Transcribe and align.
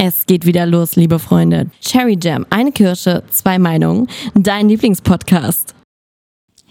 Es 0.00 0.26
geht 0.26 0.46
wieder 0.46 0.64
los, 0.64 0.94
liebe 0.94 1.18
Freunde. 1.18 1.72
Cherry 1.84 2.16
Jam, 2.22 2.46
eine 2.50 2.70
Kirsche, 2.70 3.24
zwei 3.32 3.58
Meinungen, 3.58 4.06
dein 4.32 4.68
Lieblingspodcast. 4.68 5.74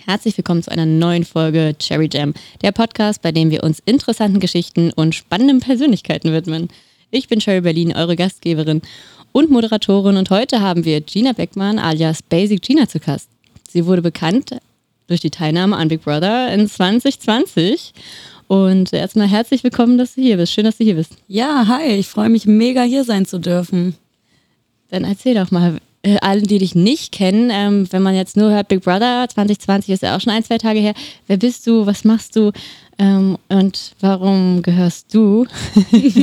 Herzlich 0.05 0.37
willkommen 0.37 0.63
zu 0.63 0.71
einer 0.71 0.85
neuen 0.85 1.25
Folge 1.25 1.75
Cherry 1.77 2.07
Jam, 2.09 2.33
der 2.61 2.71
Podcast, 2.71 3.21
bei 3.21 3.33
dem 3.33 3.51
wir 3.51 3.65
uns 3.65 3.81
interessanten 3.83 4.39
Geschichten 4.39 4.93
und 4.93 5.13
spannenden 5.13 5.59
Persönlichkeiten 5.59 6.31
widmen. 6.31 6.69
Ich 7.11 7.27
bin 7.27 7.41
Cherry 7.41 7.59
Berlin, 7.59 7.93
eure 7.93 8.15
Gastgeberin 8.15 8.81
und 9.33 9.51
Moderatorin 9.51 10.15
und 10.15 10.29
heute 10.29 10.61
haben 10.61 10.85
wir 10.85 11.01
Gina 11.01 11.33
Beckmann 11.33 11.79
alias 11.79 12.23
Basic 12.23 12.61
Gina 12.61 12.87
zu 12.87 13.01
Gast. 13.01 13.27
Sie 13.67 13.85
wurde 13.85 14.01
bekannt 14.01 14.55
durch 15.07 15.19
die 15.19 15.31
Teilnahme 15.31 15.75
an 15.75 15.89
Big 15.89 16.01
Brother 16.01 16.53
in 16.53 16.69
2020 16.69 17.91
und 18.47 18.93
erstmal 18.93 19.27
herzlich 19.27 19.63
willkommen, 19.63 19.97
dass 19.97 20.15
du 20.15 20.21
hier 20.21 20.37
bist. 20.37 20.53
Schön, 20.53 20.65
dass 20.65 20.77
du 20.77 20.83
hier 20.83 20.95
bist. 20.95 21.13
Ja, 21.27 21.67
hi, 21.67 21.93
ich 21.93 22.07
freue 22.07 22.29
mich 22.29 22.45
mega 22.45 22.83
hier 22.83 23.03
sein 23.03 23.25
zu 23.25 23.39
dürfen. 23.39 23.95
Dann 24.89 25.03
erzähl 25.03 25.35
doch 25.35 25.51
mal, 25.51 25.77
äh, 26.03 26.17
allen, 26.19 26.43
die 26.43 26.59
dich 26.59 26.75
nicht 26.75 27.11
kennen, 27.11 27.49
ähm, 27.51 27.87
wenn 27.91 28.01
man 28.01 28.15
jetzt 28.15 28.37
nur 28.37 28.49
hört, 28.49 28.69
Big 28.69 28.81
Brother 28.81 29.27
2020 29.27 29.93
ist 29.93 30.03
ja 30.03 30.15
auch 30.15 30.21
schon 30.21 30.31
ein, 30.31 30.43
zwei 30.43 30.57
Tage 30.57 30.79
her. 30.79 30.93
Wer 31.27 31.37
bist 31.37 31.67
du? 31.67 31.85
Was 31.85 32.05
machst 32.05 32.35
du? 32.35 32.51
Ähm, 32.97 33.37
und 33.49 33.93
warum 33.99 34.61
gehörst 34.61 35.13
du 35.13 35.45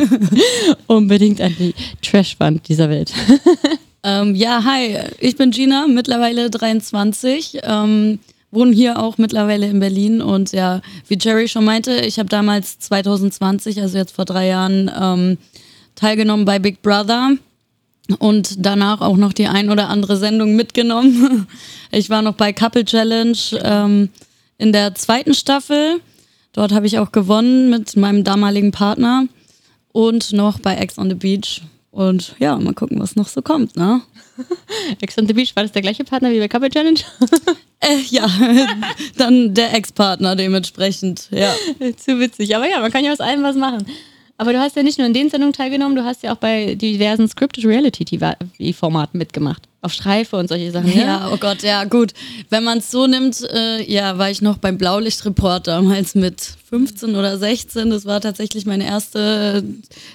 unbedingt 0.86 1.40
an 1.40 1.54
die 1.58 1.74
Trashwand 2.02 2.68
dieser 2.68 2.88
Welt? 2.88 3.12
ähm, 4.02 4.34
ja, 4.34 4.64
hi, 4.64 4.98
ich 5.18 5.36
bin 5.36 5.50
Gina, 5.50 5.86
mittlerweile 5.86 6.50
23. 6.50 7.60
Ähm, 8.54 8.60
wohne 8.60 8.72
hier 8.72 8.98
auch 8.98 9.18
mittlerweile 9.18 9.66
in 9.66 9.80
Berlin 9.80 10.20
und 10.20 10.52
ja, 10.52 10.80
wie 11.08 11.18
Jerry 11.20 11.48
schon 11.48 11.64
meinte, 11.64 11.96
ich 11.96 12.18
habe 12.18 12.28
damals 12.28 12.78
2020, 12.78 13.80
also 13.80 13.98
jetzt 13.98 14.14
vor 14.14 14.24
drei 14.24 14.48
Jahren, 14.48 14.90
ähm, 15.00 15.38
teilgenommen 15.94 16.44
bei 16.44 16.58
Big 16.58 16.82
Brother 16.82 17.32
und 18.18 18.64
danach 18.64 19.00
auch 19.00 19.16
noch 19.16 19.32
die 19.32 19.46
ein 19.46 19.70
oder 19.70 19.88
andere 19.88 20.16
Sendung 20.16 20.56
mitgenommen. 20.56 21.46
Ich 21.92 22.10
war 22.10 22.22
noch 22.22 22.34
bei 22.34 22.52
Couple 22.52 22.84
Challenge 22.84 23.38
ähm, 23.62 24.08
in 24.58 24.72
der 24.72 24.96
zweiten 24.96 25.32
Staffel. 25.32 26.00
Dort 26.52 26.72
habe 26.72 26.88
ich 26.88 26.98
auch 26.98 27.12
gewonnen 27.12 27.70
mit 27.70 27.94
meinem 27.94 28.24
damaligen 28.24 28.72
Partner 28.72 29.28
und 29.92 30.32
noch 30.32 30.58
bei 30.58 30.74
Ex 30.74 30.98
on 30.98 31.08
the 31.08 31.14
Beach. 31.14 31.62
Und 31.94 32.34
ja, 32.40 32.56
mal 32.56 32.74
gucken, 32.74 32.98
was 32.98 33.14
noch 33.14 33.28
so 33.28 33.40
kommt, 33.40 33.76
ne? 33.76 34.02
Ex 35.00 35.16
on 35.16 35.28
the 35.28 35.32
Beach, 35.32 35.54
war 35.54 35.62
das 35.62 35.70
der 35.70 35.80
gleiche 35.80 36.02
Partner 36.02 36.32
wie 36.32 36.40
bei 36.40 36.48
Couple 36.48 36.68
Challenge? 36.68 37.00
Äh, 37.80 38.00
ja, 38.08 38.26
dann 39.18 39.52
der 39.52 39.74
Ex-Partner 39.74 40.36
dementsprechend, 40.36 41.28
ja. 41.30 41.54
Zu 41.98 42.18
witzig. 42.18 42.56
Aber 42.56 42.66
ja, 42.66 42.80
man 42.80 42.90
kann 42.90 43.04
ja 43.04 43.12
aus 43.12 43.20
allem 43.20 43.42
was 43.42 43.56
machen. 43.56 43.84
Aber 44.44 44.52
du 44.52 44.60
hast 44.60 44.76
ja 44.76 44.82
nicht 44.82 44.98
nur 44.98 45.06
in 45.06 45.14
den 45.14 45.30
Sendungen 45.30 45.54
teilgenommen, 45.54 45.96
du 45.96 46.04
hast 46.04 46.22
ja 46.22 46.34
auch 46.34 46.36
bei 46.36 46.74
diversen 46.74 47.26
Scripted 47.28 47.64
Reality-Formaten 47.64 49.16
mitgemacht. 49.16 49.62
Auf 49.80 49.94
Streife 49.94 50.36
und 50.36 50.48
solche 50.48 50.70
Sachen. 50.70 50.92
Ja, 50.92 51.04
ja 51.06 51.30
oh 51.32 51.38
Gott, 51.38 51.62
ja, 51.62 51.84
gut. 51.84 52.12
Wenn 52.50 52.62
man 52.62 52.76
es 52.76 52.90
so 52.90 53.06
nimmt, 53.06 53.40
äh, 53.40 53.90
ja, 53.90 54.18
war 54.18 54.30
ich 54.30 54.42
noch 54.42 54.58
beim 54.58 54.76
Blaulichtreport 54.76 55.66
damals 55.66 56.14
mit 56.14 56.42
15 56.68 57.16
oder 57.16 57.38
16. 57.38 57.88
Das 57.88 58.04
war 58.04 58.20
tatsächlich 58.20 58.66
meine 58.66 58.84
erste 58.84 59.64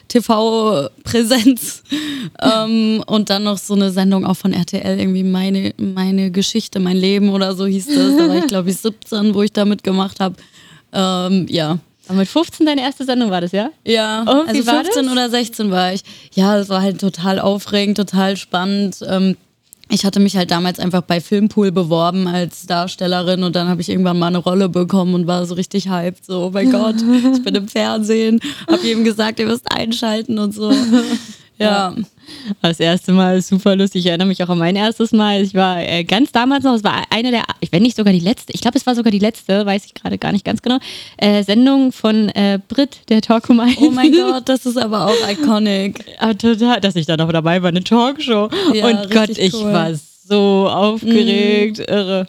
TV-Präsenz. 0.09 1.81
ähm, 2.39 3.03
und 3.07 3.31
dann 3.31 3.45
noch 3.45 3.57
so 3.57 3.73
eine 3.73 3.89
Sendung 3.89 4.27
auch 4.27 4.37
von 4.37 4.53
RTL, 4.53 4.99
irgendwie 4.99 5.23
meine, 5.23 5.73
meine 5.77 6.29
Geschichte, 6.29 6.79
mein 6.79 6.97
Leben 6.97 7.29
oder 7.29 7.55
so 7.55 7.65
hieß 7.65 7.87
das. 7.87 8.15
Da 8.15 8.27
war 8.27 8.35
ich, 8.35 8.45
glaube 8.47 8.69
ich, 8.69 8.77
17, 8.77 9.33
wo 9.33 9.41
ich 9.41 9.53
da 9.53 9.65
mitgemacht 9.65 10.19
habe. 10.19 10.35
Ähm, 10.93 11.47
ja, 11.49 11.79
aber 12.09 12.17
mit 12.17 12.27
15 12.27 12.65
deine 12.65 12.81
erste 12.81 13.05
Sendung 13.05 13.29
war 13.29 13.39
das, 13.39 13.51
ja? 13.51 13.69
Ja, 13.85 14.21
Und 14.21 14.49
also 14.49 14.63
15 14.63 15.03
das? 15.03 15.11
oder 15.11 15.29
16 15.29 15.69
war 15.69 15.93
ich. 15.93 16.01
Ja, 16.33 16.57
das 16.57 16.67
war 16.67 16.81
halt 16.81 16.99
total 16.99 17.39
aufregend, 17.39 17.97
total 17.97 18.35
spannend. 18.35 18.97
Ähm, 19.07 19.37
ich 19.91 20.05
hatte 20.05 20.19
mich 20.19 20.35
halt 20.35 20.49
damals 20.49 20.79
einfach 20.79 21.01
bei 21.01 21.21
Filmpool 21.21 21.71
beworben 21.71 22.27
als 22.27 22.65
Darstellerin 22.65 23.43
und 23.43 23.55
dann 23.55 23.67
habe 23.67 23.81
ich 23.81 23.89
irgendwann 23.89 24.17
mal 24.17 24.27
eine 24.27 24.39
Rolle 24.39 24.69
bekommen 24.69 25.13
und 25.13 25.27
war 25.27 25.45
so 25.45 25.53
richtig 25.53 25.87
hyped. 25.89 26.25
So, 26.25 26.45
oh 26.45 26.49
mein 26.51 26.71
Gott, 26.71 26.95
ich 26.97 27.43
bin 27.43 27.53
im 27.53 27.67
Fernsehen. 27.67 28.39
Hab 28.67 28.83
jedem 28.83 29.03
gesagt, 29.03 29.39
ihr 29.39 29.45
müsst 29.45 29.71
einschalten 29.71 30.39
und 30.39 30.53
so. 30.53 30.73
Ja. 31.59 31.93
Das 32.61 32.79
erste 32.79 33.11
Mal 33.11 33.41
super 33.41 33.75
lustig. 33.75 34.01
Ich 34.01 34.07
erinnere 34.07 34.27
mich 34.27 34.43
auch 34.43 34.49
an 34.49 34.59
mein 34.59 34.75
erstes 34.75 35.11
Mal. 35.11 35.41
Ich 35.41 35.53
war 35.55 35.81
äh, 35.81 36.03
ganz 36.03 36.31
damals 36.31 36.63
noch, 36.63 36.75
es 36.75 36.83
war 36.83 37.03
eine 37.09 37.31
der, 37.31 37.43
wenn 37.71 37.83
nicht 37.83 37.97
sogar 37.97 38.13
die 38.13 38.19
letzte, 38.19 38.53
ich 38.53 38.61
glaube, 38.61 38.77
es 38.77 38.85
war 38.85 38.95
sogar 38.95 39.11
die 39.11 39.19
letzte, 39.19 39.65
weiß 39.65 39.85
ich 39.85 39.93
gerade 39.93 40.17
gar 40.17 40.31
nicht 40.31 40.45
ganz 40.45 40.61
genau, 40.61 40.77
äh, 41.17 41.43
Sendung 41.43 41.91
von 41.91 42.29
äh, 42.29 42.59
Brit, 42.67 43.01
der 43.09 43.21
Talk 43.21 43.49
um 43.49 43.59
Oh 43.59 43.91
mein 43.91 44.11
Gott, 44.15 44.47
das 44.47 44.65
ist 44.65 44.77
aber 44.77 45.07
auch 45.07 45.29
iconic. 45.29 46.05
aber 46.19 46.37
total, 46.37 46.79
dass 46.81 46.95
ich 46.95 47.05
da 47.05 47.17
noch 47.17 47.31
dabei 47.31 47.61
war, 47.61 47.69
eine 47.69 47.83
Talkshow. 47.83 48.49
Ja, 48.73 48.87
Und 48.87 49.09
Gott, 49.11 49.29
ich 49.29 49.53
cool. 49.53 49.73
war 49.73 49.91
so 50.29 50.69
aufgeregt, 50.69 51.79
mm. 51.79 51.91
irre. 51.91 52.27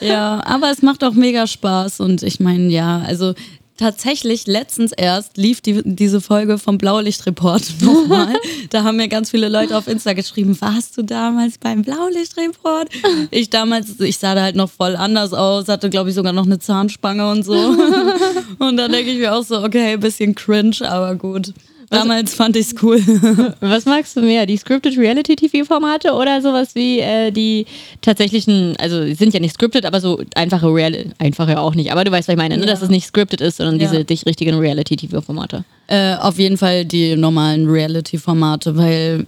Ja, 0.00 0.42
aber 0.44 0.70
es 0.70 0.82
macht 0.82 1.02
auch 1.02 1.14
mega 1.14 1.46
Spaß 1.46 2.00
und 2.00 2.22
ich 2.22 2.40
meine, 2.40 2.68
ja, 2.68 3.02
also 3.06 3.34
tatsächlich 3.76 4.46
letztens 4.46 4.92
erst 4.92 5.36
lief 5.36 5.60
die, 5.60 5.82
diese 5.84 6.20
Folge 6.20 6.58
vom 6.58 6.78
Blaulichtreport 6.78 7.62
nochmal. 7.80 8.34
da 8.70 8.84
haben 8.84 8.96
mir 8.96 9.08
ganz 9.08 9.30
viele 9.30 9.48
Leute 9.48 9.76
auf 9.76 9.86
Insta 9.86 10.12
geschrieben, 10.12 10.60
warst 10.60 10.96
du 10.96 11.02
damals 11.02 11.58
beim 11.58 11.82
Blaulichtreport? 11.82 12.88
Ich 13.30 13.50
damals, 13.50 13.98
ich 14.00 14.18
sah 14.18 14.34
da 14.34 14.42
halt 14.42 14.56
noch 14.56 14.70
voll 14.70 14.94
anders 14.96 15.32
aus, 15.32 15.68
hatte 15.68 15.90
glaube 15.90 16.10
ich 16.10 16.14
sogar 16.14 16.32
noch 16.32 16.46
eine 16.46 16.58
Zahnspange 16.58 17.28
und 17.30 17.44
so. 17.44 17.54
und 18.58 18.76
da 18.76 18.88
denke 18.88 19.10
ich 19.10 19.18
mir 19.18 19.34
auch 19.34 19.42
so, 19.42 19.62
okay, 19.62 19.96
bisschen 19.96 20.34
cringe, 20.34 20.76
aber 20.82 21.14
gut. 21.14 21.52
Damals 21.90 22.34
fand 22.34 22.56
ich 22.56 22.66
es 22.66 22.82
cool. 22.82 22.98
Was 23.60 23.84
magst 23.84 24.16
du 24.16 24.20
mehr? 24.20 24.46
Die 24.46 24.56
Scripted 24.56 24.96
Reality 24.98 25.36
TV-Formate 25.36 26.12
oder 26.12 26.42
sowas 26.42 26.74
wie 26.74 27.00
äh, 27.00 27.30
die 27.30 27.66
tatsächlichen, 28.00 28.74
also 28.78 29.12
sind 29.14 29.34
ja 29.34 29.40
nicht 29.40 29.54
scripted, 29.54 29.84
aber 29.84 30.00
so 30.00 30.20
einfache 30.34 30.72
Reality, 30.72 31.10
einfache 31.18 31.60
auch 31.60 31.74
nicht, 31.74 31.92
aber 31.92 32.04
du 32.04 32.10
weißt, 32.10 32.28
was 32.28 32.32
ich 32.32 32.38
meine, 32.38 32.56
ne? 32.56 32.64
ja. 32.64 32.70
dass 32.70 32.82
es 32.82 32.88
nicht 32.88 33.06
scripted 33.06 33.40
ist, 33.40 33.58
sondern 33.58 33.78
ja. 33.78 33.88
diese 33.88 34.04
dich 34.04 34.26
richtigen 34.26 34.58
Reality 34.58 34.96
TV-Formate. 34.96 35.64
Äh, 35.86 36.14
auf 36.16 36.38
jeden 36.38 36.58
Fall 36.58 36.84
die 36.84 37.16
normalen 37.16 37.68
Reality-Formate, 37.68 38.76
weil 38.76 39.26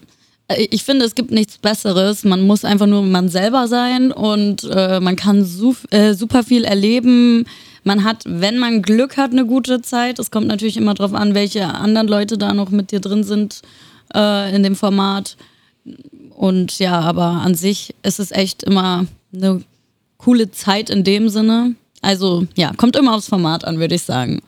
äh, 0.49 0.67
ich 0.71 0.83
finde, 0.83 1.05
es 1.05 1.15
gibt 1.15 1.31
nichts 1.31 1.59
Besseres. 1.59 2.25
Man 2.25 2.43
muss 2.47 2.65
einfach 2.65 2.87
nur 2.87 3.03
man 3.03 3.29
selber 3.29 3.69
sein 3.69 4.11
und 4.11 4.65
äh, 4.65 5.01
man 5.01 5.17
kann 5.17 5.45
su 5.45 5.75
äh, 5.91 6.15
super 6.15 6.43
viel 6.43 6.65
erleben 6.65 7.47
man 7.89 8.05
hat, 8.05 8.23
wenn 8.27 8.59
man 8.59 8.83
Glück 8.83 9.17
hat, 9.17 9.33
eine 9.33 9.47
gute 9.47 9.81
Zeit. 9.81 10.19
Es 10.19 10.31
kommt 10.31 10.47
natürlich 10.47 10.77
immer 10.77 10.93
darauf 10.93 11.15
an, 11.15 11.35
welche 11.35 11.67
anderen 11.67 12.07
Leute 12.07 12.37
da 12.37 12.53
noch 12.53 12.69
mit 12.71 12.93
dir 12.93 13.01
drin 13.01 13.25
sind 13.25 13.63
äh, 14.15 14.55
in 14.55 14.63
dem 14.63 14.77
Format. 14.77 15.37
Und 16.37 16.79
ja, 16.79 17.01
aber 17.01 17.25
an 17.25 17.55
sich 17.55 17.95
ist 18.03 18.21
es 18.21 18.31
echt 18.31 18.63
immer 18.63 19.07
eine 19.33 19.63
coole 20.19 20.51
Zeit 20.51 20.91
in 20.91 21.03
dem 21.03 21.31
Sinne. 21.31 21.77
Also 22.01 22.47
ja, 22.57 22.73
kommt 22.77 22.97
immer 22.97 23.15
aufs 23.15 23.29
Format 23.29 23.65
an, 23.65 23.79
würde 23.79 23.97
ich 23.97 24.03
sagen. 24.03 24.41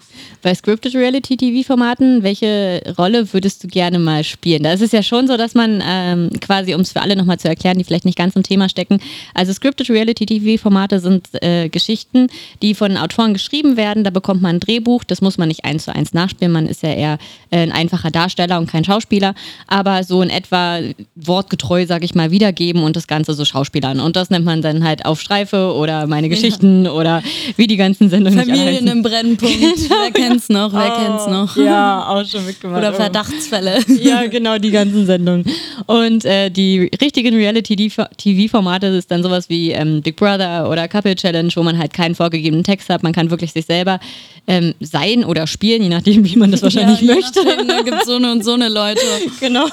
Bei 0.42 0.54
Scripted 0.54 0.94
Reality 0.94 1.36
TV-Formaten, 1.36 2.22
welche 2.22 2.80
Rolle 2.96 3.32
würdest 3.32 3.64
du 3.64 3.68
gerne 3.68 3.98
mal 3.98 4.22
spielen? 4.24 4.62
Da 4.62 4.72
ist 4.72 4.82
es 4.82 4.92
ja 4.92 5.02
schon 5.02 5.26
so, 5.26 5.36
dass 5.36 5.54
man 5.54 5.82
ähm, 5.84 6.30
quasi, 6.40 6.74
um 6.74 6.80
es 6.82 6.92
für 6.92 7.02
alle 7.02 7.16
nochmal 7.16 7.38
zu 7.38 7.48
erklären, 7.48 7.78
die 7.78 7.84
vielleicht 7.84 8.04
nicht 8.04 8.16
ganz 8.16 8.36
im 8.36 8.42
Thema 8.42 8.68
stecken, 8.68 9.00
also 9.34 9.52
Scripted 9.52 9.90
Reality 9.90 10.26
TV-Formate 10.26 11.00
sind 11.00 11.28
äh, 11.42 11.68
Geschichten, 11.68 12.28
die 12.62 12.74
von 12.74 12.96
Autoren 12.96 13.32
geschrieben 13.32 13.76
werden. 13.76 14.04
Da 14.04 14.10
bekommt 14.10 14.42
man 14.42 14.56
ein 14.56 14.60
Drehbuch, 14.60 15.04
das 15.04 15.20
muss 15.20 15.36
man 15.36 15.48
nicht 15.48 15.64
eins 15.64 15.84
zu 15.84 15.94
eins 15.94 16.14
nachspielen. 16.14 16.52
Man 16.52 16.66
ist 16.66 16.82
ja 16.82 16.92
eher 16.92 17.18
äh, 17.50 17.58
ein 17.58 17.72
einfacher 17.72 18.10
Darsteller 18.10 18.58
und 18.58 18.70
kein 18.70 18.84
Schauspieler, 18.84 19.34
aber 19.66 20.04
so 20.04 20.22
in 20.22 20.30
etwa 20.30 20.80
wortgetreu, 21.16 21.84
sage 21.86 22.04
ich 22.04 22.14
mal, 22.14 22.30
wiedergeben 22.30 22.82
und 22.82 22.96
das 22.96 23.06
Ganze 23.06 23.34
so 23.34 23.44
Schauspielern. 23.44 24.00
Und 24.00 24.16
das 24.16 24.30
nennt 24.30 24.44
man 24.44 24.62
dann 24.62 24.84
halt 24.84 25.04
auf 25.04 25.20
Streife 25.20 25.74
oder 25.74 26.06
meine 26.06 26.28
Geschichten 26.28 26.84
ja. 26.84 26.92
oder 26.92 27.22
wie 27.56 27.66
die 27.66 27.76
ganzen 27.76 28.10
Sendungen 28.10 28.38
Familien 28.38 28.86
im 28.86 29.02
Brennpunkt. 29.02 29.50
Genau. 29.90 30.02
Wer 30.02 30.10
kennt's 30.10 30.48
noch? 30.48 30.72
Wer 30.72 30.92
oh, 30.92 31.04
kennt's 31.04 31.26
noch? 31.26 31.56
Ja, 31.56 32.08
auch 32.08 32.24
schon 32.24 32.44
mitgemacht. 32.44 32.78
Oder 32.78 32.92
Verdachtsfälle. 32.92 33.78
Ja, 34.00 34.26
genau, 34.26 34.58
die 34.58 34.70
ganzen 34.70 35.06
Sendungen. 35.06 35.44
Und 35.86 36.24
äh, 36.24 36.50
die 36.50 36.90
richtigen 37.00 37.34
Reality-TV-Formate 37.34 38.86
ist 38.88 39.10
dann 39.10 39.22
sowas 39.22 39.48
wie 39.48 39.72
ähm, 39.72 40.02
Big 40.02 40.16
Brother 40.16 40.68
oder 40.70 40.88
Couple 40.88 41.14
Challenge, 41.14 41.50
wo 41.54 41.62
man 41.62 41.78
halt 41.78 41.92
keinen 41.92 42.14
vorgegebenen 42.14 42.64
Text 42.64 42.88
hat. 42.88 43.02
Man 43.02 43.12
kann 43.12 43.30
wirklich 43.30 43.52
sich 43.52 43.66
selber 43.66 44.00
ähm, 44.46 44.74
sein 44.80 45.24
oder 45.24 45.46
spielen, 45.46 45.82
je 45.82 45.88
nachdem, 45.88 46.24
wie 46.24 46.36
man 46.36 46.50
das 46.50 46.62
wahrscheinlich 46.62 47.00
ja, 47.00 47.14
möchte. 47.14 47.44
Nachdem, 47.44 47.68
da 47.68 47.82
gibt 47.82 48.00
es 48.00 48.06
so 48.06 48.16
eine 48.16 48.32
und 48.32 48.44
so 48.44 48.52
eine 48.52 48.68
Leute. 48.68 49.00
genau. 49.40 49.66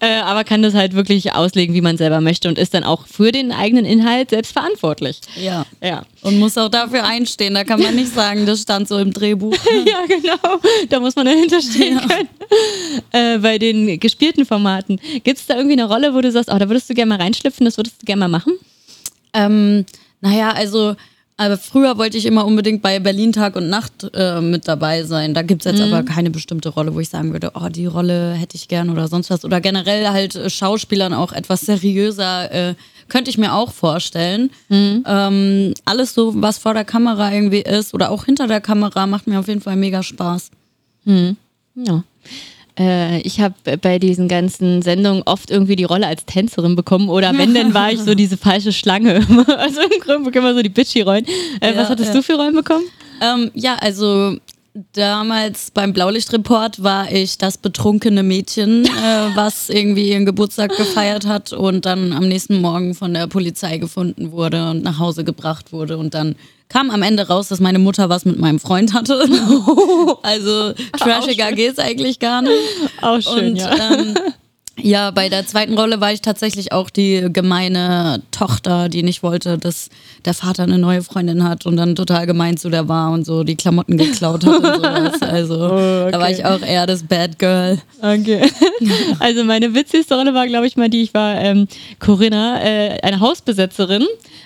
Äh, 0.00 0.20
aber 0.22 0.44
kann 0.44 0.62
das 0.62 0.74
halt 0.74 0.94
wirklich 0.94 1.32
auslegen, 1.32 1.74
wie 1.74 1.80
man 1.80 1.96
selber 1.96 2.20
möchte 2.20 2.48
und 2.48 2.58
ist 2.58 2.74
dann 2.74 2.84
auch 2.84 3.06
für 3.06 3.32
den 3.32 3.52
eigenen 3.52 3.84
Inhalt 3.84 4.30
selbst 4.30 4.52
verantwortlich. 4.52 5.20
Ja. 5.36 5.66
ja. 5.82 6.02
Und 6.22 6.38
muss 6.38 6.56
auch 6.56 6.68
dafür 6.68 7.04
einstehen. 7.04 7.54
Da 7.54 7.64
kann 7.64 7.80
man 7.82 7.94
nicht 7.96 8.14
sagen, 8.14 8.46
das 8.46 8.62
stand 8.62 8.86
so 8.86 8.96
im 8.98 9.12
Drehbuch. 9.12 9.56
ja, 9.86 10.06
genau. 10.06 10.60
Da 10.88 11.00
muss 11.00 11.16
man 11.16 11.26
dahinter 11.26 11.60
stehen 11.60 11.98
ja. 11.98 12.06
können. 12.06 12.28
Äh, 13.10 13.38
bei 13.38 13.58
den 13.58 13.98
gespielten 13.98 14.46
Formaten. 14.46 15.00
Gibt 15.24 15.38
es 15.38 15.46
da 15.46 15.56
irgendwie 15.56 15.74
eine 15.74 15.86
Rolle, 15.86 16.14
wo 16.14 16.20
du 16.20 16.30
sagst, 16.30 16.48
oh, 16.52 16.58
da 16.58 16.68
würdest 16.68 16.88
du 16.88 16.94
gerne 16.94 17.08
mal 17.08 17.20
reinschlüpfen, 17.20 17.64
das 17.64 17.76
würdest 17.76 18.00
du 18.00 18.06
gerne 18.06 18.20
mal 18.20 18.28
machen? 18.28 18.52
Ähm, 19.34 19.84
naja, 20.20 20.52
also 20.52 20.94
Aber 21.42 21.58
früher 21.58 21.98
wollte 21.98 22.18
ich 22.18 22.26
immer 22.26 22.46
unbedingt 22.46 22.82
bei 22.82 23.00
Berlin 23.00 23.32
Tag 23.32 23.56
und 23.56 23.68
Nacht 23.68 24.08
äh, 24.14 24.40
mit 24.40 24.68
dabei 24.68 25.02
sein. 25.02 25.34
Da 25.34 25.42
gibt 25.42 25.64
es 25.64 25.72
jetzt 25.72 25.80
aber 25.80 26.04
keine 26.04 26.30
bestimmte 26.30 26.68
Rolle, 26.68 26.94
wo 26.94 27.00
ich 27.00 27.08
sagen 27.08 27.32
würde, 27.32 27.52
oh, 27.54 27.68
die 27.68 27.86
Rolle 27.86 28.34
hätte 28.34 28.56
ich 28.56 28.68
gern 28.68 28.90
oder 28.90 29.08
sonst 29.08 29.30
was. 29.30 29.44
Oder 29.44 29.60
generell 29.60 30.06
halt 30.08 30.36
äh, 30.36 30.48
Schauspielern 30.48 31.14
auch 31.14 31.32
etwas 31.32 31.62
seriöser, 31.62 32.52
äh, 32.52 32.74
könnte 33.08 33.30
ich 33.30 33.38
mir 33.38 33.54
auch 33.54 33.72
vorstellen. 33.72 34.50
Ähm, 35.06 35.74
alles 35.84 36.14
so, 36.14 36.32
was 36.36 36.58
vor 36.58 36.74
der 36.74 36.84
Kamera 36.84 37.32
irgendwie 37.32 37.62
ist 37.62 37.94
oder 37.94 38.10
auch 38.10 38.24
hinter 38.24 38.46
der 38.46 38.60
Kamera, 38.60 39.06
macht 39.06 39.26
mir 39.26 39.38
auf 39.38 39.48
jeden 39.48 39.60
Fall 39.60 39.76
mega 39.76 40.02
Spaß. 40.02 40.50
Ja. 41.74 42.04
Äh, 42.78 43.20
ich 43.20 43.40
habe 43.40 43.54
bei 43.78 43.98
diesen 43.98 44.28
ganzen 44.28 44.80
Sendungen 44.82 45.22
oft 45.26 45.50
irgendwie 45.50 45.76
die 45.76 45.84
Rolle 45.84 46.06
als 46.06 46.24
Tänzerin 46.24 46.74
bekommen 46.74 47.10
oder 47.10 47.36
wenn, 47.36 47.54
dann 47.54 47.74
war 47.74 47.92
ich 47.92 48.00
so 48.00 48.14
diese 48.22 48.36
falsche 48.36 48.72
Schlange. 48.72 49.16
also 49.58 49.80
im 49.82 50.00
Grunde 50.00 50.32
wir 50.32 50.54
so 50.54 50.62
die 50.62 50.70
Bitchy-Rollen. 50.70 51.26
Äh, 51.60 51.72
Ja, 51.72 51.76
was 51.76 51.88
hattest 51.90 52.08
ja. 52.08 52.14
du 52.14 52.22
für 52.22 52.34
Rollen 52.34 52.54
bekommen? 52.54 52.84
Ähm, 53.20 53.50
ja, 53.54 53.76
also 53.76 54.36
damals 54.92 55.70
beim 55.70 55.92
Blaulichtreport 55.92 56.82
war 56.82 57.12
ich 57.12 57.38
das 57.38 57.58
betrunkene 57.58 58.22
Mädchen, 58.22 58.84
äh, 58.84 58.88
was 59.34 59.68
irgendwie 59.68 60.10
ihren 60.10 60.26
Geburtstag 60.26 60.76
gefeiert 60.76 61.26
hat 61.26 61.52
und 61.52 61.84
dann 61.84 62.12
am 62.12 62.26
nächsten 62.28 62.60
Morgen 62.60 62.94
von 62.94 63.12
der 63.12 63.26
Polizei 63.26 63.78
gefunden 63.78 64.32
wurde 64.32 64.70
und 64.70 64.82
nach 64.82 64.98
Hause 64.98 65.24
gebracht 65.24 65.72
wurde. 65.72 65.98
Und 65.98 66.14
dann 66.14 66.36
kam 66.68 66.90
am 66.90 67.02
Ende 67.02 67.28
raus, 67.28 67.48
dass 67.48 67.60
meine 67.60 67.78
Mutter 67.78 68.08
was 68.08 68.24
mit 68.24 68.38
meinem 68.38 68.58
Freund 68.58 68.94
hatte. 68.94 69.24
also 70.22 70.72
trashiger 70.98 71.52
geht's 71.52 71.78
eigentlich 71.78 72.18
gar 72.18 72.40
nicht. 72.40 72.54
Auch 73.02 73.20
schön, 73.20 73.50
Und 73.50 73.56
ja. 73.56 73.92
ähm, 73.92 74.14
ja, 74.80 75.10
bei 75.10 75.28
der 75.28 75.46
zweiten 75.46 75.76
Rolle 75.78 76.00
war 76.00 76.12
ich 76.12 76.22
tatsächlich 76.22 76.72
auch 76.72 76.88
die 76.88 77.28
gemeine 77.30 78.22
Tochter, 78.30 78.88
die 78.88 79.02
nicht 79.02 79.22
wollte, 79.22 79.58
dass 79.58 79.90
der 80.24 80.32
Vater 80.32 80.62
eine 80.62 80.78
neue 80.78 81.02
Freundin 81.02 81.44
hat 81.44 81.66
und 81.66 81.76
dann 81.76 81.94
total 81.94 82.26
gemein 82.26 82.56
zu 82.56 82.70
der 82.70 82.88
war 82.88 83.10
und 83.10 83.26
so 83.26 83.44
die 83.44 83.54
Klamotten 83.54 83.98
geklaut 83.98 84.46
hat 84.46 84.56
und 84.56 84.64
sowas. 84.64 85.12
Also 85.32 85.56
da 86.10 86.20
war 86.20 86.30
ich 86.30 86.44
auch 86.44 86.60
eher 86.60 86.86
das 86.86 87.02
Bad 87.04 87.38
Girl. 87.38 87.78
Okay. 88.00 88.42
Also 89.18 89.44
meine 89.44 89.74
witzigste 89.74 90.16
Rolle 90.16 90.34
war, 90.34 90.46
glaube 90.46 90.66
ich, 90.66 90.76
mal 90.76 90.88
die, 90.88 91.02
ich 91.02 91.14
war 91.14 91.36
ähm, 91.36 91.68
Corinna, 92.00 92.60
äh, 92.62 92.98
eine 93.02 93.20
Hausbesetzerin. 93.20 94.04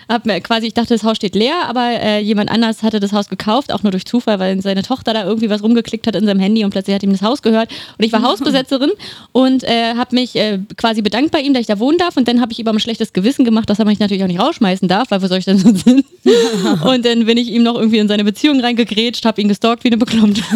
Hab 0.08 0.26
mir 0.26 0.40
quasi, 0.40 0.66
ich 0.66 0.74
dachte, 0.74 0.94
das 0.94 1.02
Haus 1.02 1.16
steht 1.16 1.34
leer, 1.34 1.54
aber 1.66 2.00
äh, 2.00 2.20
jemand 2.20 2.50
anders 2.50 2.82
hatte 2.82 3.00
das 3.00 3.12
Haus 3.12 3.28
gekauft, 3.28 3.72
auch 3.72 3.82
nur 3.82 3.90
durch 3.90 4.04
Zufall, 4.04 4.38
weil 4.38 4.60
seine 4.60 4.82
Tochter 4.82 5.14
da 5.14 5.24
irgendwie 5.24 5.50
was 5.50 5.62
rumgeklickt 5.62 6.06
hat 6.06 6.14
in 6.14 6.26
seinem 6.26 6.38
Handy 6.38 6.64
und 6.64 6.70
plötzlich 6.70 6.94
hat 6.94 7.02
ihm 7.02 7.12
das 7.12 7.22
Haus 7.22 7.42
gehört. 7.42 7.70
Und 7.98 8.04
ich 8.04 8.12
war 8.12 8.22
Hausbesetzerin 8.26 8.90
und 9.32 9.64
äh, 9.64 9.94
habe 9.94 10.14
mich 10.16 10.34
äh, 10.34 10.58
quasi 10.76 11.02
bedankt 11.02 11.30
bei 11.30 11.40
ihm, 11.40 11.54
dass 11.54 11.60
ich 11.60 11.66
da 11.66 11.78
wohnen 11.78 11.98
darf. 11.98 12.16
Und 12.16 12.26
dann 12.26 12.40
habe 12.40 12.52
ich 12.52 12.58
ihm 12.58 12.66
aber 12.66 12.76
ein 12.76 12.80
schlechtes 12.80 13.12
Gewissen 13.12 13.44
gemacht, 13.44 13.70
dass 13.70 13.78
er 13.78 13.84
mich 13.84 14.00
natürlich 14.00 14.24
auch 14.24 14.28
nicht 14.28 14.40
rausschmeißen 14.40 14.88
darf, 14.88 15.10
weil 15.10 15.22
wo 15.22 15.28
soll 15.28 15.38
ich 15.38 15.44
denn 15.44 15.58
so 15.58 15.72
sind? 15.74 16.04
und 16.84 17.04
dann 17.04 17.26
bin 17.26 17.38
ich 17.38 17.50
ihm 17.50 17.62
noch 17.62 17.76
irgendwie 17.76 17.98
in 17.98 18.08
seine 18.08 18.24
Beziehung 18.24 18.60
reingegrätscht, 18.60 19.24
habe 19.24 19.40
ihn 19.40 19.48
gestalkt 19.48 19.84
wie 19.84 19.88
eine 19.88 19.98
Beklommte. 19.98 20.42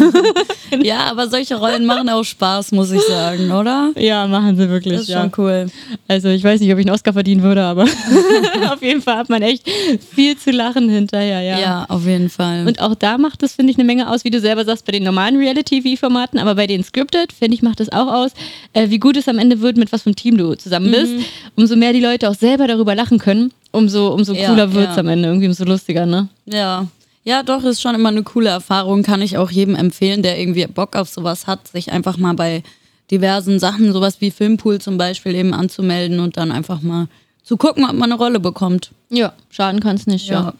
Ja, 0.83 1.11
aber 1.11 1.27
solche 1.27 1.55
Rollen 1.55 1.85
machen 1.85 2.07
auch 2.09 2.23
Spaß, 2.23 2.71
muss 2.71 2.91
ich 2.91 3.01
sagen, 3.01 3.51
oder? 3.51 3.91
ja, 3.97 4.25
machen 4.27 4.55
sie 4.55 4.69
wirklich. 4.69 4.93
Das 4.93 5.01
ist 5.03 5.09
ja. 5.09 5.21
schon 5.21 5.31
cool. 5.37 5.67
Also 6.07 6.29
ich 6.29 6.43
weiß 6.43 6.61
nicht, 6.61 6.71
ob 6.71 6.79
ich 6.79 6.85
einen 6.85 6.95
Oscar 6.95 7.13
verdienen 7.13 7.43
würde, 7.43 7.63
aber 7.63 7.83
auf 8.71 8.81
jeden 8.81 9.01
Fall 9.01 9.17
hat 9.17 9.29
man 9.29 9.41
echt 9.41 9.69
viel 10.13 10.37
zu 10.37 10.51
lachen 10.51 10.89
hinterher, 10.89 11.41
ja. 11.41 11.59
Ja, 11.59 11.85
auf 11.89 12.05
jeden 12.05 12.29
Fall. 12.29 12.65
Und 12.65 12.79
auch 12.81 12.95
da 12.95 13.17
macht 13.17 13.43
es, 13.43 13.53
finde 13.53 13.71
ich, 13.71 13.77
eine 13.77 13.85
Menge 13.85 14.09
aus, 14.09 14.23
wie 14.23 14.29
du 14.29 14.39
selber 14.39 14.63
sagst, 14.63 14.85
bei 14.85 14.93
den 14.93 15.03
normalen 15.03 15.37
Reality-TV-Formaten, 15.37 16.39
aber 16.39 16.55
bei 16.55 16.67
den 16.67 16.83
Scripted, 16.83 17.33
finde 17.33 17.55
ich, 17.55 17.61
macht 17.61 17.79
es 17.79 17.91
auch 17.91 18.07
aus, 18.11 18.31
äh, 18.73 18.89
wie 18.89 18.99
gut 18.99 19.17
es 19.17 19.27
am 19.27 19.39
Ende 19.39 19.50
wird, 19.59 19.75
mit 19.75 19.91
was 19.91 20.03
für 20.03 20.07
einem 20.07 20.15
Team 20.15 20.37
du 20.37 20.55
zusammen 20.55 20.91
bist. 20.91 21.13
Umso 21.55 21.75
mehr 21.75 21.91
die 21.91 21.99
Leute 21.99 22.29
auch 22.29 22.35
selber 22.35 22.67
darüber 22.67 22.95
lachen 22.95 23.19
können, 23.19 23.51
umso, 23.71 24.13
umso 24.13 24.33
Ja, 24.33 24.47
cooler 24.47 24.73
wird 24.73 24.91
es 24.91 24.95
ja. 24.95 25.01
am 25.01 25.09
Ende, 25.09 25.27
irgendwie 25.27 25.47
umso 25.47 25.65
lustiger, 25.65 26.05
ne? 26.05 26.29
Ja. 26.45 26.87
Ja, 27.23 27.43
doch, 27.43 27.63
ist 27.63 27.81
schon 27.81 27.93
immer 27.93 28.09
eine 28.09 28.23
coole 28.23 28.49
Erfahrung. 28.49 29.03
Kann 29.03 29.21
ich 29.21 29.37
auch 29.37 29.51
jedem 29.51 29.75
empfehlen, 29.75 30.23
der 30.23 30.39
irgendwie 30.39 30.65
Bock 30.65 30.95
auf 30.95 31.09
sowas 31.09 31.45
hat, 31.45 31.67
sich 31.67 31.91
einfach 31.91 32.17
mal 32.17 32.33
bei 32.33 32.63
diversen 33.11 33.59
Sachen, 33.59 33.91
sowas 33.93 34.21
wie 34.21 34.31
Filmpool 34.31 34.79
zum 34.79 34.97
Beispiel, 34.97 35.35
eben 35.35 35.53
anzumelden 35.53 36.19
und 36.19 36.37
dann 36.37 36.51
einfach 36.51 36.81
mal 36.81 37.07
zu 37.43 37.57
gucken, 37.57 37.83
ob 37.83 37.93
man 37.93 38.11
eine 38.11 38.15
Rolle 38.15 38.39
bekommt. 38.39 38.91
Ja, 39.09 39.33
schaden 39.49 39.81
kann 39.81 39.97
es 39.97 40.07
nicht, 40.07 40.27
ja. 40.29 40.53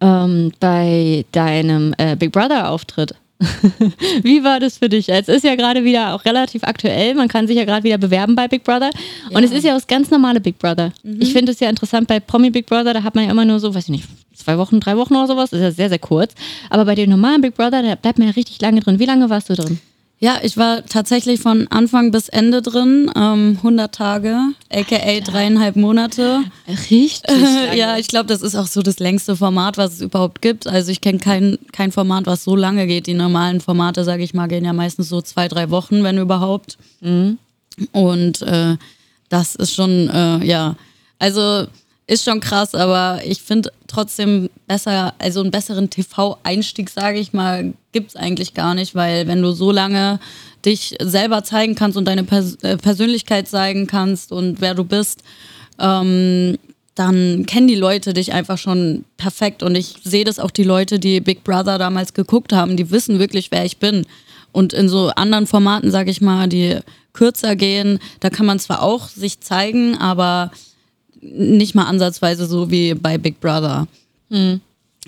Ähm, 0.00 0.52
bei 0.60 1.24
deinem 1.32 1.94
äh, 1.96 2.16
Big 2.16 2.32
Brother-Auftritt. 2.32 3.14
Wie 4.22 4.42
war 4.42 4.60
das 4.60 4.78
für 4.78 4.88
dich? 4.88 5.08
Es 5.08 5.28
ist 5.28 5.44
ja 5.44 5.54
gerade 5.56 5.84
wieder 5.84 6.14
auch 6.14 6.24
relativ 6.24 6.64
aktuell. 6.64 7.14
Man 7.14 7.28
kann 7.28 7.46
sich 7.46 7.56
ja 7.56 7.64
gerade 7.64 7.84
wieder 7.84 7.98
bewerben 7.98 8.34
bei 8.34 8.48
Big 8.48 8.64
Brother. 8.64 8.90
Und 9.30 9.44
es 9.44 9.52
ist 9.52 9.64
ja 9.64 9.74
das 9.74 9.86
ganz 9.86 10.10
normale 10.10 10.40
Big 10.40 10.58
Brother. 10.58 10.92
Ich 11.18 11.32
finde 11.32 11.52
es 11.52 11.60
ja 11.60 11.68
interessant 11.68 12.08
bei 12.08 12.18
Promi 12.20 12.50
Big 12.50 12.66
Brother, 12.66 12.94
da 12.94 13.02
hat 13.02 13.14
man 13.14 13.24
ja 13.24 13.30
immer 13.30 13.44
nur 13.44 13.60
so, 13.60 13.74
weiß 13.74 13.84
ich 13.84 13.90
nicht, 13.90 14.04
zwei 14.34 14.56
Wochen, 14.58 14.80
drei 14.80 14.96
Wochen 14.96 15.14
oder 15.14 15.26
sowas. 15.26 15.50
Das 15.50 15.60
ist 15.60 15.64
ja 15.64 15.70
sehr, 15.70 15.88
sehr 15.90 15.98
kurz. 15.98 16.34
Aber 16.70 16.84
bei 16.84 16.94
dem 16.94 17.10
normalen 17.10 17.42
Big 17.42 17.54
Brother, 17.54 17.82
da 17.82 17.94
bleibt 17.94 18.18
man 18.18 18.28
ja 18.28 18.34
richtig 18.34 18.60
lange 18.60 18.80
drin. 18.80 18.98
Wie 18.98 19.06
lange 19.06 19.28
warst 19.28 19.50
du 19.50 19.54
drin? 19.54 19.80
Ja, 20.18 20.38
ich 20.42 20.56
war 20.56 20.84
tatsächlich 20.86 21.40
von 21.40 21.68
Anfang 21.68 22.10
bis 22.10 22.30
Ende 22.30 22.62
drin, 22.62 23.10
ähm, 23.14 23.58
100 23.58 23.94
Tage, 23.94 24.38
aka 24.72 25.20
dreieinhalb 25.20 25.76
Monate. 25.76 26.42
Richtig. 26.90 27.22
ja, 27.74 27.98
ich 27.98 28.08
glaube, 28.08 28.26
das 28.26 28.40
ist 28.40 28.54
auch 28.54 28.66
so 28.66 28.80
das 28.80 28.98
längste 28.98 29.36
Format, 29.36 29.76
was 29.76 29.94
es 29.94 30.00
überhaupt 30.00 30.40
gibt. 30.40 30.66
Also 30.66 30.90
ich 30.90 31.02
kenne 31.02 31.18
kein, 31.18 31.58
kein 31.72 31.92
Format, 31.92 32.24
was 32.24 32.44
so 32.44 32.56
lange 32.56 32.86
geht. 32.86 33.06
Die 33.06 33.14
normalen 33.14 33.60
Formate, 33.60 34.04
sage 34.04 34.22
ich 34.22 34.32
mal, 34.32 34.46
gehen 34.46 34.64
ja 34.64 34.72
meistens 34.72 35.10
so 35.10 35.20
zwei, 35.20 35.48
drei 35.48 35.68
Wochen, 35.68 36.02
wenn 36.02 36.16
überhaupt. 36.16 36.78
Und 37.92 38.40
äh, 38.40 38.76
das 39.28 39.54
ist 39.54 39.74
schon, 39.74 40.08
äh, 40.08 40.44
ja, 40.46 40.76
also 41.18 41.66
ist 42.06 42.24
schon 42.24 42.40
krass, 42.40 42.74
aber 42.74 43.20
ich 43.24 43.42
finde 43.42 43.72
trotzdem 43.88 44.48
besser, 44.68 45.14
also 45.18 45.40
einen 45.40 45.50
besseren 45.50 45.90
TV-Einstieg, 45.90 46.88
sage 46.90 47.18
ich 47.18 47.32
mal, 47.32 47.74
gibt 47.92 48.10
es 48.10 48.16
eigentlich 48.16 48.54
gar 48.54 48.74
nicht, 48.74 48.94
weil 48.94 49.26
wenn 49.26 49.42
du 49.42 49.52
so 49.52 49.72
lange 49.72 50.20
dich 50.64 50.96
selber 51.00 51.42
zeigen 51.42 51.74
kannst 51.74 51.96
und 51.96 52.04
deine 52.06 52.24
Pers 52.24 52.56
äh, 52.62 52.76
Persönlichkeit 52.76 53.48
zeigen 53.48 53.86
kannst 53.86 54.32
und 54.32 54.60
wer 54.60 54.74
du 54.74 54.84
bist, 54.84 55.22
ähm, 55.78 56.58
dann 56.94 57.44
kennen 57.46 57.68
die 57.68 57.74
Leute 57.74 58.14
dich 58.14 58.32
einfach 58.32 58.56
schon 58.56 59.04
perfekt. 59.16 59.62
Und 59.62 59.74
ich 59.74 59.96
sehe 60.02 60.24
das 60.24 60.38
auch 60.38 60.50
die 60.50 60.64
Leute, 60.64 60.98
die 60.98 61.20
Big 61.20 61.44
Brother 61.44 61.78
damals 61.78 62.14
geguckt 62.14 62.52
haben, 62.52 62.76
die 62.76 62.90
wissen 62.90 63.18
wirklich, 63.18 63.50
wer 63.50 63.64
ich 63.64 63.78
bin. 63.78 64.06
Und 64.50 64.72
in 64.72 64.88
so 64.88 65.08
anderen 65.08 65.46
Formaten, 65.46 65.90
sage 65.90 66.10
ich 66.10 66.22
mal, 66.22 66.48
die 66.48 66.78
kürzer 67.12 67.54
gehen, 67.54 67.98
da 68.20 68.30
kann 68.30 68.46
man 68.46 68.58
zwar 68.58 68.82
auch 68.82 69.08
sich 69.08 69.40
zeigen, 69.40 69.96
aber 69.98 70.50
nicht 71.34 71.74
mal 71.74 71.84
ansatzweise 71.84 72.46
so 72.46 72.70
wie 72.70 72.94
bei 72.94 73.18
Big 73.18 73.40
Brother. 73.40 73.86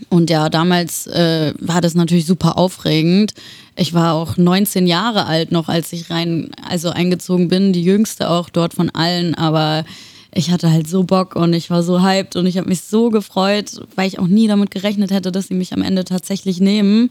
Und 0.08 0.30
ja, 0.30 0.48
damals 0.48 1.06
äh, 1.08 1.54
war 1.58 1.80
das 1.80 1.94
natürlich 1.94 2.26
super 2.26 2.56
aufregend. 2.56 3.34
Ich 3.76 3.94
war 3.94 4.14
auch 4.14 4.36
19 4.36 4.86
Jahre 4.86 5.26
alt 5.26 5.52
noch, 5.52 5.68
als 5.68 5.92
ich 5.92 6.10
rein, 6.10 6.50
also 6.68 6.90
eingezogen 6.90 7.48
bin, 7.48 7.72
die 7.72 7.82
jüngste 7.82 8.30
auch 8.30 8.48
dort 8.48 8.74
von 8.74 8.90
allen, 8.90 9.34
aber 9.34 9.84
ich 10.32 10.50
hatte 10.50 10.70
halt 10.70 10.88
so 10.88 11.04
Bock 11.04 11.36
und 11.36 11.52
ich 11.52 11.70
war 11.70 11.82
so 11.82 12.02
hyped 12.02 12.36
und 12.36 12.46
ich 12.46 12.58
habe 12.58 12.68
mich 12.68 12.82
so 12.82 13.10
gefreut, 13.10 13.80
weil 13.96 14.08
ich 14.08 14.18
auch 14.18 14.26
nie 14.26 14.46
damit 14.46 14.70
gerechnet 14.70 15.10
hätte, 15.10 15.32
dass 15.32 15.48
sie 15.48 15.54
mich 15.54 15.72
am 15.72 15.82
Ende 15.82 16.04
tatsächlich 16.04 16.60
nehmen. 16.60 17.10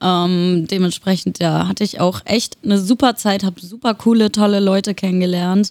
Ähm, 0.00 0.66
dementsprechend, 0.70 1.38
ja, 1.38 1.68
hatte 1.68 1.84
ich 1.84 2.00
auch 2.00 2.20
echt 2.24 2.58
eine 2.64 2.78
super 2.78 3.16
Zeit, 3.16 3.44
habe 3.44 3.60
super 3.60 3.94
coole, 3.94 4.32
tolle 4.32 4.60
Leute 4.60 4.94
kennengelernt 4.94 5.70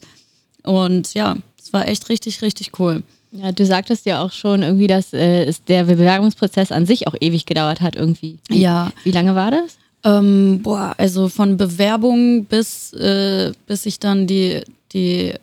und 0.63 1.13
ja, 1.13 1.37
es 1.71 1.73
war 1.73 1.87
echt 1.87 2.09
richtig, 2.09 2.41
richtig 2.41 2.77
cool. 2.79 3.01
Ja, 3.31 3.53
du 3.53 3.65
sagtest 3.65 4.05
ja 4.05 4.21
auch 4.21 4.33
schon 4.33 4.61
irgendwie, 4.61 4.87
dass 4.87 5.13
äh, 5.13 5.49
der 5.69 5.85
Bewerbungsprozess 5.85 6.69
an 6.73 6.85
sich 6.85 7.07
auch 7.07 7.15
ewig 7.21 7.45
gedauert 7.45 7.79
hat 7.79 7.95
irgendwie. 7.95 8.39
Wie, 8.49 8.59
Ja. 8.59 8.91
Wie 9.05 9.11
lange 9.11 9.35
war 9.35 9.51
das? 9.51 9.77
Ähm, 10.03 10.59
boah, 10.61 10.93
also 10.97 11.29
von 11.29 11.55
Bewerbung 11.55 12.43
bis, 12.43 12.91
äh, 12.91 13.53
bis 13.67 13.85
ich 13.85 13.99
dann 13.99 14.27
die, 14.27 14.61
die 14.91 15.33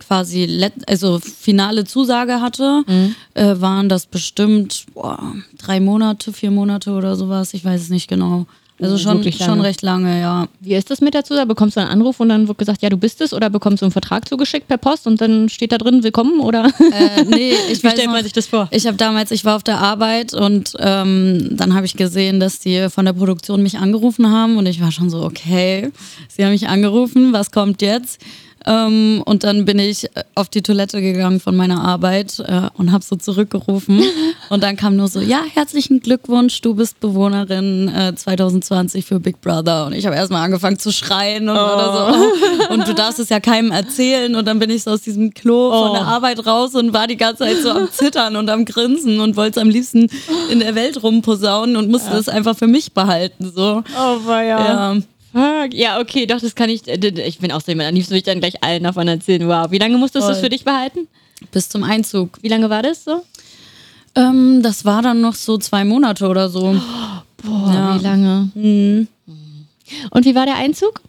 quasi 0.00 0.44
let 0.44 0.74
also 0.86 1.18
finale 1.18 1.84
Zusage 1.84 2.42
hatte, 2.42 2.84
äh, 3.32 3.54
waren 3.58 3.88
das 3.88 4.04
bestimmt 4.04 4.84
boah, 4.92 5.34
drei 5.56 5.80
Monate, 5.80 6.32
vier 6.34 6.50
Monate 6.50 6.90
oder 6.90 7.16
sowas. 7.16 7.54
Ich 7.54 7.64
weiß 7.64 7.80
es 7.80 7.88
nicht 7.88 8.08
genau. 8.08 8.46
Also 8.82 8.98
schon, 8.98 9.32
schon 9.32 9.60
recht 9.60 9.82
lange, 9.82 10.20
ja. 10.20 10.48
Wie 10.60 10.74
ist 10.74 10.90
das 10.90 11.00
mit 11.00 11.14
der 11.14 11.24
Zusage? 11.24 11.46
Bekommst 11.46 11.76
du 11.76 11.80
einen 11.80 11.90
Anruf 11.90 12.20
und 12.20 12.28
dann 12.28 12.48
wird 12.48 12.58
gesagt, 12.58 12.82
ja, 12.82 12.88
du 12.88 12.96
bist 12.96 13.20
es? 13.20 13.32
Oder 13.32 13.48
bekommst 13.50 13.82
du 13.82 13.86
einen 13.86 13.92
Vertrag 13.92 14.28
zugeschickt 14.28 14.68
per 14.68 14.78
Post 14.78 15.06
und 15.06 15.20
dann 15.20 15.48
steht 15.48 15.72
da 15.72 15.78
drin, 15.78 16.02
willkommen? 16.02 16.40
Oder 16.40 16.66
Äh, 16.92 17.24
nee, 17.24 17.54
ich 17.70 17.82
wie 17.82 17.84
weiß 17.84 17.92
stellt 17.92 18.10
man 18.10 18.22
sich 18.22 18.32
das 18.32 18.46
vor? 18.46 18.68
Ich 18.70 18.86
habe 18.86 18.96
damals, 18.96 19.30
ich 19.30 19.44
war 19.44 19.56
auf 19.56 19.62
der 19.62 19.78
Arbeit 19.78 20.34
und 20.34 20.74
ähm, 20.78 21.48
dann 21.52 21.74
habe 21.74 21.86
ich 21.86 21.96
gesehen, 21.96 22.40
dass 22.40 22.58
die 22.58 22.88
von 22.90 23.04
der 23.04 23.12
Produktion 23.12 23.62
mich 23.62 23.78
angerufen 23.78 24.30
haben 24.30 24.56
und 24.56 24.66
ich 24.66 24.80
war 24.80 24.90
schon 24.92 25.10
so, 25.10 25.22
okay, 25.22 25.90
sie 26.28 26.44
haben 26.44 26.52
mich 26.52 26.68
angerufen, 26.68 27.32
was 27.32 27.50
kommt 27.50 27.82
jetzt? 27.82 28.20
Ähm, 28.66 29.22
und 29.24 29.44
dann 29.44 29.64
bin 29.64 29.78
ich 29.78 30.04
äh, 30.04 30.24
auf 30.34 30.48
die 30.48 30.62
Toilette 30.62 31.00
gegangen 31.00 31.40
von 31.40 31.56
meiner 31.56 31.82
Arbeit 31.82 32.38
äh, 32.40 32.68
und 32.76 32.92
habe 32.92 33.04
so 33.04 33.16
zurückgerufen. 33.16 34.02
und 34.50 34.62
dann 34.62 34.76
kam 34.76 34.96
nur 34.96 35.08
so, 35.08 35.20
ja, 35.20 35.40
herzlichen 35.52 36.00
Glückwunsch, 36.00 36.60
du 36.60 36.74
bist 36.74 37.00
Bewohnerin 37.00 37.88
äh, 37.88 38.14
2020 38.14 39.04
für 39.04 39.20
Big 39.20 39.40
Brother. 39.40 39.86
Und 39.86 39.94
ich 39.94 40.06
habe 40.06 40.16
erstmal 40.16 40.44
angefangen 40.44 40.78
zu 40.78 40.92
schreien 40.92 41.48
und, 41.48 41.56
oh. 41.56 41.60
oder 41.60 41.92
so. 41.92 42.68
und 42.74 42.86
du 42.86 42.94
darfst 42.94 43.18
es 43.18 43.28
ja 43.28 43.40
keinem 43.40 43.72
erzählen. 43.72 44.34
Und 44.34 44.46
dann 44.46 44.58
bin 44.58 44.70
ich 44.70 44.84
so 44.84 44.92
aus 44.92 45.02
diesem 45.02 45.34
Klo 45.34 45.70
oh. 45.72 45.86
von 45.86 45.92
der 45.94 46.06
Arbeit 46.06 46.46
raus 46.46 46.74
und 46.74 46.92
war 46.92 47.06
die 47.06 47.16
ganze 47.16 47.44
Zeit 47.44 47.58
so 47.62 47.70
am 47.70 47.90
Zittern 47.90 48.36
und 48.36 48.48
am 48.48 48.64
Grinsen 48.64 49.20
und 49.20 49.36
wollte 49.36 49.58
es 49.58 49.62
am 49.62 49.70
liebsten 49.70 50.08
in 50.50 50.60
der 50.60 50.74
Welt 50.74 51.02
rumposaunen 51.02 51.76
und 51.76 51.90
musste 51.90 52.16
es 52.16 52.26
ja. 52.26 52.32
einfach 52.32 52.56
für 52.56 52.66
mich 52.66 52.92
behalten. 52.92 53.50
So. 53.54 53.82
Oh, 53.98 54.26
war 54.26 54.42
ja. 54.42 54.92
ja. 54.94 54.96
Fuck. 55.32 55.74
Ja, 55.74 56.00
okay, 56.00 56.26
doch, 56.26 56.40
das 56.40 56.54
kann 56.54 56.70
ich. 56.70 56.86
Äh, 56.86 56.96
ich 57.26 57.38
bin 57.38 57.52
auch 57.52 57.60
so 57.60 57.70
jemand, 57.70 57.88
am 57.88 57.94
liebsten 57.94 58.10
würde 58.10 58.18
ich 58.18 58.24
dann 58.24 58.40
gleich 58.40 58.62
allen 58.62 58.84
davon 58.84 59.08
erzählen. 59.08 59.46
Wow. 59.48 59.70
Wie 59.70 59.78
lange 59.78 59.96
musstest 59.98 60.28
du 60.28 60.32
es 60.32 60.40
für 60.40 60.50
dich 60.50 60.64
behalten? 60.64 61.08
Bis 61.50 61.68
zum 61.68 61.82
Einzug. 61.82 62.38
Wie 62.42 62.48
lange 62.48 62.70
war 62.70 62.82
das 62.82 63.04
so? 63.04 63.22
Ähm, 64.14 64.62
das 64.62 64.84
war 64.84 65.02
dann 65.02 65.20
noch 65.20 65.34
so 65.34 65.56
zwei 65.58 65.84
Monate 65.84 66.28
oder 66.28 66.48
so. 66.48 66.76
Oh, 66.76 67.22
boah, 67.42 67.72
ja. 67.72 67.98
wie 67.98 68.02
lange? 68.02 68.50
Mhm. 68.54 69.08
Und 70.10 70.24
wie 70.24 70.34
war 70.34 70.46
der 70.46 70.56
Einzug? 70.56 71.00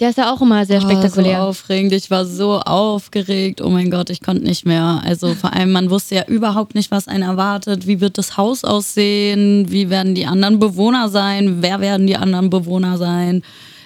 Der 0.00 0.10
ist 0.10 0.18
ja 0.18 0.32
auch 0.32 0.40
immer 0.40 0.64
sehr 0.66 0.80
spektakulär. 0.80 1.38
Oh, 1.38 1.42
so 1.42 1.48
aufregend. 1.50 1.92
Ich 1.92 2.10
war 2.10 2.24
so 2.24 2.58
aufgeregt. 2.58 3.60
Oh 3.60 3.68
mein 3.68 3.90
Gott, 3.90 4.10
ich 4.10 4.20
konnte 4.20 4.42
nicht 4.42 4.66
mehr. 4.66 5.00
Also 5.04 5.34
vor 5.34 5.52
allem, 5.52 5.72
man 5.72 5.90
wusste 5.90 6.16
ja 6.16 6.24
überhaupt 6.26 6.74
nicht, 6.74 6.90
was 6.90 7.08
einen 7.08 7.22
erwartet. 7.22 7.86
Wie 7.86 8.00
wird 8.00 8.18
das 8.18 8.36
Haus 8.36 8.64
aussehen? 8.64 9.70
Wie 9.70 9.90
werden 9.90 10.14
die 10.14 10.26
anderen 10.26 10.58
Bewohner 10.58 11.08
sein? 11.08 11.58
Wer 11.60 11.80
werden 11.80 12.06
die 12.06 12.16
anderen 12.16 12.50
Bewohner 12.50 12.98
sein? 12.98 13.42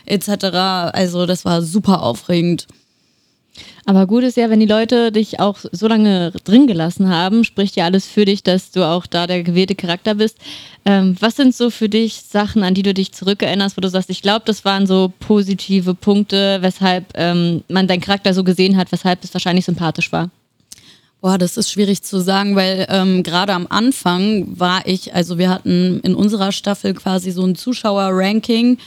Etc. 0.06 0.28
Also 0.92 1.26
das 1.26 1.44
war 1.44 1.60
super 1.62 2.02
aufregend. 2.02 2.66
Aber 3.88 4.08
gut 4.08 4.24
ist 4.24 4.36
ja, 4.36 4.50
wenn 4.50 4.58
die 4.58 4.66
Leute 4.66 5.12
dich 5.12 5.38
auch 5.38 5.58
so 5.70 5.86
lange 5.86 6.32
drin 6.42 6.66
gelassen 6.66 7.08
haben, 7.08 7.44
spricht 7.44 7.76
ja 7.76 7.84
alles 7.84 8.04
für 8.04 8.24
dich, 8.24 8.42
dass 8.42 8.72
du 8.72 8.84
auch 8.84 9.06
da 9.06 9.28
der 9.28 9.44
gewählte 9.44 9.76
Charakter 9.76 10.16
bist. 10.16 10.38
Ähm, 10.84 11.16
was 11.20 11.36
sind 11.36 11.54
so 11.54 11.70
für 11.70 11.88
dich 11.88 12.22
Sachen, 12.28 12.64
an 12.64 12.74
die 12.74 12.82
du 12.82 12.92
dich 12.92 13.12
zurückerinnerst, 13.12 13.76
wo 13.76 13.80
du 13.80 13.88
sagst, 13.88 14.10
ich 14.10 14.22
glaube, 14.22 14.42
das 14.44 14.64
waren 14.64 14.88
so 14.88 15.12
positive 15.20 15.94
Punkte, 15.94 16.58
weshalb 16.62 17.04
ähm, 17.14 17.62
man 17.68 17.86
deinen 17.86 18.00
Charakter 18.00 18.34
so 18.34 18.42
gesehen 18.42 18.76
hat, 18.76 18.90
weshalb 18.90 19.22
es 19.22 19.32
wahrscheinlich 19.32 19.64
sympathisch 19.64 20.10
war? 20.10 20.30
Boah, 21.20 21.38
das 21.38 21.56
ist 21.56 21.70
schwierig 21.70 22.02
zu 22.02 22.20
sagen, 22.20 22.56
weil 22.56 22.86
ähm, 22.90 23.22
gerade 23.22 23.52
am 23.52 23.66
Anfang 23.68 24.58
war 24.58 24.82
ich, 24.84 25.14
also 25.14 25.38
wir 25.38 25.48
hatten 25.48 26.00
in 26.00 26.14
unserer 26.16 26.50
Staffel 26.50 26.92
quasi 26.92 27.30
so 27.30 27.44
ein 27.44 27.54
Zuschauer-Ranking 27.54 28.78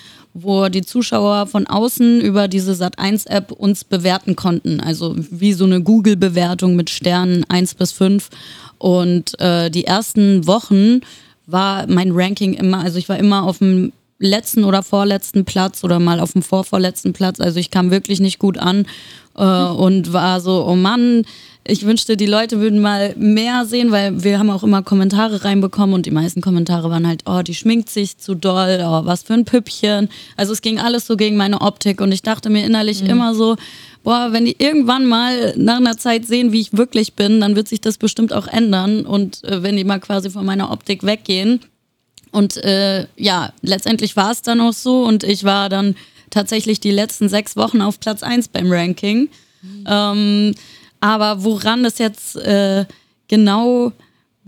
wo 0.44 0.70
die 0.70 0.82
Zuschauer 0.82 1.48
von 1.48 1.68
außen 1.68 2.22
über 2.22 2.48
diese 2.48 2.74
Sat1-App 2.74 3.52
uns 3.52 3.84
bewerten 3.84 4.36
konnten. 4.36 4.80
Also 4.80 5.16
wie 5.18 5.54
so 5.54 5.66
eine 5.66 5.82
Google-Bewertung 5.82 6.76
mit 6.76 6.90
Sternen 6.90 7.46
1 7.50 7.76
bis 7.76 7.92
5. 7.92 8.30
Und 8.78 9.40
äh, 9.40 9.70
die 9.70 9.86
ersten 9.86 10.48
Wochen 10.48 11.02
war 11.46 11.88
mein 11.88 12.12
Ranking 12.12 12.54
immer, 12.54 12.80
also 12.80 12.98
ich 13.00 13.10
war 13.10 13.18
immer 13.18 13.44
auf 13.44 13.60
dem 13.60 13.92
letzten 14.20 14.66
oder 14.66 14.84
vorletzten 14.84 15.46
Platz 15.46 15.84
oder 15.84 16.00
mal 16.00 16.20
auf 16.20 16.34
dem 16.34 16.42
vorvorletzten 16.42 17.14
Platz. 17.14 17.40
Also 17.40 17.60
ich 17.60 17.72
kam 17.72 17.90
wirklich 17.90 18.20
nicht 18.20 18.38
gut 18.38 18.58
an 18.58 18.86
äh, 19.38 19.44
und 19.44 20.14
war 20.14 20.42
so, 20.42 20.66
oh 20.68 20.76
Mann, 20.76 21.24
ich 21.66 21.86
wünschte, 21.86 22.18
die 22.18 22.26
Leute 22.26 22.60
würden 22.60 22.82
mal 22.82 23.14
mehr 23.16 23.66
sehen, 23.66 23.92
weil 23.92 24.24
wir 24.24 24.40
haben 24.40 24.50
auch 24.50 24.64
immer 24.64 24.82
Kommentare 24.82 25.44
reinbekommen 25.46 25.94
und 25.94 26.06
die 26.06 26.12
meisten 26.12 26.42
Kommentare 26.42 26.90
waren 26.90 27.08
halt, 27.08 27.24
oh, 27.26 27.42
die 27.42 27.54
schminkt 27.54 27.90
sich 27.90 28.18
zu 28.18 28.34
doll, 28.34 28.80
oh, 28.82 29.06
was 29.06 29.24
für 29.24 29.36
ein 29.36 29.46
Püppchen. 29.46 30.10
Also 30.36 30.54
es 30.54 30.62
ging 30.62 30.80
alles 30.80 31.06
so 31.06 31.16
gegen 31.16 31.38
meine 31.38 31.62
Optik 31.62 32.02
und 32.02 32.12
ich 32.12 32.22
dachte 32.22 32.50
mir 32.50 32.66
innerlich 32.66 33.04
mhm. 33.04 33.10
immer 33.10 33.36
so, 33.36 33.56
boah, 34.04 34.30
wenn 34.32 34.46
die 34.46 34.56
irgendwann 34.58 35.06
mal 35.06 35.54
nach 35.58 35.78
einer 35.78 35.98
Zeit 35.98 36.26
sehen, 36.26 36.52
wie 36.52 36.62
ich 36.62 36.76
wirklich 36.76 37.14
bin, 37.14 37.40
dann 37.40 37.56
wird 37.56 37.68
sich 37.68 37.82
das 37.82 37.98
bestimmt 37.98 38.34
auch 38.34 38.48
ändern 38.48 39.06
und 39.06 39.44
äh, 39.44 39.62
wenn 39.62 39.78
die 39.78 39.84
mal 39.84 40.00
quasi 40.00 40.30
von 40.30 40.46
meiner 40.46 40.72
Optik 40.72 41.04
weggehen. 41.04 41.62
Und 42.32 42.58
äh, 42.58 43.08
ja, 43.18 43.54
letztendlich 43.62 44.16
war 44.16 44.32
es 44.32 44.42
dann 44.42 44.62
auch 44.62 44.74
so 44.74 45.04
und 45.04 45.24
ich 45.24 45.44
war 45.44 45.70
dann 45.70 45.96
tatsächlich 46.30 46.80
die 46.80 46.92
letzten 46.92 47.30
sechs 47.30 47.56
Wochen 47.56 47.82
auf 47.82 48.00
Platz 48.00 48.24
1 48.24 48.50
beim 48.50 48.72
Ranking. 48.72 49.30
Mhm. 49.62 49.86
Ähm, 49.88 50.56
aber 51.02 51.44
woran 51.44 51.84
das 51.84 51.98
jetzt 51.98 52.36
äh, 52.36 52.86
genau 53.28 53.94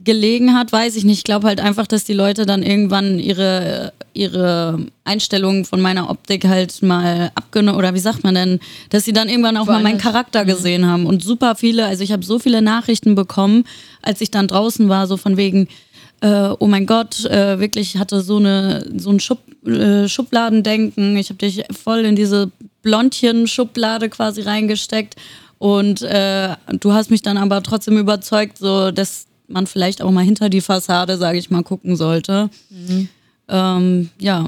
gelegen 0.03 0.55
hat, 0.55 0.71
weiß 0.71 0.95
ich 0.95 1.03
nicht. 1.03 1.19
Ich 1.19 1.23
glaube 1.23 1.47
halt 1.47 1.59
einfach, 1.59 1.85
dass 1.85 2.03
die 2.03 2.13
Leute 2.13 2.45
dann 2.45 2.63
irgendwann 2.63 3.19
ihre, 3.19 3.93
ihre 4.13 4.79
Einstellungen 5.03 5.65
von 5.65 5.79
meiner 5.79 6.09
Optik 6.09 6.45
halt 6.45 6.81
mal 6.81 7.31
abgenommen, 7.35 7.77
oder 7.77 7.93
wie 7.93 7.99
sagt 7.99 8.23
man 8.23 8.35
denn, 8.35 8.59
dass 8.89 9.05
sie 9.05 9.13
dann 9.13 9.29
irgendwann 9.29 9.57
auch 9.57 9.67
mal 9.67 9.83
meinen 9.83 9.99
Charakter 9.99 10.43
mhm. 10.43 10.47
gesehen 10.47 10.85
haben. 10.87 11.05
Und 11.05 11.23
super 11.23 11.55
viele, 11.55 11.85
also 11.85 12.03
ich 12.03 12.11
habe 12.11 12.25
so 12.25 12.39
viele 12.39 12.61
Nachrichten 12.61 13.15
bekommen, 13.15 13.65
als 14.01 14.21
ich 14.21 14.31
dann 14.31 14.47
draußen 14.47 14.89
war, 14.89 15.07
so 15.07 15.17
von 15.17 15.37
wegen, 15.37 15.67
äh, 16.21 16.55
oh 16.59 16.67
mein 16.67 16.85
Gott, 16.85 17.25
äh, 17.25 17.59
wirklich 17.59 17.97
hatte 17.97 18.21
so 18.21 18.37
eine 18.37 18.85
so 18.97 19.09
ein 19.09 19.19
Schub, 19.19 19.39
äh, 19.65 20.07
Schubladendenken. 20.07 21.17
Ich 21.17 21.29
habe 21.29 21.37
dich 21.37 21.63
voll 21.71 21.99
in 21.99 22.15
diese 22.15 22.51
Blondchen-Schublade 22.83 24.09
quasi 24.09 24.41
reingesteckt 24.41 25.15
und 25.57 26.01
äh, 26.01 26.55
du 26.79 26.93
hast 26.93 27.11
mich 27.11 27.21
dann 27.21 27.37
aber 27.37 27.61
trotzdem 27.63 27.97
überzeugt, 27.97 28.57
so 28.57 28.91
dass 28.91 29.27
man 29.47 29.67
vielleicht 29.67 30.01
auch 30.01 30.11
mal 30.11 30.23
hinter 30.23 30.49
die 30.49 30.61
Fassade, 30.61 31.17
sage 31.17 31.37
ich 31.37 31.49
mal, 31.49 31.63
gucken 31.63 31.95
sollte. 31.95 32.49
Mhm. 32.69 33.09
Ähm, 33.47 34.09
ja. 34.19 34.47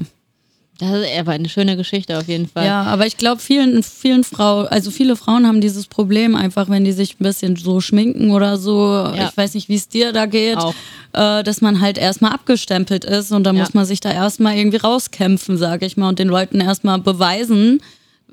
Das 0.78 0.90
ist 0.90 1.18
aber 1.18 1.32
eine 1.32 1.48
schöne 1.48 1.76
Geschichte 1.76 2.18
auf 2.18 2.26
jeden 2.26 2.48
Fall. 2.48 2.66
Ja, 2.66 2.82
aber 2.82 3.06
ich 3.06 3.16
glaube, 3.16 3.40
vielen, 3.40 3.82
vielen 3.84 4.24
Frauen, 4.24 4.66
also 4.66 4.90
viele 4.90 5.14
Frauen 5.14 5.46
haben 5.46 5.60
dieses 5.60 5.86
Problem 5.86 6.34
einfach, 6.34 6.68
wenn 6.68 6.84
die 6.84 6.92
sich 6.92 7.14
ein 7.20 7.22
bisschen 7.22 7.54
so 7.54 7.80
schminken 7.80 8.32
oder 8.32 8.56
so. 8.56 8.88
Ja. 8.92 9.28
Ich 9.28 9.36
weiß 9.36 9.54
nicht, 9.54 9.68
wie 9.68 9.76
es 9.76 9.88
dir 9.88 10.12
da 10.12 10.26
geht, 10.26 10.58
äh, 11.12 11.44
dass 11.44 11.60
man 11.60 11.80
halt 11.80 11.96
erstmal 11.96 12.32
abgestempelt 12.32 13.04
ist 13.04 13.30
und 13.30 13.44
dann 13.44 13.56
ja. 13.56 13.62
muss 13.62 13.74
man 13.74 13.84
sich 13.84 14.00
da 14.00 14.10
erstmal 14.10 14.56
irgendwie 14.56 14.78
rauskämpfen, 14.78 15.58
sage 15.58 15.86
ich 15.86 15.96
mal, 15.96 16.08
und 16.08 16.18
den 16.18 16.28
Leuten 16.28 16.60
erstmal 16.60 16.98
beweisen, 16.98 17.80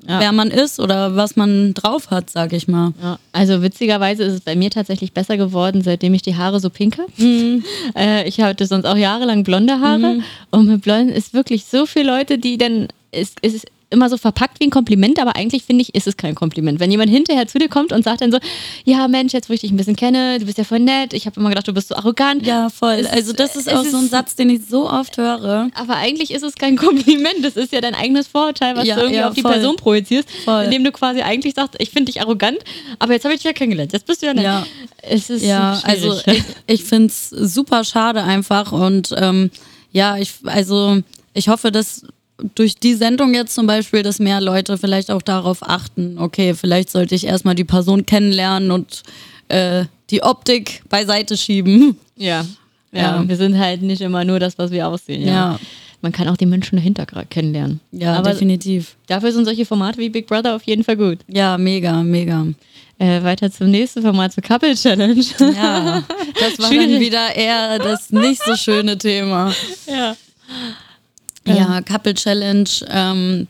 ja. 0.06 0.20
wer 0.20 0.32
man 0.32 0.50
ist 0.50 0.80
oder 0.80 1.16
was 1.16 1.36
man 1.36 1.74
drauf 1.74 2.10
hat, 2.10 2.30
sag 2.30 2.52
ich 2.52 2.68
mal. 2.68 2.92
Ja. 3.02 3.18
Also 3.32 3.62
witzigerweise 3.62 4.24
ist 4.24 4.32
es 4.34 4.40
bei 4.40 4.56
mir 4.56 4.70
tatsächlich 4.70 5.12
besser 5.12 5.36
geworden, 5.36 5.82
seitdem 5.82 6.14
ich 6.14 6.22
die 6.22 6.36
Haare 6.36 6.60
so 6.60 6.70
pink 6.70 6.98
habe. 6.98 7.10
Mhm. 7.16 7.64
Äh, 7.94 8.26
ich 8.26 8.40
hatte 8.40 8.64
sonst 8.66 8.86
auch 8.86 8.96
jahrelang 8.96 9.44
blonde 9.44 9.80
Haare 9.80 10.14
mhm. 10.14 10.24
und 10.50 10.66
mit 10.66 10.82
blonden 10.82 11.10
ist 11.10 11.34
wirklich 11.34 11.64
so 11.64 11.84
viele 11.84 12.06
Leute, 12.06 12.38
die 12.38 12.56
dann 12.56 12.88
ist, 13.10 13.38
ist 13.40 13.66
immer 13.92 14.08
so 14.08 14.16
verpackt 14.16 14.60
wie 14.60 14.64
ein 14.64 14.70
Kompliment, 14.70 15.20
aber 15.20 15.36
eigentlich 15.36 15.64
finde 15.64 15.82
ich, 15.82 15.94
ist 15.94 16.06
es 16.06 16.16
kein 16.16 16.34
Kompliment. 16.34 16.80
Wenn 16.80 16.90
jemand 16.90 17.10
hinterher 17.10 17.46
zu 17.46 17.58
dir 17.58 17.68
kommt 17.68 17.92
und 17.92 18.02
sagt 18.04 18.20
dann 18.20 18.32
so, 18.32 18.38
ja 18.84 19.06
Mensch, 19.08 19.32
jetzt 19.32 19.48
wo 19.48 19.52
ich 19.52 19.60
dich 19.60 19.70
ein 19.70 19.76
bisschen 19.76 19.96
kenne, 19.96 20.38
du 20.38 20.46
bist 20.46 20.58
ja 20.58 20.64
voll 20.64 20.80
nett, 20.80 21.12
ich 21.12 21.26
habe 21.26 21.38
immer 21.38 21.50
gedacht, 21.50 21.68
du 21.68 21.72
bist 21.72 21.88
so 21.88 21.94
arrogant. 21.94 22.46
Ja, 22.46 22.70
voll. 22.70 22.94
Es, 22.94 23.06
also 23.06 23.32
das 23.32 23.56
ist 23.56 23.72
auch 23.72 23.84
so 23.84 23.98
ein 23.98 24.08
Satz, 24.08 24.34
den 24.34 24.50
ich 24.50 24.62
so 24.68 24.90
oft 24.90 25.16
höre. 25.16 25.68
Aber 25.74 25.96
eigentlich 25.96 26.30
ist 26.32 26.42
es 26.42 26.54
kein 26.54 26.76
Kompliment, 26.76 27.44
das 27.44 27.56
ist 27.56 27.72
ja 27.72 27.80
dein 27.80 27.94
eigenes 27.94 28.26
Vorurteil, 28.26 28.76
was 28.76 28.86
ja, 28.86 28.94
du 28.96 29.02
irgendwie 29.02 29.20
ja, 29.20 29.28
auf 29.28 29.34
die 29.34 29.42
voll. 29.42 29.52
Person 29.52 29.76
projizierst, 29.76 30.28
voll. 30.44 30.64
indem 30.64 30.84
du 30.84 30.92
quasi 30.92 31.20
eigentlich 31.20 31.54
sagst, 31.54 31.76
ich 31.78 31.90
finde 31.90 32.10
dich 32.12 32.20
arrogant, 32.20 32.58
aber 32.98 33.12
jetzt 33.12 33.24
habe 33.24 33.34
ich 33.34 33.40
dich 33.40 33.46
ja 33.46 33.52
kennengelernt, 33.52 33.92
jetzt 33.92 34.06
bist 34.06 34.22
du 34.22 34.26
ja 34.26 34.34
nett. 34.34 34.44
Ja, 34.44 34.66
es 35.02 35.30
ist 35.30 35.44
ja 35.44 35.80
also 35.84 36.16
ich, 36.26 36.42
ich 36.66 36.84
finde 36.84 37.08
es 37.08 37.30
super 37.30 37.84
schade 37.84 38.22
einfach 38.22 38.72
und 38.72 39.14
ähm, 39.16 39.50
ja, 39.92 40.16
ich, 40.16 40.32
also 40.44 40.98
ich 41.34 41.48
hoffe, 41.48 41.70
dass 41.70 42.06
durch 42.54 42.76
die 42.76 42.94
Sendung 42.94 43.34
jetzt 43.34 43.54
zum 43.54 43.66
Beispiel, 43.66 44.02
dass 44.02 44.18
mehr 44.18 44.40
Leute 44.40 44.78
vielleicht 44.78 45.10
auch 45.10 45.22
darauf 45.22 45.58
achten, 45.62 46.18
okay, 46.18 46.54
vielleicht 46.54 46.90
sollte 46.90 47.14
ich 47.14 47.26
erstmal 47.26 47.54
die 47.54 47.64
Person 47.64 48.06
kennenlernen 48.06 48.70
und 48.70 49.02
äh, 49.48 49.84
die 50.10 50.22
Optik 50.22 50.82
beiseite 50.88 51.36
schieben. 51.36 51.96
Ja. 52.16 52.44
ja. 52.92 53.00
ja. 53.00 53.28
wir 53.28 53.36
sind 53.36 53.58
halt 53.58 53.82
nicht 53.82 54.00
immer 54.00 54.24
nur 54.24 54.38
das, 54.38 54.58
was 54.58 54.70
wir 54.70 54.88
aussehen. 54.88 55.22
Ja. 55.22 55.32
ja. 55.32 55.58
Man 56.02 56.10
kann 56.10 56.28
auch 56.28 56.36
die 56.36 56.46
Menschen 56.46 56.76
dahinter 56.76 57.06
kennenlernen. 57.06 57.80
Ja, 57.92 58.14
Aber 58.14 58.30
definitiv. 58.30 58.96
Dafür 59.06 59.30
sind 59.30 59.44
solche 59.44 59.64
Formate 59.64 59.98
wie 59.98 60.08
Big 60.08 60.26
Brother 60.26 60.56
auf 60.56 60.64
jeden 60.64 60.82
Fall 60.82 60.96
gut. 60.96 61.20
Ja, 61.28 61.56
mega, 61.56 62.02
mega. 62.02 62.44
Äh, 62.98 63.22
weiter 63.22 63.50
zum 63.52 63.70
nächsten 63.70 64.02
Format, 64.02 64.32
zur 64.32 64.42
Couple 64.42 64.74
Challenge. 64.74 65.24
Ja, 65.38 66.02
das 66.40 66.58
war 66.58 66.68
Schwierig. 66.68 66.90
dann 66.90 67.00
wieder 67.00 67.36
eher 67.36 67.78
das 67.78 68.10
nicht 68.10 68.42
so 68.44 68.56
schöne 68.56 68.98
Thema. 68.98 69.54
Ja. 69.86 70.16
Ja, 71.46 71.80
Couple 71.82 72.14
Challenge 72.14 72.68
ähm, 72.88 73.48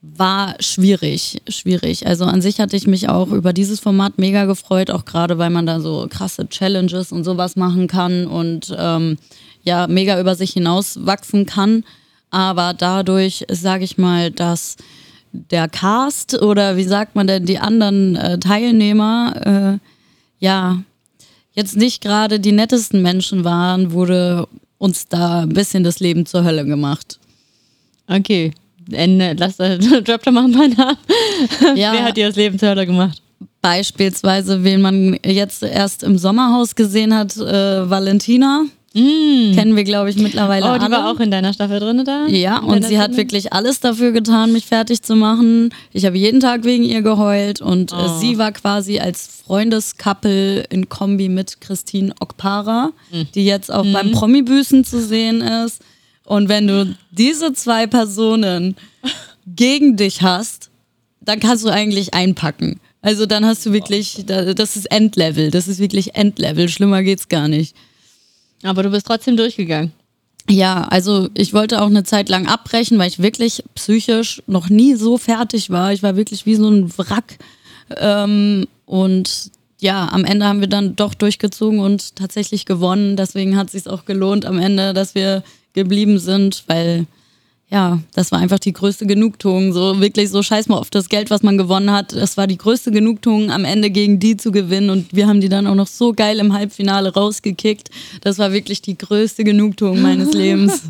war 0.00 0.54
schwierig, 0.60 1.42
schwierig. 1.48 2.06
Also 2.06 2.24
an 2.24 2.40
sich 2.40 2.60
hatte 2.60 2.76
ich 2.76 2.86
mich 2.86 3.08
auch 3.08 3.28
über 3.28 3.52
dieses 3.52 3.80
Format 3.80 4.18
mega 4.18 4.44
gefreut, 4.44 4.90
auch 4.90 5.04
gerade 5.04 5.38
weil 5.38 5.50
man 5.50 5.66
da 5.66 5.80
so 5.80 6.06
krasse 6.08 6.48
Challenges 6.48 7.12
und 7.12 7.24
sowas 7.24 7.56
machen 7.56 7.88
kann 7.88 8.26
und 8.26 8.74
ähm, 8.78 9.18
ja, 9.62 9.86
mega 9.86 10.20
über 10.20 10.34
sich 10.34 10.52
hinaus 10.52 11.04
wachsen 11.04 11.46
kann. 11.46 11.84
Aber 12.30 12.74
dadurch, 12.74 13.44
sage 13.50 13.84
ich 13.84 13.98
mal, 13.98 14.30
dass 14.30 14.76
der 15.32 15.68
Cast 15.68 16.40
oder 16.40 16.76
wie 16.76 16.84
sagt 16.84 17.14
man 17.14 17.26
denn, 17.26 17.44
die 17.44 17.58
anderen 17.58 18.16
äh, 18.16 18.38
Teilnehmer, 18.38 19.78
äh, 19.78 19.78
ja, 20.38 20.82
jetzt 21.52 21.76
nicht 21.76 22.02
gerade 22.02 22.38
die 22.38 22.52
nettesten 22.52 23.02
Menschen 23.02 23.44
waren, 23.44 23.92
wurde 23.92 24.46
uns 24.78 25.08
da 25.08 25.40
ein 25.40 25.48
bisschen 25.50 25.82
das 25.82 25.98
Leben 25.98 26.24
zur 26.24 26.44
Hölle 26.44 26.64
gemacht. 26.64 27.18
Okay. 28.08 28.52
Ende, 28.90 29.36
lass, 29.38 29.56
drop 29.58 30.22
doch 30.22 30.32
mal 30.32 30.44
ein 30.44 30.52
paar 30.52 30.68
Namen. 30.68 30.96
Ja. 31.76 31.92
Wer 31.92 32.04
hat 32.04 32.16
dir 32.16 32.28
das 32.28 32.36
Leben 32.36 32.58
zur 32.58 32.70
Hölle 32.70 32.86
gemacht? 32.86 33.20
Beispielsweise, 33.60 34.64
wen 34.64 34.80
man 34.80 35.18
jetzt 35.26 35.62
erst 35.62 36.02
im 36.02 36.16
Sommerhaus 36.16 36.74
gesehen 36.74 37.14
hat, 37.14 37.36
äh, 37.36 37.88
Valentina. 37.90 38.64
Kennen 38.94 39.76
wir, 39.76 39.84
glaube 39.84 40.10
ich, 40.10 40.16
mittlerweile 40.16 40.64
Oh, 40.72 40.74
die 40.78 40.80
alle. 40.86 40.90
war 40.96 41.10
auch 41.12 41.20
in 41.20 41.30
deiner 41.30 41.52
Staffel 41.52 41.78
drin 41.78 42.02
da? 42.04 42.26
Ja, 42.26 42.58
und 42.60 42.84
sie 42.84 42.96
hat 42.98 43.08
Sendung? 43.12 43.18
wirklich 43.18 43.52
alles 43.52 43.78
dafür 43.80 44.10
getan, 44.12 44.52
mich 44.52 44.64
fertig 44.66 45.02
zu 45.02 45.14
machen. 45.14 45.72
Ich 45.92 46.04
habe 46.06 46.16
jeden 46.16 46.40
Tag 46.40 46.64
wegen 46.64 46.82
ihr 46.82 47.02
geheult 47.02 47.60
und 47.60 47.92
äh, 47.92 47.96
Oh. 47.96 48.18
sie 48.18 48.38
war 48.38 48.50
quasi 48.52 48.98
als 48.98 49.42
Freundescouple 49.46 50.62
in 50.70 50.88
Kombi 50.88 51.28
mit 51.28 51.60
Christine 51.60 52.12
Okpara, 52.18 52.90
Hm. 53.10 53.28
die 53.34 53.44
jetzt 53.44 53.70
auch 53.72 53.84
beim 53.92 54.10
Promi-Büßen 54.12 54.84
zu 54.84 55.00
sehen 55.00 55.42
ist. 55.42 55.80
Und 56.28 56.50
wenn 56.50 56.66
du 56.66 56.94
diese 57.10 57.54
zwei 57.54 57.86
Personen 57.86 58.76
gegen 59.46 59.96
dich 59.96 60.20
hast, 60.20 60.68
dann 61.22 61.40
kannst 61.40 61.64
du 61.64 61.70
eigentlich 61.70 62.12
einpacken. 62.12 62.80
Also 63.00 63.24
dann 63.24 63.46
hast 63.46 63.64
du 63.64 63.72
wirklich, 63.72 64.24
da- 64.26 64.52
das 64.52 64.76
ist 64.76 64.90
Endlevel, 64.92 65.50
das 65.50 65.68
ist 65.68 65.78
wirklich 65.78 66.16
Endlevel, 66.16 66.68
schlimmer 66.68 67.02
geht's 67.02 67.28
gar 67.28 67.48
nicht. 67.48 67.74
Aber 68.62 68.82
du 68.82 68.90
bist 68.90 69.06
trotzdem 69.06 69.38
durchgegangen. 69.38 69.92
Ja, 70.50 70.82
also 70.84 71.30
ich 71.32 71.54
wollte 71.54 71.80
auch 71.80 71.86
eine 71.86 72.04
Zeit 72.04 72.28
lang 72.28 72.46
abbrechen, 72.46 72.98
weil 72.98 73.08
ich 73.08 73.20
wirklich 73.22 73.64
psychisch 73.74 74.42
noch 74.46 74.68
nie 74.68 74.96
so 74.96 75.16
fertig 75.16 75.70
war. 75.70 75.94
Ich 75.94 76.02
war 76.02 76.14
wirklich 76.16 76.44
wie 76.44 76.56
so 76.56 76.68
ein 76.68 76.92
Wrack. 76.98 77.38
Ähm, 77.96 78.66
und 78.84 79.50
ja, 79.80 80.08
am 80.12 80.24
Ende 80.26 80.44
haben 80.46 80.60
wir 80.60 80.68
dann 80.68 80.94
doch 80.94 81.14
durchgezogen 81.14 81.78
und 81.80 82.16
tatsächlich 82.16 82.66
gewonnen. 82.66 83.16
Deswegen 83.16 83.56
hat 83.56 83.68
es 83.68 83.72
sich 83.72 83.86
auch 83.86 84.04
gelohnt 84.04 84.44
am 84.44 84.58
Ende, 84.58 84.92
dass 84.92 85.14
wir 85.14 85.42
geblieben 85.78 86.18
sind, 86.18 86.64
weil 86.66 87.06
ja, 87.70 88.00
das 88.14 88.32
war 88.32 88.38
einfach 88.38 88.58
die 88.58 88.72
größte 88.72 89.06
Genugtuung. 89.06 89.72
So 89.74 90.00
wirklich 90.00 90.30
so 90.30 90.42
scheiß 90.42 90.68
mal 90.68 90.78
auf 90.78 90.88
das 90.88 91.08
Geld, 91.08 91.30
was 91.30 91.42
man 91.42 91.58
gewonnen 91.58 91.92
hat. 91.92 92.14
Das 92.14 92.36
war 92.38 92.46
die 92.46 92.56
größte 92.56 92.90
Genugtuung, 92.90 93.50
am 93.50 93.64
Ende 93.64 93.90
gegen 93.90 94.18
die 94.18 94.38
zu 94.38 94.52
gewinnen. 94.52 94.88
Und 94.88 95.14
wir 95.14 95.26
haben 95.26 95.40
die 95.40 95.50
dann 95.50 95.66
auch 95.66 95.74
noch 95.74 95.86
so 95.86 96.14
geil 96.14 96.38
im 96.38 96.54
Halbfinale 96.54 97.12
rausgekickt. 97.12 97.90
Das 98.22 98.38
war 98.38 98.52
wirklich 98.52 98.80
die 98.80 98.96
größte 98.96 99.44
Genugtuung 99.44 100.00
meines 100.00 100.32
Lebens. 100.32 100.84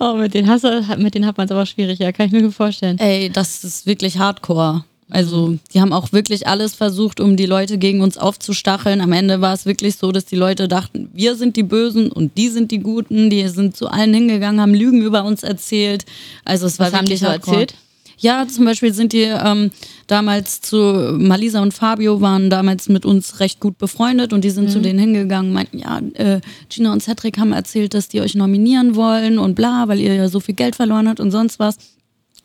Oh, 0.00 0.14
mit 0.14 0.34
denen, 0.34 0.48
hast 0.48 0.64
du, 0.64 0.84
mit 0.98 1.14
denen 1.14 1.26
hat 1.26 1.36
man 1.36 1.46
es 1.46 1.52
aber 1.52 1.66
schwierig, 1.66 1.98
ja, 1.98 2.10
kann 2.12 2.26
ich 2.26 2.32
mir 2.32 2.42
gut 2.42 2.54
vorstellen. 2.54 2.98
Ey, 2.98 3.30
das 3.30 3.62
ist 3.62 3.86
wirklich 3.86 4.18
hardcore. 4.18 4.84
Also, 5.10 5.58
die 5.74 5.80
haben 5.80 5.92
auch 5.92 6.12
wirklich 6.12 6.46
alles 6.46 6.74
versucht, 6.74 7.20
um 7.20 7.36
die 7.36 7.46
Leute 7.46 7.78
gegen 7.78 8.00
uns 8.00 8.16
aufzustacheln. 8.16 9.00
Am 9.00 9.12
Ende 9.12 9.40
war 9.40 9.52
es 9.52 9.66
wirklich 9.66 9.96
so, 9.96 10.12
dass 10.12 10.24
die 10.24 10.36
Leute 10.36 10.68
dachten, 10.68 11.10
wir 11.12 11.34
sind 11.34 11.56
die 11.56 11.62
Bösen 11.62 12.10
und 12.12 12.36
die 12.36 12.48
sind 12.48 12.70
die 12.70 12.78
Guten. 12.78 13.30
Die 13.30 13.46
sind 13.48 13.76
zu 13.76 13.88
allen 13.88 14.14
hingegangen, 14.14 14.60
haben 14.60 14.74
Lügen 14.74 15.02
über 15.02 15.24
uns 15.24 15.42
erzählt. 15.42 16.04
Also, 16.44 16.66
es 16.66 16.78
war 16.78 16.86
Was 16.86 16.94
haben 16.94 17.06
die 17.06 17.20
wirklich 17.20 17.44
so 17.44 17.52
erzählt? 17.52 17.74
Ja, 18.20 18.46
zum 18.46 18.66
Beispiel 18.66 18.92
sind 18.92 19.14
die 19.14 19.22
ähm, 19.22 19.70
damals 20.06 20.60
zu 20.60 20.76
Malisa 21.18 21.62
und 21.62 21.72
Fabio 21.72 22.20
waren 22.20 22.50
damals 22.50 22.90
mit 22.90 23.06
uns 23.06 23.40
recht 23.40 23.60
gut 23.60 23.78
befreundet 23.78 24.34
und 24.34 24.44
die 24.44 24.50
sind 24.50 24.70
zu 24.70 24.80
denen 24.80 24.98
hingegangen, 24.98 25.54
meinten, 25.54 25.78
ja, 25.78 26.00
äh, 26.14 26.40
Gina 26.68 26.92
und 26.92 27.02
Cedric 27.02 27.38
haben 27.38 27.52
erzählt, 27.52 27.94
dass 27.94 28.08
die 28.08 28.20
euch 28.20 28.34
nominieren 28.34 28.94
wollen 28.94 29.38
und 29.38 29.54
bla, 29.54 29.88
weil 29.88 30.00
ihr 30.00 30.14
ja 30.14 30.28
so 30.28 30.38
viel 30.38 30.54
Geld 30.54 30.76
verloren 30.76 31.08
habt 31.08 31.18
und 31.18 31.30
sonst 31.30 31.58
was. 31.58 31.76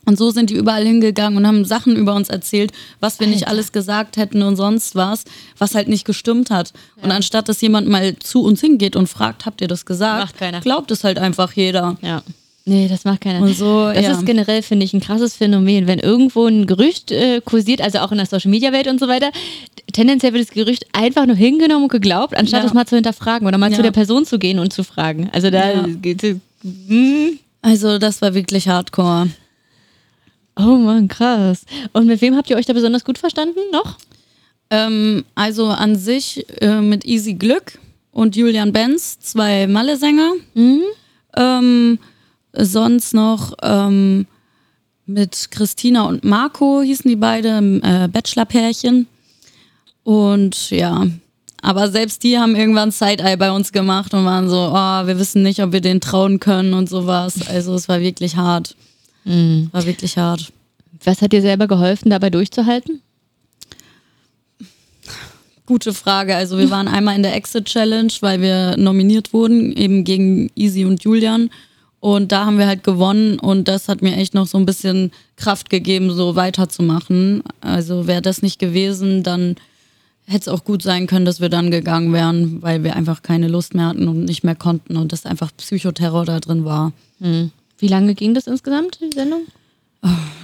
Und 0.05 0.17
so 0.17 0.29
sind 0.31 0.49
die 0.49 0.55
überall 0.55 0.85
hingegangen 0.85 1.37
und 1.37 1.47
haben 1.47 1.65
Sachen 1.65 1.95
über 1.95 2.13
uns 2.13 2.29
erzählt, 2.29 2.71
was 2.99 3.19
wir 3.19 3.27
nicht 3.27 3.47
alles 3.47 3.71
gesagt 3.71 4.17
hätten 4.17 4.43
und 4.43 4.55
sonst 4.55 4.95
was, 4.95 5.23
was 5.57 5.73
halt 5.75 5.87
nicht 5.87 6.05
gestimmt 6.05 6.51
hat. 6.51 6.73
Und 7.01 7.11
anstatt 7.11 7.49
dass 7.49 7.59
jemand 7.61 7.87
mal 7.87 8.15
zu 8.19 8.43
uns 8.43 8.61
hingeht 8.61 8.95
und 8.95 9.07
fragt, 9.07 9.45
habt 9.45 9.61
ihr 9.61 9.67
das 9.67 9.85
gesagt, 9.85 10.19
Macht 10.25 10.37
keiner. 10.37 10.61
glaubt 10.61 10.91
es 10.91 11.03
halt 11.03 11.17
einfach 11.17 11.51
jeder. 11.53 11.97
Ja. 12.01 12.21
Nee, 12.67 12.87
das 12.87 13.03
macht 13.05 13.21
keiner. 13.21 13.41
Und 13.41 13.55
so, 13.55 13.85
das 13.93 14.03
ja. 14.03 14.11
ist 14.13 14.25
generell, 14.25 14.63
finde 14.63 14.85
ich, 14.85 14.93
ein 14.95 14.99
krasses 14.99 15.35
Phänomen. 15.35 15.85
Wenn 15.85 15.99
irgendwo 15.99 16.47
ein 16.47 16.65
Gerücht 16.65 17.11
äh, 17.11 17.39
kursiert, 17.45 17.79
also 17.79 17.99
auch 17.99 18.11
in 18.11 18.17
der 18.17 18.25
Social 18.25 18.49
Media 18.49 18.71
Welt 18.73 18.87
und 18.87 18.99
so 18.99 19.07
weiter, 19.07 19.29
tendenziell 19.93 20.33
wird 20.33 20.47
das 20.47 20.51
Gerücht 20.53 20.85
einfach 20.91 21.27
nur 21.27 21.35
hingenommen 21.35 21.83
und 21.83 21.91
geglaubt, 21.91 22.35
anstatt 22.35 22.61
Ja. 22.61 22.67
es 22.67 22.73
mal 22.73 22.87
zu 22.87 22.95
hinterfragen 22.95 23.47
oder 23.47 23.59
mal 23.59 23.69
Ja. 23.69 23.75
zu 23.77 23.83
der 23.83 23.91
Person 23.91 24.25
zu 24.25 24.39
gehen 24.39 24.57
und 24.57 24.73
zu 24.73 24.83
fragen. 24.83 25.29
Also 25.31 25.51
da 25.51 25.71
Ja. 25.73 25.85
geht 26.01 26.23
hm. 26.23 27.37
Also 27.61 27.99
das 27.99 28.21
war 28.23 28.33
wirklich 28.33 28.67
hardcore. 28.67 29.29
Oh 30.55 30.77
Mann, 30.77 31.07
krass. 31.07 31.65
Und 31.93 32.07
mit 32.07 32.21
wem 32.21 32.35
habt 32.35 32.49
ihr 32.49 32.55
euch 32.55 32.65
da 32.65 32.73
besonders 32.73 33.03
gut 33.03 33.17
verstanden 33.17 33.59
noch? 33.71 33.97
Ähm, 34.69 35.25
also 35.35 35.67
an 35.67 35.95
sich 35.95 36.45
äh, 36.61 36.81
mit 36.81 37.05
Easy 37.05 37.33
Glück 37.33 37.77
und 38.11 38.35
Julian 38.35 38.71
Benz, 38.71 39.19
zwei 39.19 39.67
Malle-Sänger. 39.67 40.33
Ähm, 41.35 41.99
sonst 42.53 43.13
noch 43.13 43.53
ähm, 43.61 44.25
mit 45.05 45.51
Christina 45.51 46.03
und 46.03 46.23
Marco 46.23 46.81
hießen 46.81 47.09
die 47.09 47.17
beide, 47.17 47.57
äh, 47.83 48.07
Bachelor-Pärchen. 48.07 49.07
Und 50.03 50.69
ja, 50.69 51.05
aber 51.61 51.89
selbst 51.89 52.23
die 52.23 52.37
haben 52.37 52.55
irgendwann 52.55 52.91
Side-Eye 52.91 53.37
bei 53.37 53.51
uns 53.51 53.71
gemacht 53.71 54.13
und 54.13 54.23
waren 54.23 54.49
so, 54.49 54.71
oh, 54.71 55.07
wir 55.07 55.19
wissen 55.19 55.41
nicht, 55.43 55.61
ob 55.61 55.71
wir 55.71 55.81
denen 55.81 55.99
trauen 55.99 56.39
können 56.39 56.73
und 56.73 56.87
sowas. 56.87 57.47
Also 57.49 57.73
es 57.73 57.89
war 57.89 57.99
wirklich 57.99 58.35
hart. 58.35 58.75
War 59.25 59.85
wirklich 59.85 60.17
hart. 60.17 60.53
Was 61.03 61.21
hat 61.21 61.33
dir 61.33 61.41
selber 61.41 61.67
geholfen, 61.67 62.09
dabei 62.09 62.29
durchzuhalten? 62.29 63.01
Gute 65.65 65.93
Frage. 65.93 66.35
Also 66.35 66.59
wir 66.59 66.69
waren 66.69 66.87
einmal 66.87 67.15
in 67.15 67.23
der 67.23 67.35
Exit 67.35 67.65
Challenge, 67.65 68.11
weil 68.21 68.39
wir 68.39 68.77
nominiert 68.77 69.33
wurden, 69.33 69.75
eben 69.75 70.03
gegen 70.03 70.51
Easy 70.55 70.85
und 70.85 71.03
Julian. 71.03 71.49
Und 71.99 72.31
da 72.31 72.45
haben 72.45 72.59
wir 72.59 72.67
halt 72.67 72.83
gewonnen 72.83 73.39
und 73.39 73.67
das 73.67 73.87
hat 73.89 74.03
mir 74.03 74.15
echt 74.15 74.35
noch 74.35 74.45
so 74.45 74.59
ein 74.59 74.67
bisschen 74.67 75.11
Kraft 75.37 75.71
gegeben, 75.71 76.11
so 76.11 76.35
weiterzumachen. 76.35 77.41
Also 77.61 78.05
wäre 78.05 78.21
das 78.21 78.43
nicht 78.43 78.59
gewesen, 78.59 79.23
dann 79.23 79.55
hätte 80.27 80.41
es 80.41 80.47
auch 80.49 80.63
gut 80.63 80.83
sein 80.83 81.07
können, 81.07 81.25
dass 81.25 81.41
wir 81.41 81.49
dann 81.49 81.71
gegangen 81.71 82.13
wären, 82.13 82.61
weil 82.61 82.83
wir 82.83 82.95
einfach 82.95 83.23
keine 83.23 83.47
Lust 83.47 83.73
mehr 83.73 83.87
hatten 83.87 84.07
und 84.07 84.23
nicht 84.25 84.43
mehr 84.43 84.53
konnten 84.53 84.97
und 84.97 85.13
das 85.13 85.25
einfach 85.25 85.51
Psychoterror 85.57 86.25
da 86.25 86.39
drin 86.39 86.63
war. 86.63 86.93
Wie 87.85 87.89
lange 87.89 88.15
ging 88.15 88.33
das 88.33 88.47
insgesamt, 88.47 88.99
die 88.99 89.13
Sendung? 89.13 89.41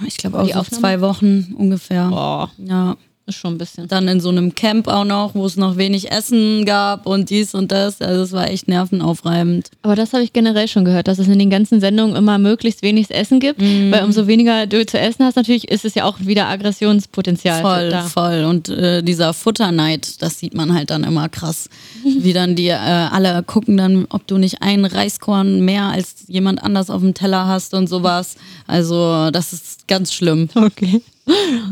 Ich 0.06 0.16
glaube 0.16 0.38
auch 0.38 0.46
so 0.48 0.62
zwei 0.62 1.00
Wochen 1.00 1.54
ungefähr. 1.58 2.08
Boah, 2.08 2.52
Ja. 2.56 2.96
Ist 3.26 3.36
schon 3.36 3.54
ein 3.54 3.58
bisschen. 3.58 3.88
dann 3.88 4.08
in 4.08 4.20
so 4.20 4.28
einem 4.30 4.54
Camp 4.54 4.88
auch 4.88 5.04
noch, 5.04 5.34
wo 5.34 5.46
es 5.46 5.56
noch 5.56 5.76
wenig 5.76 6.10
Essen 6.10 6.64
gab 6.64 7.06
und 7.06 7.30
dies 7.30 7.54
und 7.54 7.70
das. 7.70 8.00
Also 8.00 8.22
es 8.22 8.32
war 8.32 8.48
echt 8.48 8.68
nervenaufreibend. 8.68 9.70
Aber 9.82 9.94
das 9.94 10.12
habe 10.12 10.22
ich 10.24 10.32
generell 10.32 10.68
schon 10.68 10.84
gehört, 10.84 11.08
dass 11.08 11.18
es 11.18 11.28
in 11.28 11.38
den 11.38 11.50
ganzen 11.50 11.80
Sendungen 11.80 12.16
immer 12.16 12.38
möglichst 12.38 12.82
wenig 12.82 13.10
Essen 13.10 13.40
gibt, 13.40 13.60
weil 13.60 14.04
umso 14.04 14.26
weniger 14.26 14.66
du 14.66 14.84
zu 14.84 14.98
essen 14.98 15.24
hast, 15.24 15.36
natürlich 15.36 15.68
ist 15.70 15.84
es 15.84 15.94
ja 15.94 16.04
auch 16.04 16.18
wieder 16.20 16.48
Aggressionspotenzial 16.48 17.62
Voll, 17.62 17.90
da. 17.90 18.02
voll. 18.02 18.44
Und 18.44 18.68
äh, 18.68 19.02
dieser 19.02 19.34
Futterneid, 19.34 20.20
das 20.22 20.38
sieht 20.38 20.54
man 20.54 20.74
halt 20.74 20.90
dann 20.90 21.04
immer 21.04 21.28
krass. 21.28 21.68
Wie 22.04 22.32
dann 22.32 22.56
die 22.56 22.68
äh, 22.68 22.72
alle 22.74 23.42
gucken 23.44 23.76
dann, 23.76 24.06
ob 24.08 24.26
du 24.26 24.38
nicht 24.38 24.62
einen 24.62 24.84
Reiskorn 24.84 25.64
mehr 25.64 25.84
als 25.84 26.24
jemand 26.28 26.62
anders 26.62 26.90
auf 26.90 27.00
dem 27.00 27.14
Teller 27.14 27.46
hast 27.46 27.74
und 27.74 27.88
sowas. 27.88 28.36
Also 28.66 29.30
das 29.30 29.52
ist 29.52 29.86
ganz 29.88 30.12
schlimm. 30.12 30.48
Okay. 30.54 31.02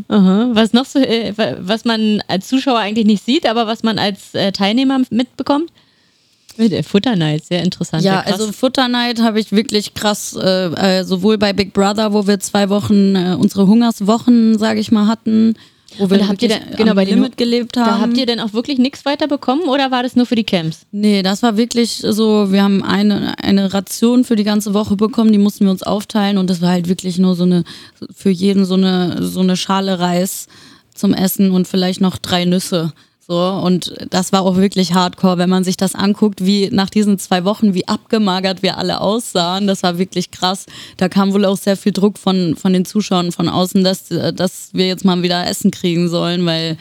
Aha. 0.09 0.51
Was 0.53 0.73
noch 0.73 0.87
so, 0.87 0.99
äh, 0.99 1.33
wa- 1.37 1.57
was 1.61 1.85
man 1.85 2.23
als 2.29 2.49
Zuschauer 2.49 2.79
eigentlich 2.79 3.07
nicht 3.07 3.25
sieht, 3.25 3.47
aber 3.47 3.67
was 3.67 3.83
man 3.83 3.99
als 3.99 4.35
äh, 4.35 4.53
Teilnehmer 4.53 5.01
mitbekommt? 5.11 5.71
Mit 6.57 6.73
äh, 6.73 6.83
Futterneid, 6.83 7.45
sehr 7.45 7.63
interessant. 7.63 8.05
Ja, 8.05 8.23
krass. 8.23 8.33
also 8.41 8.53
Futterneid 8.53 9.21
habe 9.21 9.41
ich 9.41 9.51
wirklich 9.53 9.95
krass, 9.95 10.35
äh, 10.37 11.03
sowohl 11.05 11.39
bei 11.39 11.53
Big 11.53 11.73
Brother, 11.73 12.13
wo 12.13 12.27
wir 12.27 12.39
zwei 12.41 12.69
Wochen 12.69 13.17
unsere 13.17 13.67
Hungerswochen, 13.67 14.59
sage 14.59 14.81
ich 14.81 14.93
mal, 14.93 15.07
hatten, 15.07 15.55
wo 15.99 16.09
wir 16.11 16.15
Und 16.17 16.23
da 16.23 16.29
habt 16.29 16.43
ihr 16.43 16.49
dann- 16.49 16.61
genau, 16.77 16.95
bei 16.95 17.05
Limit 17.05 17.37
gelebt 17.37 17.77
haben. 17.77 17.87
da 17.87 18.01
habt 18.01 18.17
ihr 18.17 18.27
denn 18.27 18.41
auch 18.41 18.53
wirklich 18.53 18.79
nichts 18.79 19.05
weiter 19.05 19.27
bekommen 19.29 19.63
oder 19.63 19.91
war 19.91 20.03
das 20.03 20.17
nur 20.17 20.27
für 20.27 20.35
die 20.37 20.45
Camps? 20.45 20.87
Nee, 20.93 21.23
das 21.23 21.43
war 21.43 21.57
wirklich 21.57 22.03
so, 22.07 22.53
wir 22.53 22.63
haben 22.63 22.83
eine, 22.83 23.35
eine 23.43 23.73
Ration 23.75 24.25
für 24.25 24.37
die 24.37 24.45
ganze 24.45 24.73
Woche 24.75 24.97
bekommen, 24.97 25.33
die 25.33 25.39
mussten 25.39 25.65
wir 25.65 25.71
uns 25.71 25.83
aufteilen 25.83 26.39
und 26.39 26.49
das 26.51 26.61
war 26.61 26.71
halt 26.71 26.89
wirklich 26.89 27.19
nur 27.19 27.35
so 27.35 27.45
eine, 27.45 27.65
für 28.15 28.31
jeden 28.31 28.65
so 28.65 28.75
eine, 28.75 29.23
so 29.23 29.41
eine 29.41 29.57
Schale 29.57 29.99
Reis 29.99 30.47
zum 30.95 31.15
Essen 31.15 31.51
und 31.51 31.67
vielleicht 31.69 32.01
noch 32.01 32.19
drei 32.19 32.45
Nüsse. 32.45 32.93
So, 33.31 33.39
und 33.39 33.95
das 34.11 34.33
war 34.33 34.43
auch 34.43 34.57
wirklich 34.57 34.93
hardcore, 34.93 35.39
wenn 35.39 35.49
man 35.49 35.63
sich 35.63 35.77
das 35.77 35.95
anguckt, 35.95 36.45
wie 36.45 36.69
nach 36.73 36.91
diesen 36.91 37.17
zwei 37.21 37.45
Wochen, 37.45 37.75
wie 37.75 37.87
abgemagert 37.87 38.65
wir 38.65 38.77
alle 38.77 39.01
aussahen. 39.01 39.69
Das 39.69 39.85
war 39.85 39.99
wirklich 39.99 40.33
krass. 40.33 40.67
Da 40.97 41.09
kam 41.09 41.33
wohl 41.33 41.45
auch 41.45 41.57
sehr 41.57 41.77
viel 41.77 41.93
Druck 41.93 42.19
von, 42.19 42.57
von 42.57 42.73
den 42.73 42.85
Zuschauern 42.85 43.31
von 43.31 43.49
außen, 43.49 43.85
dass, 43.85 44.09
dass 44.09 44.71
wir 44.73 44.89
jetzt 44.89 45.05
mal 45.05 45.23
wieder 45.23 45.47
Essen 45.47 45.71
kriegen 45.71 46.09
sollen, 46.09 46.45
weil 46.45 46.77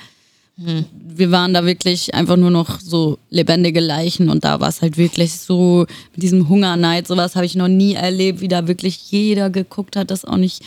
wir 0.57 1.29
waren 1.29 1.53
da 1.53 1.65
wirklich 1.67 2.15
einfach 2.15 2.35
nur 2.35 2.49
noch 2.49 2.79
so 2.79 3.19
lebendige 3.29 3.79
Leichen 3.79 4.29
und 4.29 4.43
da 4.43 4.59
war 4.59 4.69
es 4.69 4.81
halt 4.81 4.97
wirklich 4.97 5.33
so 5.33 5.85
mit 6.13 6.23
diesem 6.23 6.49
Hungerneid, 6.49 7.05
sowas 7.05 7.35
habe 7.35 7.45
ich 7.45 7.55
noch 7.55 7.67
nie 7.67 7.93
erlebt, 7.93 8.41
wie 8.41 8.47
da 8.47 8.67
wirklich 8.67 9.12
jeder 9.12 9.51
geguckt 9.51 9.95
hat, 9.95 10.09
dass 10.09 10.25
auch 10.25 10.38
nicht 10.38 10.63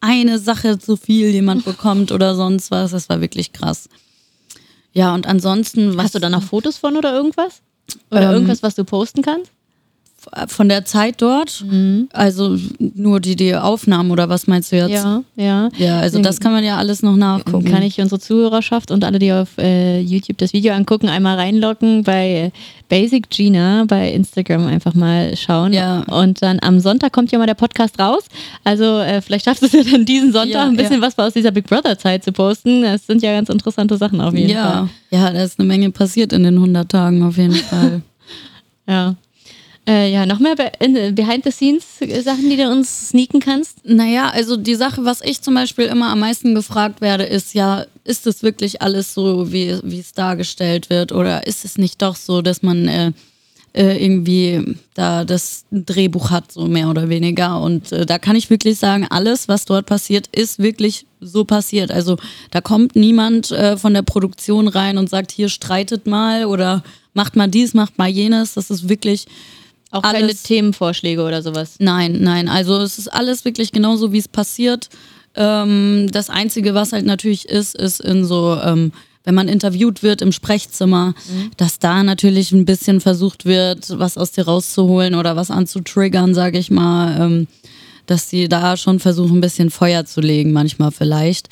eine 0.00 0.40
Sache 0.40 0.80
zu 0.80 0.96
viel 0.96 1.30
jemand 1.30 1.64
bekommt 1.64 2.10
oder 2.10 2.34
sonst 2.34 2.72
was. 2.72 2.90
Das 2.90 3.08
war 3.08 3.20
wirklich 3.20 3.52
krass. 3.52 3.88
Ja, 4.92 5.14
und 5.14 5.26
ansonsten, 5.26 5.96
was 5.96 6.06
Hast 6.06 6.14
du 6.16 6.18
da 6.18 6.28
noch 6.30 6.42
Fotos 6.42 6.76
von 6.78 6.96
oder 6.96 7.12
irgendwas? 7.14 7.62
Oder 8.10 8.22
Ähm, 8.28 8.32
irgendwas, 8.32 8.62
was 8.62 8.74
du 8.74 8.84
posten 8.84 9.22
kannst? 9.22 9.52
Von 10.48 10.68
der 10.68 10.84
Zeit 10.84 11.22
dort? 11.22 11.64
Also 12.12 12.56
nur 12.78 13.20
die, 13.20 13.36
die 13.36 13.54
Aufnahmen 13.54 14.10
oder 14.10 14.28
was 14.28 14.46
meinst 14.46 14.72
du 14.72 14.76
jetzt? 14.76 14.90
Ja, 14.90 15.22
ja. 15.36 15.68
Ja, 15.76 16.00
also 16.00 16.20
das 16.20 16.40
kann 16.40 16.52
man 16.52 16.64
ja 16.64 16.76
alles 16.76 17.02
noch 17.02 17.16
nachgucken. 17.16 17.70
Kann 17.70 17.82
ich 17.82 18.00
unsere 18.00 18.20
Zuhörerschaft 18.20 18.90
und 18.90 19.04
alle, 19.04 19.18
die 19.18 19.32
auf 19.32 19.56
äh, 19.58 20.00
YouTube 20.00 20.38
das 20.38 20.52
Video 20.52 20.74
angucken, 20.74 21.08
einmal 21.08 21.36
reinlocken 21.36 22.02
bei 22.02 22.52
Basic 22.88 23.30
Gina 23.30 23.84
bei 23.86 24.10
Instagram 24.12 24.66
einfach 24.66 24.94
mal 24.94 25.36
schauen. 25.36 25.72
Ja. 25.72 26.00
Und 26.08 26.42
dann 26.42 26.58
am 26.60 26.80
Sonntag 26.80 27.12
kommt 27.12 27.30
ja 27.32 27.38
mal 27.38 27.46
der 27.46 27.54
Podcast 27.54 27.98
raus. 28.00 28.24
Also 28.64 28.98
äh, 28.98 29.20
vielleicht 29.22 29.44
schaffst 29.44 29.62
du 29.62 29.66
es 29.66 29.72
ja 29.72 29.82
dann 29.90 30.04
diesen 30.04 30.32
Sonntag 30.32 30.50
Ja, 30.50 30.64
ein 30.64 30.76
bisschen 30.76 31.00
ja. 31.00 31.02
was 31.02 31.16
aus 31.18 31.32
dieser 31.32 31.52
Big 31.52 31.66
Brother 31.66 31.96
Zeit 31.98 32.24
zu 32.24 32.32
posten. 32.32 32.82
Das 32.82 33.06
sind 33.06 33.22
ja 33.22 33.32
ganz 33.32 33.48
interessante 33.48 33.96
Sachen 33.96 34.20
auf 34.20 34.34
jeden 34.34 34.52
Fall. 34.52 34.88
ja, 35.10 35.18
ja, 35.26 35.30
da 35.30 35.42
ist 35.42 35.58
eine 35.58 35.68
Menge 35.68 35.90
passiert 35.90 36.32
in 36.32 36.42
den 36.42 36.54
100 36.56 36.90
Tagen 36.90 37.22
auf 37.22 37.36
jeden 37.36 37.54
Fall. 37.54 38.02
Ja. 38.88 39.14
Äh, 39.88 40.12
ja, 40.12 40.26
noch 40.26 40.38
mehr 40.38 40.54
in- 40.80 41.14
Behind-the-Scenes-Sachen, 41.14 42.50
die 42.50 42.56
du 42.56 42.70
uns 42.70 43.08
sneaken 43.08 43.40
kannst? 43.40 43.78
Naja, 43.84 44.28
also 44.28 44.56
die 44.56 44.74
Sache, 44.74 45.04
was 45.04 45.20
ich 45.22 45.40
zum 45.40 45.54
Beispiel 45.54 45.86
immer 45.86 46.10
am 46.10 46.20
meisten 46.20 46.54
gefragt 46.54 47.00
werde, 47.00 47.24
ist 47.24 47.54
ja, 47.54 47.86
ist 48.04 48.26
es 48.26 48.42
wirklich 48.42 48.82
alles 48.82 49.14
so, 49.14 49.52
wie, 49.52 49.78
wie 49.82 49.98
es 50.00 50.12
dargestellt 50.12 50.90
wird? 50.90 51.12
Oder 51.12 51.46
ist 51.46 51.64
es 51.64 51.78
nicht 51.78 52.02
doch 52.02 52.14
so, 52.14 52.42
dass 52.42 52.62
man 52.62 52.88
äh, 52.88 53.12
äh, 53.72 54.04
irgendwie 54.04 54.76
da 54.94 55.24
das 55.24 55.64
Drehbuch 55.72 56.30
hat, 56.30 56.52
so 56.52 56.66
mehr 56.66 56.88
oder 56.90 57.08
weniger? 57.08 57.60
Und 57.60 57.90
äh, 57.90 58.04
da 58.04 58.18
kann 58.18 58.36
ich 58.36 58.50
wirklich 58.50 58.78
sagen, 58.78 59.06
alles, 59.08 59.48
was 59.48 59.64
dort 59.64 59.86
passiert, 59.86 60.26
ist 60.28 60.58
wirklich 60.58 61.06
so 61.22 61.44
passiert. 61.44 61.90
Also 61.90 62.16
da 62.50 62.60
kommt 62.60 62.96
niemand 62.96 63.50
äh, 63.50 63.78
von 63.78 63.94
der 63.94 64.02
Produktion 64.02 64.68
rein 64.68 64.98
und 64.98 65.08
sagt, 65.08 65.32
hier 65.32 65.48
streitet 65.48 66.06
mal 66.06 66.44
oder 66.44 66.84
macht 67.14 67.34
mal 67.34 67.48
dies, 67.48 67.72
macht 67.72 67.96
mal 67.98 68.08
jenes. 68.08 68.54
Das 68.54 68.70
ist 68.70 68.88
wirklich 68.90 69.26
Auch 69.90 70.02
keine 70.02 70.18
Alles- 70.24 70.42
Themenvorschläge 70.44 71.22
oder 71.22 71.42
sowas. 71.42 71.74
Nein, 71.78 72.18
nein. 72.20 72.48
Also 72.48 72.76
es 72.78 72.98
ist 72.98 73.08
alles 73.12 73.44
wirklich 73.44 73.72
genauso, 73.72 74.12
wie 74.12 74.18
es 74.18 74.28
passiert. 74.28 74.88
Ähm, 75.34 76.08
das 76.12 76.30
Einzige, 76.30 76.74
was 76.74 76.92
halt 76.92 77.06
natürlich 77.06 77.48
ist, 77.48 77.74
ist 77.76 78.00
in 78.00 78.24
so, 78.24 78.58
ähm, 78.62 78.92
wenn 79.24 79.34
man 79.34 79.48
interviewt 79.48 80.02
wird 80.02 80.22
im 80.22 80.32
Sprechzimmer, 80.32 81.14
dass 81.56 81.78
da 81.78 82.02
natürlich 82.02 82.52
ein 82.52 82.64
bisschen 82.64 83.00
versucht 83.00 83.44
wird, 83.44 83.98
was 83.98 84.16
aus 84.16 84.32
dir 84.32 84.46
rauszuholen 84.46 85.14
oder 85.14 85.36
was 85.36 85.50
anzutriggern, 85.50 86.34
sage 86.34 86.58
ich 86.58 86.70
mal. 86.70 87.20
Ähm, 87.20 87.46
dass 88.10 88.28
sie 88.28 88.48
da 88.48 88.76
schon 88.76 88.98
versuchen, 88.98 89.38
ein 89.38 89.40
bisschen 89.40 89.70
Feuer 89.70 90.04
zu 90.04 90.20
legen, 90.20 90.52
manchmal 90.52 90.90
vielleicht. 90.90 91.48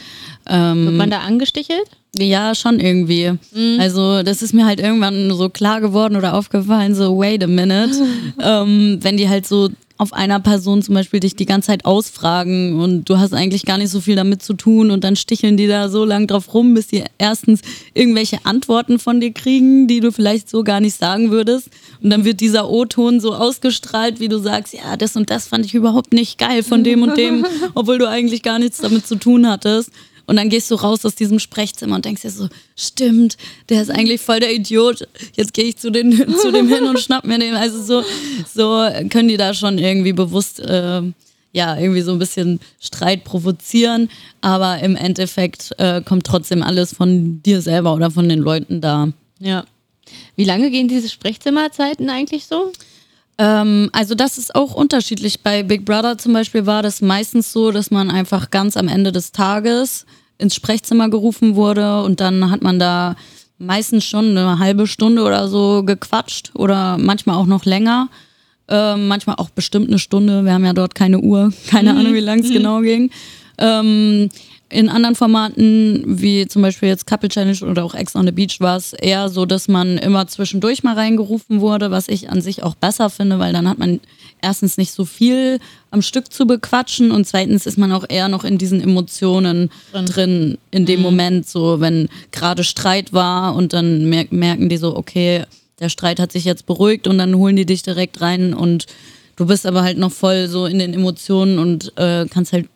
Ähm, 0.49 0.87
Wird 0.87 0.97
man 0.97 1.11
da 1.11 1.21
angestichelt? 1.21 1.89
ja, 2.17 2.55
schon 2.55 2.81
irgendwie. 2.81 3.33
Also, 3.79 4.23
das 4.23 4.43
ist 4.43 4.55
mir 4.55 4.67
halt 4.67 4.81
irgendwann 4.81 5.31
so 5.33 5.49
klar 5.49 5.81
geworden 5.81 6.17
oder 6.17 6.35
aufgefallen, 6.35 6.95
so, 6.95 7.19
wait 7.19 7.45
a 7.45 7.47
minute. 7.47 7.95
ähm, 8.43 8.99
wenn 9.03 9.17
die 9.17 9.29
halt 9.29 9.47
so 9.47 9.69
auf 9.99 10.13
einer 10.13 10.39
Person 10.39 10.81
zum 10.81 10.95
Beispiel 10.95 11.19
dich 11.19 11.35
die 11.35 11.45
ganze 11.45 11.67
Zeit 11.67 11.85
ausfragen 11.85 12.81
und 12.81 13.11
du 13.11 13.19
hast 13.19 13.35
eigentlich 13.35 13.67
gar 13.67 13.79
nicht 13.79 13.91
so 13.91 14.01
viel 14.01 14.15
damit 14.15 14.43
zu 14.43 14.55
tun 14.55 14.93
und 14.93 15.03
dann 15.03 15.17
sticheln 15.17 15.57
die 15.57 15.67
da 15.67 15.89
so 15.89 16.05
lang 16.05 16.29
drauf 16.29 16.55
rum, 16.55 16.73
bis 16.75 16.87
die 16.87 17.03
erstens 17.19 17.61
irgendwelche 17.95 18.39
Antworten 18.45 19.01
von 19.01 19.21
dir 19.21 19.33
kriegen, 19.33 19.89
die 19.89 19.99
du 19.99 20.13
vielleicht 20.13 20.49
so 20.49 20.63
gar 20.63 20.81
nicht 20.81 20.97
sagen 20.97 21.33
würdest. 21.33 21.71
Und 22.01 22.11
dann 22.11 22.25
wird 22.25 22.41
dieser 22.41 22.71
O-Ton 22.71 23.19
so 23.19 23.35
ausgestrahlt, 23.35 24.21
wie 24.21 24.29
du 24.29 24.39
sagst, 24.39 24.73
ja, 24.73 24.97
das 24.97 25.17
und 25.17 25.31
das 25.31 25.49
fand 25.49 25.67
ich 25.67 25.75
überhaupt 25.75 26.13
nicht 26.13 26.39
geil 26.39 26.63
von 26.63 26.85
dem 26.85 27.03
und 27.03 27.17
dem, 27.17 27.45
obwohl 27.75 27.99
du 27.99 28.09
eigentlich 28.09 28.43
gar 28.43 28.61
nichts 28.61 28.79
damit 28.79 29.05
zu 29.05 29.17
tun 29.17 29.49
hattest. 29.49 29.91
Und 30.29 30.37
dann 30.37 30.51
gehst 30.51 30.71
du 30.71 30.75
raus 30.75 31.07
aus 31.07 31.15
diesem 31.15 31.39
Sprechzimmer 31.39 31.97
und 31.97 32.05
denkst 32.05 32.21
dir 32.21 32.31
so, 32.31 32.49
stimmt, 32.77 33.39
der 33.71 33.81
ist 33.81 33.91
eigentlich 33.91 34.21
voll 34.21 34.41
der 34.41 34.55
Idiot. 34.55 35.09
Jetzt 35.35 35.55
gehe 35.55 35.65
ich 35.65 35.79
zu, 35.79 35.91
den, 35.91 36.13
zu 36.43 36.53
dem 36.53 36.69
hin 36.69 36.85
und 36.85 37.01
schnapp 37.01 37.25
mir 37.25 37.39
den. 37.39 37.55
Also 37.55 37.83
so, 37.83 38.05
so 38.47 38.87
können 39.09 39.29
die 39.29 39.39
da 39.39 39.55
schon 39.55 39.79
irgendwie 39.79 40.13
bewusst, 40.13 40.61
äh, 40.61 41.01
ja, 41.53 41.79
irgendwie 41.79 42.03
so 42.03 42.13
ein 42.13 42.19
bisschen 42.19 42.61
Streit 42.79 43.25
provozieren. 43.25 44.11
Aber 44.43 44.81
im 44.81 44.97
Endeffekt 44.97 45.75
äh, 45.79 46.03
kommt 46.03 46.27
trotzdem 46.27 46.63
alles 46.63 46.95
von 46.95 47.43
dir 47.43 47.63
selber 47.63 47.95
oder 47.95 48.11
von 48.11 48.29
den 48.29 48.41
Leuten 48.41 48.83
da. 48.83 49.09
Ja. 49.41 49.65
Wie 50.37 50.45
lange 50.45 50.71
gehen 50.71 50.89
diese 50.89 51.09
Sprechzimmerzeiten 51.09 52.11
eigentlich 52.11 52.47
so? 52.47 52.71
Ähm, 53.39 53.89
also 53.93 54.15
das 54.15 54.37
ist 54.37 54.55
auch 54.55 54.75
unterschiedlich. 54.75 55.41
Bei 55.43 55.63
Big 55.63 55.85
Brother 55.85 56.19
zum 56.19 56.33
Beispiel 56.33 56.67
war 56.67 56.83
das 56.83 57.01
meistens 57.01 57.53
so, 57.53 57.71
dass 57.71 57.91
man 57.91 58.11
einfach 58.11 58.51
ganz 58.51 58.77
am 58.77 58.89
Ende 58.89 59.13
des 59.13 59.33
Tages 59.33 60.05
ins 60.39 60.55
Sprechzimmer 60.55 61.09
gerufen 61.09 61.55
wurde 61.57 62.03
und 62.03 62.21
dann 62.21 62.51
hat 62.51 62.63
man 62.63 62.79
da 62.79 63.17
meistens 63.59 64.05
schon 64.05 64.37
eine 64.37 64.59
halbe 64.59 64.87
Stunde 64.87 65.23
oder 65.23 65.49
so 65.49 65.83
gequatscht 65.85 66.53
oder 66.55 66.97
manchmal 66.99 67.37
auch 67.37 67.47
noch 67.47 67.65
länger. 67.65 68.09
Ähm, 68.69 69.09
manchmal 69.09 69.37
auch 69.37 69.51
bestimmt 69.51 69.89
eine 69.89 69.99
Stunde. 69.99 70.45
Wir 70.45 70.53
haben 70.53 70.65
ja 70.65 70.75
dort 70.75 70.95
keine 70.95 71.21
Uhr, 71.21 71.53
keine 71.69 71.97
Ahnung, 71.97 72.15
wie 72.15 72.21
lang 72.21 72.41
es 72.41 72.51
genau 72.51 72.81
ging. 72.81 73.11
Ähm, 73.57 74.29
in 74.71 74.89
anderen 74.89 75.15
Formaten, 75.15 76.03
wie 76.07 76.47
zum 76.47 76.63
Beispiel 76.63 76.89
jetzt 76.89 77.07
Couple 77.07 77.29
Challenge 77.29 77.59
oder 77.63 77.85
auch 77.85 77.95
Ex 77.95 78.15
on 78.15 78.27
the 78.27 78.33
Beach, 78.33 78.61
war 78.61 78.77
es 78.77 78.93
eher 78.93 79.29
so, 79.29 79.47
dass 79.47 79.67
man 79.67 79.97
immer 79.97 80.27
zwischendurch 80.27 80.83
mal 80.83 80.95
reingerufen 80.95 81.61
wurde, 81.61 81.91
was 81.91 82.09
ich 82.09 82.29
an 82.31 82.43
sich 82.43 82.63
auch 82.63 82.75
besser 82.75 83.09
finde, 83.09 83.39
weil 83.39 83.53
dann 83.53 83.69
hat 83.69 83.79
man 83.79 84.01
erstens 84.43 84.77
nicht 84.77 84.93
so 84.93 85.05
viel 85.05 85.59
am 85.91 86.03
Stück 86.03 86.33
zu 86.33 86.47
bequatschen 86.47 87.11
und 87.11 87.27
zweitens 87.27 87.67
ist 87.67 87.79
man 87.79 87.93
auch 87.93 88.05
eher 88.09 88.29
noch 88.29 88.45
in 88.45 88.59
diesen 88.59 88.81
Emotionen 88.81 89.71
drin, 89.93 90.59
in 90.71 90.85
dem 90.85 91.01
Moment, 91.01 91.49
so 91.49 91.81
wenn 91.81 92.09
gerade 92.31 92.63
Streit 92.63 93.13
war 93.13 93.55
und 93.55 93.73
dann 93.73 94.09
mer 94.09 94.27
merken 94.31 94.69
die 94.69 94.77
so, 94.77 94.97
okay, 94.97 95.45
der 95.81 95.89
Streit 95.89 96.21
hat 96.21 96.33
sich 96.33 96.45
jetzt 96.45 96.67
beruhigt 96.67 97.07
und 97.07 97.19
dann 97.19 97.37
holen 97.37 97.57
die 97.57 97.67
dich 97.67 97.83
direkt 97.83 98.21
rein 98.21 98.53
und 98.53 98.87
du 99.37 99.47
bist 99.47 99.65
aber 99.65 99.83
halt 99.83 99.97
noch 99.97 100.13
voll 100.13 100.49
so 100.49 100.67
in 100.67 100.79
den 100.79 100.93
Emotionen 100.93 101.59
und 101.59 101.97
äh, 101.97 102.27
kannst 102.29 102.53
halt 102.53 102.69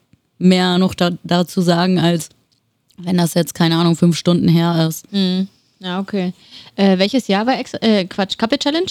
mehr 0.43 0.79
noch 0.79 0.95
da, 0.95 1.11
dazu 1.25 1.61
sagen, 1.61 1.99
als 1.99 2.29
wenn 2.99 3.19
das 3.19 3.35
jetzt, 3.35 3.55
keine 3.55 3.77
Ahnung, 3.77 3.97
fünf 3.97 4.17
Stunden 4.17 4.49
her 4.49 4.89
ist. 4.89 5.05
Ja, 5.79 6.01
okay. 6.01 6.33
Äh, 6.77 6.99
welches 6.99 7.29
Jahr 7.29 7.47
war 7.47 7.59
Ex 7.59 7.73
äh, 7.75 8.05
Quatsch, 8.05 8.39
Couple 8.39 8.59
Challenge? 8.59 8.91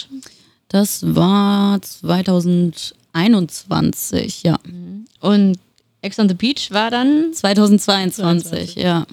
Das 0.67 1.15
war 1.15 1.81
2021, 1.81 4.43
ja. 4.43 4.59
Und 5.19 5.57
Ex 6.01 6.19
on 6.19 6.27
the 6.27 6.35
Beach 6.35 6.71
war 6.71 6.91
dann. 6.91 7.33
2022, 7.33 8.75
ja. 8.75 9.05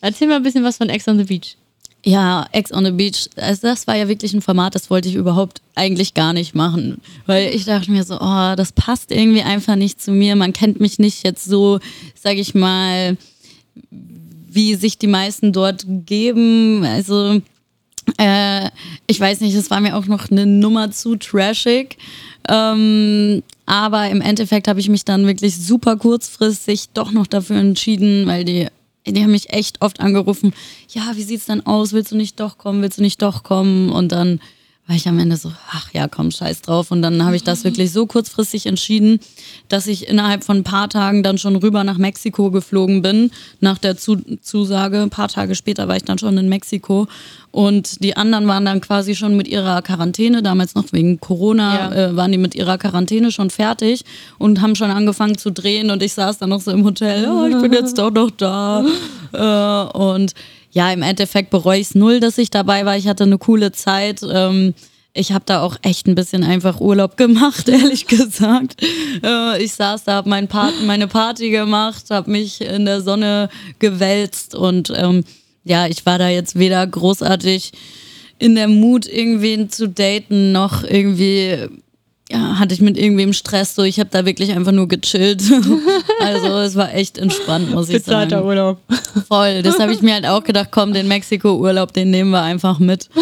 Erzähl 0.00 0.28
mal 0.28 0.36
ein 0.36 0.42
bisschen 0.42 0.64
was 0.64 0.76
von 0.76 0.88
Ex 0.88 1.08
on 1.08 1.18
the 1.18 1.24
Beach. 1.24 1.56
Ja, 2.06 2.46
Ex 2.52 2.70
on 2.70 2.84
the 2.84 2.90
Beach, 2.90 3.30
also 3.36 3.66
das 3.66 3.86
war 3.86 3.96
ja 3.96 4.08
wirklich 4.08 4.34
ein 4.34 4.42
Format, 4.42 4.74
das 4.74 4.90
wollte 4.90 5.08
ich 5.08 5.14
überhaupt 5.14 5.62
eigentlich 5.74 6.12
gar 6.12 6.34
nicht 6.34 6.54
machen. 6.54 7.00
Weil 7.24 7.54
ich 7.54 7.64
dachte 7.64 7.90
mir 7.90 8.04
so, 8.04 8.20
oh, 8.20 8.54
das 8.56 8.72
passt 8.72 9.10
irgendwie 9.10 9.40
einfach 9.40 9.74
nicht 9.76 10.02
zu 10.02 10.12
mir. 10.12 10.36
Man 10.36 10.52
kennt 10.52 10.80
mich 10.80 10.98
nicht 10.98 11.24
jetzt 11.24 11.46
so, 11.46 11.80
sag 12.14 12.36
ich 12.36 12.54
mal, 12.54 13.16
wie 13.90 14.74
sich 14.74 14.98
die 14.98 15.06
meisten 15.06 15.54
dort 15.54 15.86
geben. 15.86 16.84
Also, 16.84 17.40
äh, 18.18 18.68
ich 19.06 19.18
weiß 19.18 19.40
nicht, 19.40 19.54
es 19.54 19.70
war 19.70 19.80
mir 19.80 19.96
auch 19.96 20.06
noch 20.06 20.30
eine 20.30 20.44
Nummer 20.44 20.90
zu 20.90 21.16
trashig. 21.16 21.96
Ähm, 22.50 23.42
aber 23.64 24.10
im 24.10 24.20
Endeffekt 24.20 24.68
habe 24.68 24.78
ich 24.78 24.90
mich 24.90 25.06
dann 25.06 25.26
wirklich 25.26 25.56
super 25.56 25.96
kurzfristig 25.96 26.90
doch 26.92 27.12
noch 27.12 27.26
dafür 27.26 27.56
entschieden, 27.56 28.26
weil 28.26 28.44
die, 28.44 28.68
die 29.06 29.22
haben 29.22 29.30
mich 29.30 29.50
echt 29.50 29.82
oft 29.82 30.00
angerufen, 30.00 30.54
ja, 30.88 31.12
wie 31.14 31.22
sieht's 31.22 31.46
dann 31.46 31.66
aus? 31.66 31.92
Willst 31.92 32.12
du 32.12 32.16
nicht 32.16 32.40
doch 32.40 32.58
kommen? 32.58 32.82
Willst 32.82 32.98
du 32.98 33.02
nicht 33.02 33.20
doch 33.22 33.42
kommen? 33.42 33.90
Und 33.90 34.12
dann 34.12 34.40
war 34.86 34.94
ich 34.96 35.08
am 35.08 35.18
Ende 35.18 35.38
so, 35.38 35.50
ach 35.70 35.88
ja, 35.94 36.08
komm, 36.08 36.30
scheiß 36.30 36.60
drauf. 36.60 36.90
Und 36.90 37.00
dann 37.00 37.24
habe 37.24 37.36
ich 37.36 37.42
das 37.42 37.64
wirklich 37.64 37.90
so 37.90 38.04
kurzfristig 38.06 38.66
entschieden, 38.66 39.18
dass 39.68 39.86
ich 39.86 40.08
innerhalb 40.08 40.44
von 40.44 40.58
ein 40.58 40.64
paar 40.64 40.90
Tagen 40.90 41.22
dann 41.22 41.38
schon 41.38 41.56
rüber 41.56 41.84
nach 41.84 41.96
Mexiko 41.96 42.50
geflogen 42.50 43.00
bin, 43.00 43.30
nach 43.60 43.78
der 43.78 43.96
Zu 43.96 44.16
Zusage. 44.42 45.00
Ein 45.00 45.08
paar 45.08 45.28
Tage 45.28 45.54
später 45.54 45.88
war 45.88 45.96
ich 45.96 46.04
dann 46.04 46.18
schon 46.18 46.36
in 46.36 46.50
Mexiko. 46.50 47.06
Und 47.50 48.04
die 48.04 48.18
anderen 48.18 48.46
waren 48.46 48.66
dann 48.66 48.82
quasi 48.82 49.14
schon 49.14 49.38
mit 49.38 49.48
ihrer 49.48 49.80
Quarantäne, 49.80 50.42
damals 50.42 50.74
noch 50.74 50.92
wegen 50.92 51.18
Corona, 51.18 51.74
Ja. 51.74 51.92
äh, 52.10 52.16
waren 52.16 52.32
die 52.32 52.38
mit 52.38 52.54
ihrer 52.54 52.76
Quarantäne 52.76 53.32
schon 53.32 53.48
fertig 53.48 54.04
und 54.36 54.60
haben 54.60 54.74
schon 54.74 54.90
angefangen 54.90 55.38
zu 55.38 55.50
drehen. 55.50 55.90
Und 55.90 56.02
ich 56.02 56.12
saß 56.12 56.36
dann 56.38 56.50
noch 56.50 56.60
so 56.60 56.70
im 56.72 56.84
Hotel, 56.84 57.26
oh, 57.30 57.46
ich 57.46 57.56
bin 57.62 57.72
jetzt 57.72 57.96
doch 57.96 58.10
noch 58.10 58.30
da. 58.32 58.84
äh, 59.32 59.96
und 59.98 60.34
ja, 60.74 60.92
im 60.92 61.02
Endeffekt 61.02 61.50
bereue 61.50 61.78
ich 61.78 61.88
es 61.88 61.94
null, 61.94 62.18
dass 62.18 62.36
ich 62.36 62.50
dabei 62.50 62.84
war. 62.84 62.96
Ich 62.96 63.06
hatte 63.06 63.22
eine 63.22 63.38
coole 63.38 63.70
Zeit. 63.70 64.22
Ähm, 64.28 64.74
ich 65.12 65.30
habe 65.30 65.44
da 65.46 65.62
auch 65.62 65.76
echt 65.82 66.08
ein 66.08 66.16
bisschen 66.16 66.42
einfach 66.42 66.80
Urlaub 66.80 67.16
gemacht, 67.16 67.68
ehrlich 67.68 68.08
gesagt. 68.08 68.82
Äh, 69.22 69.62
ich 69.62 69.72
saß 69.72 70.02
da, 70.02 70.14
habe 70.14 70.28
mein 70.28 70.48
Part 70.48 70.74
meine 70.84 71.06
Party 71.06 71.50
gemacht, 71.50 72.06
habe 72.10 72.28
mich 72.28 72.60
in 72.60 72.84
der 72.84 73.00
Sonne 73.00 73.48
gewälzt 73.78 74.56
und 74.56 74.92
ähm, 74.94 75.24
ja, 75.62 75.86
ich 75.86 76.04
war 76.04 76.18
da 76.18 76.28
jetzt 76.28 76.58
weder 76.58 76.84
großartig 76.84 77.70
in 78.40 78.56
der 78.56 78.68
Mut, 78.68 79.06
irgendwen 79.06 79.70
zu 79.70 79.88
daten, 79.88 80.50
noch 80.50 80.82
irgendwie 80.82 81.68
ja, 82.30 82.58
hatte 82.58 82.72
ich 82.72 82.80
mit 82.80 82.96
irgendwem 82.96 83.34
Stress, 83.34 83.74
so 83.74 83.82
ich 83.82 84.00
habe 84.00 84.08
da 84.10 84.24
wirklich 84.24 84.52
einfach 84.52 84.72
nur 84.72 84.88
gechillt. 84.88 85.42
also 86.20 86.58
es 86.58 86.74
war 86.74 86.94
echt 86.94 87.18
entspannt, 87.18 87.70
muss 87.70 87.90
ich 87.90 88.02
sagen. 88.02 88.28
Bezahlter 88.30 88.44
Urlaub. 88.46 88.78
Voll. 89.28 89.62
Das 89.62 89.78
habe 89.78 89.92
ich 89.92 90.00
mir 90.00 90.14
halt 90.14 90.26
auch 90.26 90.42
gedacht, 90.42 90.68
komm, 90.70 90.94
den 90.94 91.06
Mexiko-Urlaub, 91.06 91.92
den 91.92 92.10
nehmen 92.10 92.30
wir 92.30 92.42
einfach 92.42 92.78
mit. 92.78 93.08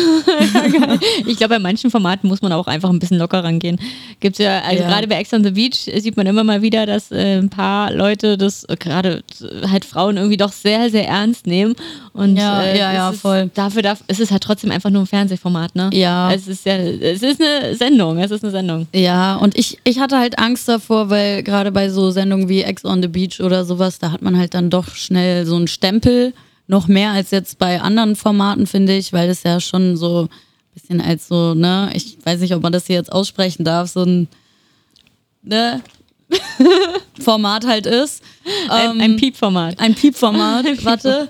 Ich 1.26 1.36
glaube, 1.36 1.54
bei 1.54 1.58
manchen 1.58 1.90
Formaten 1.90 2.28
muss 2.28 2.42
man 2.42 2.52
auch 2.52 2.66
einfach 2.66 2.90
ein 2.90 2.98
bisschen 2.98 3.18
locker 3.18 3.42
rangehen. 3.42 3.78
Gibt's 4.20 4.38
ja, 4.38 4.60
also 4.60 4.82
Ja. 4.82 4.88
gerade 4.88 5.06
bei 5.06 5.16
Ex 5.16 5.32
on 5.32 5.42
the 5.44 5.50
Beach 5.50 5.74
sieht 5.96 6.16
man 6.16 6.26
immer 6.26 6.44
mal 6.44 6.62
wieder, 6.62 6.86
dass 6.86 7.10
äh, 7.10 7.38
ein 7.38 7.48
paar 7.48 7.92
Leute 7.92 8.36
das 8.38 8.64
äh, 8.64 8.76
gerade 8.76 9.22
äh, 9.40 9.68
halt 9.68 9.84
Frauen 9.84 10.16
irgendwie 10.16 10.36
doch 10.36 10.52
sehr, 10.52 10.90
sehr 10.90 11.08
ernst 11.08 11.46
nehmen. 11.46 11.74
Und 12.12 12.36
Ja, 12.36 12.62
äh, 12.62 12.78
ja, 12.78 12.92
ja, 12.92 13.10
ist, 13.10 13.20
voll. 13.20 13.50
Dafür 13.54 13.82
darf, 13.82 14.02
es 14.08 14.20
ist 14.20 14.30
halt 14.30 14.42
trotzdem 14.42 14.70
einfach 14.70 14.90
nur 14.90 15.02
ein 15.02 15.06
Fernsehformat, 15.06 15.74
ne? 15.74 15.90
Ja. 15.92 16.32
Es 16.32 16.46
ist 16.48 16.64
ja, 16.66 16.76
es 16.76 17.22
ist 17.22 17.40
eine 17.40 17.74
Sendung, 17.74 18.18
es 18.18 18.30
ist 18.30 18.42
eine 18.42 18.52
Sendung. 18.52 18.86
Ja, 18.94 19.36
und 19.36 19.56
ich, 19.58 19.78
ich 19.84 19.98
hatte 19.98 20.18
halt 20.18 20.38
Angst 20.38 20.68
davor, 20.68 21.08
weil 21.08 21.42
gerade 21.42 21.72
bei 21.72 21.88
so 21.88 22.10
Sendungen 22.10 22.48
wie 22.48 22.62
Ex 22.62 22.84
on 22.84 23.00
the 23.00 23.08
Beach 23.08 23.40
oder 23.40 23.64
sowas, 23.64 23.98
da 23.98 24.12
hat 24.12 24.20
man 24.20 24.36
halt 24.36 24.52
dann 24.54 24.68
doch 24.68 24.94
schnell 24.94 25.46
so 25.46 25.56
einen 25.56 25.68
Stempel. 25.68 26.34
Noch 26.66 26.88
mehr 26.88 27.10
als 27.10 27.30
jetzt 27.30 27.58
bei 27.58 27.80
anderen 27.80 28.16
Formaten, 28.16 28.66
finde 28.66 28.96
ich, 28.96 29.12
weil 29.12 29.30
es 29.30 29.42
ja 29.42 29.60
schon 29.60 29.96
so 29.96 30.24
ein 30.24 30.28
bisschen 30.74 31.00
als 31.00 31.26
so, 31.28 31.54
ne, 31.54 31.90
ich 31.94 32.18
weiß 32.22 32.40
nicht, 32.40 32.54
ob 32.54 32.62
man 32.62 32.72
das 32.72 32.86
hier 32.86 32.96
jetzt 32.96 33.12
aussprechen 33.12 33.64
darf, 33.64 33.90
so 33.90 34.02
ein, 34.04 34.28
ne, 35.42 35.80
Format 37.20 37.66
halt 37.66 37.86
ist. 37.86 38.22
Ein, 38.68 38.90
Ähm, 38.92 39.00
ein 39.00 39.16
Piep-Format. 39.16 39.80
Ein 39.80 39.94
Piepformat, 39.94 40.66
warte. 40.84 41.28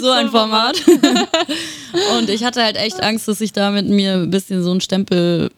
So 0.00 0.10
ein 0.10 0.30
Format. 0.30 0.82
Und 2.18 2.30
ich 2.30 2.44
hatte 2.44 2.62
halt 2.62 2.76
echt 2.76 3.02
Angst, 3.02 3.28
dass 3.28 3.40
ich 3.40 3.52
da 3.52 3.70
mit 3.70 3.88
mir 3.88 4.14
ein 4.14 4.30
bisschen 4.30 4.62
so 4.62 4.70
einen 4.70 4.80
Stempel 4.80 5.50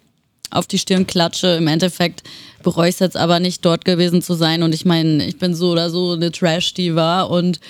auf 0.50 0.66
die 0.66 0.78
Stirn 0.78 1.06
klatsche. 1.06 1.56
Im 1.56 1.66
Endeffekt 1.66 2.22
bereue 2.62 2.88
ich 2.88 2.94
es 2.94 3.00
jetzt 3.00 3.16
aber 3.16 3.40
nicht, 3.40 3.64
dort 3.64 3.84
gewesen 3.84 4.22
zu 4.22 4.34
sein. 4.34 4.62
Und 4.62 4.74
ich 4.74 4.84
meine, 4.84 5.24
ich 5.26 5.38
bin 5.38 5.54
so 5.54 5.70
oder 5.72 5.90
so 5.90 6.12
eine 6.12 6.30
Trash-Diva 6.30 7.22
und 7.22 7.60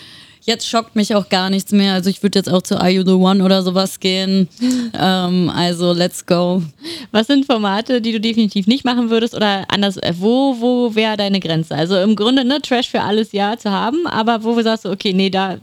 jetzt 0.44 0.68
schockt 0.68 0.94
mich 0.94 1.14
auch 1.14 1.28
gar 1.28 1.50
nichts 1.50 1.72
mehr. 1.72 1.94
Also 1.94 2.11
ich 2.11 2.22
würde 2.22 2.38
jetzt 2.38 2.50
auch 2.50 2.62
zu 2.62 2.78
Are 2.78 2.90
You 2.90 3.02
The 3.04 3.12
One 3.12 3.42
oder 3.42 3.62
sowas 3.62 3.98
gehen. 3.98 4.48
ähm, 4.98 5.50
also 5.50 5.92
let's 5.92 6.24
go. 6.24 6.62
Was 7.11 7.26
sind 7.26 7.46
Formate, 7.46 8.00
die 8.00 8.12
du 8.12 8.20
definitiv 8.20 8.66
nicht 8.66 8.85
machen 8.85 9.11
würdest 9.11 9.35
oder 9.35 9.64
anders, 9.68 9.96
äh, 9.96 10.14
wo, 10.18 10.57
wo 10.61 10.94
wäre 10.94 11.16
deine 11.16 11.40
Grenze? 11.40 11.74
Also 11.74 11.96
im 11.98 12.14
Grunde, 12.14 12.44
ne, 12.44 12.61
Trash 12.61 12.88
für 12.88 13.00
alles 13.00 13.33
ja 13.33 13.57
zu 13.57 13.70
haben, 13.70 14.07
aber 14.07 14.44
wo 14.44 14.61
sagst 14.61 14.85
du, 14.85 14.90
okay, 14.90 15.12
nee, 15.12 15.30
da, 15.30 15.57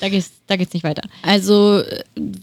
da 0.00 0.08
geht's, 0.08 0.32
da 0.46 0.56
geht's 0.56 0.74
nicht 0.74 0.84
weiter. 0.84 1.02
Also, 1.22 1.82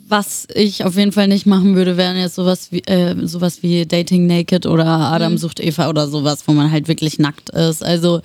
was 0.08 0.48
ich 0.54 0.84
auf 0.84 0.96
jeden 0.96 1.12
Fall 1.12 1.28
nicht 1.28 1.46
machen 1.46 1.76
würde, 1.76 1.96
wären 1.96 2.18
jetzt 2.18 2.36
sowas 2.36 2.72
wie, 2.72 2.80
äh, 2.88 3.16
sowas 3.28 3.62
wie 3.62 3.86
Dating 3.86 4.26
Naked 4.26 4.66
oder 4.66 4.86
Adam 4.86 5.38
sucht 5.38 5.60
Eva 5.60 5.90
oder 5.90 6.08
sowas, 6.08 6.44
wo 6.48 6.54
man 6.54 6.72
halt 6.72 6.88
wirklich 6.88 7.20
nackt 7.20 7.52
ist. 7.52 7.84
Also, 7.84 8.22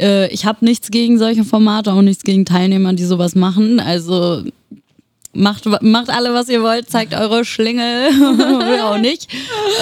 äh, 0.00 0.28
ich 0.28 0.44
habe 0.46 0.64
nichts 0.64 0.90
gegen 0.90 1.18
solche 1.18 1.44
Formate, 1.44 1.92
auch 1.92 2.02
nichts 2.02 2.22
gegen 2.22 2.44
Teilnehmer, 2.44 2.92
die 2.92 3.04
sowas 3.04 3.34
machen. 3.34 3.80
Also, 3.80 4.42
macht, 5.36 5.66
macht 5.82 6.10
alle, 6.10 6.34
was 6.34 6.48
ihr 6.48 6.62
wollt, 6.62 6.90
zeigt 6.90 7.14
eure 7.14 7.44
Schlingel 7.44 8.08
oder 8.56 8.90
auch 8.90 8.98
nicht. 8.98 9.28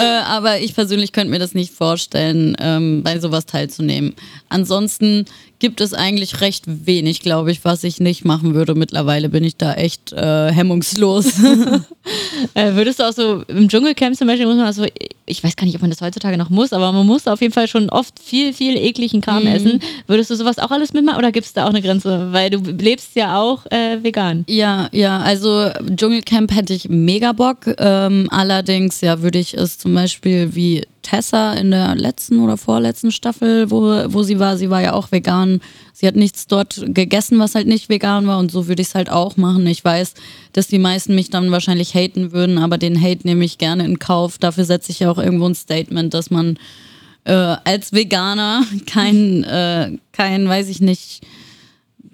Äh, 0.00 0.05
aber 0.27 0.61
ich 0.61 0.74
persönlich 0.74 1.12
könnte 1.12 1.31
mir 1.31 1.38
das 1.38 1.55
nicht 1.55 1.72
vorstellen, 1.72 2.57
ähm, 2.61 3.03
bei 3.03 3.18
sowas 3.18 3.46
teilzunehmen. 3.46 4.14
Ansonsten 4.48 5.24
gibt 5.59 5.81
es 5.81 5.94
eigentlich 5.94 6.40
recht 6.40 6.64
wenig, 6.66 7.20
glaube 7.20 7.50
ich, 7.50 7.64
was 7.64 7.85
ich 7.85 8.00
nicht 8.00 8.24
machen 8.24 8.55
würde. 8.55 8.74
Mittlerweile 8.74 9.29
bin 9.29 9.44
ich 9.44 9.57
da 9.57 9.74
echt 9.74 10.12
äh, 10.12 10.53
hemmungslos. 10.53 11.27
Äh, 12.54 12.74
würdest 12.74 13.00
du 13.00 13.04
auch 13.04 13.12
so 13.12 13.42
im 13.48 13.68
Dschungelcamp 13.68 14.16
zum 14.16 14.28
Beispiel, 14.28 14.46
muss 14.46 14.57
man 14.57 14.66
also, 14.66 14.87
ich 15.26 15.42
weiß 15.42 15.57
gar 15.57 15.64
nicht, 15.64 15.74
ob 15.74 15.80
man 15.80 15.90
das 15.90 16.00
heutzutage 16.00 16.37
noch 16.37 16.50
muss, 16.50 16.72
aber 16.72 16.92
man 16.92 17.04
muss 17.07 17.26
auf 17.26 17.40
jeden 17.40 17.52
Fall 17.52 17.66
schon 17.66 17.90
oft 17.90 18.20
viel, 18.20 18.52
viel 18.52 18.76
ekligen 18.76 19.20
Kram 19.20 19.46
essen. 19.46 19.80
Würdest 20.07 20.30
du 20.30 20.37
sowas 20.37 20.59
auch 20.59 20.70
alles 20.70 20.92
mitmachen 20.92 21.18
oder 21.18 21.33
gibt 21.33 21.46
es 21.46 21.52
da 21.52 21.64
auch 21.64 21.70
eine 21.70 21.83
Grenze? 21.83 22.33
Weil 22.33 22.50
du 22.50 22.59
lebst 22.59 23.16
ja 23.16 23.40
auch 23.40 23.66
äh, 23.66 24.02
vegan. 24.02 24.44
Ja, 24.48 24.88
ja, 24.92 25.18
also 25.18 25.70
Dschungelcamp 25.96 26.54
hätte 26.54 26.74
ich 26.74 26.88
mega 26.88 27.33
Bock. 27.33 27.66
Ähm, 27.78 28.28
allerdings, 28.30 29.00
ja, 29.00 29.20
würde 29.22 29.38
ich 29.38 29.54
es 29.54 29.78
zum 29.78 29.94
Beispiel 29.94 30.54
wie 30.54 30.85
Tessa 31.04 31.52
in 31.52 31.70
der 31.70 31.94
letzten 31.94 32.40
oder 32.40 32.56
vorletzten 32.56 33.12
Staffel, 33.12 33.70
wo, 33.70 33.82
wo 34.12 34.24
sie 34.24 34.40
war, 34.40 34.56
sie 34.56 34.70
war 34.70 34.82
ja 34.82 34.94
auch 34.94 35.12
vegan. 35.12 35.60
Sie 35.92 36.08
hat 36.08 36.16
nichts 36.16 36.48
dort 36.48 36.82
gegessen, 36.88 37.38
was 37.38 37.54
halt 37.54 37.68
nicht 37.68 37.88
vegan 37.88 38.26
war 38.26 38.38
und 38.38 38.50
so 38.50 38.66
würde 38.66 38.82
ich 38.82 38.88
es 38.88 38.94
halt 38.96 39.10
auch 39.10 39.36
machen. 39.36 39.66
Ich 39.68 39.84
weiß, 39.84 40.14
dass 40.52 40.66
die 40.66 40.80
meisten 40.80 41.14
mich 41.14 41.30
dann 41.30 41.52
wahrscheinlich 41.52 41.94
haten 41.94 42.32
würden, 42.32 42.58
aber 42.58 42.78
den 42.78 43.00
Hate 43.00 43.24
nehme 43.24 43.44
ich 43.44 43.58
gerne 43.58 43.84
in 43.84 44.00
Kauf. 44.00 44.38
Dafür 44.38 44.64
setze 44.64 44.90
ich 44.90 45.00
ja 45.00 45.10
auch 45.10 45.18
irgendwo 45.18 45.46
ein 45.46 45.54
Statement, 45.54 46.12
dass 46.14 46.30
man 46.30 46.58
äh, 47.24 47.32
als 47.32 47.92
Veganer 47.92 48.64
kein, 48.86 49.44
äh, 49.44 49.98
kein, 50.12 50.48
weiß 50.48 50.68
ich 50.68 50.80
nicht, 50.80 51.20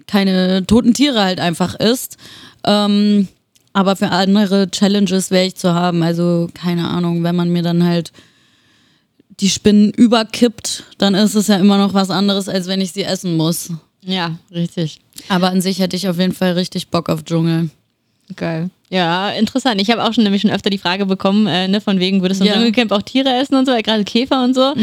keine 0.05 0.65
toten 0.67 0.93
Tiere 0.93 1.23
halt 1.23 1.39
einfach 1.39 1.75
isst. 1.75 2.17
Ähm, 2.65 3.27
aber 3.73 3.95
für 3.95 4.09
andere 4.09 4.69
Challenges 4.69 5.31
wäre 5.31 5.45
ich 5.45 5.55
zu 5.55 5.73
haben. 5.73 6.03
Also 6.03 6.49
keine 6.53 6.89
Ahnung, 6.89 7.23
wenn 7.23 7.35
man 7.35 7.49
mir 7.49 7.63
dann 7.63 7.85
halt 7.85 8.11
die 9.39 9.49
Spinnen 9.49 9.91
überkippt, 9.91 10.83
dann 10.97 11.15
ist 11.15 11.35
es 11.35 11.47
ja 11.47 11.55
immer 11.57 11.77
noch 11.77 11.93
was 11.93 12.09
anderes, 12.09 12.47
als 12.49 12.67
wenn 12.67 12.81
ich 12.81 12.91
sie 12.91 13.03
essen 13.03 13.37
muss. 13.37 13.71
Ja, 14.03 14.37
richtig. 14.51 14.99
Aber 15.29 15.49
an 15.49 15.61
sich 15.61 15.79
hätte 15.79 15.95
ich 15.95 16.07
auf 16.09 16.17
jeden 16.19 16.33
Fall 16.33 16.53
richtig 16.53 16.89
Bock 16.89 17.09
auf 17.09 17.23
Dschungel. 17.23 17.69
Geil. 18.35 18.69
Ja, 18.89 19.29
interessant. 19.29 19.81
Ich 19.81 19.89
habe 19.89 20.03
auch 20.03 20.13
schon 20.13 20.23
nämlich 20.23 20.41
schon 20.41 20.51
öfter 20.51 20.69
die 20.69 20.77
Frage 20.77 21.05
bekommen, 21.05 21.47
äh, 21.47 21.67
ne, 21.67 21.81
von 21.81 21.99
wegen, 21.99 22.21
würdest 22.21 22.41
du 22.41 22.45
im 22.45 22.49
Ja. 22.49 22.55
Dschungelcamp 22.55 22.91
auch 22.91 23.01
Tiere 23.01 23.29
essen 23.33 23.55
und 23.55 23.65
so, 23.65 23.73
gerade 23.75 24.03
Käfer 24.03 24.43
und 24.43 24.53
so. 24.53 24.73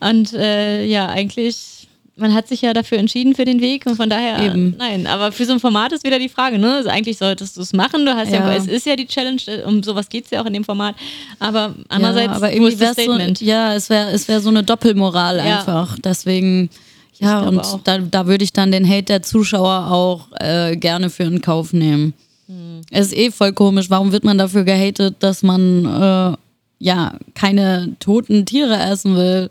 Und 0.00 0.32
äh, 0.34 0.84
ja, 0.86 1.08
eigentlich, 1.08 1.79
man 2.20 2.34
hat 2.34 2.46
sich 2.48 2.62
ja 2.62 2.72
dafür 2.72 2.98
entschieden 2.98 3.34
für 3.34 3.44
den 3.44 3.60
Weg 3.60 3.86
und 3.86 3.96
von 3.96 4.08
daher, 4.10 4.38
Eben. 4.44 4.74
nein. 4.78 5.06
Aber 5.06 5.32
für 5.32 5.44
so 5.44 5.52
ein 5.52 5.60
Format 5.60 5.92
ist 5.92 6.04
wieder 6.04 6.18
die 6.18 6.28
Frage, 6.28 6.58
ne? 6.58 6.74
Also 6.76 6.88
eigentlich 6.88 7.18
solltest 7.18 7.56
du 7.56 7.62
es 7.62 7.72
machen. 7.72 8.04
Du 8.06 8.14
hast 8.14 8.30
ja. 8.30 8.40
Ja. 8.48 8.54
es 8.54 8.66
ist 8.66 8.86
ja 8.86 8.96
die 8.96 9.06
Challenge, 9.06 9.40
äh, 9.46 9.62
um 9.64 9.82
sowas 9.82 10.08
geht 10.08 10.26
es 10.26 10.30
ja 10.30 10.40
auch 10.42 10.46
in 10.46 10.52
dem 10.52 10.64
Format. 10.64 10.94
Aber 11.38 11.74
andererseits, 11.88 12.26
ja, 12.30 12.36
aber 12.36 12.52
irgendwie 12.52 12.72
das 12.72 12.80
wär's 12.80 12.96
so, 12.96 13.02
Statement? 13.14 13.40
ja, 13.40 13.74
es 13.74 13.90
wäre 13.90 14.10
es 14.10 14.28
wär 14.28 14.40
so 14.40 14.50
eine 14.50 14.62
Doppelmoral 14.62 15.38
Ja. 15.38 15.58
einfach. 15.58 15.96
Deswegen, 16.04 16.70
ja, 17.18 17.40
und 17.40 17.58
auch. 17.60 17.80
da, 17.84 17.98
da 17.98 18.26
würde 18.26 18.44
ich 18.44 18.52
dann 18.52 18.70
den 18.72 18.88
Hate 18.88 19.04
der 19.04 19.22
Zuschauer 19.22 19.90
auch 19.90 20.28
äh, 20.40 20.76
gerne 20.76 21.10
für 21.10 21.24
in 21.24 21.40
Kauf 21.40 21.72
nehmen. 21.72 22.14
Hm. 22.46 22.82
Es 22.90 23.08
ist 23.08 23.16
eh 23.16 23.30
voll 23.30 23.52
komisch. 23.52 23.90
Warum 23.90 24.12
wird 24.12 24.24
man 24.24 24.38
dafür 24.38 24.64
gehatet, 24.64 25.16
dass 25.20 25.42
man 25.42 25.84
äh, 25.84 26.36
ja 26.78 27.14
keine 27.34 27.94
toten 28.00 28.46
Tiere 28.46 28.76
essen 28.78 29.16
will? 29.16 29.50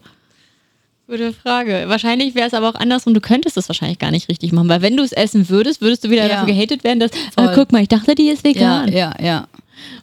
Gute 1.09 1.33
Frage. 1.33 1.85
Wahrscheinlich 1.87 2.35
wäre 2.35 2.47
es 2.47 2.53
aber 2.53 2.69
auch 2.69 2.75
andersrum. 2.75 3.15
Du 3.15 3.21
könntest 3.21 3.57
es 3.57 3.67
wahrscheinlich 3.67 3.97
gar 3.97 4.11
nicht 4.11 4.29
richtig 4.29 4.51
machen, 4.51 4.69
weil 4.69 4.81
wenn 4.83 4.95
du 4.95 5.01
es 5.03 5.11
essen 5.11 5.49
würdest, 5.49 5.81
würdest 5.81 6.03
du 6.03 6.11
wieder 6.11 6.23
Ja. 6.27 6.35
dafür 6.35 6.53
gehatet 6.53 6.83
werden, 6.83 6.99
dass, 6.99 7.09
äh, 7.35 7.55
guck 7.55 7.71
mal, 7.71 7.81
ich 7.81 7.87
dachte, 7.87 8.13
die 8.13 8.29
ist 8.29 8.45
Ja, 8.45 8.51
vegan. 8.51 8.91
ja, 8.91 9.13
ja. 9.19 9.47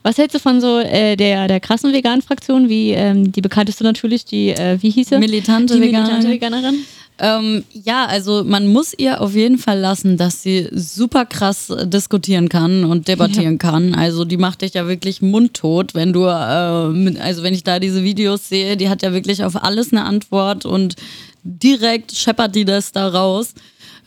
Was 0.02 0.18
hältst 0.18 0.34
du 0.34 0.40
von 0.40 0.60
so 0.60 0.78
äh, 0.80 1.14
der, 1.16 1.46
der 1.48 1.60
krassen 1.60 1.92
Vegan-Fraktion, 1.92 2.68
wie 2.68 2.90
ähm, 2.92 3.30
die 3.30 3.40
bekannteste 3.40 3.84
natürlich, 3.84 4.24
die, 4.24 4.48
äh, 4.50 4.78
wie 4.80 4.90
hieß 4.90 5.10
sie? 5.10 5.18
Militante 5.18 5.74
die 5.74 5.80
militante 5.80 6.28
Veganerin. 6.28 6.76
Ähm, 7.18 7.64
ja, 7.72 8.05
also 8.05 8.44
man 8.44 8.66
muss 8.66 8.92
ihr 8.96 9.22
auf 9.22 9.35
jeden 9.35 9.57
Fall 9.57 9.79
lassen, 9.79 10.18
dass 10.18 10.42
sie 10.42 10.68
super 10.72 11.24
krass 11.24 11.72
diskutieren 11.85 12.50
kann 12.50 12.85
und 12.85 13.09
debattieren 13.09 13.57
kann. 13.59 13.94
Also 13.94 14.26
die 14.26 14.37
macht 14.37 14.61
dich 14.61 14.74
ja 14.74 14.87
wirklich 14.87 15.22
mundtot, 15.22 15.94
wenn 15.94 16.12
du, 16.12 16.24
äh, 16.24 17.18
also 17.20 17.42
wenn 17.42 17.55
ich 17.55 17.64
da 17.64 17.79
diese 17.79 18.02
Videos 18.02 18.50
sehe, 18.50 18.76
die 18.76 18.90
hat 18.90 19.02
ja 19.02 19.14
wirklich 19.14 19.42
auf 19.44 19.62
alles 19.62 19.92
eine 19.92 20.05
Antwort 20.05 20.66
und 20.66 20.96
direkt 21.42 22.12
scheppert 22.12 22.55
die 22.55 22.66
das 22.66 22.92
da 22.92 23.09
raus. 23.09 23.55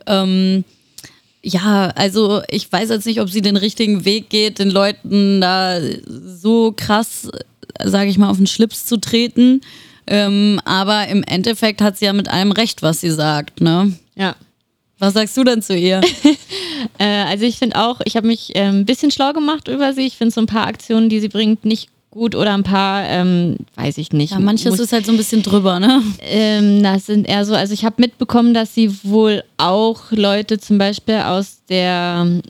Ähm, 0.05 0.63
ja, 1.41 1.91
also 1.95 2.41
ich 2.49 2.71
weiß 2.71 2.89
jetzt 2.89 3.05
nicht, 3.05 3.21
ob 3.21 3.29
sie 3.29 3.41
den 3.41 3.57
richtigen 3.57 4.05
Weg 4.05 4.29
geht, 4.29 4.59
den 4.59 4.69
Leuten 4.69 5.41
da 5.41 5.79
so 6.05 6.73
krass, 6.75 7.29
sage 7.83 8.09
ich 8.09 8.17
mal, 8.17 8.29
auf 8.29 8.37
den 8.37 8.47
Schlips 8.47 8.85
zu 8.85 8.97
treten. 8.97 9.61
Ähm, 10.11 10.59
aber 10.65 11.07
im 11.07 11.23
Endeffekt 11.23 11.81
hat 11.81 11.97
sie 11.97 12.05
ja 12.05 12.13
mit 12.13 12.27
allem 12.27 12.51
recht, 12.51 12.81
was 12.81 12.99
sie 13.01 13.11
sagt. 13.11 13.61
Ne? 13.61 13.93
Ja. 14.15 14.35
Was 14.97 15.13
sagst 15.13 15.37
du 15.37 15.43
denn 15.43 15.61
zu 15.61 15.75
ihr? 15.75 16.01
Äh, 16.97 17.23
also 17.23 17.45
ich 17.45 17.57
finde 17.57 17.75
auch, 17.77 17.99
ich 18.05 18.15
habe 18.17 18.27
mich 18.27 18.55
äh, 18.55 18.61
ein 18.63 18.85
bisschen 18.85 19.11
schlau 19.11 19.31
gemacht 19.33 19.67
über 19.67 19.93
sie. 19.93 20.05
Ich 20.07 20.15
finde 20.17 20.33
so 20.33 20.39
ein 20.41 20.47
paar 20.47 20.67
Aktionen, 20.67 21.09
die 21.09 21.19
sie 21.19 21.27
bringt, 21.29 21.63
nicht 21.65 21.89
gut 22.09 22.35
oder 22.35 22.53
ein 22.53 22.63
paar, 22.63 23.03
ähm, 23.05 23.57
weiß 23.75 23.97
ich 23.97 24.11
nicht. 24.13 24.31
Ja, 24.31 24.39
manches 24.39 24.71
Muss- 24.71 24.79
ist 24.79 24.93
halt 24.93 25.05
so 25.05 25.11
ein 25.11 25.17
bisschen 25.17 25.41
drüber, 25.43 25.79
ne? 25.79 26.01
Ähm, 26.21 26.81
das 26.83 27.05
sind 27.05 27.27
eher 27.27 27.45
so, 27.45 27.53
also 27.53 27.73
ich 27.73 27.83
habe 27.85 27.95
mitbekommen, 27.99 28.53
dass 28.53 28.73
sie 28.73 28.91
wohl 29.03 29.43
auch 29.57 30.11
Leute 30.11 30.57
zum 30.59 30.77
Beispiel 30.77 31.15
aus 31.19 31.59
der 31.69 32.41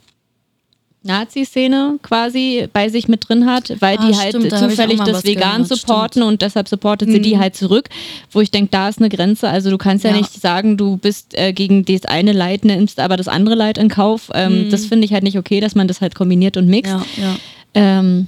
Nazi-Szene 1.04 2.00
quasi 2.02 2.68
bei 2.74 2.90
sich 2.90 3.08
mit 3.08 3.28
drin 3.30 3.46
hat, 3.46 3.74
weil 3.80 3.98
Ah, 3.98 4.08
die 4.08 4.16
halt 4.18 4.30
stimmt, 4.30 4.52
da 4.52 4.58
zufällig 4.70 5.00
das 5.00 5.24
Vegan 5.24 5.64
gehört, 5.64 5.68
supporten 5.68 6.24
und 6.24 6.42
deshalb 6.42 6.68
supportet 6.68 7.10
sie 7.10 7.22
die 7.22 7.38
halt 7.38 7.56
zurück, 7.56 7.90
wo 8.32 8.42
ich 8.42 8.52
denke, 8.52 8.70
da 8.72 8.90
ist 8.90 9.00
eine 9.00 9.10
Grenze. 9.10 9.48
Also 9.50 9.70
du 9.70 9.78
kannst 9.78 10.04
ja, 10.04 10.12
Ja. 10.12 10.18
nicht 10.18 10.34
sagen, 10.34 10.78
du 10.78 10.98
bist 10.98 11.38
äh, 11.38 11.54
gegen 11.54 11.86
das 11.86 12.06
eine 12.06 12.34
Leid, 12.34 12.66
nimmst 12.66 13.00
aber 13.00 13.18
das 13.18 13.28
andere 13.28 13.56
Leid 13.56 13.78
in 13.78 13.88
Kauf. 13.90 14.30
Ähm, 14.34 14.68
Das 14.70 14.86
finde 14.86 15.06
ich 15.06 15.14
halt 15.14 15.24
nicht 15.24 15.38
okay, 15.38 15.60
dass 15.60 15.76
man 15.76 15.88
das 15.88 16.02
halt 16.02 16.16
kombiniert 16.16 16.58
und 16.58 16.68
mixt. 16.68 16.92
Ja, 16.92 17.06
ja. 17.18 17.36
Ähm, 17.76 18.28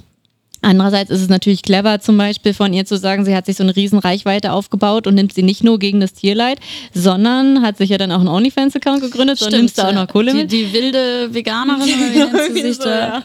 Andererseits 0.62 1.10
ist 1.10 1.20
es 1.20 1.28
natürlich 1.28 1.62
clever, 1.62 2.00
zum 2.00 2.16
Beispiel 2.16 2.54
von 2.54 2.72
ihr 2.72 2.84
zu 2.86 2.96
sagen, 2.96 3.24
sie 3.24 3.34
hat 3.34 3.46
sich 3.46 3.56
so 3.56 3.64
eine 3.64 3.74
riesen 3.74 3.98
Reichweite 3.98 4.52
aufgebaut 4.52 5.06
und 5.08 5.14
nimmt 5.16 5.34
sie 5.34 5.42
nicht 5.42 5.64
nur 5.64 5.78
gegen 5.78 5.98
das 6.00 6.12
Tierleid, 6.14 6.58
sondern 6.94 7.62
hat 7.62 7.76
sich 7.78 7.90
ja 7.90 7.98
dann 7.98 8.12
auch 8.12 8.20
einen 8.20 8.28
OnlyFans-Account 8.28 9.00
gegründet 9.02 9.38
Stimmt, 9.38 9.52
und 9.54 9.58
nimmst 9.58 9.78
da 9.78 9.88
auch 9.88 9.92
noch 9.92 10.06
Kohle 10.08 10.32
die, 10.32 10.38
mit. 10.38 10.52
Die 10.52 10.72
wilde 10.72 11.34
Veganerin, 11.34 11.82
oder 11.82 12.12
wie 12.14 12.18
nennt 12.18 12.54
sie 12.54 12.72
So, 12.72 12.84
da? 12.84 13.24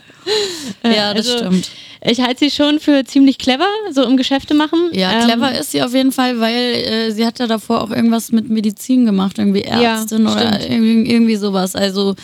ja. 0.83 0.91
Ja, 0.91 1.13
das 1.13 1.27
Also, 1.27 1.37
stimmt. 1.45 1.69
Ich 2.05 2.21
halte 2.21 2.39
sie 2.39 2.51
schon 2.51 2.79
für 2.79 3.03
ziemlich 3.05 3.37
clever, 3.37 3.65
so 3.91 4.03
im 4.03 4.17
Geschäfte 4.17 4.53
machen. 4.53 4.89
Ja, 4.93 5.11
Ähm, 5.13 5.25
clever 5.25 5.59
ist 5.59 5.71
sie 5.71 5.81
auf 5.81 5.93
jeden 5.93 6.11
Fall, 6.11 6.39
weil 6.39 6.53
äh, 6.55 7.11
sie 7.11 7.25
hat 7.25 7.39
ja 7.39 7.47
davor 7.47 7.81
auch 7.81 7.89
irgendwas 7.91 8.31
mit 8.31 8.49
Medizin 8.49 9.05
gemacht, 9.05 9.37
irgendwie 9.39 9.63
Ja, 9.63 9.95
Ärztin 9.95 10.27
oder 10.27 10.53
stimmt. 10.59 10.69
irgendwie, 10.71 11.11
irgendwie 11.11 11.35
sowas. 11.35 11.75
Also 11.75 12.15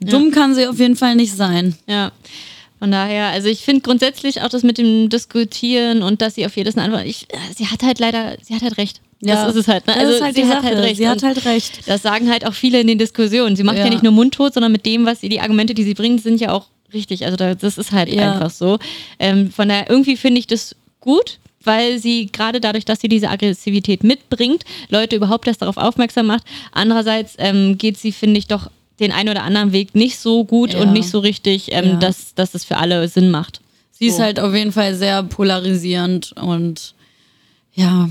dumm 0.00 0.30
kann 0.32 0.54
sie 0.54 0.66
auf 0.66 0.78
jeden 0.78 0.96
Fall 0.96 1.14
nicht 1.14 1.34
sein. 1.34 1.76
Ja. 1.86 2.12
Von 2.82 2.90
daher, 2.90 3.26
also 3.28 3.46
ich 3.46 3.60
finde 3.60 3.82
grundsätzlich 3.82 4.42
auch 4.42 4.48
das 4.48 4.64
mit 4.64 4.76
dem 4.76 5.08
Diskutieren 5.08 6.02
und 6.02 6.20
dass 6.20 6.34
sie 6.34 6.44
auf 6.44 6.56
jedes 6.56 6.74
eine 6.76 6.82
Antwort, 6.86 7.06
ich, 7.06 7.28
äh, 7.32 7.36
sie 7.56 7.68
hat 7.68 7.80
halt 7.84 8.00
leider, 8.00 8.36
sie 8.42 8.56
hat 8.56 8.62
halt 8.62 8.76
recht. 8.76 9.00
Ja, 9.20 9.36
das 9.36 9.54
ist 9.54 9.60
es 9.60 9.68
halt. 9.68 9.86
Ne? 9.86 9.94
Also 9.94 10.14
ist 10.14 10.20
halt 10.20 10.34
sie 10.34 10.44
hat 10.46 10.62
Sache. 10.64 10.74
halt 10.74 10.78
recht. 10.78 10.96
Sie 10.96 11.08
hat 11.08 11.22
halt 11.22 11.44
recht. 11.44 11.86
Das 11.86 12.02
sagen 12.02 12.28
halt 12.28 12.44
auch 12.44 12.54
viele 12.54 12.80
in 12.80 12.88
den 12.88 12.98
Diskussionen. 12.98 13.54
Sie 13.54 13.62
macht 13.62 13.78
ja, 13.78 13.84
Ja. 13.84 13.90
nicht 13.90 14.02
nur 14.02 14.10
mundtot, 14.10 14.52
sondern 14.54 14.72
mit 14.72 14.84
dem, 14.84 15.06
was 15.06 15.20
sie, 15.20 15.28
die 15.28 15.38
Argumente, 15.38 15.74
die 15.74 15.84
sie 15.84 15.94
bringt, 15.94 16.24
sind 16.24 16.40
ja 16.40 16.50
auch 16.50 16.66
richtig. 16.92 17.24
Also 17.24 17.36
da, 17.36 17.54
das 17.54 17.78
ist 17.78 17.92
halt 17.92 18.08
Ja. 18.12 18.32
einfach 18.32 18.50
so. 18.50 18.80
Ähm, 19.20 19.52
von 19.52 19.68
daher, 19.68 19.88
irgendwie 19.88 20.16
finde 20.16 20.40
ich 20.40 20.48
das 20.48 20.74
gut, 20.98 21.38
weil 21.62 22.00
sie 22.00 22.30
gerade 22.32 22.58
dadurch, 22.60 22.84
dass 22.84 23.00
sie 23.00 23.08
diese 23.08 23.30
Aggressivität 23.30 24.02
mitbringt, 24.02 24.64
Leute 24.88 25.14
überhaupt 25.14 25.46
erst 25.46 25.62
darauf 25.62 25.76
aufmerksam 25.76 26.26
macht. 26.26 26.42
Andererseits 26.72 27.36
ähm, 27.38 27.78
geht 27.78 27.96
sie, 27.96 28.10
finde 28.10 28.38
ich, 28.40 28.48
doch 28.48 28.72
den 29.02 29.12
einen 29.12 29.28
oder 29.28 29.42
anderen 29.42 29.72
Weg 29.72 29.94
nicht 29.94 30.18
so 30.18 30.44
gut 30.44 30.72
Ja. 30.74 30.80
und 30.80 30.92
nicht 30.92 31.10
so 31.10 31.18
richtig, 31.18 31.68
ähm, 31.72 31.84
Ja. 31.84 31.96
dass, 31.96 32.34
dass 32.34 32.54
es 32.54 32.64
für 32.64 32.76
alle 32.78 33.06
Sinn 33.08 33.30
macht. 33.30 33.60
Sie 33.90 34.06
ist 34.06 34.16
So. 34.16 34.22
halt 34.22 34.40
auf 34.40 34.54
jeden 34.54 34.72
Fall 34.72 34.94
sehr 34.94 35.22
polarisierend 35.22 36.32
und 36.40 36.94
ja, 37.74 38.08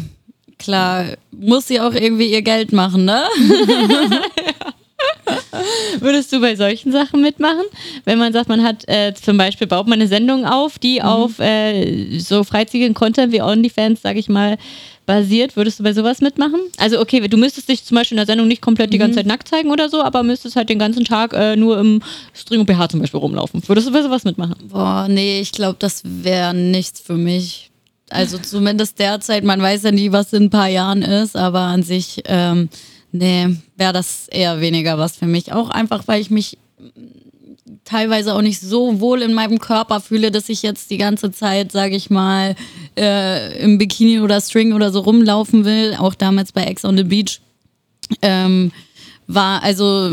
klar, 0.58 1.06
muss 1.32 1.68
sie 1.68 1.80
auch 1.82 1.94
irgendwie 1.94 2.32
ihr 2.32 2.42
Geld 2.44 2.72
machen, 2.72 3.06
ne? 3.06 3.24
Würdest 6.00 6.32
du 6.32 6.40
bei 6.40 6.56
solchen 6.56 6.92
Sachen 6.92 7.22
mitmachen? 7.22 7.64
Wenn 8.06 8.18
man 8.20 8.34
sagt, 8.34 8.50
man 8.50 8.64
hat 8.64 8.88
äh, 8.88 9.14
zum 9.14 9.38
Beispiel, 9.38 9.68
baut 9.68 9.88
man 9.88 10.00
eine 10.00 10.08
Sendung 10.08 10.46
auf, 10.46 10.80
die 10.80 10.96
Mhm. 11.00 11.06
auf 11.06 11.40
äh, 11.40 12.20
so 12.20 12.44
freizügigen 12.44 12.94
Content 12.94 13.32
wie 13.32 13.42
OnlyFans, 13.42 14.02
sage 14.02 14.20
ich 14.20 14.30
mal, 14.30 14.58
basiert, 15.12 15.56
würdest 15.58 15.80
du 15.80 15.84
bei 15.84 15.94
sowas 15.94 16.22
mitmachen? 16.22 16.60
Also 16.78 17.02
okay, 17.02 17.28
du 17.28 17.36
müsstest 17.38 17.68
dich 17.68 17.84
zum 17.84 17.96
Beispiel 17.96 18.16
in 18.16 18.18
der 18.18 18.26
Sendung 18.26 18.48
nicht 18.48 18.62
komplett 18.62 18.94
die 18.94 18.98
Mhm. 18.98 19.02
ganze 19.02 19.16
Zeit 19.18 19.26
nackt 19.26 19.48
zeigen 19.48 19.70
oder 19.70 19.90
so, 19.90 20.02
aber 20.02 20.24
müsstest 20.24 20.56
halt 20.56 20.70
den 20.70 20.80
ganzen 20.80 21.04
Tag 21.04 21.34
äh, 21.34 21.56
nur 21.58 21.78
im 21.80 22.02
String 22.34 22.62
und 22.62 22.66
BH 22.66 22.90
zum 22.90 23.02
Beispiel 23.02 23.20
rumlaufen. 23.20 23.62
Würdest 23.68 23.88
du 23.88 23.92
bei 23.92 24.02
sowas 24.02 24.24
mitmachen? 24.24 24.56
Boah, 24.70 25.08
nee, 25.10 25.42
ich 25.42 25.52
glaube, 25.52 25.76
das 25.80 26.02
wäre 26.06 26.54
nichts 26.54 27.02
für 27.02 27.16
mich. 27.18 27.70
Also 28.10 28.38
zumindest 28.38 29.00
derzeit, 29.00 29.44
man 29.44 29.62
weiß 29.62 29.84
ja 29.84 29.92
nie, 29.92 30.12
was 30.12 30.32
in 30.34 30.44
ein 30.44 30.50
paar 30.50 30.68
Jahren 30.68 31.02
ist, 31.02 31.36
aber 31.36 31.60
an 31.62 31.84
sich, 31.84 32.22
ähm, 32.26 32.70
nee, 33.12 33.48
wäre 33.78 33.94
das 33.94 34.28
eher 34.30 34.62
weniger 34.62 34.98
was 34.98 35.16
für 35.18 35.28
mich. 35.28 35.52
Auch 35.54 35.70
einfach, 35.70 36.08
weil 36.08 36.22
ich 36.22 36.30
mich 36.30 36.58
teilweise 37.84 38.34
auch 38.34 38.42
nicht 38.42 38.60
so 38.60 39.00
wohl 39.00 39.22
in 39.22 39.34
meinem 39.34 39.60
Körper 39.60 40.02
fühle, 40.02 40.32
dass 40.32 40.50
ich 40.50 40.62
jetzt 40.62 40.90
die 40.92 40.98
ganze 40.98 41.32
Zeit, 41.32 41.72
sage 41.72 41.96
ich 41.96 42.10
mal, 42.10 42.56
äh, 42.98 43.62
im 43.64 43.78
Bikini 43.78 44.20
oder 44.20 44.42
String 44.42 44.74
oder 44.74 44.92
so 44.92 45.02
rumlaufen 45.02 45.66
will. 45.66 45.96
Auch 45.98 46.16
damals 46.16 46.52
bei 46.52 46.64
Ex 46.64 46.86
on 46.86 46.98
the 46.98 47.04
Beach. 47.04 47.40
Ähm, 48.22 48.72
war 49.28 49.64
also 49.64 50.12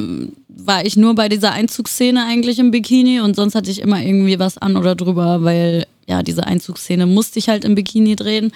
war 0.49 0.85
ich 0.85 0.97
nur 0.97 1.15
bei 1.15 1.29
dieser 1.29 1.53
Einzugsszene 1.53 2.25
eigentlich 2.27 2.59
im 2.59 2.71
Bikini 2.71 3.21
und 3.21 3.37
sonst 3.37 3.55
hatte 3.55 3.71
ich 3.71 3.81
immer 3.81 4.03
irgendwie 4.03 4.39
was 4.39 4.59
an 4.59 4.77
oder 4.77 4.95
drüber, 4.95 5.45
weil 5.45 5.87
ja 6.09 6.23
diese 6.23 6.47
Einzugsszene 6.47 7.07
musste 7.07 7.39
ich 7.39 7.49
halt 7.49 7.65
im 7.65 7.75
Bikini 7.75 8.17
drehen. 8.17 8.53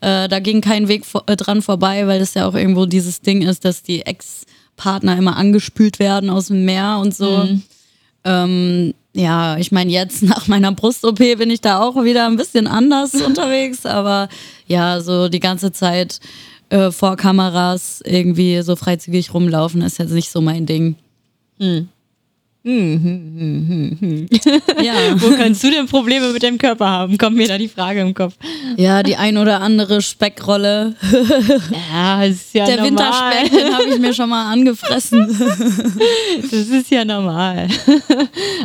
Äh, 0.00 0.28
da 0.28 0.38
ging 0.38 0.60
kein 0.60 0.88
Weg 0.88 1.04
vor, 1.04 1.24
äh, 1.26 1.36
dran 1.36 1.60
vorbei, 1.60 2.06
weil 2.06 2.20
das 2.20 2.34
ja 2.34 2.46
auch 2.46 2.54
irgendwo 2.54 2.86
dieses 2.86 3.20
Ding 3.20 3.42
ist, 3.42 3.64
dass 3.64 3.82
die 3.82 4.02
Ex-Partner 4.06 5.18
immer 5.18 5.36
angespült 5.36 5.98
werden 5.98 6.30
aus 6.30 6.46
dem 6.46 6.64
Meer 6.64 6.98
und 7.02 7.14
so. 7.14 7.48
Ähm, 8.24 8.94
ja, 9.14 9.56
ich 9.56 9.72
meine, 9.72 9.90
jetzt 9.90 10.22
nach 10.22 10.48
meiner 10.48 10.72
Brust-OP 10.72 11.18
bin 11.18 11.50
ich 11.50 11.60
da 11.60 11.80
auch 11.80 12.02
wieder 12.04 12.26
ein 12.26 12.36
bisschen 12.36 12.66
anders 12.66 13.14
unterwegs, 13.26 13.86
aber 13.86 14.28
ja, 14.66 15.00
so 15.00 15.28
die 15.28 15.40
ganze 15.40 15.72
Zeit 15.72 16.20
äh, 16.68 16.90
vor 16.90 17.16
Kameras 17.16 18.02
irgendwie 18.04 18.62
so 18.62 18.76
freizügig 18.76 19.34
rumlaufen 19.34 19.82
ist 19.82 19.98
jetzt 19.98 20.12
nicht 20.12 20.30
so 20.30 20.40
mein 20.40 20.66
Ding. 20.66 20.96
Ja. 22.62 22.72
Wo 25.16 25.34
kannst 25.34 25.64
du 25.64 25.70
denn 25.70 25.86
Probleme 25.86 26.30
mit 26.30 26.42
deinem 26.42 26.58
Körper 26.58 26.88
haben? 26.88 27.16
Kommt 27.16 27.36
mir 27.36 27.48
da 27.48 27.56
die 27.56 27.68
Frage 27.68 28.00
im 28.00 28.12
Kopf. 28.12 28.34
ja, 28.76 29.02
die 29.02 29.16
ein 29.16 29.38
oder 29.38 29.60
andere 29.60 30.02
Speckrolle. 30.02 30.94
Ja, 31.92 32.22
ist 32.24 32.54
ja 32.54 32.66
Der 32.66 32.76
normal. 32.82 32.90
Winterspeck, 32.90 33.50
den 33.50 33.74
habe 33.74 33.84
ich 33.88 33.98
mir 33.98 34.14
schon 34.14 34.28
mal 34.28 34.52
angefressen. 34.52 35.20
Das 36.42 36.52
ist 36.52 36.90
ja 36.90 37.04
normal. 37.04 37.68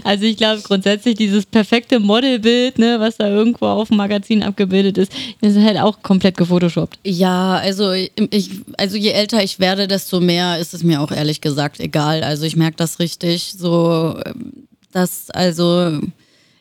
Also 0.03 0.25
ich 0.25 0.38
glaube 0.38 0.62
grundsätzlich 0.62 1.15
dieses 1.15 1.45
perfekte 1.45 1.99
Modelbild, 1.99 2.79
ne, 2.79 2.99
was 2.99 3.17
da 3.17 3.27
irgendwo 3.27 3.65
auf 3.65 3.89
dem 3.89 3.97
Magazin 3.97 4.43
abgebildet 4.43 4.97
ist, 4.97 5.12
ist 5.41 5.58
halt 5.58 5.77
auch 5.79 6.01
komplett 6.01 6.38
gefotoshoppt. 6.38 6.99
Ja, 7.03 7.55
also 7.55 7.91
ich, 7.91 8.51
also 8.77 8.97
je 8.97 9.12
älter 9.12 9.43
ich 9.43 9.60
werde, 9.60 9.88
desto 9.88 10.19
mehr 10.19 10.60
ist 10.60 10.73
es 10.73 10.84
mir 10.84 11.01
auch 11.01 11.12
ehrlich 11.12 11.41
gesagt 11.41 11.79
egal. 11.79 12.23
Also 12.23 12.45
ich 12.45 12.55
merke 12.55 12.77
das 12.77 12.99
richtig, 12.99 13.53
so 13.58 13.84
dass 14.91 15.29
also 15.29 15.99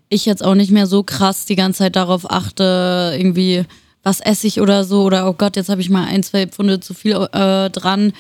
ich 0.09 0.27
jetzt 0.27 0.45
auch 0.45 0.55
nicht 0.55 0.71
mehr 0.71 0.87
so 0.87 1.03
krass 1.03 1.47
die 1.47 1.57
ganze 1.57 1.79
Zeit 1.79 1.97
darauf 1.97 2.31
achte, 2.31 3.15
irgendwie 3.17 3.65
was 4.03 4.21
esse 4.21 4.47
ich 4.47 4.61
oder 4.61 4.85
so 4.85 5.03
oder 5.03 5.29
oh 5.29 5.33
Gott, 5.33 5.57
jetzt 5.57 5.71
habe 5.71 5.81
ich 5.81 5.91
mal 5.91 6.05
ein, 6.05 6.23
zwei 6.23 6.47
Pfunde 6.47 6.79
zu 6.79 6.95
viel 6.95 7.13
äh, 7.33 7.71
dran. 7.71 8.13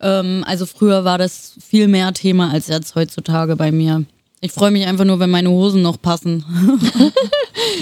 Ähm, 0.00 0.44
also 0.46 0.66
früher 0.66 1.04
war 1.04 1.18
das 1.18 1.54
viel 1.60 1.88
mehr 1.88 2.12
Thema 2.12 2.50
als 2.50 2.68
jetzt 2.68 2.94
heutzutage 2.94 3.56
bei 3.56 3.72
mir. 3.72 4.04
Ich 4.42 4.52
freue 4.52 4.70
mich 4.70 4.86
einfach 4.86 5.04
nur, 5.04 5.18
wenn 5.18 5.30
meine 5.30 5.50
Hosen 5.50 5.82
noch 5.82 6.00
passen. 6.00 6.44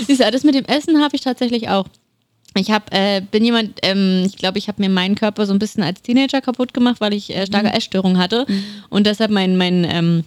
Siehst 0.06 0.20
du, 0.20 0.30
das 0.30 0.44
mit 0.44 0.54
dem 0.54 0.64
Essen 0.64 1.00
habe 1.00 1.14
ich 1.14 1.22
tatsächlich 1.22 1.68
auch. 1.68 1.86
Ich 2.56 2.70
hab, 2.70 2.92
äh, 2.92 3.20
bin 3.20 3.44
jemand, 3.44 3.78
ähm, 3.82 4.24
ich 4.26 4.36
glaube, 4.36 4.58
ich 4.58 4.68
habe 4.68 4.82
mir 4.82 4.88
meinen 4.88 5.14
Körper 5.14 5.46
so 5.46 5.52
ein 5.52 5.60
bisschen 5.60 5.82
als 5.82 6.02
Teenager 6.02 6.40
kaputt 6.40 6.74
gemacht, 6.74 7.00
weil 7.00 7.12
ich 7.12 7.34
äh, 7.34 7.46
starke 7.46 7.72
Essstörungen 7.72 8.18
hatte 8.18 8.46
und 8.88 9.06
deshalb 9.06 9.30
mein, 9.30 9.56
mein 9.56 9.86
ähm, 9.88 10.24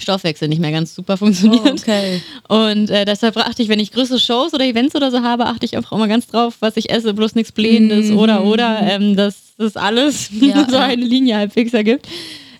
Stoffwechsel 0.00 0.48
nicht 0.48 0.60
mehr 0.60 0.72
ganz 0.72 0.94
super 0.94 1.16
funktioniert. 1.16 1.64
Oh, 1.64 1.70
okay. 1.70 2.22
Und 2.48 2.90
äh, 2.90 3.04
deshalb 3.04 3.36
achte 3.36 3.62
ich, 3.62 3.68
wenn 3.68 3.80
ich 3.80 3.92
größere 3.92 4.18
Shows 4.18 4.54
oder 4.54 4.64
Events 4.64 4.94
oder 4.94 5.10
so 5.10 5.22
habe, 5.22 5.46
achte 5.46 5.66
ich 5.66 5.76
einfach 5.76 5.92
immer 5.92 6.08
ganz 6.08 6.26
drauf, 6.26 6.56
was 6.60 6.76
ich 6.76 6.90
esse, 6.90 7.14
bloß 7.14 7.34
nichts 7.34 7.52
Blähendes 7.52 8.10
oder 8.10 8.44
oder, 8.44 8.80
ähm, 8.82 9.16
dass 9.16 9.54
das 9.56 9.76
alles 9.76 10.30
Ja, 10.40 10.66
so 10.68 10.76
eine 10.76 11.04
Linie 11.04 11.36
halbwegs 11.36 11.74
ergibt. 11.74 12.06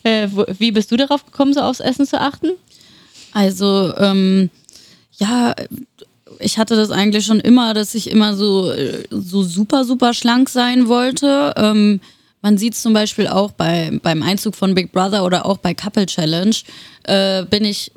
Äh, 0.03 0.29
wo, 0.31 0.45
wie 0.59 0.73
bist 0.73 0.91
du 0.91 0.97
darauf 0.97 1.25
gekommen, 1.25 1.53
so 1.55 1.61
aufs 1.61 1.81
Essen 1.81 2.07
zu 2.07 2.21
achten? 2.21 2.51
Also, 3.33 3.93
ähm, 3.99 4.51
ja, 5.19 5.55
ich 6.41 6.59
hatte 6.59 6.77
das 6.77 6.91
eigentlich 6.91 7.27
schon 7.27 7.41
immer, 7.41 7.75
dass 7.75 7.95
ich 7.95 8.11
immer 8.11 8.37
so, 8.37 8.71
äh, 8.73 9.05
so 9.11 9.43
super, 9.43 9.85
super 9.85 10.15
schlank 10.15 10.49
sein 10.49 10.89
wollte. 10.89 11.55
Ähm, 11.57 12.01
man 12.43 12.59
sieht 12.59 12.75
es 12.75 12.83
zum 12.83 12.93
Beispiel 12.93 13.27
auch 13.27 13.53
bei, 13.53 13.99
beim 14.03 14.23
Einzug 14.23 14.55
von 14.55 14.75
Big 14.75 14.93
Brother 14.93 15.25
oder 15.25 15.47
auch 15.47 15.59
bei 15.59 15.75
Couple 15.75 16.07
Challenge, 16.07 16.55
äh, 17.05 17.45
bin 17.45 17.65
ich 17.65 17.93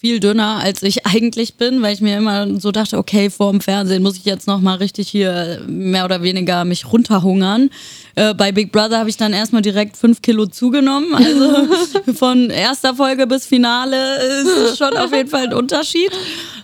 viel 0.00 0.20
dünner, 0.20 0.60
als 0.62 0.82
ich 0.82 1.06
eigentlich 1.12 1.54
bin, 1.54 1.82
weil 1.82 1.94
ich 1.94 2.00
mir 2.00 2.18
immer 2.18 2.60
so 2.60 2.70
dachte, 2.70 2.98
okay, 2.98 3.30
vor 3.30 3.50
dem 3.50 3.60
Fernsehen 3.60 4.02
muss 4.02 4.16
ich 4.16 4.24
jetzt 4.24 4.46
noch 4.46 4.60
mal 4.60 4.76
richtig 4.76 5.08
hier 5.08 5.62
mehr 5.66 6.04
oder 6.04 6.22
weniger 6.22 6.64
mich 6.64 6.92
runterhungern. 6.92 7.70
Äh, 8.14 8.34
bei 8.34 8.52
Big 8.52 8.70
Brother 8.70 8.98
habe 8.98 9.10
ich 9.10 9.16
dann 9.16 9.32
erstmal 9.32 9.62
direkt 9.62 9.96
fünf 9.96 10.22
Kilo 10.22 10.46
zugenommen. 10.46 11.14
Also 11.14 12.12
von 12.14 12.50
erster 12.50 12.94
Folge 12.94 13.26
bis 13.26 13.46
Finale 13.46 13.96
ist 14.18 14.78
schon 14.78 14.96
auf 14.96 15.12
jeden 15.12 15.28
Fall 15.28 15.48
ein 15.48 15.54
Unterschied. 15.54 16.12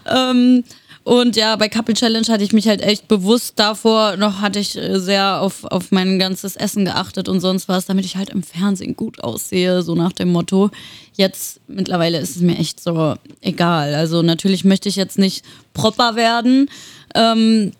Ähm, 0.07 0.63
und 1.05 1.37
ja, 1.37 1.55
bei 1.57 1.69
Couple 1.69 1.95
Challenge 1.95 2.27
hatte 2.29 2.45
ich 2.45 2.55
mich 2.55 2.67
halt 2.67 2.81
echt 2.81 3.09
bewusst 3.09 3.59
davor, 3.59 4.17
noch 4.17 4.41
hatte 4.41 4.59
ich 4.59 4.75
äh, 4.77 4.99
sehr 4.99 5.43
auf, 5.43 5.65
auf 5.65 5.93
mein 5.93 6.19
ganzes 6.19 6.57
Essen 6.57 6.87
geachtet 6.87 7.29
und 7.29 7.41
sonst 7.41 7.69
was, 7.69 7.85
damit 7.85 8.07
ich 8.07 8.17
halt 8.17 8.31
im 8.31 8.43
Fernsehen 8.43 8.97
gut 8.97 9.23
aussehe, 9.23 9.83
so 9.83 9.95
nach 9.95 10.13
dem 10.13 10.33
Motto. 10.33 10.71
Jetzt 11.15 11.61
mittlerweile 11.69 12.19
ist 12.19 12.37
es 12.37 12.43
mir 12.43 12.57
echt 12.57 12.83
so 12.83 13.17
egal. 13.43 13.95
Also 13.95 14.23
natürlich 14.23 14.65
möchte 14.65 14.89
ich 14.89 14.97
jetzt 14.97 15.19
nicht 15.19 15.45
proper 15.75 16.17
werden, 16.17 16.71
ähm, 17.15 17.73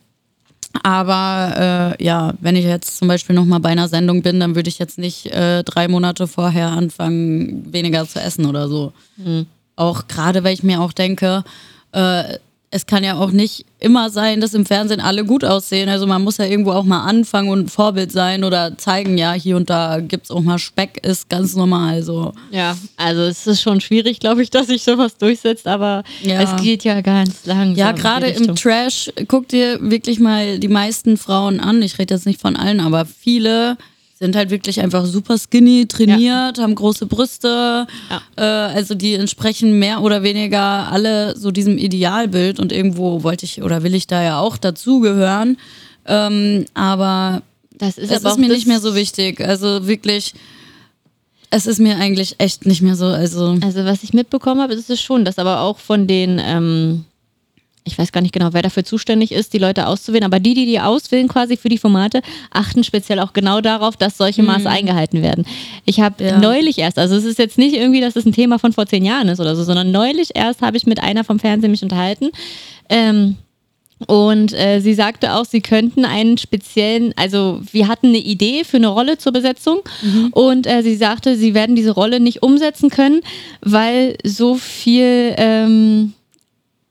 aber 0.83 1.95
äh, 1.99 2.03
ja, 2.03 2.35
wenn 2.41 2.55
ich 2.55 2.65
jetzt 2.65 2.97
zum 2.97 3.07
Beispiel 3.07 3.35
noch 3.35 3.45
mal 3.45 3.59
bei 3.59 3.69
einer 3.69 3.87
Sendung 3.87 4.21
bin, 4.21 4.39
dann 4.39 4.55
würde 4.55 4.69
ich 4.69 4.77
jetzt 4.77 4.99
nicht 4.99 5.27
äh, 5.27 5.63
drei 5.63 5.87
Monate 5.87 6.27
vorher 6.27 6.67
anfangen, 6.67 7.73
weniger 7.73 8.07
zu 8.07 8.19
essen 8.19 8.45
oder 8.45 8.67
so. 8.67 8.93
Auch 9.77 10.07
gerade, 10.07 10.43
weil 10.43 10.53
ich 10.53 10.63
mir 10.63 10.81
auch 10.81 10.93
denke, 10.93 11.43
äh, 11.91 12.37
es 12.75 12.85
kann 12.85 13.05
ja 13.05 13.15
auch 13.15 13.31
nicht 13.31 13.65
immer 13.79 14.09
sein, 14.09 14.41
dass 14.41 14.53
im 14.53 14.65
Fernsehen 14.65 14.99
alle 14.99 15.23
gut 15.23 15.45
aussehen. 15.45 15.87
Also 15.87 16.05
man 16.07 16.23
muss 16.23 16.37
ja 16.37 16.45
irgendwo 16.45 16.71
auch 16.73 16.83
mal 16.83 17.05
anfangen 17.05 17.47
und 17.49 17.71
Vorbild 17.71 18.11
sein 18.11 18.43
oder 18.43 18.77
zeigen, 18.77 19.17
ja, 19.17 19.31
hier 19.31 19.55
und 19.55 19.69
da 19.69 20.01
gibt 20.01 20.25
es 20.25 20.31
auch 20.31 20.41
mal 20.41 20.59
Speck, 20.59 20.99
ist 21.05 21.29
ganz 21.29 21.55
normal 21.55 22.03
so. 22.03 22.33
Ja, 22.51 22.75
also 22.97 23.21
es 23.21 23.47
ist 23.47 23.61
schon 23.61 23.79
schwierig, 23.79 24.19
glaube 24.19 24.43
ich, 24.43 24.49
dass 24.49 24.67
sich 24.67 24.83
sowas 24.83 25.15
durchsetzt, 25.17 25.67
aber 25.67 26.03
Ja. 26.21 26.41
es 26.41 26.61
geht 26.61 26.83
ja 26.83 26.99
ganz 26.99 27.45
langsam. 27.45 27.75
Ja, 27.77 27.93
gerade 27.93 28.27
im. 28.27 28.55
Trash, 28.55 29.09
guck 29.29 29.47
dir 29.47 29.79
wirklich 29.81 30.19
mal 30.19 30.59
die 30.59 30.67
meisten 30.67 31.15
Frauen 31.15 31.61
an. 31.61 31.81
Ich 31.81 31.97
rede 31.97 32.13
jetzt 32.13 32.25
nicht 32.25 32.41
von 32.41 32.57
allen, 32.57 32.81
aber 32.81 33.05
viele 33.05 33.77
sind 34.17 34.35
halt 34.35 34.49
wirklich 34.49 34.79
einfach 34.79 35.05
super 35.05 35.37
skinny, 35.37 35.87
trainiert, 35.87 36.57
haben 36.57 36.73
große 36.73 37.05
Brüste. 37.05 37.85
Ja. 38.09 38.21
Äh, 38.37 38.73
also 38.73 38.95
die 38.95 39.13
entsprechen 39.13 39.77
mehr 39.77 40.01
oder 40.01 40.23
weniger 40.23 40.89
alle 40.89 41.35
so 41.37 41.51
diesem 41.51 41.77
Idealbild 41.77 42.59
und 42.59 42.71
irgendwo 42.71 43.23
wollte 43.23 43.43
ich 43.45 43.61
oder 43.61 43.83
will 43.83 43.93
ich 43.93 44.07
da 44.07 44.23
ja 44.23 44.39
auch 44.39 44.55
dazugehören. 44.55 45.57
Ähm, 46.05 46.65
aber 46.73 47.41
Das 47.77 47.97
ist 47.97 48.09
es 48.09 48.23
ist 48.23 48.39
mir 48.39 48.47
nicht 48.47 48.67
mehr 48.67 48.79
so 48.79 48.95
wichtig. 48.95 49.41
Also 49.41 49.85
wirklich, 49.85 50.33
es 51.49 51.67
ist 51.67 51.79
mir 51.79 51.97
eigentlich 51.97 52.35
echt 52.37 52.65
nicht 52.65 52.81
mehr 52.81 52.95
so. 52.95 53.07
Also 53.07 53.57
Also 53.61 53.83
was 53.83 54.01
ich 54.03 54.13
mitbekommen 54.13 54.61
habe, 54.61 54.73
ist 54.73 54.89
es 54.89 55.01
schon, 55.01 55.25
dass 55.25 55.39
aber 55.39 55.59
auch 55.59 55.79
von 55.79 56.07
den, 56.07 56.39
ähm, 56.41 57.03
ich 57.87 57.97
weiß 57.99 58.11
gar 58.11 58.21
nicht 58.21 58.33
genau, 58.33 58.49
wer 58.51 58.63
dafür 58.63 58.83
zuständig 58.83 59.31
ist, 59.31 59.53
die 59.53 59.59
Leute 59.59 59.85
auszuwählen, 59.87 60.23
aber 60.23 60.39
die, 60.39 60.55
die 60.55 60.65
die 60.65 60.79
auswählen 60.79 61.27
quasi 61.27 61.55
für 61.55 61.69
die 61.69 61.77
Formate, 61.77 62.21
achten 62.51 62.83
speziell 62.83 63.19
auch 63.19 63.31
genau 63.31 63.61
darauf, 63.61 63.95
dass 63.95 64.17
solche 64.17 64.41
Maße 64.41 64.67
eingehalten 64.69 65.21
werden. 65.21 65.45
Ich 65.85 65.99
habe 65.99 66.23
Ja. 66.23 66.39
neulich 66.39 66.79
erst, 66.79 66.97
also 66.97 67.15
es 67.15 67.23
ist 67.25 67.37
jetzt 67.37 67.57
nicht 67.59 67.75
irgendwie, 67.75 68.01
dass 68.01 68.15
es 68.15 68.25
ein 68.25 68.33
Thema 68.33 68.57
von 68.57 68.73
vor 68.73 68.87
zehn 68.87 69.05
Jahren 69.05 69.27
ist 69.29 69.39
oder 69.39 69.55
so, 69.55 69.63
sondern 69.63 69.91
neulich 69.91 70.31
erst 70.35 70.61
habe 70.61 70.77
ich 70.77 70.87
mit 70.87 71.01
einer 71.01 71.23
vom 71.23 71.37
Fernsehen 71.39 71.71
mich 71.71 71.83
unterhalten. 71.83 72.31
Ähm, 72.89 73.35
und 74.07 74.51
äh, 74.53 74.81
sie 74.81 74.93
sagte 74.93 75.33
auch, 75.35 75.45
sie 75.45 75.61
könnten 75.61 76.03
einen 76.05 76.37
speziellen, 76.37 77.13
also 77.15 77.61
wir 77.71 77.87
hatten 77.87 78.07
eine 78.07 78.17
Idee 78.17 78.63
für 78.65 78.77
eine 78.77 78.87
Rolle 78.89 79.17
zur 79.17 79.31
Besetzung 79.31 79.79
und 80.31 80.67
äh, 80.67 80.81
sie 80.81 80.95
sagte, 80.97 81.37
sie 81.37 81.53
werden 81.53 81.75
diese 81.77 81.91
Rolle 81.91 82.19
nicht 82.19 82.43
umsetzen 82.43 82.89
können, 82.89 83.21
weil 83.61 84.17
so 84.25 84.55
viel, 84.55 85.33
ähm, 85.37 86.11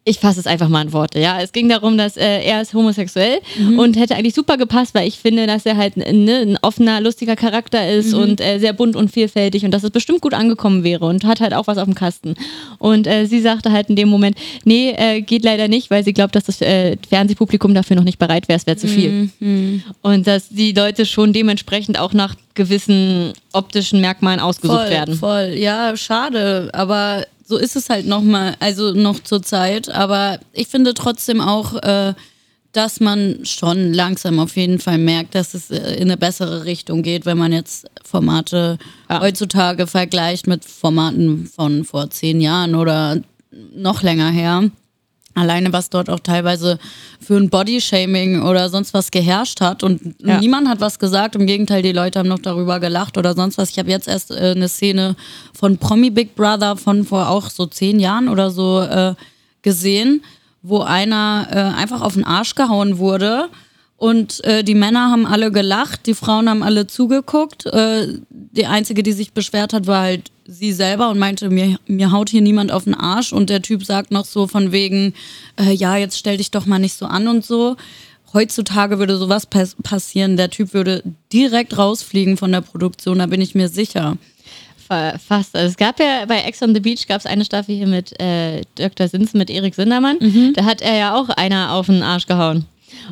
ich 0.07 0.18
fasse 0.18 0.38
es 0.38 0.46
einfach 0.46 0.68
mal 0.68 0.82
in 0.82 0.92
Worte, 0.92 1.18
ja. 1.18 1.40
Es 1.40 1.52
ging 1.52 1.68
darum, 1.68 1.96
dass 1.96 2.18
äh, 2.18 2.42
er 2.42 2.61
ist 2.61 2.74
homosexuell 2.74 3.40
und 3.78 3.96
hätte 3.96 4.14
eigentlich 4.14 4.34
super 4.34 4.59
gepasst, 4.59 4.94
weil 4.94 5.09
ich 5.09 5.18
finde, 5.18 5.46
dass 5.46 5.64
er 5.64 5.78
halt 5.78 5.96
ne, 5.96 6.40
ein 6.40 6.59
offener, 6.61 7.00
lustiger 7.00 7.36
Charakter 7.36 7.90
ist 7.90 8.12
und 8.12 8.40
äh, 8.40 8.59
sehr 8.59 8.74
bunt 8.74 8.96
und 8.96 9.11
vielfältig 9.11 9.64
und 9.64 9.70
dass 9.70 9.82
es 9.82 9.90
bestimmt 9.90 10.20
gut 10.20 10.34
angekommen 10.34 10.84
wäre 10.84 11.07
und 11.07 11.24
hat 11.24 11.40
halt 11.40 11.55
auch 11.55 11.66
was 11.68 11.78
auf 11.78 11.86
dem 11.86 11.94
Kasten. 11.94 12.34
Und 12.78 13.07
äh, 13.07 13.24
sie 13.24 13.40
sagte 13.40 13.72
halt 13.72 13.88
in 13.88 13.96
dem 13.96 14.11
Moment, 14.11 14.36
nee, 14.64 14.90
äh, 14.90 15.22
geht 15.22 15.42
leider 15.42 15.68
nicht, 15.68 15.90
weil 15.90 16.05
sie 16.05 16.12
glaubt, 16.12 16.36
dass 16.36 16.44
das 16.44 16.61
äh, 16.61 16.98
Fernsehpublikum 17.09 17.72
dafür 17.72 17.96
noch 17.96 18.05
nicht 18.05 18.18
bereit 18.18 18.48
wäre, 18.48 18.59
es 18.59 18.66
wäre 18.66 18.76
zu 18.76 18.88
viel. 18.88 19.30
Und 20.02 20.26
dass 20.26 20.50
die 20.50 20.72
Leute 20.72 21.07
schon 21.07 21.32
dementsprechend 21.32 21.98
auch 21.98 22.12
nach 22.12 22.34
gewissen 22.55 23.32
optischen 23.52 24.00
Merkmalen 24.00 24.40
ausgesucht 24.40 24.82
voll, 24.82 24.90
werden. 24.90 25.14
Voll, 25.16 25.55
ja, 25.57 25.96
schade, 25.96 26.70
aber 26.72 27.24
so 27.55 27.61
ist 27.61 27.76
es 27.76 27.88
halt 27.88 28.07
noch 28.07 28.22
mal, 28.22 28.57
also 28.59 28.92
noch 28.92 29.20
zur 29.20 29.40
Zeit. 29.42 29.88
Aber 29.88 30.40
ich 30.52 30.66
finde 30.66 30.92
trotzdem 30.92 31.40
auch, 31.40 31.74
äh, 31.82 32.14
dass 32.72 32.98
man 32.98 33.44
schon 33.44 33.92
langsam 33.92 34.40
auf 34.40 34.57
jeden 34.57 34.80
Fall 34.80 34.98
merkt, 34.98 35.36
dass 35.36 35.55
es 35.55 35.70
äh, 35.70 35.94
in 35.94 36.02
eine 36.05 36.16
bessere 36.16 36.64
Richtung 36.64 37.02
geht, 37.02 37.26
wenn 37.26 37.38
man 37.38 37.52
jetzt 37.52 37.86
Formate 38.05 38.78
Ja. 39.09 39.20
heutzutage 39.20 39.86
vergleicht 39.86 40.48
mit 40.48 40.64
Formaten 40.64 41.46
von 41.46 41.84
vor 41.84 42.11
zehn 42.11 42.40
Jahren 42.40 42.74
oder 42.74 43.20
noch 43.72 44.02
länger 44.02 44.30
her. 44.30 44.68
Alleine, 45.35 45.72
was 45.72 45.91
dort 45.91 46.09
auch 46.11 46.20
teilweise 46.20 46.78
für 47.20 47.37
ein 47.37 47.51
Bodyshaming 47.51 48.43
oder 48.43 48.68
sonst 48.68 48.95
was 48.95 49.11
geherrscht 49.11 49.61
hat 49.61 49.82
und 49.82 50.14
Ja. 50.22 50.39
niemand 50.39 50.68
hat 50.68 50.80
was 50.80 50.99
gesagt. 50.99 51.35
Im 51.35 51.47
Gegenteil, 51.47 51.82
die 51.82 51.93
Leute 51.93 52.20
haben 52.20 52.28
noch 52.28 52.39
darüber 52.39 52.78
gelacht 52.78 53.18
oder 53.18 53.35
sonst 53.35 53.59
was. 53.59 53.70
Ich 53.70 53.78
habe 53.78 53.91
jetzt 53.91 54.07
erst 54.07 54.30
äh, 54.30 54.53
eine 54.55 54.68
Szene 54.68 55.16
von 55.53 55.78
Promi 55.78 56.11
Big 56.11 56.37
Brother 56.37 56.76
von 56.76 57.05
vor 57.05 57.28
auch 57.28 57.51
so 57.51 57.66
zehn 57.66 57.99
Jahren 57.99 58.28
oder 58.28 58.51
so 58.51 58.80
äh, 58.80 59.14
gesehen, 59.62 60.22
wo 60.62 60.80
einer 60.80 61.49
äh, 61.51 61.80
einfach 61.80 62.01
auf 62.01 62.14
den 62.14 62.24
Arsch 62.24 62.55
gehauen 62.55 62.99
wurde. 62.99 63.49
Und 63.97 64.45
äh, 64.45 64.62
die 64.62 64.74
Männer 64.74 65.11
haben 65.11 65.26
alle 65.26 65.51
gelacht, 65.51 66.07
die 66.07 66.14
Frauen 66.14 66.49
haben 66.49 66.62
alle 66.62 66.87
zugeguckt. 66.87 67.66
Äh, 67.66 68.18
die 68.30 68.66
einzige, 68.66 69.03
die 69.03 69.12
sich 69.12 69.32
beschwert 69.32 69.72
hat, 69.72 69.87
war 69.87 70.03
halt 70.03 70.30
sie 70.47 70.72
selber 70.72 71.09
und 71.11 71.18
meinte, 71.18 71.49
mir, 71.51 71.78
mir 71.86 72.11
haut 72.12 72.28
hier 72.28 72.42
niemand 72.42 72.70
auf 72.72 72.84
den 72.84 72.95
Arsch. 72.95 73.32
Und 73.32 73.51
der 73.51 73.62
Typ 73.62 73.84
sagt 73.84 74.11
noch 74.11 74.24
so 74.24 74.47
von 74.47 74.72
wegen, 74.72 75.14
äh, 75.61 75.72
ja, 75.72 75.97
jetzt 75.97 76.18
stell 76.18 76.36
dich 76.36 76.51
doch 76.51 76.66
mal 76.66 76.78
nicht 76.78 76.95
so 76.97 77.07
an 77.07 77.28
und 77.28 77.45
so. 77.45 77.76
Heutzutage 78.32 78.99
würde 78.99 79.16
sowas 79.16 79.47
pass 79.47 79.76
passieren. 79.82 80.36
Der 80.36 80.51
Typ 80.51 80.74
würde 80.74 81.03
direkt 81.32 81.78
rausfliegen 81.78 82.36
von 82.36 82.51
der 82.53 82.61
Produktion, 82.62 83.18
da 83.20 83.26
bin 83.26 83.40
ich 83.40 83.55
mir 83.55 83.68
sicher. 83.68 84.16
Fa- 84.88 85.16
Fast. 85.18 85.55
Also 85.57 85.68
es 85.70 85.76
gab 85.76 85.99
ja 86.01 86.24
bei 86.26 86.40
Ex 86.42 86.61
on 86.61 86.74
the 86.74 86.80
Beach 86.80 87.07
gab 87.07 87.20
es 87.20 87.26
eine 87.26 87.45
Staffel 87.45 87.74
hier 87.76 87.86
mit 87.86 88.20
äh, 88.20 88.62
Dr. 88.74 89.09
Sinsen 89.09 89.38
mit 89.38 89.49
Erik 89.51 89.74
Sindermann. 89.74 90.18
Da 90.55 90.64
hat 90.64 90.82
er 90.82 90.97
ja 90.97 91.14
auch 91.16 91.28
einer 91.30 91.72
auf 91.72 91.86
den 91.86 92.03
Arsch 92.03 92.26
gehauen. 92.26 92.66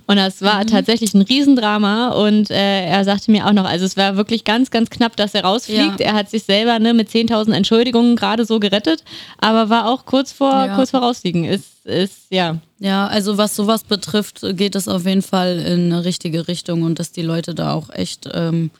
Und 0.07 0.16
das 0.16 0.43
war 0.43 0.64
tatsächlich 0.66 1.14
ein 1.14 1.22
Riesendrama 1.22 2.09
und 2.11 2.51
äh, 2.51 2.86
er 2.86 3.05
sagte 3.05 3.30
mir 3.30 3.47
auch 3.47 3.53
noch, 3.53 3.64
also 3.64 3.84
es 3.84 3.97
war 3.97 4.16
wirklich 4.16 4.45
ganz, 4.45 4.70
ganz 4.70 4.90
knapp, 4.90 5.16
dass 5.16 5.34
er 5.34 5.45
rausfliegt. 5.45 6.01
Ja. 6.01 6.07
Er 6.07 6.12
hat 6.14 6.30
sich 6.30 6.45
selber 6.45 6.78
ne, 6.78 6.95
mit 6.95 7.09
10.000 7.11 7.53
Entschuldigungen 7.53 8.16
gerade 8.16 8.45
so 8.45 8.59
gerettet, 8.61 9.05
aber 9.38 9.68
war 9.70 9.88
auch 9.88 10.05
kurz 10.07 10.32
vor, 10.32 10.51
Ja. 10.66 10.74
kurz 10.76 10.90
vor 10.90 11.01
rausfliegen. 11.01 11.45
Ist, 11.45 11.84
ist, 11.84 12.26
ja. 12.30 12.59
Ja, 12.78 13.07
also 13.07 13.38
was 13.38 13.55
sowas 13.55 13.84
betrifft, 13.84 14.40
geht 14.57 14.74
es 14.74 14.88
auf 14.88 15.05
jeden 15.07 15.22
Fall 15.22 15.59
in 15.59 15.93
eine 15.93 16.05
richtige 16.05 16.49
Richtung 16.49 16.82
und 16.82 16.99
dass 16.99 17.12
die 17.12 17.22
Leute 17.22 17.55
da 17.55 17.74
auch 17.74 17.90
echt 17.90 18.28
ähm, 18.32 18.70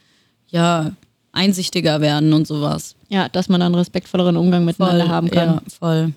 ja, 0.49 0.91
einsichtiger 1.31 2.01
werden 2.01 2.33
und 2.33 2.47
sowas. 2.47 2.95
ja, 3.09 3.29
dass 3.29 3.49
man 3.49 3.59
dann 3.59 3.75
respektvolleren 3.75 4.37
Umgang 4.37 4.65
miteinander 4.65 5.07
haben 5.09 5.29
kann. 5.31 5.47
Ja, 5.55 5.61
voll. 5.79 6.13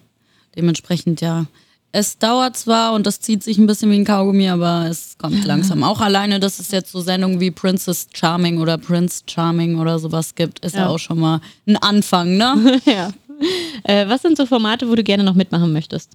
Dementsprechend 0.57 1.21
ja. 1.21 1.47
Es 1.99 2.19
dauert 2.19 2.59
zwar 2.59 2.93
und 2.93 3.07
das 3.07 3.21
zieht 3.21 3.43
sich 3.43 3.57
ein 3.57 3.67
bisschen 3.67 3.91
wie 3.91 3.95
ein 3.97 4.05
Kaugummi, 4.05 4.51
aber 4.51 4.85
es 4.87 5.17
kommt 5.17 5.43
langsam. 5.47 5.83
Auch 5.83 6.03
alleine, 6.03 6.39
dass 6.39 6.59
es 6.59 6.71
jetzt 6.71 6.93
so 6.93 7.01
Sendungen 7.01 7.41
wie 7.41 7.51
Princess 7.51 8.09
Charming 8.13 8.59
oder 8.59 8.77
Prince 8.77 9.23
Charming 9.27 9.79
oder 9.79 9.99
sowas 9.99 10.35
gibt, 10.35 10.59
ist 10.59 10.75
ja, 10.75 10.83
Ja. 10.83 10.89
auch 10.89 10.99
schon 10.99 11.19
mal 11.19 11.41
ein 11.67 11.79
Anfang, 11.79 12.37
ne? 12.37 12.83
ja. 12.85 13.13
Äh, 13.85 14.07
was 14.11 14.21
sind 14.21 14.37
so 14.37 14.45
Formate, 14.45 14.91
wo 14.91 14.95
du 14.95 15.03
gerne 15.03 15.25
noch 15.25 15.33
mitmachen 15.33 15.73
möchtest? 15.73 16.11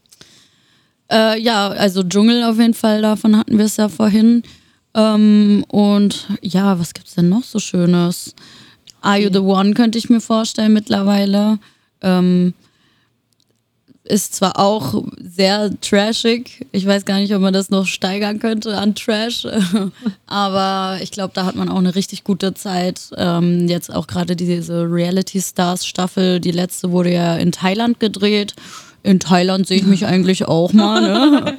Äh, 1.11 1.41
ja, 1.41 1.69
also 1.69 2.03
Dschungel 2.03 2.43
auf 2.43 2.59
jeden 2.59 2.75
Fall, 2.75 3.01
davon 3.01 3.35
hatten 3.35 3.57
wir 3.57 3.65
es 3.65 3.77
ja 3.77 3.89
vorhin. 3.89 4.43
Ähm, 4.93 5.65
und 5.67 6.27
ja, 6.43 6.77
was 6.77 6.93
gibt's 6.93 7.15
denn 7.15 7.29
noch 7.29 7.43
so 7.43 7.57
Schönes? 7.57 8.35
Are 9.01 9.17
You 9.19 9.31
the 9.33 9.39
One 9.39 9.73
könnte 9.73 9.97
ich 9.97 10.11
mir 10.11 10.21
vorstellen 10.21 10.73
mittlerweile. 10.73 11.57
Ähm, 12.01 12.53
ist 14.03 14.33
zwar 14.35 14.59
auch 14.59 15.03
sehr 15.19 15.69
trashig. 15.79 16.65
Ich 16.71 16.85
weiß 16.85 17.05
gar 17.05 17.19
nicht, 17.19 17.33
ob 17.35 17.41
man 17.41 17.53
das 17.53 17.69
noch 17.69 17.85
steigern 17.85 18.39
könnte 18.39 18.77
an 18.77 18.95
Trash. 18.95 19.45
Aber 20.25 20.97
ich 21.01 21.11
glaube, 21.11 21.31
da 21.33 21.45
hat 21.45 21.55
man 21.55 21.69
auch 21.69 21.77
eine 21.77 21.95
richtig 21.95 22.23
gute 22.23 22.53
Zeit. 22.53 22.99
Ähm, 23.17 23.67
jetzt 23.67 23.93
auch 23.93 24.07
gerade 24.07 24.35
diese 24.35 24.83
Reality 24.91 25.41
Stars 25.41 25.85
Staffel, 25.85 26.39
die 26.39 26.51
letzte 26.51 26.91
wurde 26.91 27.13
ja 27.13 27.35
in 27.37 27.51
Thailand 27.51 27.99
gedreht. 27.99 28.55
In 29.03 29.19
Thailand 29.19 29.67
sehe 29.67 29.77
ich 29.77 29.85
mich 29.85 30.05
eigentlich 30.07 30.45
auch 30.47 30.73
mal. 30.73 31.01
Ne? 31.01 31.55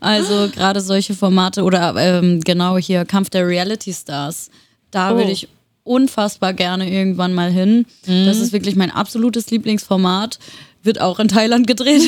Also 0.00 0.48
gerade 0.52 0.80
solche 0.80 1.14
Formate 1.14 1.62
oder 1.62 1.94
ähm, 1.96 2.40
genau 2.40 2.76
hier 2.76 3.04
Kampf 3.04 3.30
der 3.30 3.46
Reality 3.46 3.92
Stars. 3.92 4.50
Da 4.90 5.12
Oh. 5.12 5.16
würde 5.16 5.30
ich 5.30 5.48
unfassbar 5.84 6.54
gerne 6.54 6.90
irgendwann 6.90 7.34
mal 7.34 7.50
hin. 7.50 7.84
Das 8.06 8.38
ist 8.38 8.52
wirklich 8.52 8.74
mein 8.74 8.90
absolutes 8.90 9.50
Lieblingsformat. 9.50 10.38
Wird 10.84 11.00
auch 11.00 11.18
in 11.18 11.28
Thailand 11.28 11.66
gedreht. 11.66 12.02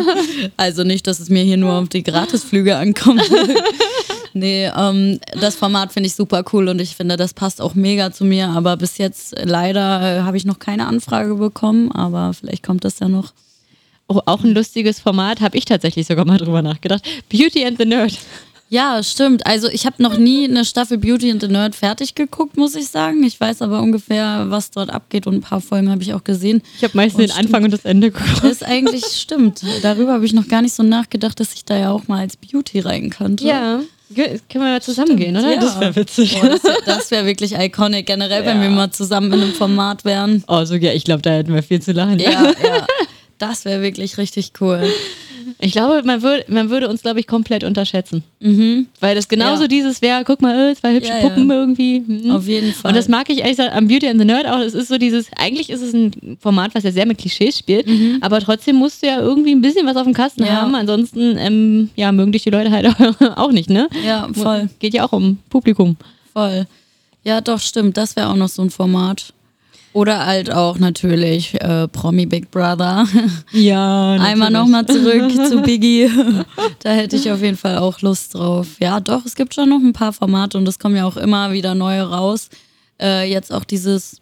also 0.56 0.82
nicht, 0.82 1.06
dass 1.06 1.20
es 1.20 1.28
mir 1.28 1.42
hier 1.42 1.58
nur 1.58 1.74
auf 1.74 1.90
die 1.90 2.02
Gratisflüge 2.02 2.76
ankommt. 2.76 3.22
nee, 4.32 4.66
ähm, 4.74 5.20
das 5.38 5.56
Format 5.56 5.92
finde 5.92 6.06
ich 6.06 6.14
super 6.14 6.42
cool 6.52 6.68
und 6.68 6.80
ich 6.80 6.96
finde, 6.96 7.18
das 7.18 7.34
passt 7.34 7.60
auch 7.60 7.74
mega 7.74 8.12
zu 8.12 8.24
mir. 8.24 8.48
Aber 8.48 8.78
bis 8.78 8.96
jetzt 8.96 9.36
äh, 9.36 9.44
leider 9.44 10.00
äh, 10.00 10.22
habe 10.22 10.38
ich 10.38 10.46
noch 10.46 10.58
keine 10.58 10.86
Anfrage 10.86 11.34
bekommen, 11.34 11.92
aber 11.92 12.32
vielleicht 12.32 12.62
kommt 12.62 12.84
das 12.84 12.98
ja 12.98 13.08
noch. 13.08 13.34
Oh, 14.08 14.20
auch 14.24 14.42
ein 14.42 14.54
lustiges 14.54 15.00
Format, 15.00 15.42
habe 15.42 15.56
ich 15.58 15.66
tatsächlich 15.66 16.06
sogar 16.06 16.24
mal 16.24 16.38
drüber 16.38 16.62
nachgedacht. 16.62 17.02
Beauty 17.28 17.64
and 17.64 17.78
the 17.78 17.84
Nerd. 17.84 18.18
Ja, 18.74 19.00
stimmt. 19.04 19.46
Also 19.46 19.68
ich 19.68 19.86
habe 19.86 20.02
noch 20.02 20.18
nie 20.18 20.48
eine 20.48 20.64
Staffel 20.64 20.98
Beauty 20.98 21.30
and 21.30 21.40
the 21.40 21.46
Nerd 21.46 21.76
fertig 21.76 22.16
geguckt, 22.16 22.56
muss 22.56 22.74
ich 22.74 22.88
sagen. 22.88 23.22
Ich 23.22 23.38
weiß 23.38 23.62
aber 23.62 23.80
ungefähr, 23.80 24.46
was 24.48 24.72
dort 24.72 24.90
abgeht 24.90 25.28
und 25.28 25.34
ein 25.36 25.40
paar 25.42 25.60
Folgen 25.60 25.92
habe 25.92 26.02
ich 26.02 26.12
auch 26.12 26.24
gesehen. 26.24 26.60
Ich 26.76 26.82
habe 26.82 26.96
meistens 26.96 27.22
Oh, 27.22 27.26
den 27.28 27.30
Anfang 27.46 27.62
und 27.62 27.70
das 27.70 27.84
Ende 27.84 28.10
geguckt. 28.10 28.42
Das 28.42 28.50
ist 28.50 28.64
eigentlich 28.64 29.04
stimmt. 29.04 29.62
Darüber 29.82 30.14
habe 30.14 30.26
ich 30.26 30.32
noch 30.32 30.48
gar 30.48 30.60
nicht 30.60 30.74
so 30.74 30.82
nachgedacht, 30.82 31.38
dass 31.38 31.54
ich 31.54 31.64
da 31.64 31.78
ja 31.78 31.92
auch 31.92 32.08
mal 32.08 32.18
als 32.18 32.36
Beauty 32.36 32.80
rein 32.80 33.10
könnte. 33.10 33.44
Ja, 33.46 33.80
können 34.12 34.40
wir 34.50 34.60
mal 34.62 34.82
zusammen 34.82 35.16
gehen, 35.18 35.36
oder? 35.36 35.54
Ja. 35.54 35.60
Das 35.60 35.78
wäre 35.78 35.94
witzig. 35.94 36.40
Boah, 36.40 36.58
das 36.84 37.12
wäre 37.12 37.22
wär 37.22 37.26
wirklich 37.26 37.52
iconic, 37.56 38.06
generell, 38.06 38.44
wenn 38.44 38.60
wir 38.60 38.70
mal 38.70 38.90
zusammen 38.90 39.32
in 39.34 39.40
einem 39.40 39.52
Format 39.52 40.04
wären. 40.04 40.42
Oh, 40.48 40.64
so 40.64 40.74
ja, 40.74 40.92
ich 40.92 41.04
glaube, 41.04 41.22
da 41.22 41.30
hätten 41.30 41.54
wir 41.54 41.62
viel 41.62 41.80
zu 41.80 41.92
lachen. 41.92 42.18
Ja, 42.18 42.30
ja. 42.30 42.86
Das 43.38 43.64
wäre 43.64 43.82
wirklich 43.82 44.18
richtig 44.18 44.50
cool. 44.60 44.82
Ich 45.58 45.72
glaube, 45.72 46.02
man, 46.04 46.22
würd, 46.22 46.48
man 46.48 46.70
würde 46.70 46.88
uns, 46.88 47.02
glaube 47.02 47.20
ich, 47.20 47.26
komplett 47.26 47.64
unterschätzen. 47.64 48.22
Mhm. 48.40 48.86
Weil 49.00 49.14
das 49.14 49.28
genauso 49.28 49.62
Ja. 49.62 49.68
dieses 49.68 50.00
wäre, 50.02 50.22
guck 50.24 50.40
mal, 50.42 50.70
äh, 50.70 50.74
zwei 50.74 50.94
hübsche 50.94 51.10
Ja, 51.10 51.18
ja. 51.18 51.28
Puppen 51.28 51.50
irgendwie. 51.50 52.00
Mhm. 52.00 52.30
Auf 52.30 52.46
jeden 52.46 52.72
Fall. 52.72 52.90
Und 52.90 52.96
das 52.96 53.08
mag 53.08 53.28
ich 53.30 53.38
ehrlich 53.38 53.56
gesagt 53.56 53.74
am 53.76 53.88
Beauty 53.88 54.08
and 54.08 54.18
the 54.20 54.24
Nerd 54.26 54.46
auch. 54.46 54.60
Es 54.60 54.74
ist 54.74 54.88
so 54.88 54.96
dieses, 54.98 55.26
eigentlich 55.36 55.68
ist 55.70 55.82
es 55.82 55.92
ein 55.92 56.36
Format, 56.40 56.74
was 56.74 56.84
ja 56.84 56.92
sehr 56.92 57.06
mit 57.06 57.18
Klischees 57.18 57.58
spielt, 57.58 57.86
aber 58.22 58.40
trotzdem 58.40 58.76
musst 58.76 59.02
du 59.02 59.06
ja 59.08 59.18
irgendwie 59.20 59.52
ein 59.54 59.60
bisschen 59.60 59.86
was 59.86 59.96
auf 59.96 60.04
dem 60.04 60.14
Kasten 60.14 60.42
Mhm. 60.42 60.46
Ja. 60.48 60.62
haben. 60.62 60.74
Ansonsten, 60.74 61.36
ähm, 61.38 61.90
ja, 61.96 62.10
mögen 62.12 62.32
dich 62.32 62.42
die 62.44 62.50
Leute 62.50 62.70
halt 62.70 62.86
auch 63.36 63.52
nicht, 63.52 63.68
ne? 63.68 63.88
Ja, 64.06 64.28
voll. 64.32 64.68
Geht 64.78 64.94
ja 64.94 65.04
auch 65.04 65.12
um 65.12 65.38
Publikum. 65.50 65.96
Voll. 66.32 66.66
Ja, 67.22 67.40
doch, 67.40 67.60
stimmt. 67.60 67.96
Das 67.96 68.16
wäre 68.16 68.28
auch 68.28 68.36
noch 68.36 68.48
so 68.48 68.62
ein 68.62 68.70
Format. 68.70 69.33
Oder 69.94 70.26
halt 70.26 70.52
auch 70.52 70.78
natürlich 70.80 71.54
äh, 71.60 71.86
Promi 71.86 72.26
Big 72.26 72.50
Brother. 72.50 73.06
Ja, 73.52 74.14
Einmal 74.20 74.50
nochmal 74.50 74.84
zurück 74.84 75.30
zu 75.48 75.62
Biggie. 75.62 76.10
da 76.82 76.90
hätte 76.90 77.14
ich 77.14 77.30
auf 77.30 77.40
jeden 77.40 77.56
Fall 77.56 77.78
auch 77.78 78.00
Lust 78.00 78.34
drauf. 78.34 78.66
Ja, 78.80 78.98
doch, 78.98 79.24
es 79.24 79.36
gibt 79.36 79.54
schon 79.54 79.68
noch 79.68 79.78
ein 79.78 79.92
paar 79.92 80.12
Formate 80.12 80.58
und 80.58 80.66
es 80.66 80.80
kommen 80.80 80.96
ja 80.96 81.06
auch 81.06 81.16
immer 81.16 81.52
wieder 81.52 81.76
neue 81.76 82.02
raus. 82.02 82.48
Äh, 83.00 83.30
jetzt 83.30 83.52
auch 83.52 83.62
dieses 83.62 84.20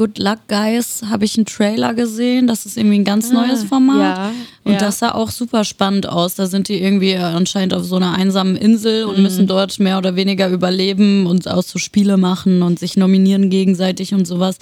Good 0.00 0.18
Luck 0.18 0.38
Guys 0.48 1.02
habe 1.10 1.26
ich 1.26 1.36
einen 1.36 1.44
Trailer 1.44 1.92
gesehen. 1.92 2.46
Das 2.46 2.64
ist 2.64 2.78
irgendwie 2.78 3.00
ein 3.00 3.04
ganz 3.04 3.30
neues 3.32 3.64
Format. 3.64 4.16
ja, 4.16 4.32
und 4.64 4.72
ja. 4.72 4.78
das 4.78 5.00
sah 5.00 5.10
auch 5.10 5.28
super 5.30 5.62
spannend 5.62 6.08
aus. 6.08 6.36
Da 6.36 6.46
sind 6.46 6.68
die 6.68 6.80
irgendwie 6.82 7.16
anscheinend 7.16 7.74
auf 7.74 7.84
so 7.84 7.96
einer 7.96 8.14
einsamen 8.14 8.56
Insel 8.56 9.04
und 9.04 9.20
müssen 9.20 9.46
dort 9.46 9.78
mehr 9.78 9.98
oder 9.98 10.16
weniger 10.16 10.48
überleben 10.48 11.26
und 11.26 11.46
auch 11.48 11.62
so 11.62 11.78
Spiele 11.78 12.16
machen 12.16 12.62
und 12.62 12.78
sich 12.78 12.96
nominieren 12.96 13.50
gegenseitig 13.50 14.14
und 14.14 14.24
sowas. 14.24 14.56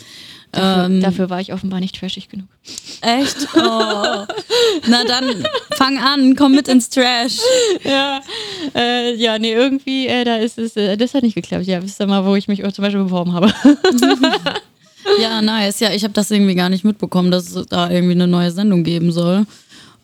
Ähm, 0.55 1.03
Dafür 1.03 1.31
war 1.31 1.41
ich 1.41 1.53
offenbar 1.53 1.79
nicht 1.79 1.95
trashig 1.95 2.29
genug. 2.29 2.49
Echt? 3.01 3.37
Oh. 3.55 4.25
Na 4.89 5.05
dann 5.05 5.47
fang 5.77 5.99
an, 5.99 6.35
komm 6.35 6.57
mit 6.57 6.67
ins 6.67 6.91
Trash. 6.91 7.39
Ja, 7.85 8.23
äh, 8.75 9.15
ja, 9.15 9.39
nee, 9.39 9.53
irgendwie, 9.53 10.09
äh, 10.09 10.25
da 10.25 10.37
ist 10.37 10.59
es, 10.59 10.75
äh, 10.77 10.97
das 10.97 11.15
hat 11.15 11.23
nicht 11.23 11.37
geklappt. 11.37 11.67
Ja, 11.67 11.81
wisst 11.81 12.01
ihr 12.01 12.09
mal, 12.09 12.25
wo 12.25 12.35
ich 12.35 12.49
mich 12.49 12.61
zum 12.73 12.83
Beispiel 12.83 13.05
beworben 13.05 13.35
habe. 13.35 13.53
Ja, 15.21 15.43
nice. 15.43 15.81
Ja, 15.81 15.91
ich 15.93 16.05
habe 16.05 16.15
das 16.15 16.31
irgendwie 16.31 16.55
gar 16.55 16.69
nicht 16.69 16.85
mitbekommen, 16.85 17.31
dass 17.31 17.55
es 17.55 17.67
da 17.67 17.91
irgendwie 17.91 18.13
eine 18.15 18.27
neue 18.27 18.51
Sendung 18.51 18.85
geben 18.85 19.13
soll. 19.13 19.47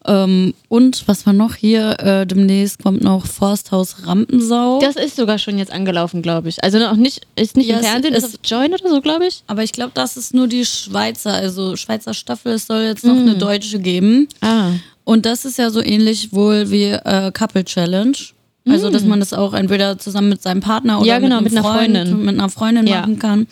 Ähm, 0.06 0.52
und 0.68 1.02
was 1.08 1.24
war 1.24 1.32
noch 1.32 1.54
hier? 1.54 1.98
Äh, 1.98 2.26
demnächst 2.26 2.82
kommt 2.82 3.02
noch 3.02 3.24
Forsthaus 3.26 4.06
Rampensau. 4.06 4.78
Das 4.78 4.96
ist 4.96 5.16
sogar 5.16 5.38
schon 5.38 5.56
jetzt 5.56 5.72
angelaufen, 5.72 6.20
glaube 6.20 6.50
ich. 6.50 6.62
Also 6.62 6.78
noch 6.78 6.96
nicht, 6.96 7.26
ist 7.36 7.56
nicht 7.56 7.68
Ja, 7.70 7.76
im 7.78 7.80
es 7.84 7.88
Fernsehen, 7.90 8.14
ist 8.14 8.24
ist- 8.26 8.34
auf 8.34 8.40
Join 8.44 8.74
oder 8.74 8.86
so, 8.90 9.00
glaube 9.00 9.26
ich. 9.26 9.42
Aber 9.46 9.62
ich 9.62 9.72
glaube, 9.72 9.92
das 9.94 10.18
ist 10.18 10.34
nur 10.34 10.46
die 10.46 10.66
Schweizer, 10.66 11.32
also 11.32 11.76
Schweizer 11.76 12.12
Staffel. 12.12 12.52
Es 12.52 12.66
soll 12.66 12.82
jetzt 12.82 13.04
noch 13.04 13.16
eine 13.16 13.34
deutsche 13.36 13.78
geben. 13.78 14.28
Ah. 14.42 14.72
Und 15.04 15.24
das 15.24 15.46
ist 15.46 15.56
ja 15.58 15.70
so 15.70 15.82
ähnlich 15.82 16.32
wohl 16.34 16.70
wie 16.70 16.84
äh, 16.84 17.30
Couple 17.32 17.64
Challenge. 17.64 18.16
Also, 18.66 18.88
dass 18.88 19.04
man 19.04 19.20
das 19.20 19.34
auch 19.34 19.52
entweder 19.52 19.98
zusammen 19.98 20.30
mit 20.30 20.40
seinem 20.42 20.60
Partner 20.60 20.98
oder 20.98 21.06
Ja, 21.06 21.18
genau, 21.18 21.36
mit, 21.42 21.52
mit 21.52 21.58
einer 21.58 21.62
Freund, 21.62 21.96
Freundin. 21.96 22.24
mit 22.24 22.34
einer 22.38 22.48
Freundin 22.48 22.86
Ja. 22.86 23.00
machen 23.00 23.18
kann. 23.18 23.46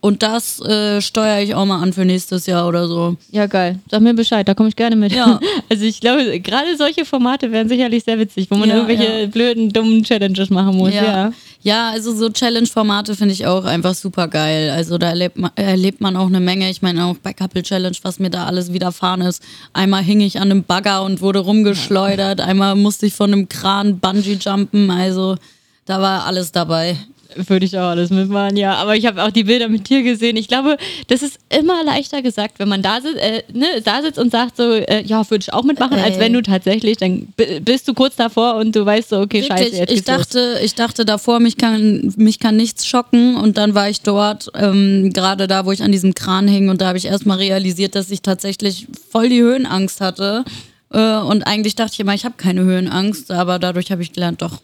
Und 0.00 0.22
das 0.22 0.60
äh, 0.60 1.00
steuere 1.02 1.42
ich 1.42 1.54
auch 1.54 1.66
mal 1.66 1.82
an 1.82 1.92
für 1.92 2.04
nächstes 2.06 2.46
Jahr 2.46 2.66
oder 2.66 2.88
so. 2.88 3.16
Ja, 3.32 3.46
geil. 3.46 3.78
Sag 3.90 4.00
mir 4.00 4.14
Bescheid, 4.14 4.48
da 4.48 4.54
komme 4.54 4.70
ich 4.70 4.76
gerne 4.76 4.96
mit. 4.96 5.12
Ja. 5.12 5.38
Also 5.68 5.84
ich 5.84 6.00
glaube, 6.00 6.40
gerade 6.40 6.76
solche 6.76 7.04
Formate 7.04 7.52
wären 7.52 7.68
sicherlich 7.68 8.02
sehr 8.02 8.18
witzig, 8.18 8.50
wo 8.50 8.56
man 8.56 8.68
Ja, 8.68 8.76
irgendwelche 8.76 9.20
ja. 9.20 9.26
blöden, 9.26 9.68
dummen 9.72 10.02
Challenges 10.02 10.50
machen 10.50 10.76
muss. 10.76 10.92
Ja. 10.94 11.32
Ja, 11.62 11.90
also 11.90 12.14
so 12.14 12.30
Challenge-Formate 12.30 13.14
finde 13.14 13.34
ich 13.34 13.46
auch 13.46 13.64
einfach 13.64 13.94
super 13.94 14.28
geil. 14.28 14.70
Also 14.70 14.96
da 14.96 15.10
erlebt 15.10 15.36
man, 15.36 15.50
erlebt 15.56 16.00
man 16.00 16.16
auch 16.16 16.26
eine 16.26 16.40
Menge. 16.40 16.70
Ich 16.70 16.80
meine 16.80 17.04
auch 17.04 17.16
bei 17.22 17.34
Couple 17.34 17.62
Challenge, 17.62 17.96
was 18.02 18.18
mir 18.18 18.30
da 18.30 18.46
alles 18.46 18.72
widerfahren 18.72 19.20
ist. 19.20 19.42
Einmal 19.74 20.02
hing 20.02 20.20
ich 20.22 20.38
an 20.40 20.50
einem 20.50 20.64
Bagger 20.64 21.02
und 21.04 21.20
wurde 21.20 21.40
rumgeschleudert. 21.40 22.40
Einmal 22.40 22.74
musste 22.76 23.06
ich 23.06 23.12
von 23.14 23.32
einem 23.32 23.48
Kran 23.48 23.98
Bungee 24.00 24.38
jumpen. 24.40 24.90
Also 24.90 25.36
da 25.84 26.00
war 26.00 26.24
alles 26.24 26.50
dabei. 26.50 26.96
Würde 27.36 27.64
ich 27.66 27.78
auch 27.78 27.88
alles 27.88 28.10
mitmachen, 28.10 28.56
ja. 28.56 28.74
Aber 28.74 28.96
ich 28.96 29.06
habe 29.06 29.22
auch 29.22 29.30
die 29.30 29.44
Bilder 29.44 29.68
mit 29.68 29.88
dir 29.88 30.02
gesehen. 30.02 30.36
Ich 30.36 30.48
glaube, 30.48 30.76
das 31.08 31.22
ist 31.22 31.38
immer 31.56 31.84
leichter 31.84 32.22
gesagt, 32.22 32.58
wenn 32.58 32.68
man 32.68 32.82
da, 32.82 33.00
sitzt, 33.00 33.16
äh, 33.16 33.42
ne, 33.52 33.66
da 33.84 34.02
sitzt 34.02 34.18
und 34.18 34.30
sagt 34.32 34.56
so, 34.56 34.72
äh, 34.72 35.02
ja, 35.04 35.28
würde 35.30 35.42
ich 35.42 35.52
auch 35.52 35.62
mitmachen, 35.64 35.98
als 35.98 36.14
Ey. 36.16 36.20
wenn 36.20 36.32
du 36.32 36.42
tatsächlich, 36.42 36.96
dann 36.96 37.26
bi- 37.36 37.60
bist 37.60 37.86
du 37.88 37.94
kurz 37.94 38.16
davor 38.16 38.56
und 38.56 38.74
du 38.74 38.84
weißt 38.84 39.10
so, 39.10 39.20
okay, 39.20 39.42
scheiße, 39.42 39.62
Wirklich, 39.64 39.78
jetzt 39.80 39.90
ich 39.90 39.96
geht's 40.04 40.08
los. 40.08 40.16
dachte, 40.28 40.58
ich 40.62 40.74
dachte 40.74 41.04
davor, 41.04 41.40
mich 41.40 41.56
kann, 41.56 42.12
mich 42.16 42.38
kann 42.38 42.56
nichts 42.56 42.86
schocken 42.86 43.36
und 43.36 43.56
dann 43.58 43.74
war 43.74 43.88
ich 43.88 44.00
dort, 44.02 44.50
ähm, 44.54 45.12
gerade 45.12 45.46
da, 45.46 45.66
wo 45.66 45.72
ich 45.72 45.82
an 45.82 45.92
diesem 45.92 46.14
Kran 46.14 46.48
hing 46.48 46.68
und 46.68 46.80
da 46.80 46.88
habe 46.88 46.98
ich 46.98 47.06
erstmal 47.06 47.38
realisiert, 47.38 47.94
dass 47.94 48.10
ich 48.10 48.22
tatsächlich 48.22 48.86
voll 49.10 49.28
die 49.28 49.40
Höhenangst 49.42 50.00
hatte. 50.00 50.44
Äh, 50.92 51.18
und 51.18 51.44
eigentlich 51.44 51.76
dachte 51.76 51.92
ich 51.94 52.00
immer, 52.00 52.14
ich 52.14 52.24
habe 52.24 52.34
keine 52.36 52.62
Höhenangst, 52.62 53.30
aber 53.30 53.58
dadurch 53.60 53.92
habe 53.92 54.02
ich 54.02 54.12
gelernt, 54.12 54.42
doch, 54.42 54.60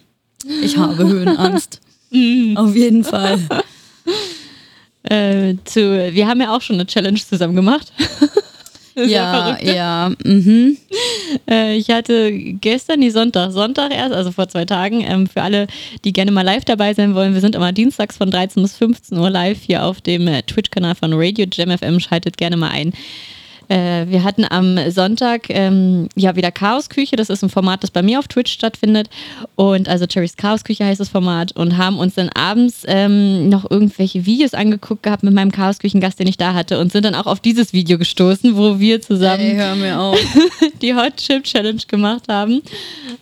ich 0.63 0.77
habe 0.77 0.97
Höhenangst. 1.09 1.81
Auf 2.57 2.75
jeden 2.75 3.05
Fall. 3.05 3.39
Äh, 5.09 5.55
zu, 5.65 5.81
wir 5.81 6.27
haben 6.27 6.41
ja 6.41 6.53
auch 6.53 6.61
schon 6.61 6.75
eine 6.75 6.85
Challenge 6.85 7.21
zusammen 7.21 7.55
gemacht. 7.55 7.93
Ja, 8.97 9.59
ja. 9.61 10.11
Mhm. 10.25 10.79
Äh, 11.49 11.77
ich 11.77 11.91
hatte 11.91 12.33
gestern, 12.33 13.03
die 13.03 13.11
Sonntag, 13.11 13.53
Sonntag 13.53 13.93
erst, 13.93 14.15
also 14.15 14.33
vor 14.33 14.49
zwei 14.49 14.65
Tagen, 14.65 15.03
ähm, 15.03 15.27
für 15.27 15.43
alle, 15.43 15.67
die 16.05 16.15
gerne 16.15 16.31
mal 16.31 16.43
live 16.43 16.65
dabei 16.65 16.95
sein 16.95 17.15
wollen, 17.15 17.35
wir 17.35 17.43
sind 17.43 17.55
immer 17.55 17.73
dienstags 17.73 18.17
von 18.17 18.31
13 18.31 18.63
bis 18.63 18.77
15 18.77 19.19
Uhr 19.19 19.29
live 19.29 19.61
hier 19.61 19.85
auf 19.85 20.01
dem 20.01 20.27
äh, 20.29 20.43
Twitch-Kanal 20.43 20.95
von 20.95 21.13
Radio 21.13 21.47
Jam 21.53 21.77
FM, 21.77 22.01
schaltet 22.01 22.39
gerne 22.39 22.57
mal 22.57 22.71
ein. 22.71 22.95
Äh, 23.69 24.07
wir 24.09 24.23
hatten 24.23 24.45
am 24.49 24.79
Sonntag 24.91 25.49
ähm, 25.49 26.09
ja 26.15 26.37
wieder 26.37 26.51
Chaosküche. 26.51 27.17
Das 27.17 27.31
ist 27.31 27.43
ein 27.43 27.49
Format, 27.49 27.83
das 27.83 27.91
bei 27.91 28.03
mir 28.03 28.19
auf 28.19 28.29
Twitch 28.29 28.53
stattfindet. 28.53 29.09
Und 29.55 29.89
also 29.89 30.07
Cherry's 30.07 30.37
Chaosküche 30.37 30.85
heißt 30.85 31.01
das 31.01 31.09
Format. 31.09 31.53
Und 31.53 31.77
haben 31.77 31.99
uns 31.99 32.15
dann 32.15 32.29
abends 32.31 32.83
ähm, 32.87 33.49
noch 33.49 33.71
irgendwelche 33.71 34.27
Videos 34.27 34.55
angeguckt 34.55 35.03
gehabt 35.03 35.23
mit 35.23 35.35
meinem 35.35 35.53
Chaosküchengast, 35.53 36.19
den 36.19 36.27
ich 36.27 36.37
da 36.37 36.55
hatte. 36.55 36.79
Und 36.79 36.93
sind 36.93 37.05
dann 37.05 37.15
auch 37.15 37.27
auf 37.27 37.41
dieses 37.41 37.73
Video 37.73 37.99
gestoßen, 37.99 38.57
wo 38.57 38.79
wir 38.79 39.01
zusammen 39.01 39.41
Ey, 39.41 39.57
hör 39.57 39.75
mir 39.77 40.01
auf. 40.01 40.19
die 40.83 40.95
Hot 40.95 41.17
Chip 41.17 41.45
Challenge 41.45 41.83
gemacht 41.89 42.25
haben. 42.29 42.63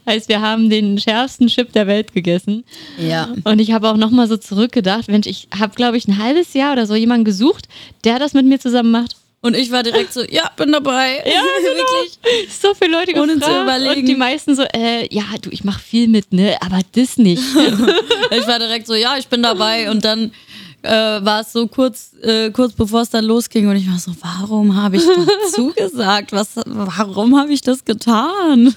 Heißt, 0.07 0.29
wir 0.29 0.41
haben 0.41 0.69
den 0.69 0.99
schärfsten 0.99 1.49
Chip 1.49 1.73
der 1.73 1.87
Welt 1.87 2.13
gegessen. 2.13 2.65
Ja. 2.99 3.29
Und 3.45 3.61
ich 3.61 3.73
habe 3.73 3.89
auch 3.89 3.97
nochmal 3.97 4.29
so 4.29 4.37
zurückgedacht, 4.37 5.09
Mensch, 5.09 5.27
ich 5.27 5.49
habe, 5.59 5.75
glaube 5.75 5.97
ich, 5.97 6.07
ein 6.09 6.23
halbes 6.23 6.55
Jahr 6.55 6.73
oder 6.73 6.87
so 6.87 6.95
jemanden 6.95 7.25
gesucht, 7.25 7.69
der 8.05 8.19
das 8.19 8.35
mit 8.35 8.47
mir 8.47 8.61
zusammen 8.61 8.91
macht. 8.91 9.17
Und 9.45 9.55
ich 9.55 9.71
war 9.71 9.83
direkt 9.83 10.11
so, 10.15 10.23
ja, 10.23 10.51
bin 10.57 10.73
dabei. 10.73 11.19
Ja, 11.19 11.43
wirklich. 11.63 12.19
So 12.51 12.73
viele 12.73 12.93
Leute 12.93 13.13
Ohne 13.21 13.35
gefragt. 13.35 13.53
zu 13.55 13.63
überlegen. 13.63 14.01
Und 14.01 14.07
die 14.07 14.15
meisten 14.15 14.57
so, 14.57 14.63
äh, 14.63 15.07
ja, 15.15 15.25
du, 15.43 15.51
ich 15.51 15.65
mache 15.65 15.81
viel 15.81 16.09
mit, 16.09 16.33
ne, 16.33 16.57
aber 16.63 16.81
das 16.93 17.19
nicht. 17.19 17.43
Ich 18.31 18.47
war 18.49 18.59
direkt 18.59 18.87
so, 18.87 18.95
ja, 18.95 19.19
ich 19.19 19.29
bin 19.29 19.43
dabei. 19.43 19.91
Und 19.91 20.03
dann 20.03 20.33
äh, 20.81 20.91
war 20.91 21.43
es 21.43 21.53
so 21.53 21.67
kurz, 21.67 22.15
äh, 22.23 22.51
kurz 22.53 22.73
bevor 22.73 23.03
es 23.03 23.11
dann 23.11 23.27
losging. 23.27 23.69
Und 23.69 23.77
ich 23.77 23.87
war 23.87 23.99
so, 23.99 24.13
warum 24.23 24.75
habe 24.83 24.97
ich 24.97 25.03
zugesagt? 25.55 26.33
Was, 26.33 26.53
warum 26.65 27.39
habe 27.39 27.53
ich 27.53 27.61
das 27.61 27.85
getan? 27.85 28.75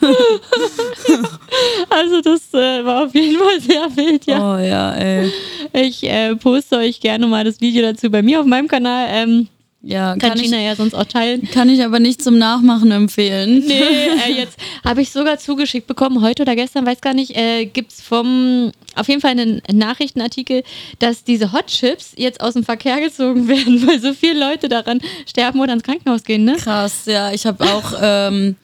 Also 1.89 2.21
das 2.21 2.53
äh, 2.53 2.83
war 2.83 3.05
auf 3.05 3.15
jeden 3.15 3.39
Fall 3.39 3.61
sehr 3.61 3.95
wild, 3.95 4.25
ja. 4.25 4.37
Oh 4.55 4.59
ja, 4.59 4.93
ey. 4.95 5.31
Ich 5.71 6.03
äh, 6.03 6.35
poste 6.35 6.75
euch 6.75 6.99
gerne 6.99 7.25
mal 7.25 7.45
das 7.45 7.61
Video 7.61 7.83
dazu 7.83 8.09
bei 8.11 8.21
mir 8.21 8.41
auf 8.41 8.45
meinem 8.45 8.67
Kanal. 8.67 9.07
Ähm, 9.09 9.47
Ja, 9.81 10.11
kann 10.11 10.19
kann 10.19 10.37
ich, 10.37 10.43
Gina 10.45 10.59
ja 10.59 10.75
sonst 10.75 10.95
auch 10.95 11.05
teilen. 11.05 11.47
kann 11.51 11.69
ich 11.69 11.83
aber 11.83 11.99
nicht 11.99 12.21
zum 12.21 12.37
Nachmachen 12.37 12.91
empfehlen. 12.91 13.63
Nee, 13.65 13.73
äh, 13.73 14.33
jetzt 14.37 14.57
habe 14.83 15.01
ich 15.01 15.11
sogar 15.11 15.37
zugeschickt 15.37 15.87
bekommen, 15.87 16.21
heute 16.21 16.41
oder 16.41 16.55
gestern, 16.55 16.85
weiß 16.85 16.99
gar 16.99 17.13
nicht, 17.13 17.35
äh, 17.37 17.65
gibt 17.65 17.91
es 17.91 18.01
vom, 18.01 18.71
auf 18.95 19.07
jeden 19.07 19.21
Fall 19.21 19.31
einen 19.31 19.61
Nachrichtenartikel, 19.71 20.63
dass 20.99 21.23
diese 21.23 21.53
Hot 21.53 21.67
Chips 21.67 22.13
jetzt 22.17 22.41
aus 22.41 22.53
dem 22.53 22.63
Verkehr 22.63 22.99
gezogen 22.99 23.47
werden, 23.47 23.85
weil 23.87 24.01
so 24.01 24.13
viele 24.13 24.39
Leute 24.39 24.67
daran 24.67 24.99
sterben 25.27 25.59
oder 25.59 25.73
ins 25.73 25.83
Krankenhaus 25.83 26.23
gehen, 26.23 26.43
ne? 26.43 26.55
Krass, 26.55 27.05
ja. 27.05 27.31
Ich 27.31 27.45
habe 27.45 27.63
auch 27.63 27.93
ähm, 28.01 28.55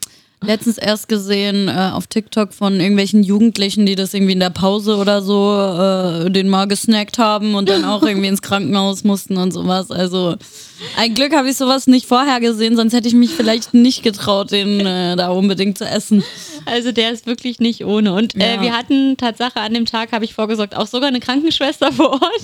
letztens 0.46 0.78
erst 0.78 1.08
gesehen 1.08 1.68
äh, 1.68 1.92
auf 1.94 2.08
TikTok 2.08 2.54
von 2.54 2.80
irgendwelchen 2.80 3.24
Jugendlichen, 3.24 3.86
die 3.86 3.96
das 3.96 4.14
irgendwie 4.14 4.34
in 4.34 4.40
der 4.40 4.50
Pause 4.50 4.98
oder 4.98 5.22
so 5.22 6.26
äh, 6.26 6.30
den 6.32 6.50
mal 6.50 6.66
gesnackt 6.68 7.18
haben 7.18 7.56
und 7.56 7.70
dann 7.70 7.86
auch 7.86 8.04
irgendwie 8.04 8.28
ins 8.28 8.42
Krankenhaus 8.42 9.04
mussten 9.04 9.38
und 9.38 9.52
sowas. 9.52 9.92
Also 9.92 10.36
ein 10.98 11.14
Glück 11.14 11.34
habe 11.36 11.50
ich 11.50 11.58
sowas 11.58 11.88
nicht 11.88 12.06
vorher 12.08 12.40
gesehen, 12.40 12.76
sonst 12.76 12.94
hätte 12.94 13.08
ich 13.08 13.14
mich 13.14 13.32
vielleicht 13.32 13.74
nicht 13.74 14.04
getraut, 14.04 14.52
den 14.52 14.80
äh, 14.86 15.16
da 15.16 15.30
unbedingt 15.30 15.78
zu 15.78 15.86
essen. 15.86 16.24
Also 16.66 16.92
der 16.92 17.12
ist 17.12 17.26
wirklich 17.26 17.60
nicht 17.60 17.84
ohne. 17.86 18.14
Und 18.14 18.36
äh, 18.36 18.56
Ja. 18.56 18.62
wir 18.62 18.74
hatten 18.78 19.18
Tatsache 19.18 19.60
an 19.60 19.74
dem 19.74 19.86
Tag, 19.86 20.12
habe 20.12 20.26
ich 20.26 20.34
vorgesorgt, 20.34 20.76
auch 20.76 20.88
sogar 20.88 21.08
eine 21.10 21.20
Krankenschwester 21.20 21.92
vor 21.92 22.12
Ort, 22.14 22.42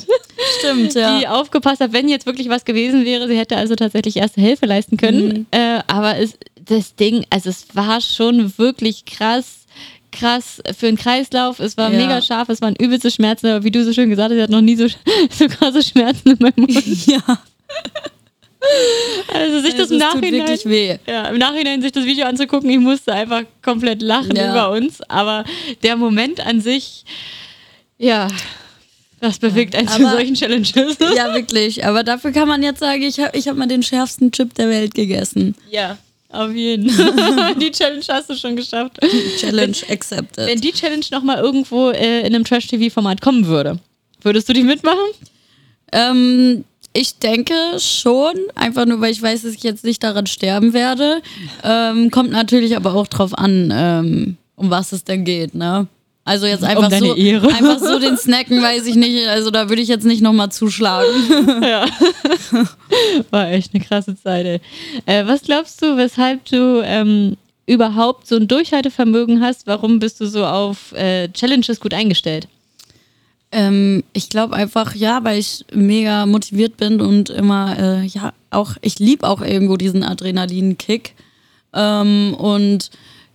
Stimmt, 0.59 0.93
ja. 0.95 1.19
die 1.19 1.27
aufgepasst 1.27 1.79
hat, 1.81 1.93
wenn 1.93 2.07
jetzt 2.09 2.25
wirklich 2.25 2.49
was 2.49 2.65
gewesen 2.65 3.05
wäre. 3.05 3.27
Sie 3.27 3.37
hätte 3.37 3.57
also 3.57 3.75
tatsächlich 3.75 4.17
erste 4.17 4.41
Hilfe 4.41 4.65
leisten 4.65 4.97
können. 4.97 5.27
Mhm. 5.27 5.45
Äh, 5.51 5.79
aber 5.87 6.17
es, 6.17 6.33
das 6.66 6.95
Ding, 6.95 7.26
also 7.30 7.49
es 7.49 7.66
war 7.74 8.01
schon 8.01 8.57
wirklich 8.57 9.05
krass. 9.05 9.55
Krass 10.12 10.60
für 10.76 10.88
den 10.88 10.97
Kreislauf, 10.97 11.60
es 11.60 11.78
war 11.78 11.91
Ja. 11.93 11.99
mega 11.99 12.20
scharf, 12.24 12.49
es 12.49 12.62
waren 12.64 12.76
übelste 12.78 13.12
Schmerzen, 13.12 13.45
aber 13.45 13.64
wie 13.64 13.70
du 13.70 13.84
so 13.86 13.93
schön 13.93 14.10
gesagt 14.10 14.32
hast, 14.32 14.38
sie 14.38 14.41
hat 14.41 14.49
noch 14.49 14.60
nie 14.62 14.76
so, 14.76 14.88
so 15.30 15.47
krasse 15.47 15.84
Schmerzen 15.84 16.32
in 16.32 16.38
meinem 16.39 16.53
Mund. 16.66 17.05
ja. 17.05 17.22
Also 19.34 19.62
sich 19.62 19.72
das 19.76 19.91
Also 19.91 19.95
im 19.95 20.01
es 20.01 20.07
tut 20.07 20.16
Nachhinein, 20.22 20.34
wirklich 20.47 20.66
weh. 20.66 20.97
Ja, 21.07 21.28
im 21.30 21.38
Nachhinein 21.38 21.82
sich 21.82 21.91
das 21.91 22.05
Video 22.05 22.26
anzugucken, 22.26 22.70
ich 22.70 22.80
musste 22.80 23.14
einfach 23.14 23.43
komplett 23.62 24.01
lachen 24.01 24.36
Ja. 24.36 24.51
über 24.51 24.72
uns. 24.72 24.99
Aber 25.10 25.45
der 25.84 25.95
Moment 25.95 26.45
an 26.45 26.60
sich, 26.60 27.05
ja, 27.97 28.28
das 29.22 29.38
bewegt 29.39 29.76
einen 29.76 29.88
zu 29.88 30.01
solchen 30.10 30.34
Challenges. 30.36 30.97
Ja, 31.16 31.34
wirklich. 31.36 31.86
Aber 31.86 32.03
dafür 32.03 32.32
kann 32.32 32.47
man 32.47 32.64
jetzt 32.64 32.80
sagen, 32.80 33.01
ich 33.03 33.20
habe 33.20 33.38
ich 33.38 33.47
hab 33.47 33.55
mal 33.57 33.68
den 33.68 33.84
schärfsten 33.84 34.32
Chip 34.32 34.53
der 34.55 34.70
Welt 34.70 34.93
gegessen. 34.93 35.55
Ja, 35.70 35.97
auf 36.30 36.53
jeden. 36.53 36.88
die 37.59 37.71
Challenge 37.71 38.03
hast 38.09 38.30
du 38.30 38.36
schon 38.36 38.55
geschafft. 38.55 38.99
Challenge 39.39 39.77
accepted. 39.89 40.47
Wenn 40.47 40.61
die 40.61 40.71
Challenge 40.71 41.05
nochmal 41.11 41.39
irgendwo 41.39 41.89
äh, 41.89 42.19
in 42.19 42.27
einem 42.27 42.43
Trash-TV-Format 42.43 43.21
kommen 43.21 43.47
würde, 43.47 43.80
würdest 44.21 44.47
du 44.47 44.53
die 44.53 44.63
mitmachen? 44.63 45.09
Ähm, 45.91 46.63
ich 46.93 47.17
denke 47.17 47.53
schon, 47.77 48.36
einfach 48.55 48.86
nur, 48.86 49.01
weil 49.01 49.11
ich 49.11 49.21
weiß, 49.21 49.43
dass 49.43 49.53
ich 49.53 49.63
jetzt 49.63 49.84
nicht 49.84 50.03
daran 50.03 50.27
sterben 50.27 50.73
werde. 50.73 51.21
Ähm, 51.63 52.11
kommt 52.11 52.32
natürlich 52.32 52.75
aber 52.75 52.95
auch 52.95 53.07
drauf 53.07 53.38
an, 53.38 53.71
ähm, 53.73 54.38
um 54.55 54.69
was 54.69 54.91
es 54.91 55.03
denn 55.03 55.23
geht, 55.23 55.55
ne? 55.55 55.88
Also 56.26 56.45
jetzt 56.45 56.63
einfach, 56.63 56.89
deine 56.89 57.07
so, 57.07 57.15
Ehre. 57.15 57.47
einfach 57.47 57.80
so 57.80 57.97
den 57.97 58.17
Snacken, 58.17 58.61
weiß 58.61 58.86
ich 58.86 58.95
nicht. 58.95 59.28
Also 59.28 59.49
da 59.49 59.70
würde 59.70 59.82
ich 59.82 59.88
jetzt 59.88 60.05
nicht 60.05 60.22
nochmal 60.22 60.51
zuschlagen. 60.51 61.09
Ja. 61.61 61.86
War 63.32 63.49
echt 63.51 63.74
eine 63.74 63.84
krasse 63.84 64.15
Zeit. 64.15 64.61
Äh, 65.05 65.26
was 65.26 65.41
glaubst 65.41 65.82
du, 65.82 65.97
weshalb 65.97 66.45
du 66.45 66.82
ähm, 66.84 67.38
überhaupt 67.65 68.28
so 68.28 68.36
ein 68.36 68.47
Durchhaltevermögen 68.47 69.41
hast? 69.41 69.67
Warum 69.67 69.99
bist 69.99 70.20
du 70.22 70.26
so 70.26 70.45
auf 70.45 70.91
äh, 70.93 71.30
Challenges 71.30 71.80
gut 71.80 71.93
eingestellt? 71.93 72.47
Ähm, 73.51 74.03
ich 74.13 74.30
glaube 74.30 74.55
einfach, 74.55 74.95
ja, 74.95 75.24
weil 75.24 75.39
ich 75.39 75.65
mega 75.74 76.26
motiviert 76.26 76.78
bin 76.78 77.01
und 77.01 77.30
immer, 77.30 77.78
äh, 77.78 78.05
ja, 78.05 78.34
auch, 78.51 78.76
ich 78.82 78.99
liebe 78.99 79.28
auch 79.28 79.41
irgendwo 79.41 79.78
diesen 79.78 80.03
Adrenalinkick. 80.03 81.15
Ähm, 81.74 82.36
und 82.36 82.89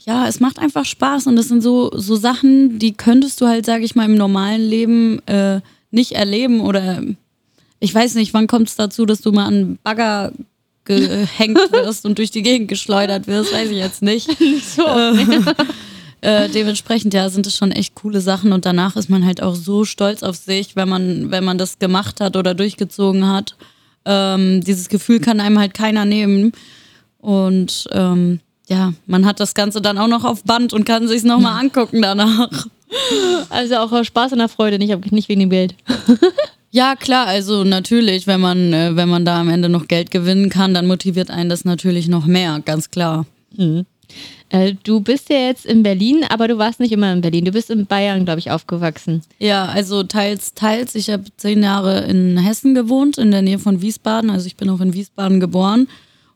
ja, 0.07 0.29
es 0.29 0.41
macht 0.41 0.59
einfach 0.59 0.85
Spaß 0.85 1.27
und 1.27 1.37
das 1.37 1.49
sind 1.49 1.63
so, 1.63 1.91
so 1.95 2.17
Sachen, 2.17 2.79
die 2.79 2.93
könntest 2.93 3.41
du 3.41 3.47
halt, 3.47 3.65
sage 3.65 3.85
ich 3.85 3.95
mal, 3.95 4.05
im 4.05 4.17
normalen 4.17 4.61
Leben 4.61 5.27
äh, 5.27 5.61
nicht 5.91 6.13
erleben 6.13 6.61
oder 6.61 7.03
ich 7.81 7.95
weiß 7.95 8.15
nicht, 8.15 8.35
wann 8.35 8.47
kommt 8.47 8.69
es 8.69 8.77
dazu, 8.77 9.07
dass 9.07 9.21
du 9.21 9.33
mal 9.33 9.47
an 9.47 9.55
einen 9.55 9.79
Bagger 9.83 10.33
gehängt 10.85 11.59
wirst 11.73 12.05
und 12.05 12.19
durch 12.19 12.31
die 12.31 12.43
Gegend 12.43 12.69
geschleudert 12.69 13.27
wirst, 13.27 13.53
weiß 13.53 13.71
ich 13.71 13.79
jetzt 13.79 14.03
nicht. 14.03 14.29
So. 14.77 14.85
Äh, 16.21 16.49
dementsprechend, 16.49 17.13
ja, 17.13 17.29
sind 17.29 17.47
es 17.47 17.55
schon 17.55 17.71
echt 17.71 17.95
coole 17.97 18.23
Sachen 18.23 18.55
und 18.55 18.65
danach 18.65 18.97
ist 18.97 19.11
man 19.11 19.27
halt 19.27 19.43
auch 19.43 19.55
so 19.55 19.85
stolz 19.85 20.23
auf 20.23 20.37
sich, 20.37 20.75
wenn 20.75 20.89
man, 20.89 21.31
wenn 21.31 21.45
man 21.45 21.59
das 21.59 21.79
gemacht 21.79 22.19
hat 22.23 22.35
oder 22.39 22.55
durchgezogen 22.55 23.29
hat. 23.31 23.57
Ähm, 24.07 24.63
dieses 24.63 24.89
Gefühl 24.89 25.21
kann 25.21 25.39
einem 25.39 25.59
halt 25.59 25.75
keiner 25.75 26.07
nehmen. 26.07 26.53
Und 27.19 27.87
ähm, 27.93 28.41
ja, 28.69 28.93
man 29.07 29.27
hat 29.27 29.41
das 29.41 29.55
Ganze 29.55 29.81
dann 29.81 29.99
auch 29.99 30.09
noch 30.09 30.25
auf 30.25 30.45
Band 30.45 30.73
und 30.73 30.85
kann 30.85 31.09
sich 31.09 31.23
nochmal 31.25 31.61
angucken 31.61 32.03
danach. 32.03 32.67
Also 33.51 33.77
auch 33.77 33.91
aus 33.93 34.07
Spaß 34.07 34.33
und 34.33 34.39
der 34.39 34.49
Freude, 34.49 34.79
nicht, 34.79 35.11
nicht 35.11 35.29
wegen 35.29 35.41
dem 35.41 35.51
Geld. 35.51 35.75
Ja, 36.71 36.97
klar, 36.97 37.29
also 37.29 37.63
natürlich, 37.63 38.27
wenn 38.27 38.41
man, 38.41 38.73
äh, 38.73 38.97
wenn 38.97 39.09
man 39.09 39.25
da 39.25 39.41
am 39.41 39.49
Ende 39.49 39.69
noch 39.69 39.87
Geld 39.87 40.11
gewinnen 40.11 40.51
kann, 40.51 40.75
dann 40.75 40.89
motiviert 40.89 41.31
einen 41.31 41.49
das 41.49 41.65
natürlich 41.65 42.09
noch 42.09 42.27
mehr, 42.27 42.61
ganz 42.65 42.91
klar. 42.91 43.27
Äh, 44.49 44.75
du 44.83 44.99
bist 44.99 45.31
ja 45.31 45.37
jetzt 45.37 45.67
in 45.67 45.85
Berlin, 45.85 46.25
aber 46.29 46.49
du 46.49 46.59
warst 46.59 46.81
nicht 46.81 46.91
immer 46.91 47.13
in 47.13 47.21
Berlin. 47.21 47.45
Du 47.45 47.53
bist 47.53 47.71
in 47.71 47.87
Bayern, 47.87 48.25
glaube 48.25 48.41
ich, 48.41 48.51
aufgewachsen. 48.51 49.23
Ja, 49.39 49.67
also 49.67 50.03
teils, 50.03 50.55
teils. 50.55 50.97
Ich 50.97 51.11
habe 51.11 51.25
zehn 51.37 51.63
Jahre 51.63 52.01
in 52.07 52.39
Hessen 52.39 52.75
gewohnt, 52.75 53.19
in 53.19 53.31
der 53.31 53.43
Nähe 53.43 53.61
von 53.61 53.81
Wiesbaden. 53.81 54.31
Also 54.31 54.49
ich 54.49 54.57
bin 54.57 54.69
auch 54.69 54.81
in 54.81 54.95
Wiesbaden 54.95 55.39
geboren. 55.39 55.87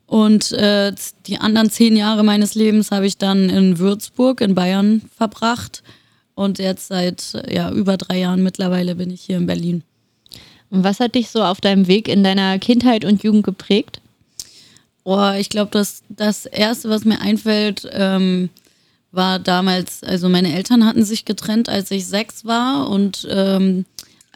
Und 0.09 0.53
äh, 0.53 0.95
die 1.27 1.39
anderen 1.39 1.69
zehn 1.69 1.95
Jahre 1.95 2.25
meines 2.25 2.55
Lebens 2.55 2.91
habe 2.91 3.07
ich 3.07 3.19
dann 3.19 3.51
in 3.51 3.79
Würzburg 3.79 4.41
in 4.41 4.55
Bayern 4.55 5.03
verbracht. 5.15 5.83
Und 6.35 6.59
jetzt 6.59 6.89
seit 6.89 7.35
ja, 7.47 7.71
über 7.71 7.99
drei 7.99 8.21
Jahren 8.21 8.43
mittlerweile 8.43 8.95
bin 8.95 9.11
ich 9.11 9.21
hier 9.21 9.37
in 9.37 9.47
Berlin. 9.47 9.85
Und 10.71 10.83
was 10.83 10.99
hat 10.99 11.15
dich 11.15 11.29
so 11.29 11.43
auf 11.43 11.61
deinem 11.61 11.89
Weg 11.89 12.09
in 12.09 12.25
deiner 12.25 12.59
Kindheit 12.59 13.05
und 13.05 13.23
Jugend 13.23 13.45
geprägt? 13.45 14.01
Oh, 15.05 15.33
ich 15.39 15.51
glaube, 15.51 15.71
das, 15.73 16.03
das 16.09 16.47
Erste, 16.47 16.89
was 16.89 17.05
mir 17.05 17.21
einfällt, 17.21 17.87
ähm, 17.93 18.49
war 19.13 19.39
damals, 19.39 20.03
also 20.03 20.31
meine 20.31 20.55
Eltern 20.55 20.87
hatten 20.87 21.05
sich 21.05 21.27
getrennt, 21.27 21.69
als 21.69 21.91
ich 21.91 22.07
sechs 22.07 22.47
war 22.47 22.89
und 22.89 23.29
ähm, 23.31 23.85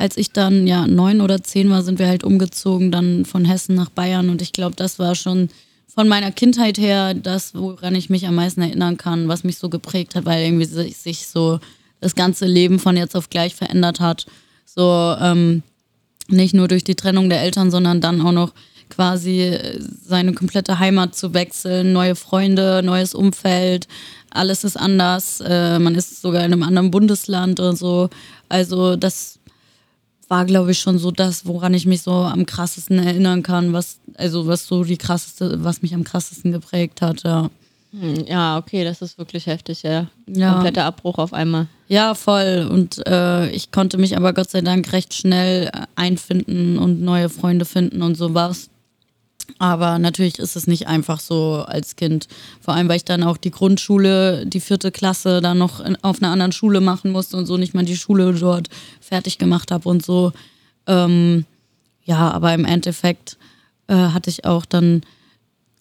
als 0.02 0.16
ich 0.16 0.32
dann 0.32 0.66
ja 0.66 0.88
neun 0.88 1.20
oder 1.20 1.44
zehn 1.44 1.70
war, 1.70 1.84
sind 1.84 2.00
wir 2.00 2.08
halt 2.08 2.24
umgezogen, 2.24 2.90
dann 2.90 3.24
von 3.24 3.44
Hessen 3.44 3.76
nach 3.76 3.88
Bayern 3.88 4.30
und 4.30 4.42
ich 4.42 4.50
glaube, 4.50 4.74
das 4.74 4.98
war 4.98 5.14
schon 5.14 5.48
von 5.86 6.08
meiner 6.08 6.32
Kindheit 6.32 6.76
her 6.76 7.14
das, 7.14 7.54
woran 7.54 7.94
ich 7.94 8.10
mich 8.10 8.26
am 8.26 8.34
meisten 8.34 8.62
erinnern 8.62 8.96
kann, 8.96 9.28
was 9.28 9.44
mich 9.44 9.58
so 9.58 9.68
geprägt 9.68 10.16
hat, 10.16 10.24
weil 10.24 10.44
irgendwie 10.44 10.64
sich, 10.64 10.96
sich 10.96 11.28
so 11.28 11.60
das 12.00 12.16
ganze 12.16 12.46
Leben 12.46 12.80
von 12.80 12.96
jetzt 12.96 13.14
auf 13.14 13.30
gleich 13.30 13.54
verändert 13.54 14.00
hat. 14.00 14.26
So, 14.66 15.14
ähm, 15.20 15.62
nicht 16.26 16.52
nur 16.52 16.66
durch 16.66 16.82
die 16.82 16.96
Trennung 16.96 17.30
der 17.30 17.42
Eltern, 17.42 17.70
sondern 17.70 18.00
dann 18.00 18.22
auch 18.22 18.32
noch 18.32 18.52
quasi 18.88 19.42
äh, 19.42 19.78
seine 20.04 20.32
komplette 20.32 20.80
Heimat 20.80 21.14
zu 21.14 21.32
wechseln, 21.32 21.92
neue 21.92 22.16
Freunde, 22.16 22.82
neues 22.82 23.14
Umfeld, 23.14 23.86
alles 24.30 24.64
ist 24.64 24.76
anders. 24.76 25.40
Äh, 25.40 25.78
man 25.78 25.94
ist 25.94 26.20
sogar 26.22 26.44
in 26.44 26.52
einem 26.52 26.64
anderen 26.64 26.90
Bundesland 26.90 27.60
und 27.60 27.76
so. 27.76 28.10
Also 28.48 28.96
das 28.96 29.38
war, 30.32 30.46
glaube 30.46 30.70
ich, 30.70 30.78
schon 30.80 30.96
so 30.98 31.10
das, 31.10 31.44
woran 31.44 31.74
ich 31.74 31.84
mich 31.84 32.00
so 32.00 32.10
am 32.10 32.46
krassesten 32.46 32.98
erinnern 32.98 33.42
kann, 33.42 33.74
was, 33.74 33.98
also 34.16 34.46
was 34.46 34.66
so 34.66 34.82
die 34.82 34.96
krasseste, 34.96 35.62
was 35.62 35.82
mich 35.82 35.94
am 35.94 36.04
krassesten 36.04 36.52
geprägt 36.52 37.02
hat, 37.02 37.22
ja. 37.22 37.50
Hm, 37.92 38.24
Ja, 38.26 38.56
okay, 38.56 38.82
das 38.82 39.02
ist 39.02 39.18
wirklich 39.18 39.44
heftig, 39.46 39.82
ja. 39.82 40.06
Ja. 40.26 40.54
Kompletter 40.54 40.86
Abbruch 40.86 41.18
auf 41.18 41.34
einmal. 41.34 41.66
Ja, 41.86 42.14
voll. 42.14 42.66
Und 42.70 43.06
äh, 43.06 43.50
ich 43.50 43.72
konnte 43.72 43.98
mich 43.98 44.16
aber 44.16 44.32
Gott 44.32 44.48
sei 44.48 44.62
Dank 44.62 44.90
recht 44.94 45.12
schnell 45.12 45.70
einfinden 45.96 46.78
und 46.78 47.02
neue 47.02 47.28
Freunde 47.28 47.66
finden 47.66 48.00
und 48.00 48.14
sowas. 48.14 48.70
Aber 49.58 49.98
natürlich 49.98 50.38
ist 50.38 50.56
es 50.56 50.66
nicht 50.66 50.86
einfach 50.86 51.20
so 51.20 51.64
als 51.66 51.96
Kind. 51.96 52.28
Vor 52.60 52.74
allem, 52.74 52.88
weil 52.88 52.96
ich 52.96 53.04
dann 53.04 53.22
auch 53.22 53.36
die 53.36 53.50
Grundschule, 53.50 54.46
die 54.46 54.60
vierte 54.60 54.90
Klasse, 54.90 55.40
dann 55.40 55.58
noch 55.58 55.80
in, 55.80 55.96
auf 56.02 56.22
einer 56.22 56.32
anderen 56.32 56.52
Schule 56.52 56.80
machen 56.80 57.10
musste 57.12 57.36
und 57.36 57.46
so 57.46 57.56
nicht 57.56 57.74
mal 57.74 57.84
die 57.84 57.96
Schule 57.96 58.32
dort 58.34 58.68
fertig 59.00 59.38
gemacht 59.38 59.70
habe 59.70 59.88
und 59.88 60.04
so. 60.04 60.32
Ähm, 60.86 61.44
ja, 62.04 62.30
aber 62.30 62.54
im 62.54 62.64
Endeffekt 62.64 63.36
äh, 63.86 63.94
hatte 63.94 64.30
ich 64.30 64.44
auch 64.44 64.64
dann 64.64 65.02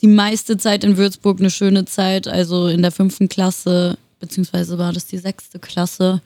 die 0.01 0.07
meiste 0.07 0.57
Zeit 0.57 0.83
in 0.83 0.97
Würzburg 0.97 1.39
eine 1.39 1.51
schöne 1.51 1.85
Zeit. 1.85 2.27
Also 2.27 2.67
in 2.67 2.81
der 2.81 2.91
fünften 2.91 3.29
Klasse, 3.29 3.97
beziehungsweise 4.19 4.77
war 4.77 4.93
das 4.93 5.05
die 5.05 5.17
sechste 5.17 5.59
Klasse, 5.59 6.21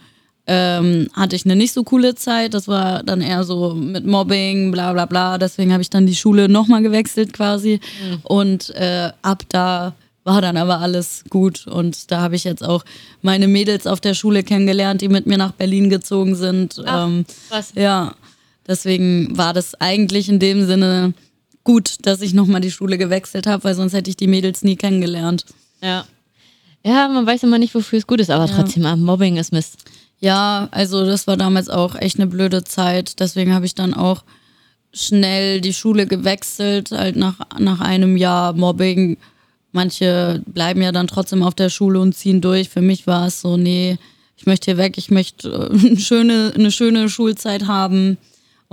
ähm, 0.48 1.08
hatte 1.14 1.36
ich 1.36 1.46
eine 1.46 1.56
nicht 1.56 1.74
so 1.74 1.84
coole 1.84 2.16
Zeit. 2.16 2.54
Das 2.54 2.68
war 2.68 3.04
dann 3.04 3.22
eher 3.22 3.44
so 3.44 3.74
mit 3.74 4.06
Mobbing, 4.06 4.72
bla 4.72 4.94
bla 4.94 5.06
bla. 5.06 5.38
Deswegen 5.38 5.72
habe 5.72 5.82
ich 5.82 5.90
dann 5.90 6.06
die 6.06 6.16
Schule 6.16 6.50
nochmal 6.50 6.82
gewechselt 6.82 7.34
quasi. 7.34 7.80
Und 8.24 8.70
äh, 8.76 9.12
ab 9.22 9.44
da 9.50 9.94
war 10.24 10.42
dann 10.42 10.58
aber 10.58 10.80
alles 10.80 11.24
gut. 11.30 11.68
Und 11.68 12.12
da 12.12 12.22
habe 12.22 12.36
ich 12.36 12.44
jetzt 12.44 12.64
auch 12.64 12.84
meine 13.22 13.48
Mädels 13.48 13.88
auf 13.88 14.02
der 14.02 14.14
Schule 14.14 14.44
kennengelernt, 14.44 15.02
die 15.02 15.10
mit 15.10 15.26
mir 15.28 15.38
nach 15.38 15.54
Berlin 15.54 15.90
gezogen 15.90 16.36
sind. 16.36 16.82
Ach, 16.86 17.08
ähm, 17.08 17.26
krass. 17.50 17.72
Ja, 17.76 18.16
deswegen 18.68 19.38
war 19.38 19.54
das 19.54 19.76
eigentlich 19.76 20.28
in 20.28 20.40
dem 20.40 20.66
Sinne 20.66 21.14
gut, 21.64 21.98
dass 22.04 22.22
ich 22.22 22.34
nochmal 22.34 22.62
die 22.62 22.72
Schule 22.72 22.98
gewechselt 22.98 23.48
habe, 23.48 23.64
weil 23.64 23.76
sonst 23.76 23.94
hätte 23.94 24.10
ich 24.10 24.18
die 24.18 24.28
Mädels 24.28 24.64
nie 24.64 24.76
kennengelernt. 24.76 25.46
Ja. 25.82 26.06
Ja, 26.84 27.08
man 27.08 27.26
weiß 27.26 27.42
immer 27.44 27.58
nicht, 27.58 27.74
wofür 27.74 27.98
es 27.98 28.06
gut 28.06 28.20
ist, 28.20 28.30
aber 28.30 28.46
trotzdem, 28.48 28.86
ah, 28.86 28.96
Mobbing 28.96 29.38
ist 29.38 29.52
Mist. 29.52 29.78
Ja, 30.26 30.70
also 30.72 31.06
das 31.06 31.28
war 31.28 31.38
damals 31.38 31.70
auch 31.70 31.94
echt 31.94 32.18
eine 32.18 32.26
blöde 32.26 32.64
Zeit. 32.64 33.20
Deswegen 33.20 33.54
habe 33.54 33.68
ich 33.68 33.76
dann 33.76 33.94
auch 33.94 34.24
schnell 34.92 35.62
die 35.62 35.72
Schule 35.72 36.08
gewechselt, 36.08 36.90
halt 36.90 37.16
nach, 37.16 37.36
nach 37.60 37.80
einem 37.80 38.18
Jahr 38.18 38.54
Mobbing. 38.54 39.18
Manche 39.72 40.42
bleiben 40.48 40.82
ja 40.82 40.92
dann 40.92 41.06
trotzdem 41.06 41.44
auf 41.44 41.54
der 41.54 41.70
Schule 41.70 42.00
und 42.00 42.14
ziehen 42.14 42.42
durch. 42.42 42.70
Für 42.70 42.82
mich 42.82 43.06
war 43.06 43.28
es 43.28 43.40
so, 43.40 43.56
nee, 43.56 44.00
ich 44.36 44.48
möchte 44.48 44.72
hier 44.72 44.78
weg, 44.80 44.98
ich 44.98 45.12
möchte 45.12 45.48
äh, 45.48 45.88
eine 45.90 46.00
schöne, 46.00 46.54
eine 46.56 46.72
schöne 46.72 47.08
Schulzeit 47.08 47.68
haben. 47.68 48.18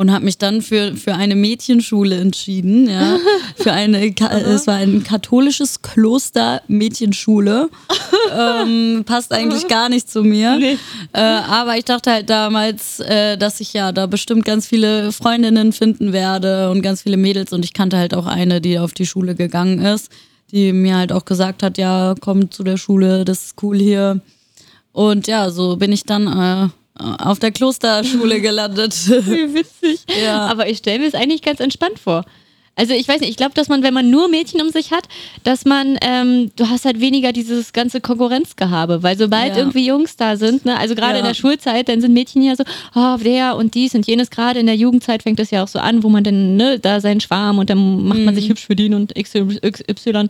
Und 0.02 0.10
habe 0.10 0.24
mich 0.24 0.36
dann 0.36 0.62
für, 0.62 0.96
für 0.96 1.14
eine 1.14 1.36
Mädchenschule 1.36 2.16
entschieden. 2.18 2.90
Ja. 2.90 3.18
Für 3.56 3.70
eine, 3.72 4.12
Ka- 4.12 4.36
es 4.36 4.66
war 4.66 4.74
ein 4.74 5.04
katholisches 5.04 5.80
Kloster 5.82 6.60
Mädchenschule. 6.66 7.70
ähm, 8.36 9.04
passt 9.06 9.32
eigentlich 9.32 9.68
gar 9.68 9.88
nicht 9.88 10.10
zu 10.10 10.24
mir. 10.24 10.56
Nee. 10.58 10.76
Äh, 11.12 11.20
aber 11.20 11.76
ich 11.76 11.84
dachte 11.84 12.10
halt 12.10 12.28
damals, 12.30 12.98
äh, 12.98 13.38
dass 13.38 13.60
ich 13.60 13.74
ja 13.74 13.92
da 13.92 14.06
bestimmt 14.06 14.44
ganz 14.44 14.66
viele 14.66 15.12
Freundinnen 15.12 15.72
finden 15.72 16.12
werde 16.12 16.70
und 16.72 16.82
ganz 16.82 17.02
viele 17.02 17.16
Mädels. 17.16 17.52
Und 17.52 17.64
ich 17.64 17.72
kannte 17.72 17.96
halt 17.96 18.12
auch 18.12 18.26
eine, 18.26 18.60
die 18.60 18.80
auf 18.80 18.92
die 18.94 19.06
Schule 19.06 19.36
gegangen 19.36 19.78
ist, 19.78 20.10
die 20.50 20.72
mir 20.72 20.96
halt 20.96 21.12
auch 21.12 21.24
gesagt 21.24 21.62
hat, 21.62 21.78
ja, 21.78 22.16
komm 22.20 22.50
zu 22.50 22.64
der 22.64 22.76
Schule, 22.76 23.24
das 23.24 23.44
ist 23.44 23.62
cool 23.62 23.78
hier. 23.78 24.20
Und 24.90 25.28
ja, 25.28 25.50
so 25.50 25.76
bin 25.76 25.92
ich 25.92 26.02
dann 26.02 26.26
äh, 26.26 26.68
auf 26.98 27.38
der 27.38 27.52
Klosterschule 27.52 28.40
gelandet. 28.42 28.94
Wie 29.08 29.54
witzig. 29.54 30.00
Ja. 30.22 30.46
Aber 30.46 30.68
ich 30.68 30.78
stelle 30.78 30.98
mir 31.00 31.06
es 31.08 31.14
eigentlich 31.14 31.42
ganz 31.42 31.60
entspannt 31.60 31.98
vor. 31.98 32.24
Also 32.74 32.94
ich 32.94 33.06
weiß 33.06 33.20
nicht, 33.20 33.28
ich 33.28 33.36
glaube, 33.36 33.52
dass 33.54 33.68
man, 33.68 33.82
wenn 33.82 33.92
man 33.92 34.08
nur 34.08 34.28
Mädchen 34.28 34.62
um 34.62 34.70
sich 34.70 34.92
hat, 34.92 35.04
dass 35.44 35.66
man, 35.66 35.98
ähm, 36.00 36.50
du 36.56 36.70
hast 36.70 36.86
halt 36.86 37.00
weniger 37.00 37.30
dieses 37.32 37.74
ganze 37.74 38.00
Konkurrenzgehabe, 38.00 39.02
weil 39.02 39.18
sobald 39.18 39.50
Ja. 39.52 39.58
irgendwie 39.58 39.86
Jungs 39.86 40.16
da 40.16 40.38
sind, 40.38 40.64
ne, 40.64 40.78
also 40.78 40.94
gerade 40.94 41.14
Ja. 41.14 41.18
in 41.18 41.24
der 41.26 41.34
Schulzeit, 41.34 41.90
dann 41.90 42.00
sind 42.00 42.14
Mädchen 42.14 42.40
ja 42.40 42.56
so, 42.56 42.64
oh, 42.94 43.16
der 43.22 43.56
und 43.56 43.74
dies 43.74 43.94
und 43.94 44.06
jenes, 44.06 44.30
gerade 44.30 44.58
in 44.60 44.64
der 44.64 44.76
Jugendzeit 44.76 45.22
fängt 45.22 45.38
das 45.38 45.50
ja 45.50 45.62
auch 45.62 45.68
so 45.68 45.80
an, 45.80 46.02
wo 46.02 46.08
man 46.08 46.24
dann, 46.24 46.56
ne, 46.56 46.78
da 46.78 47.00
seinen 47.02 47.20
Schwarm 47.20 47.58
und 47.58 47.68
dann 47.68 48.06
macht 48.06 48.20
man 48.20 48.34
sich 48.34 48.48
hübsch 48.48 48.64
für 48.66 48.74
den 48.76 48.94
und 48.94 49.14
XY. 49.14 50.28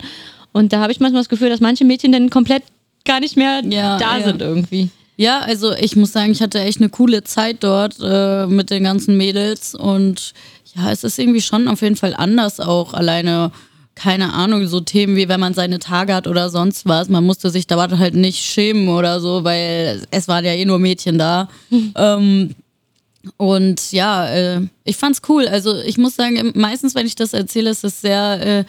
Und 0.53 0.73
da 0.73 0.81
habe 0.81 0.91
ich 0.91 0.99
manchmal 0.99 1.21
das 1.21 1.29
Gefühl, 1.29 1.49
dass 1.49 1.61
manche 1.61 1.85
Mädchen 1.85 2.11
dann 2.11 2.29
komplett 2.29 2.65
gar 3.05 3.21
nicht 3.21 3.37
mehr 3.37 3.63
Ja, 3.69 3.99
da 3.99 4.21
sind 4.21 4.43
irgendwie. 4.43 4.91
Ja, 5.17 5.41
also 5.41 5.73
ich 5.73 5.95
muss 5.97 6.13
sagen, 6.13 6.33
ich 6.33 6.41
hatte 6.41 6.61
echt 6.61 6.81
eine 6.81 6.89
coole 6.89 7.23
Zeit 7.23 7.59
dort 7.61 7.97
äh, 8.03 8.47
mit 8.47 8.71
den 8.71 8.85
ganzen 8.85 9.17
Mädels 9.17 9.75
und 9.75 10.33
ja, 10.75 10.91
es 10.91 11.05
ist 11.05 11.19
irgendwie 11.19 11.43
schon 11.43 11.69
auf 11.69 11.83
jeden 11.83 11.97
Fall 11.97 12.15
anders 12.15 12.61
auch 12.61 12.95
alleine. 12.95 13.53
Keine 13.95 14.33
Ahnung, 14.33 14.67
so 14.69 14.81
Themen 14.81 15.17
wie 15.17 15.29
wenn 15.29 15.39
man 15.39 15.53
seine 15.53 15.79
Tage 15.79 16.15
hat 16.15 16.27
oder 16.27 16.49
sonst 16.49 16.87
was. 16.87 17.11
Man 17.11 17.25
musste 17.25 17.51
sich 17.51 17.67
da 17.67 17.77
halt 17.99 18.15
nicht 18.15 18.43
schämen 18.43 18.89
oder 18.89 19.21
so, 19.21 19.45
weil 19.45 20.03
es 20.11 20.29
waren 20.29 20.47
ja 20.47 20.53
eh 20.53 20.65
nur 20.65 20.79
Mädchen 20.79 21.19
da. 21.19 21.51
ähm, 21.95 22.55
und 23.37 23.93
ja, 23.93 24.29
äh, 24.29 24.63
ich 24.85 24.97
fand's 24.97 25.21
cool. 25.29 25.47
Also 25.47 25.77
ich 25.77 25.99
muss 25.99 26.17
sagen, 26.17 26.53
meistens, 26.55 26.95
wenn 26.95 27.07
ich 27.07 27.17
das 27.17 27.35
erzähle, 27.35 27.69
ist 27.69 27.85
es 27.85 28.01
sehr 28.01 28.41
äh, 28.61 28.65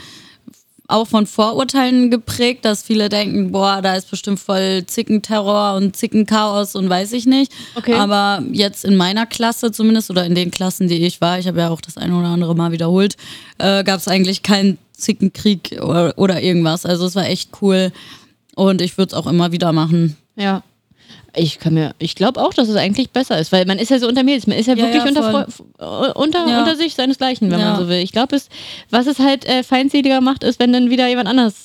auch 0.94 1.08
von 1.08 1.26
Vorurteilen 1.26 2.12
geprägt, 2.12 2.66
dass 2.66 2.84
viele 2.84 3.10
denken, 3.10 3.52
boah, 3.52 3.82
da 3.82 3.96
ist 3.96 4.12
bestimmt 4.12 4.39
voll 4.39 4.84
Zickenterror 4.86 5.76
und 5.76 5.96
Zickenchaos 5.96 6.76
und 6.76 6.88
weiß 6.88 7.14
ich 7.14 7.26
nicht. 7.26 7.52
Okay. 7.76 7.96
Aber 7.96 8.44
jetzt 8.52 8.86
in 8.86 8.96
meiner 8.96 9.26
Klasse 9.26 9.72
zumindest 9.72 10.12
oder 10.12 10.26
in 10.26 10.36
den 10.36 10.52
Klassen, 10.52 10.88
die 10.88 11.04
ich 11.06 11.20
war, 11.20 11.39
ich 11.39 11.48
habe 11.48 11.60
ja 11.60 11.70
auch 11.70 11.82
das 11.82 11.98
eine 11.98 12.16
oder 12.16 12.28
andere 12.28 12.56
Mal 12.56 12.72
wiederholt, 12.72 13.18
äh, 13.58 13.84
gab 13.84 14.00
es 14.00 14.08
eigentlich 14.08 14.44
keinen 14.44 14.78
Zickenkrieg 14.96 15.80
oder, 15.82 16.14
oder 16.18 16.41
irgendwas. 16.41 16.86
Also 16.86 17.08
es 17.08 17.16
war 17.16 17.26
echt 17.26 17.50
cool 17.62 17.91
und 18.56 18.80
ich 18.80 18.98
würde 18.98 19.10
es 19.10 19.14
auch 19.14 19.28
immer 19.28 19.52
wieder 19.52 19.74
machen. 19.74 20.16
Ja. 20.36 20.62
Ich 21.36 21.58
kann 21.60 21.74
mir, 21.74 21.96
ich 21.98 22.14
glaube 22.16 22.40
auch, 22.42 22.54
dass 22.54 22.68
es 22.70 22.76
eigentlich 22.76 23.10
besser 23.10 23.40
ist, 23.40 23.52
weil 23.52 23.66
man 23.66 23.80
ist 23.80 23.90
ja 23.90 23.98
so 24.00 24.08
unter 24.08 24.24
Mädels, 24.24 24.46
man 24.46 24.58
ist 24.58 24.68
ja, 24.68 24.76
Ja, 24.76 24.84
wirklich 24.86 25.04
ja, 25.04 25.10
unter, 25.10 25.48
äh, 25.80 26.12
unter, 26.14 26.48
Ja. 26.48 26.60
unter 26.60 26.76
sich 26.76 26.94
seinesgleichen, 26.94 27.50
wenn 27.50 27.60
man 27.60 27.80
so 27.80 27.88
will. 27.90 27.98
Ich 27.98 28.12
glaube, 28.12 28.36
es, 28.36 28.50
was 28.92 29.08
es 29.08 29.18
halt 29.20 29.46
äh, 29.46 29.64
feindseliger 29.64 30.22
macht, 30.22 30.44
ist, 30.44 30.60
wenn 30.60 30.72
dann 30.72 30.90
wieder 30.92 31.08
jemand 31.08 31.28
anders, 31.28 31.56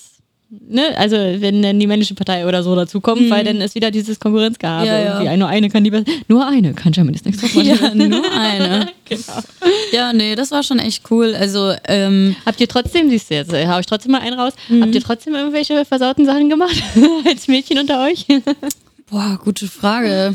ne, 0.48 0.96
also 0.96 1.16
wenn 1.16 1.60
dann 1.60 1.78
die 1.78 1.86
männliche 1.86 2.14
Partei 2.14 2.46
oder 2.46 2.62
so 2.62 2.74
dazukommt, 2.74 3.28
weil 3.28 3.44
dann 3.44 3.60
ist 3.60 3.74
wieder 3.74 3.90
dieses 3.90 4.18
Konkurrenzgehabe. 4.18 4.86
Mhm. 5.20 5.26
Ja. 5.26 5.36
Nur 5.36 5.48
eine 5.48 5.68
kann 5.68 5.84
die 5.84 5.90
besser, 5.90 6.06
nur 6.28 6.46
eine 6.46 6.72
kann 6.72 6.92
Germany's 6.92 7.26
Next 7.26 7.42
Top. 7.42 7.62
Ja, 7.62 7.74
nur 7.94 8.22
eine. 8.32 8.88
genau. 9.06 9.22
Ja, 9.92 10.12
nee, 10.14 10.34
das 10.34 10.50
war 10.50 10.62
schon 10.62 10.78
echt 10.78 11.02
cool. 11.10 11.34
Also, 11.38 11.74
ähm, 11.86 12.36
Habt 12.46 12.58
ihr 12.62 12.68
trotzdem, 12.68 13.10
siehst 13.10 13.28
du 13.30 13.34
jetzt, 13.34 13.52
äh, 13.52 13.66
hau 13.68 13.78
ich 13.80 13.86
trotzdem 13.86 14.12
mal 14.12 14.22
einen 14.22 14.38
raus, 14.40 14.54
Mhm. 14.70 14.82
habt 14.82 14.94
ihr 14.94 15.02
trotzdem 15.02 15.34
irgendwelche 15.34 15.84
versauten 15.84 16.24
Sachen 16.24 16.48
gemacht 16.48 16.82
als 17.26 17.48
Mädchen 17.48 17.78
unter 17.78 18.02
euch? 18.06 18.24
Boah, 19.10 19.38
gute 19.42 19.68
Frage. 19.68 20.34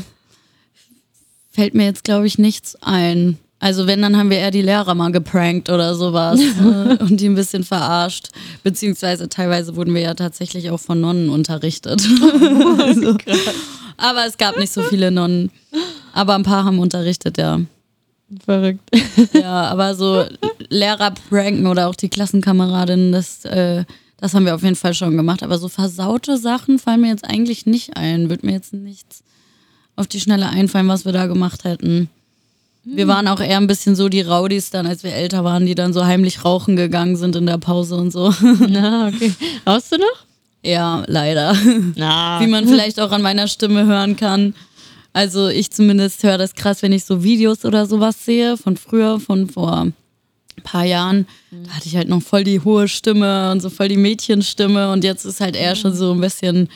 Fällt 1.50 1.74
mir 1.74 1.84
jetzt, 1.84 2.02
glaube 2.02 2.26
ich, 2.26 2.38
nichts 2.38 2.76
ein. 2.82 3.38
Also 3.60 3.86
wenn, 3.86 4.02
dann 4.02 4.16
haben 4.16 4.30
wir 4.30 4.38
eher 4.38 4.50
die 4.50 4.62
Lehrer 4.62 4.94
mal 4.94 5.12
geprankt 5.12 5.70
oder 5.70 5.94
sowas 5.94 6.40
äh, 6.40 6.96
und 7.02 7.20
die 7.20 7.28
ein 7.28 7.34
bisschen 7.34 7.64
verarscht. 7.64 8.28
Beziehungsweise 8.62 9.28
teilweise 9.28 9.76
wurden 9.76 9.94
wir 9.94 10.02
ja 10.02 10.14
tatsächlich 10.14 10.70
auch 10.70 10.80
von 10.80 11.00
Nonnen 11.00 11.28
unterrichtet. 11.30 12.06
also, 12.78 13.16
aber 13.96 14.26
es 14.26 14.36
gab 14.36 14.58
nicht 14.58 14.72
so 14.72 14.82
viele 14.82 15.10
Nonnen. 15.10 15.50
Aber 16.12 16.34
ein 16.34 16.42
paar 16.42 16.64
haben 16.64 16.78
unterrichtet, 16.78 17.38
ja. 17.38 17.60
Verrückt. 18.44 18.90
Ja, 19.32 19.66
aber 19.68 19.94
so 19.94 20.24
Lehrer 20.68 21.12
pranken 21.30 21.66
oder 21.66 21.88
auch 21.88 21.94
die 21.94 22.08
Klassenkameradinnen, 22.08 23.12
das, 23.12 23.44
äh, 23.44 23.84
das 24.24 24.32
haben 24.32 24.46
wir 24.46 24.54
auf 24.54 24.62
jeden 24.62 24.74
Fall 24.74 24.94
schon 24.94 25.18
gemacht. 25.18 25.42
Aber 25.42 25.58
so 25.58 25.68
versaute 25.68 26.38
Sachen 26.38 26.78
fallen 26.78 27.02
mir 27.02 27.08
jetzt 27.08 27.26
eigentlich 27.26 27.66
nicht 27.66 27.98
ein. 27.98 28.30
Wird 28.30 28.42
mir 28.42 28.52
jetzt 28.52 28.72
nichts 28.72 29.22
auf 29.96 30.06
die 30.06 30.18
Schnelle 30.18 30.48
einfallen, 30.48 30.88
was 30.88 31.04
wir 31.04 31.12
da 31.12 31.26
gemacht 31.26 31.64
hätten. 31.64 32.08
Wir 32.84 33.06
waren 33.06 33.28
auch 33.28 33.40
eher 33.40 33.58
ein 33.58 33.66
bisschen 33.66 33.94
so 33.94 34.08
die 34.08 34.22
Rowdies 34.22 34.70
dann, 34.70 34.86
als 34.86 35.04
wir 35.04 35.12
älter 35.12 35.44
waren, 35.44 35.66
die 35.66 35.74
dann 35.74 35.92
so 35.92 36.06
heimlich 36.06 36.42
rauchen 36.42 36.74
gegangen 36.74 37.16
sind 37.16 37.36
in 37.36 37.44
der 37.44 37.58
Pause 37.58 37.96
und 37.96 38.12
so. 38.12 38.32
Na, 38.66 39.08
okay. 39.08 39.30
Rauchst 39.66 39.92
du 39.92 39.98
noch? 39.98 40.24
ja, 40.62 41.02
leider. 41.06 41.54
Na. 41.94 42.40
Wie 42.40 42.46
man 42.46 42.66
vielleicht 42.66 43.00
auch 43.00 43.12
an 43.12 43.20
meiner 43.20 43.46
Stimme 43.46 43.84
hören 43.84 44.16
kann. 44.16 44.54
Also 45.12 45.48
ich 45.48 45.70
zumindest 45.70 46.22
höre 46.22 46.38
das 46.38 46.54
krass, 46.54 46.80
wenn 46.80 46.92
ich 46.92 47.04
so 47.04 47.22
Videos 47.22 47.66
oder 47.66 47.84
sowas 47.84 48.24
sehe, 48.24 48.56
von 48.56 48.78
früher, 48.78 49.20
von 49.20 49.50
vor 49.50 49.92
paar 50.62 50.84
Jahren. 50.84 51.26
Da 51.50 51.72
hatte 51.72 51.86
ich 51.88 51.96
halt 51.96 52.08
noch 52.08 52.22
voll 52.22 52.44
die 52.44 52.60
hohe 52.60 52.88
Stimme 52.88 53.50
und 53.52 53.60
so 53.60 53.70
voll 53.70 53.88
die 53.88 53.96
Mädchenstimme 53.96 54.90
und 54.92 55.04
jetzt 55.04 55.24
ist 55.24 55.40
halt 55.40 55.56
eher 55.56 55.76
schon 55.76 55.94
so 55.94 56.12
ein 56.12 56.20
bisschen 56.20 56.68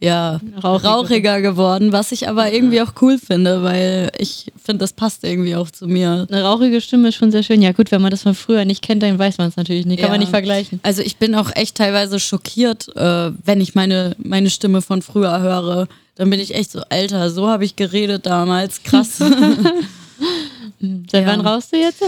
ja, 0.00 0.38
Rauchiger. 0.62 0.88
rauchiger 0.90 1.40
geworden, 1.40 1.92
was 1.92 2.12
ich 2.12 2.28
aber 2.28 2.52
irgendwie 2.52 2.82
auch 2.82 2.92
cool 3.00 3.16
finde, 3.18 3.62
weil 3.62 4.10
ich 4.18 4.52
finde, 4.62 4.80
das 4.80 4.92
passt 4.92 5.24
irgendwie 5.24 5.56
auch 5.56 5.70
zu 5.70 5.86
mir. 5.86 6.26
Eine 6.30 6.42
rauchige 6.42 6.82
Stimme 6.82 7.08
ist 7.08 7.14
schon 7.14 7.30
sehr 7.30 7.42
schön. 7.42 7.62
Ja, 7.62 7.72
gut, 7.72 7.90
wenn 7.90 8.02
man 8.02 8.10
das 8.10 8.22
von 8.22 8.34
früher 8.34 8.66
nicht 8.66 8.82
kennt, 8.82 9.02
dann 9.02 9.18
weiß 9.18 9.38
man 9.38 9.48
es 9.48 9.56
natürlich 9.56 9.86
nicht. 9.86 10.00
Kann 10.00 10.10
man 10.10 10.20
Ja. 10.20 10.24
nicht 10.26 10.30
vergleichen. 10.30 10.78
Also 10.82 11.00
ich 11.00 11.16
bin 11.16 11.34
auch 11.34 11.50
echt 11.54 11.76
teilweise 11.76 12.20
schockiert, 12.20 12.94
äh, 12.96 13.30
wenn 13.46 13.62
ich 13.62 13.74
meine, 13.74 14.14
meine 14.18 14.50
Stimme 14.50 14.82
von 14.82 15.00
früher 15.00 15.40
höre. 15.40 15.88
Dann 16.16 16.28
bin 16.28 16.38
ich 16.38 16.54
echt 16.54 16.72
so, 16.72 16.80
Alter, 16.90 17.30
so 17.30 17.48
habe 17.48 17.64
ich 17.64 17.76
geredet 17.76 18.26
damals. 18.26 18.82
Krass. 18.82 19.16
Seit 21.10 21.24
Ja. 21.24 21.26
wann 21.26 21.40
rauchst 21.40 21.72
du 21.72 21.78
jetzt? 21.78 22.02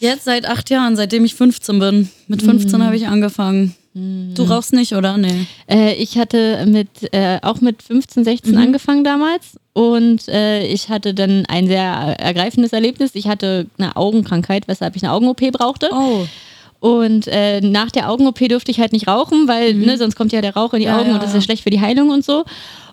Jetzt 0.00 0.24
seit 0.24 0.46
acht 0.46 0.70
Jahren, 0.70 0.96
seitdem 0.96 1.24
ich 1.24 1.34
15 1.34 1.78
bin. 1.78 2.08
Mit 2.28 2.42
15 2.42 2.84
habe 2.84 2.96
ich 2.96 3.06
angefangen. 3.08 3.74
Du 3.94 4.44
rauchst 4.44 4.72
nicht, 4.72 4.92
oder? 4.94 5.16
Nee. 5.16 5.46
Äh, 5.68 5.94
ich 5.94 6.18
hatte 6.18 6.64
mit, 6.66 6.88
äh, 7.12 7.38
auch 7.42 7.60
mit 7.60 7.82
15, 7.82 8.22
16 8.22 8.52
Mhm. 8.52 8.58
angefangen 8.58 9.02
damals. 9.02 9.58
Und 9.72 10.28
äh, 10.28 10.64
ich 10.66 10.88
hatte 10.88 11.14
dann 11.14 11.46
ein 11.46 11.66
sehr 11.66 11.82
ergreifendes 12.20 12.72
Erlebnis. 12.72 13.10
Ich 13.14 13.26
hatte 13.26 13.66
eine 13.76 13.96
Augenkrankheit, 13.96 14.68
weshalb 14.68 14.94
ich 14.94 15.02
eine 15.02 15.12
Augen-OP 15.12 15.50
brauchte. 15.50 15.90
Oh. 15.92 16.26
Und 16.80 17.26
äh, 17.26 17.60
nach 17.60 17.90
der 17.90 18.08
Augen-OP 18.08 18.38
durfte 18.48 18.70
ich 18.70 18.78
halt 18.78 18.92
nicht 18.92 19.08
rauchen, 19.08 19.48
weil 19.48 19.74
ne, 19.74 19.98
sonst 19.98 20.14
kommt 20.14 20.30
ja 20.32 20.40
der 20.42 20.54
Rauch 20.54 20.74
in 20.74 20.80
die 20.80 20.86
Mhm. 20.86 20.92
Ja, 20.92 20.98
Augen 20.98 21.08
ja, 21.08 21.14
und 21.14 21.22
das 21.22 21.30
ist 21.30 21.36
ja. 21.36 21.40
schlecht 21.42 21.64
für 21.64 21.70
die 21.70 21.80
Heilung 21.80 22.10
und 22.10 22.24
so. 22.24 22.44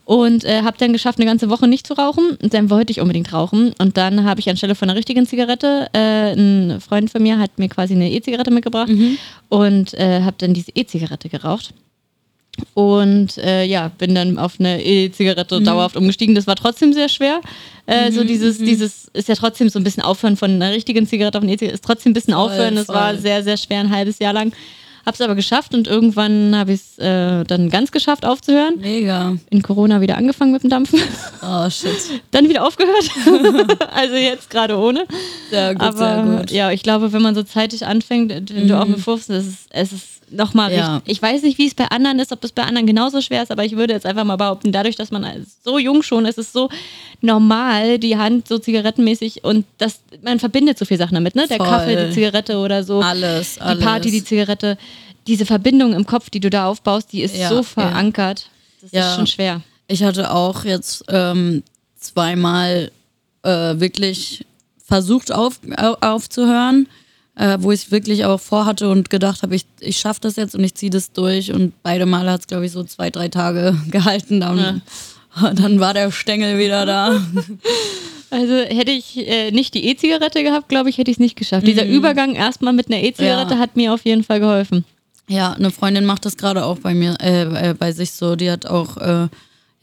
Und 0.05 0.43
äh, 0.43 0.61
habe 0.61 0.77
dann 0.77 0.93
geschafft, 0.93 1.17
eine 1.17 1.25
ganze 1.25 1.49
Woche 1.49 1.67
nicht 1.67 1.87
zu 1.87 1.93
rauchen. 1.95 2.37
Und 2.41 2.53
dann 2.53 2.69
wollte 2.69 2.91
ich 2.91 3.01
unbedingt 3.01 3.33
rauchen. 3.33 3.73
Und 3.79 3.97
dann 3.97 4.23
habe 4.23 4.39
ich 4.39 4.47
anstelle 4.49 4.75
von 4.75 4.87
einer 4.87 4.97
richtigen 4.97 5.25
Zigarette, 5.25 5.87
äh, 5.93 6.33
ein 6.33 6.79
Freund 6.79 7.09
von 7.09 7.23
mir 7.23 7.39
hat 7.39 7.57
mir 7.57 7.69
quasi 7.69 7.93
eine 7.95 8.11
E-Zigarette 8.11 8.51
mitgebracht 8.51 8.89
Mhm. 8.89 9.17
und 9.49 9.93
äh, 9.95 10.21
habe 10.21 10.35
dann 10.37 10.53
diese 10.53 10.71
E-Zigarette 10.75 11.27
geraucht. 11.27 11.73
Und 12.73 13.37
äh, 13.39 13.65
ja, 13.65 13.89
bin 13.97 14.15
dann 14.15 14.37
auf 14.37 14.59
eine 14.59 14.81
E-Zigarette 14.83 15.59
Mhm. 15.59 15.65
dauerhaft 15.65 15.97
umgestiegen. 15.97 16.35
Das 16.35 16.47
war 16.47 16.55
trotzdem 16.55 16.93
sehr 16.93 17.09
schwer. 17.09 17.41
Äh, 17.85 18.11
so 18.11 18.23
dieses, 18.23 18.57
dieses 18.59 19.09
ist 19.13 19.27
ja 19.27 19.35
trotzdem 19.35 19.69
so 19.69 19.77
ein 19.79 19.83
bisschen 19.83 20.03
aufhören 20.03 20.37
von 20.37 20.51
einer 20.51 20.71
richtigen 20.71 21.05
Zigarette 21.07 21.37
auf 21.37 21.43
eine 21.43 21.51
E-Zigarette, 21.53 21.75
ist 21.75 21.83
trotzdem 21.83 22.11
ein 22.11 22.13
bisschen 22.13 22.33
aufhören. 22.33 22.75
Das 22.75 22.87
war 22.89 23.09
voll. 23.11 23.19
sehr, 23.21 23.43
sehr 23.43 23.57
schwer, 23.57 23.79
ein 23.81 23.89
halbes 23.91 24.19
Jahr 24.19 24.33
lang. 24.33 24.53
Hab's 25.05 25.21
aber 25.21 25.35
geschafft 25.35 25.73
und 25.75 25.87
irgendwann 25.87 26.55
habe 26.55 26.73
ich 26.73 26.81
es 26.81 26.97
äh, 26.97 27.43
dann 27.43 27.69
ganz 27.69 27.91
geschafft 27.91 28.25
aufzuhören. 28.25 28.79
Mega. 28.79 29.37
In 29.49 29.61
Corona 29.61 30.01
wieder 30.01 30.17
angefangen 30.17 30.51
mit 30.51 30.63
dem 30.63 30.69
Dampfen, 30.69 30.99
Oh, 31.43 31.69
shit. 31.69 31.91
dann 32.31 32.49
wieder 32.49 32.65
aufgehört. 32.65 33.09
also 33.93 34.15
jetzt 34.15 34.49
gerade 34.49 34.77
ohne. 34.77 35.05
Sehr 35.51 35.73
gut, 35.75 35.83
aber 35.83 35.97
sehr 35.97 36.23
gut. 36.23 36.51
Mhm. 36.51 36.55
ja, 36.55 36.71
ich 36.71 36.81
glaube, 36.81 37.13
wenn 37.13 37.21
man 37.21 37.35
so 37.35 37.43
zeitig 37.43 37.85
anfängt, 37.85 38.31
wenn 38.53 38.67
du 38.67 38.79
auch 38.79 38.85
mit 38.85 38.99
15, 38.99 39.35
es 39.35 39.45
ist, 39.47 39.67
es 39.69 39.91
ist 39.93 40.14
nochmal 40.31 40.73
Ja. 40.73 40.95
richtig. 40.97 41.11
Ich 41.13 41.21
weiß 41.21 41.41
nicht, 41.43 41.57
wie 41.57 41.67
es 41.67 41.73
bei 41.75 41.85
anderen 41.89 42.19
ist, 42.19 42.31
ob 42.31 42.43
es 42.43 42.51
bei 42.51 42.63
anderen 42.63 42.87
genauso 42.87 43.21
schwer 43.21 43.43
ist, 43.43 43.51
aber 43.51 43.63
ich 43.65 43.75
würde 43.75 43.93
jetzt 43.93 44.05
einfach 44.05 44.23
mal 44.23 44.35
behaupten, 44.35 44.71
dadurch, 44.71 44.95
dass 44.95 45.11
man 45.11 45.45
so 45.63 45.77
jung 45.79 46.01
schon 46.03 46.25
ist, 46.25 46.37
ist 46.37 46.47
es 46.47 46.53
so 46.53 46.69
normal, 47.21 47.99
die 47.99 48.17
Hand 48.17 48.47
so 48.47 48.57
zigarettenmäßig 48.57 49.43
und 49.43 49.65
das, 49.77 49.99
man 50.23 50.39
verbindet 50.39 50.77
so 50.77 50.85
viele 50.85 50.97
Sachen 50.99 51.15
damit, 51.15 51.35
ne? 51.35 51.47
Der 51.47 51.57
Voll. 51.57 51.67
Kaffee, 51.67 52.07
die 52.07 52.13
Zigarette 52.13 52.57
oder 52.57 52.83
so. 52.83 53.01
Alles, 53.01 53.55
Die 53.55 53.61
alles. 53.61 53.83
Party, 53.83 54.11
die 54.11 54.23
Zigarette. 54.23 54.77
Diese 55.27 55.45
Verbindung 55.45 55.93
im 55.93 56.05
Kopf, 56.05 56.29
die 56.29 56.39
du 56.39 56.49
da 56.49 56.67
aufbaust, 56.67 57.11
die 57.11 57.21
ist 57.21 57.35
Ja, 57.35 57.49
so 57.49 57.63
verankert. 57.63 58.49
Das 58.81 58.91
Ja. 58.91 59.09
ist 59.09 59.15
schon 59.15 59.27
schwer. 59.27 59.61
Ich 59.87 60.03
hatte 60.03 60.31
auch 60.31 60.63
jetzt 60.65 61.03
ähm, 61.09 61.63
zweimal 61.99 62.91
äh, 63.43 63.49
wirklich 63.79 64.45
versucht 64.83 65.31
auf, 65.31 65.59
au- 65.77 65.97
aufzuhören, 66.01 66.87
äh, 67.35 67.57
wo 67.59 67.71
ich 67.71 67.91
wirklich 67.91 68.25
auch 68.25 68.39
vorhatte 68.39 68.89
und 68.89 69.09
gedacht 69.09 69.41
habe, 69.43 69.55
ich, 69.55 69.65
ich 69.79 69.97
schaffe 69.97 70.21
das 70.21 70.35
jetzt 70.35 70.55
und 70.55 70.63
ich 70.63 70.75
ziehe 70.75 70.89
das 70.89 71.11
durch. 71.11 71.51
Und 71.51 71.73
beide 71.83 72.05
Male 72.05 72.31
hat 72.31 72.41
es, 72.41 72.47
glaube 72.47 72.65
ich, 72.65 72.71
so 72.71 72.83
zwei, 72.83 73.09
drei 73.09 73.27
Tage 73.29 73.75
gehalten. 73.91 74.39
Dann, 74.41 74.81
dann 75.55 75.79
war 75.79 75.93
der 75.93 76.11
Stängel 76.11 76.57
wieder 76.57 76.85
da. 76.85 77.19
Also 78.31 78.53
hätte 78.55 78.91
ich 78.91 79.15
äh, 79.27 79.51
nicht 79.51 79.75
die 79.75 79.85
E-Zigarette 79.87 80.43
gehabt, 80.43 80.67
glaube 80.67 80.89
ich, 80.89 80.97
hätte 80.97 81.09
ich 81.11 81.15
es 81.17 81.19
nicht 81.21 81.37
geschafft. 81.37 81.65
Dieser 81.65 81.85
Übergang 81.85 82.33
erstmal 82.35 82.73
mit 82.73 82.87
einer 82.91 83.01
E-Zigarette 83.01 83.53
Mhm. 83.53 83.59
Ja. 83.59 83.63
hat 83.63 83.75
mir 83.77 83.93
auf 83.93 84.03
jeden 84.03 84.23
Fall 84.23 84.39
geholfen. 84.41 84.83
Ja, 85.29 85.53
eine 85.53 85.71
Freundin 85.71 86.05
macht 86.05 86.25
das 86.25 86.35
gerade 86.35 86.65
auch 86.65 86.79
bei 86.79 86.93
mir, 86.95 87.15
äh, 87.21 87.69
äh, 87.69 87.73
bei 87.75 87.91
sich 87.93 88.11
so. 88.11 88.35
Die 88.35 88.49
hat 88.51 88.65
auch 88.65 88.97
äh, 88.97 89.27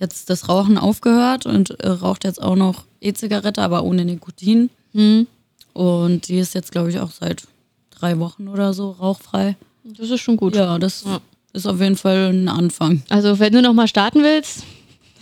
jetzt 0.00 0.28
das 0.28 0.48
Rauchen 0.48 0.76
aufgehört 0.76 1.46
und 1.46 1.70
äh, 1.80 1.88
raucht 1.88 2.24
jetzt 2.24 2.42
auch 2.42 2.56
noch 2.56 2.84
E-Zigarette, 3.00 3.62
aber 3.62 3.84
ohne 3.84 4.04
Nikotin. 4.04 4.68
Und 5.72 6.28
die 6.28 6.38
ist 6.38 6.54
jetzt, 6.54 6.72
glaube 6.72 6.90
ich, 6.90 6.98
auch 6.98 7.10
seit 7.10 7.44
drei 7.90 8.18
Wochen 8.18 8.48
oder 8.48 8.72
so 8.74 8.90
rauchfrei. 8.90 9.56
Das 9.84 10.10
ist 10.10 10.20
schon 10.20 10.36
gut. 10.36 10.54
Ja, 10.54 10.78
das 10.78 11.04
Ja. 11.04 11.20
ist 11.52 11.66
auf 11.66 11.80
jeden 11.80 11.96
Fall 11.96 12.30
ein 12.32 12.48
Anfang. 12.48 13.02
Also, 13.08 13.38
wenn 13.38 13.52
du 13.52 13.62
nochmal 13.62 13.88
starten 13.88 14.22
willst, 14.22 14.64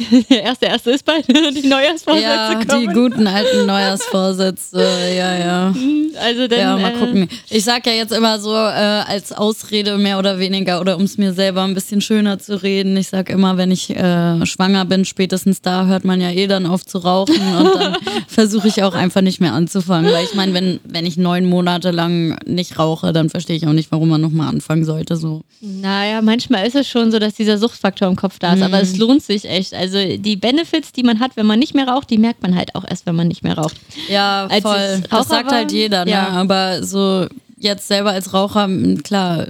der 0.30 0.42
erste, 0.42 0.66
erste 0.66 0.90
ist 0.92 1.04
bald, 1.04 1.26
die 1.28 1.66
Neujahrsvorsätze 1.66 2.24
Ja, 2.26 2.54
die 2.60 2.66
kommen. 2.86 2.92
guten 2.94 3.26
alten 3.26 3.66
Neujahrsvorsätze, 4.14 4.80
ja, 5.16 5.36
ja. 5.38 5.74
Also 6.22 6.48
dann, 6.48 6.58
Ja, 6.58 6.76
mal 6.76 6.92
äh, 6.94 6.98
gucken. 6.98 7.28
Ich 7.48 7.64
sag 7.64 7.86
ja 7.86 7.92
jetzt 7.92 8.12
immer 8.12 8.38
so 8.40 8.52
äh, 8.52 8.56
als 8.56 9.32
Ausrede 9.32 9.96
mehr 9.98 10.18
oder 10.18 10.38
weniger 10.38 10.80
oder 10.80 10.96
um 10.96 11.02
es 11.04 11.18
mir 11.18 11.32
selber 11.32 11.62
ein 11.62 11.74
bisschen 11.74 12.00
schöner 12.00 12.38
zu 12.38 12.62
reden. 12.62 12.96
Ich 12.96 13.08
sag 13.08 13.30
immer, 13.30 13.56
wenn 13.56 13.70
ich 13.70 13.90
äh, 13.90 14.44
schwanger 14.46 14.84
bin, 14.84 15.04
spätestens 15.04 15.62
da 15.62 15.86
hört 15.86 16.04
man 16.04 16.20
ja 16.20 16.30
eh 16.30 16.46
dann 16.46 16.66
auf 16.66 16.84
zu 16.84 16.98
rauchen 16.98 17.54
und 17.56 17.74
dann 17.74 17.96
versuche 18.26 18.68
ich 18.68 18.82
auch 18.82 18.94
einfach 18.94 19.20
nicht 19.20 19.40
mehr 19.40 19.52
anzufangen. 19.52 20.10
Weil 20.12 20.24
ich 20.24 20.34
meine, 20.34 20.52
wenn, 20.54 20.80
wenn 20.84 21.06
ich 21.06 21.16
neun 21.16 21.44
Monate 21.46 21.90
lang 21.90 22.38
nicht 22.46 22.78
rauche, 22.78 23.12
dann 23.12 23.30
verstehe 23.30 23.56
ich 23.56 23.66
auch 23.66 23.72
nicht, 23.72 23.90
warum 23.92 24.08
man 24.08 24.20
nochmal 24.20 24.48
anfangen 24.48 24.84
sollte. 24.84 25.16
So. 25.16 25.42
Naja, 25.60 26.22
manchmal 26.22 26.66
ist 26.66 26.74
es 26.76 26.88
schon 26.88 27.12
so, 27.12 27.18
dass 27.18 27.34
dieser 27.34 27.58
Suchtfaktor 27.58 28.08
im 28.08 28.16
Kopf 28.16 28.38
da 28.38 28.54
ist, 28.54 28.62
aber 28.62 28.76
Mhm. 28.78 28.82
es 28.82 28.96
lohnt 28.96 29.22
sich 29.22 29.44
echt. 29.48 29.74
Also 29.74 29.89
die 29.92 30.36
Benefits, 30.36 30.92
die 30.92 31.02
man 31.02 31.20
hat, 31.20 31.36
wenn 31.36 31.46
man 31.46 31.58
nicht 31.58 31.74
mehr 31.74 31.88
raucht, 31.88 32.10
die 32.10 32.18
merkt 32.18 32.42
man 32.42 32.56
halt 32.56 32.74
auch 32.74 32.84
erst, 32.88 33.06
wenn 33.06 33.14
man 33.16 33.28
nicht 33.28 33.42
mehr 33.42 33.56
raucht. 33.56 33.76
Ja, 34.08 34.46
Als 34.46 34.62
voll. 34.62 35.02
Das 35.10 35.28
sagt 35.28 35.46
war, 35.46 35.58
halt 35.58 35.72
jeder, 35.72 36.04
ne? 36.04 36.10
ja. 36.10 36.28
Aber 36.28 36.82
so 36.82 37.26
jetzt 37.58 37.86
selber 37.88 38.10
als 38.10 38.32
Raucher, 38.32 38.68
klar, 39.04 39.46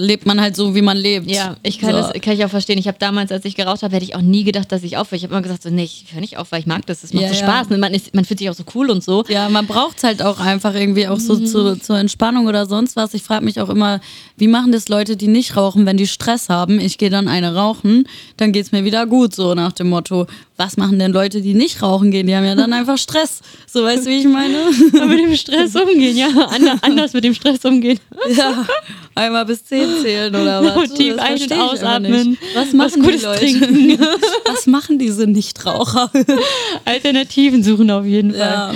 lebt 0.00 0.26
man 0.26 0.40
halt 0.40 0.56
so, 0.56 0.74
wie 0.74 0.82
man 0.82 0.96
lebt. 0.96 1.30
Ja, 1.30 1.56
ich 1.62 1.78
kann 1.78 1.90
so. 1.92 1.96
das 1.98 2.12
kann 2.20 2.34
ich 2.34 2.44
auch 2.44 2.50
verstehen. 2.50 2.78
Ich 2.78 2.88
habe 2.88 2.98
damals, 2.98 3.30
als 3.32 3.44
ich 3.44 3.54
geraucht 3.54 3.82
habe, 3.82 3.94
hätte 3.94 4.04
ich 4.04 4.14
auch 4.16 4.20
nie 4.22 4.44
gedacht, 4.44 4.72
dass 4.72 4.82
ich 4.82 4.96
aufhöre. 4.96 5.16
Ich 5.16 5.22
habe 5.24 5.32
immer 5.34 5.42
gesagt, 5.42 5.62
so, 5.62 5.70
nee, 5.70 5.84
ich 5.84 6.06
höre 6.12 6.20
nicht 6.20 6.36
auf, 6.38 6.50
weil 6.52 6.60
ich 6.60 6.66
mag 6.66 6.86
das. 6.86 7.02
Das 7.02 7.12
macht 7.12 7.22
Ja, 7.22 7.28
so 7.28 7.34
ja. 7.34 7.40
Spaß. 7.44 7.68
Und 7.70 7.80
man, 7.80 7.94
ist, 7.94 8.14
man 8.14 8.24
fühlt 8.24 8.38
sich 8.40 8.50
auch 8.50 8.54
so 8.54 8.64
cool 8.74 8.90
und 8.90 9.04
so. 9.04 9.24
Ja, 9.28 9.48
man 9.48 9.66
braucht 9.66 10.02
halt 10.02 10.22
auch 10.22 10.40
einfach 10.40 10.74
irgendwie 10.74 11.06
auch 11.08 11.20
so 11.20 11.34
Mhm. 11.36 11.46
zu, 11.46 11.76
zur 11.78 11.98
Entspannung 11.98 12.46
oder 12.46 12.66
sonst 12.66 12.96
was. 12.96 13.14
Ich 13.14 13.22
frage 13.22 13.44
mich 13.44 13.60
auch 13.60 13.68
immer, 13.68 14.00
wie 14.36 14.48
machen 14.48 14.72
das 14.72 14.88
Leute, 14.88 15.16
die 15.16 15.28
nicht 15.28 15.56
rauchen, 15.56 15.86
wenn 15.86 15.96
die 15.96 16.06
Stress 16.06 16.48
haben? 16.48 16.80
Ich 16.80 16.98
gehe 16.98 17.10
dann 17.10 17.28
eine 17.28 17.54
rauchen, 17.54 18.04
dann 18.36 18.52
geht's 18.52 18.72
mir 18.72 18.84
wieder 18.84 19.06
gut, 19.06 19.34
so 19.34 19.54
nach 19.54 19.72
dem 19.72 19.88
Motto. 19.90 20.26
Was 20.60 20.76
machen 20.76 20.98
denn 20.98 21.10
Leute, 21.10 21.40
die 21.40 21.54
nicht 21.54 21.80
rauchen 21.80 22.10
gehen? 22.10 22.26
Die 22.26 22.36
haben 22.36 22.44
ja 22.44 22.54
dann 22.54 22.74
einfach 22.74 22.98
Stress. 22.98 23.40
So, 23.66 23.82
weißt 23.82 24.04
du, 24.04 24.10
wie 24.10 24.18
ich 24.18 24.26
meine? 24.26 24.58
Aber 24.94 25.06
mit 25.06 25.20
dem 25.20 25.34
Stress 25.34 25.74
umgehen, 25.74 26.14
ja. 26.14 26.28
Ander, 26.28 26.76
anders 26.82 27.14
mit 27.14 27.24
dem 27.24 27.32
Stress 27.32 27.64
umgehen. 27.64 27.98
Ja, 28.36 28.66
einmal 29.14 29.46
bis 29.46 29.64
zehn 29.64 29.88
zählen 30.02 30.34
oder 30.34 30.62
was? 30.62 30.76
Und 30.76 30.94
tief 30.96 31.16
ein- 31.18 31.40
und 31.40 31.52
ausatmen. 31.54 32.36
Was 32.52 32.66
Was 32.66 32.74
machen 32.74 33.02
Gutes 33.02 33.20
die 33.20 33.26
Leute? 33.26 33.40
trinken. 33.40 33.98
Was 34.44 34.66
machen 34.66 34.98
diese 34.98 35.26
Nichtraucher? 35.26 36.10
Alternativen 36.84 37.62
suchen 37.64 37.90
auf 37.90 38.04
jeden 38.04 38.32
Fall. 38.34 38.40
Ja. 38.40 38.74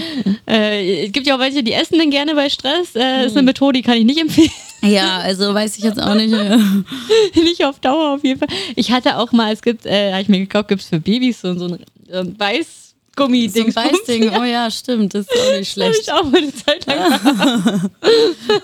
Äh, 0.49 1.05
es 1.05 1.13
gibt 1.13 1.27
ja 1.27 1.37
auch 1.37 1.41
welche, 1.41 1.63
die 1.63 1.73
essen 1.75 1.99
dann 1.99 2.09
gerne 2.09 2.35
bei 2.35 2.49
Stress. 2.49 2.95
Äh, 2.97 3.27
Ist 3.27 3.37
eine 3.37 3.43
Methode, 3.45 3.81
die 3.81 3.83
kann 3.83 3.99
ich 3.99 4.05
nicht 4.07 4.21
empfehlen. 4.21 4.51
Ja, 4.85 5.19
also 5.19 5.55
weiß 5.55 5.79
ich 5.79 5.85
jetzt 5.85 6.01
auch 6.01 6.15
nicht. 6.15 6.35
nicht 7.35 7.65
auf 7.65 7.79
Dauer 7.81 8.15
auf 8.15 8.25
jeden 8.25 8.39
Fall. 8.39 8.49
Ich 8.77 8.93
hatte 8.93 9.17
auch 9.19 9.33
mal, 9.33 9.53
es 9.53 9.63
gibt, 9.63 9.87
äh, 9.87 10.13
habe 10.13 10.23
ich 10.23 10.29
mir 10.29 10.41
gekauft, 10.41 10.69
gibt 10.69 10.83
es 10.83 10.89
für 10.89 11.01
Babys 11.01 11.41
so, 11.41 11.55
so 11.59 11.67
ein 11.67 11.79
ähm, 12.11 12.35
Weißgummi-Ding. 12.39 13.73
So 13.73 13.81
ein 13.81 13.87
Weißding, 13.93 14.31
oh 14.41 14.45
ja, 14.45 14.71
stimmt, 14.71 15.15
das 15.15 15.27
ist 15.27 15.41
auch 15.41 15.59
nicht 15.59 15.73
schlecht. 15.73 16.01
ich 16.03 16.13
auch 16.13 16.25
mal 16.25 16.39
eine 16.39 16.55
Zeit 16.55 16.87
lang. 16.87 17.91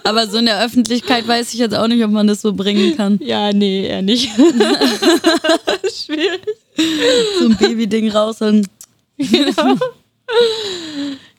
Aber 0.05 0.27
so 0.27 0.39
in 0.39 0.47
der 0.47 0.64
Öffentlichkeit 0.64 1.27
weiß 1.27 1.53
ich 1.55 1.61
jetzt 1.61 1.75
auch 1.75 1.89
nicht, 1.89 2.05
ob 2.05 2.11
man 2.11 2.27
das 2.27 2.43
so 2.43 2.53
bringen 2.53 2.97
kann. 2.97 3.18
Ja, 3.23 3.53
nee, 3.53 3.87
eher 3.87 4.03
nicht. 4.03 4.31
Schwierig. 6.05 6.43
So 7.39 7.47
ein 7.47 7.57
Babyding 7.57 8.11
raus 8.11 8.41
und 8.43 8.66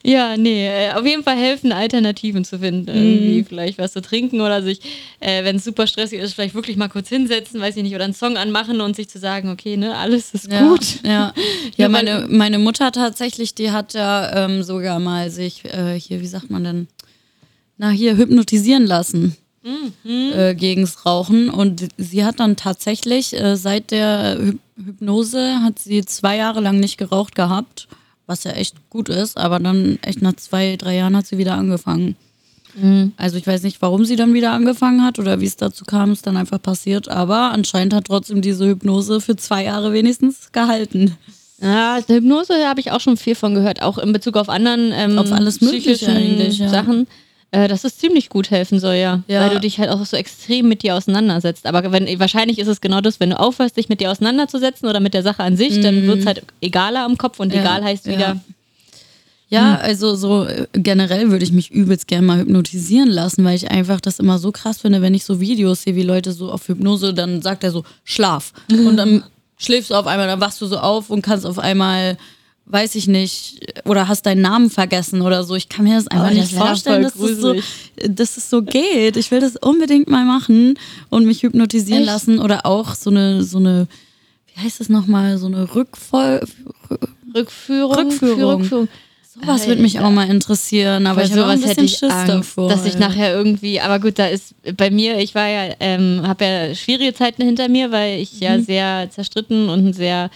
Ja, 0.04 0.36
nee, 0.36 0.68
äh, 0.68 0.94
auf 0.94 1.06
jeden 1.06 1.24
Fall 1.24 1.38
helfen, 1.38 1.72
Alternativen 1.72 2.44
zu 2.44 2.60
finden. 2.60 2.90
Irgendwie 2.90 3.44
vielleicht 3.44 3.78
was 3.78 3.94
zu 3.94 4.02
trinken 4.02 4.42
oder 4.42 4.64
sich, 4.64 4.80
äh, 5.20 5.44
wenn 5.44 5.58
es 5.58 5.64
super 5.64 5.88
stressig 5.88 6.20
ist, 6.20 6.34
vielleicht 6.34 6.56
wirklich 6.56 6.78
mal 6.78 6.90
kurz 6.90 7.10
hinsetzen, 7.10 7.62
weiß 7.62 7.78
ich 7.78 7.84
nicht, 7.84 7.96
oder 7.96 8.06
einen 8.06 8.14
Song 8.14 8.38
anmachen 8.38 8.82
und 8.82 8.96
sich 8.96 9.10
zu 9.10 9.20
sagen, 9.20 9.50
okay, 9.50 9.78
ne, 9.78 9.96
alles 9.96 10.34
ist 10.34 10.52
ja, 10.52 10.68
gut. 10.68 11.04
Ja, 11.04 11.34
ja 11.78 11.90
meine, 11.90 12.28
meine 12.30 12.58
Mutter 12.58 12.92
tatsächlich, 12.92 13.54
die 13.54 13.72
hat 13.72 13.94
ja 13.94 14.46
ähm, 14.46 14.64
sogar 14.64 15.00
mal 15.00 15.30
sich 15.30 15.66
äh, 15.66 16.00
hier, 16.00 16.22
wie 16.22 16.28
sagt 16.28 16.50
man 16.50 16.64
denn, 16.64 16.88
na 17.78 17.90
hier 17.90 18.18
hypnotisieren 18.18 18.86
lassen. 18.86 19.36
Äh, 20.04 20.56
gegens 20.56 21.06
Rauchen 21.06 21.52
und 21.52 21.88
sie 21.96 22.26
hat 22.26 22.40
dann 22.40 22.56
tatsächlich 22.56 23.40
äh, 23.40 23.56
seit 23.56 23.92
der 23.92 24.40
Hy 24.40 24.58
Hypnose 24.84 25.62
hat 25.62 25.78
sie 25.78 26.04
zwei 26.04 26.38
Jahre 26.38 26.62
lang 26.62 26.80
nicht 26.80 26.98
geraucht 26.98 27.36
gehabt, 27.36 27.88
was 28.28 28.44
ja 28.44 28.52
echt 28.52 28.90
gut 28.90 29.10
ist, 29.10 29.38
aber 29.38 29.60
dann 29.60 30.00
echt 30.02 30.22
nach 30.22 30.36
zwei, 30.36 30.76
drei 30.78 30.96
Jahren 30.96 31.16
hat 31.16 31.28
sie 31.28 31.38
wieder 31.38 31.56
angefangen. 31.56 32.16
Also 33.18 33.38
ich 33.38 33.46
weiß 33.46 33.64
nicht, 33.64 33.82
warum 33.82 34.06
sie 34.06 34.16
dann 34.16 34.34
wieder 34.34 34.54
angefangen 34.54 35.04
hat 35.04 35.20
oder 35.20 35.42
wie 35.42 35.46
es 35.46 35.58
dazu 35.58 35.84
kam, 35.84 36.14
ist 36.14 36.26
dann 36.26 36.38
einfach 36.38 36.62
passiert, 36.62 37.10
aber 37.10 37.52
anscheinend 37.52 37.94
hat 37.94 38.06
trotzdem 38.06 38.42
diese 38.42 38.66
Hypnose 38.66 39.20
für 39.20 39.36
zwei 39.36 39.66
Jahre 39.66 39.92
wenigstens 39.92 40.52
gehalten. 40.54 41.18
Ja, 41.62 42.00
Hypnose 42.08 42.54
habe 42.68 42.80
ich 42.80 42.92
auch 42.92 43.02
schon 43.02 43.18
viel 43.18 43.36
von 43.36 43.54
gehört, 43.54 43.82
auch 43.82 43.98
in 43.98 44.14
Bezug 44.14 44.38
auf 44.38 44.50
anderen 44.50 44.92
ähm, 44.94 45.20
Auf 45.20 45.32
alles 45.32 45.62
Mögliche 45.62 46.08
eigentlich, 46.08 46.60
ja. 46.60 46.70
Sachen. 46.70 47.08
Äh, 47.54 47.68
dass 47.68 47.84
es 47.84 47.98
ziemlich 47.98 48.30
gut 48.30 48.50
helfen 48.50 48.80
soll, 48.80 48.96
ja. 48.96 49.24
Ja. 49.28 49.42
Weil 49.42 49.50
du 49.50 49.60
dich 49.60 49.78
halt 49.78 49.90
auch 49.90 50.06
so 50.06 50.16
extrem 50.16 50.70
mit 50.70 50.84
dir 50.84 50.96
auseinandersetzt. 50.96 51.66
Aber 51.66 51.92
wenn, 51.92 52.08
wahrscheinlich 52.18 52.60
ist 52.60 52.68
es 52.68 52.80
genau 52.80 53.02
das, 53.02 53.20
wenn 53.20 53.32
du 53.32 53.40
aufhörst, 53.40 53.76
dich 53.76 53.90
mit 53.90 54.00
dir 54.00 54.10
auseinanderzusetzen 54.10 54.88
oder 54.88 55.02
mit 55.02 55.14
der 55.14 55.22
Sache 55.22 55.44
an 55.44 55.58
sich, 55.58 55.82
dann 55.82 56.08
wird 56.08 56.20
es 56.20 56.26
halt 56.26 56.44
egaler 56.62 57.04
am 57.04 57.18
Kopf 57.18 57.40
und 57.42 57.50
Mhm. 57.50 57.56
Ja, 57.56 57.62
egal 57.62 57.84
heißt 57.84 58.06
ja. 58.06 58.12
wieder. 58.14 58.40
Ja, 59.50 59.76
also 59.80 60.16
so 60.16 60.46
äh, 60.46 60.66
generell 60.72 61.30
würde 61.30 61.44
ich 61.44 61.52
mich 61.52 61.72
übelst 61.72 62.08
gerne 62.08 62.26
mal 62.26 62.40
hypnotisieren 62.40 63.10
lassen, 63.10 63.44
weil 63.44 63.58
ich 63.58 63.70
einfach 63.70 64.00
das 64.00 64.20
immer 64.20 64.38
so 64.38 64.54
krass 64.54 64.80
finde, 64.80 65.02
wenn 65.02 65.14
ich 65.14 65.26
so 65.26 65.42
Videos 65.42 65.84
sehe, 65.84 65.98
wie 65.98 66.04
Leute 66.04 66.32
so 66.32 66.50
auf 66.50 66.70
Hypnose, 66.70 67.14
dann 67.14 67.42
sagt 67.42 67.66
er 67.66 67.72
so, 67.72 67.84
schlaf. 68.06 68.54
Und 68.70 68.96
dann 68.96 69.24
schläfst 69.58 69.92
du 69.92 69.96
auf 69.96 70.08
einmal, 70.08 70.28
dann 70.28 70.40
wachst 70.40 70.62
du 70.62 70.68
so 70.68 70.78
auf 70.78 71.10
und 71.10 71.22
kannst 71.22 71.46
auf 71.46 71.60
einmal, 71.60 72.18
weiß 72.72 72.96
ich 72.96 73.08
nicht, 73.08 73.60
oder 73.86 74.08
hast 74.08 74.26
deinen 74.26 74.42
Namen 74.42 74.70
vergessen 74.70 75.22
oder 75.22 75.44
so. 75.44 75.56
Ich 75.56 75.70
kann 75.70 75.84
mir 75.86 75.96
das 75.96 76.08
einfach 76.08 76.28
Oh, 76.28 76.30
das 76.30 76.38
nicht 76.38 76.54
wär 76.56 76.66
vorstellen, 76.66 77.04
dass 77.04 77.16
es, 77.16 77.42
so, 77.42 77.56
dass 78.08 78.38
es 78.38 78.50
so 78.50 78.62
geht. 78.62 79.18
Ich 79.18 79.32
will 79.32 79.40
das 79.40 79.56
unbedingt 79.58 80.10
mal 80.10 80.26
machen 80.26 80.76
und 81.10 81.26
mich 81.26 81.44
hypnotisieren 81.44 82.04
Echt? 82.04 82.12
lassen 82.12 82.40
oder 82.40 82.66
auch 82.66 82.96
so 82.96 83.10
eine, 83.10 83.44
so 83.44 83.58
eine, 83.58 83.88
wie 84.54 84.62
heißt 84.64 84.80
das 84.80 84.90
nochmal, 84.90 85.38
so 85.38 85.48
eine 85.48 85.74
Rückvoll... 85.76 86.42
Rückführung. 87.34 87.96
Rückführung. 87.96 88.62
Rückführung. 88.62 88.88
Sowas 89.34 89.66
würde 89.66 89.82
mich 89.82 89.98
auch 90.02 90.12
mal 90.12 90.30
interessieren, 90.30 91.08
aber 91.08 91.24
ich 91.24 91.32
ein 91.32 91.38
sowas 91.38 91.66
hätte 91.66 91.86
ich 91.86 91.98
Schiss 91.98 92.12
Angst, 92.12 92.28
davor. 92.34 92.68
dass 92.70 92.86
ich 92.86 92.98
nachher 92.98 93.34
irgendwie, 93.34 93.80
aber 93.80 93.98
gut, 94.00 94.20
da 94.20 94.26
ist 94.26 94.54
bei 94.76 94.92
mir, 94.92 95.20
ich 95.20 95.34
war 95.34 95.48
ja, 95.48 95.74
ähm, 95.80 96.24
habe 96.28 96.44
ja 96.44 96.76
schwierige 96.76 97.14
Zeiten 97.14 97.42
hinter 97.44 97.70
mir, 97.70 97.92
weil 97.94 98.20
ich 98.20 98.42
ja 98.42 98.58
Mhm. 98.58 98.66
sehr 98.66 99.10
zerstritten 99.10 99.70
und 99.70 99.80
eine 99.80 99.94
sehr 99.94 100.30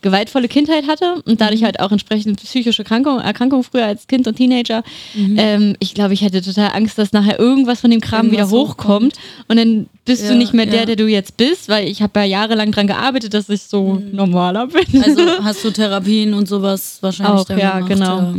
gewaltvolle 0.00 0.48
Kindheit 0.48 0.86
hatte 0.86 1.14
und 1.24 1.26
Mhm. 1.26 1.36
dadurch 1.38 1.64
halt 1.64 1.80
auch 1.80 1.90
entsprechend 1.90 2.40
psychische 2.42 2.82
Erkrankungen 2.82 3.20
Erkrankung 3.20 3.62
früher 3.64 3.86
als 3.86 4.06
Kind 4.06 4.26
und 4.28 4.36
Teenager. 4.36 4.82
Ähm, 5.16 5.74
ich 5.80 5.94
glaube, 5.94 6.14
ich 6.14 6.22
hätte 6.22 6.40
total 6.40 6.70
Angst, 6.74 6.98
dass 6.98 7.12
nachher 7.12 7.38
irgendwas 7.38 7.80
von 7.80 7.90
dem 7.90 8.00
Kram 8.00 8.30
wieder 8.30 8.46
Mhm. 8.46 8.52
Irgendwas 8.52 8.68
hochkommt 8.70 9.14
und 9.48 9.56
dann 9.56 9.86
bist 10.04 10.22
Ja, 10.24 10.30
du 10.30 10.36
nicht 10.36 10.54
mehr 10.54 10.66
der, 10.66 10.80
ja. 10.80 10.86
der 10.86 10.96
du 10.96 11.06
jetzt 11.06 11.36
bist, 11.36 11.68
weil 11.68 11.88
ich 11.88 12.00
habe 12.02 12.20
ja 12.20 12.26
jahrelang 12.26 12.70
dran 12.72 12.86
gearbeitet, 12.86 13.34
dass 13.34 13.48
ich 13.48 13.62
so 13.62 14.00
normaler 14.12 14.66
bin. 14.68 14.84
Mhm. 14.92 15.02
also 15.04 15.22
hast 15.44 15.64
du 15.64 15.70
Therapien 15.70 16.32
und 16.34 16.48
sowas 16.48 16.98
wahrscheinlich 17.00 17.40
Auch, 17.42 17.48
ja, 17.50 17.80
gemacht, 17.80 17.88
genau. 17.88 18.18
Ja. 18.18 18.34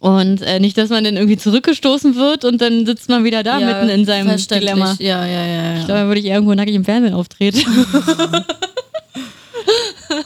Und 0.00 0.42
äh, 0.42 0.58
nicht, 0.58 0.76
dass 0.78 0.90
man 0.90 1.04
dann 1.04 1.14
irgendwie 1.16 1.36
zurückgestoßen 1.36 2.16
wird 2.16 2.44
und 2.44 2.60
dann 2.60 2.84
sitzt 2.86 3.08
man 3.08 3.22
wieder 3.22 3.44
da 3.44 3.60
Ja, 3.60 3.66
mitten 3.66 3.88
in 3.88 4.04
seinem. 4.04 4.36
Dilemma. 4.36 4.96
Ja, 4.98 5.24
ja, 5.24 5.46
ja. 5.46 5.72
Ich 5.74 5.78
ja. 5.80 5.84
glaube, 5.86 6.00
dann 6.00 6.08
würde 6.08 6.20
ich 6.20 6.26
irgendwo 6.26 6.52
nackig 6.54 6.74
im 6.74 6.84
Fernsehen 6.84 7.14
auftreten. 7.14 7.60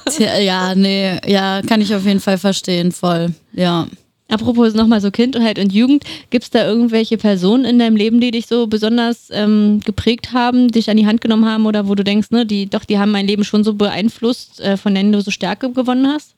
Tja, 0.11 0.39
ja, 0.39 0.75
nee, 0.75 1.19
ja, 1.27 1.63
kann 1.63 1.81
ich 1.81 1.95
auf 1.95 2.05
jeden 2.07 2.21
Fall 2.21 2.39
verstehen, 2.39 2.93
voll. 2.93 3.33
Ja. 3.53 3.87
Apropos 4.29 4.75
nochmal 4.75 5.01
so 5.01 5.13
Kindheit 5.13 5.59
und 5.61 5.73
Jugend, 5.73 6.03
gibt 6.31 6.45
es 6.45 6.51
da 6.51 6.67
irgendwelche 6.67 7.17
Personen 7.17 7.65
in 7.65 7.79
deinem 7.79 7.95
Leben, 7.95 8.21
die 8.21 8.33
dich 8.33 8.49
so 8.49 8.67
besonders 8.67 9.29
ähm, 9.31 9.81
geprägt 9.85 10.33
haben, 10.33 10.73
dich 10.73 10.91
an 10.91 10.97
die 10.97 11.07
Hand 11.07 11.21
genommen 11.21 11.45
haben 11.47 11.65
oder 11.65 11.87
wo 11.87 11.95
du 11.95 12.03
denkst, 12.03 12.31
ne, 12.33 12.45
die 12.45 12.67
doch, 12.67 12.85
die 12.85 12.99
haben 12.99 13.13
mein 13.13 13.29
Leben 13.29 13.45
schon 13.45 13.63
so 13.63 13.75
beeinflusst, 13.75 14.61
äh, 14.61 14.77
von 14.77 14.95
denen 14.97 15.13
du 15.13 15.21
so 15.21 15.31
Stärke 15.31 15.71
gewonnen 15.71 16.09
hast? 16.09 16.33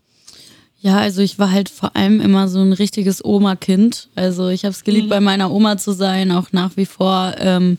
Ja, 0.80 0.98
also 0.98 1.22
ich 1.22 1.38
war 1.38 1.50
halt 1.50 1.70
vor 1.70 1.96
allem 1.96 2.20
immer 2.20 2.46
so 2.48 2.60
ein 2.60 2.74
richtiges 2.74 3.24
Oma-Kind. 3.24 4.08
Also 4.14 4.48
ich 4.48 4.64
habe 4.64 4.72
es 4.72 4.84
geliebt, 4.84 5.06
Mhm. 5.06 5.10
bei 5.10 5.20
meiner 5.20 5.50
Oma 5.50 5.78
zu 5.78 5.92
sein, 5.92 6.30
auch 6.30 6.52
nach 6.52 6.76
wie 6.76 6.86
vor. 6.86 7.34
Ähm, 7.38 7.78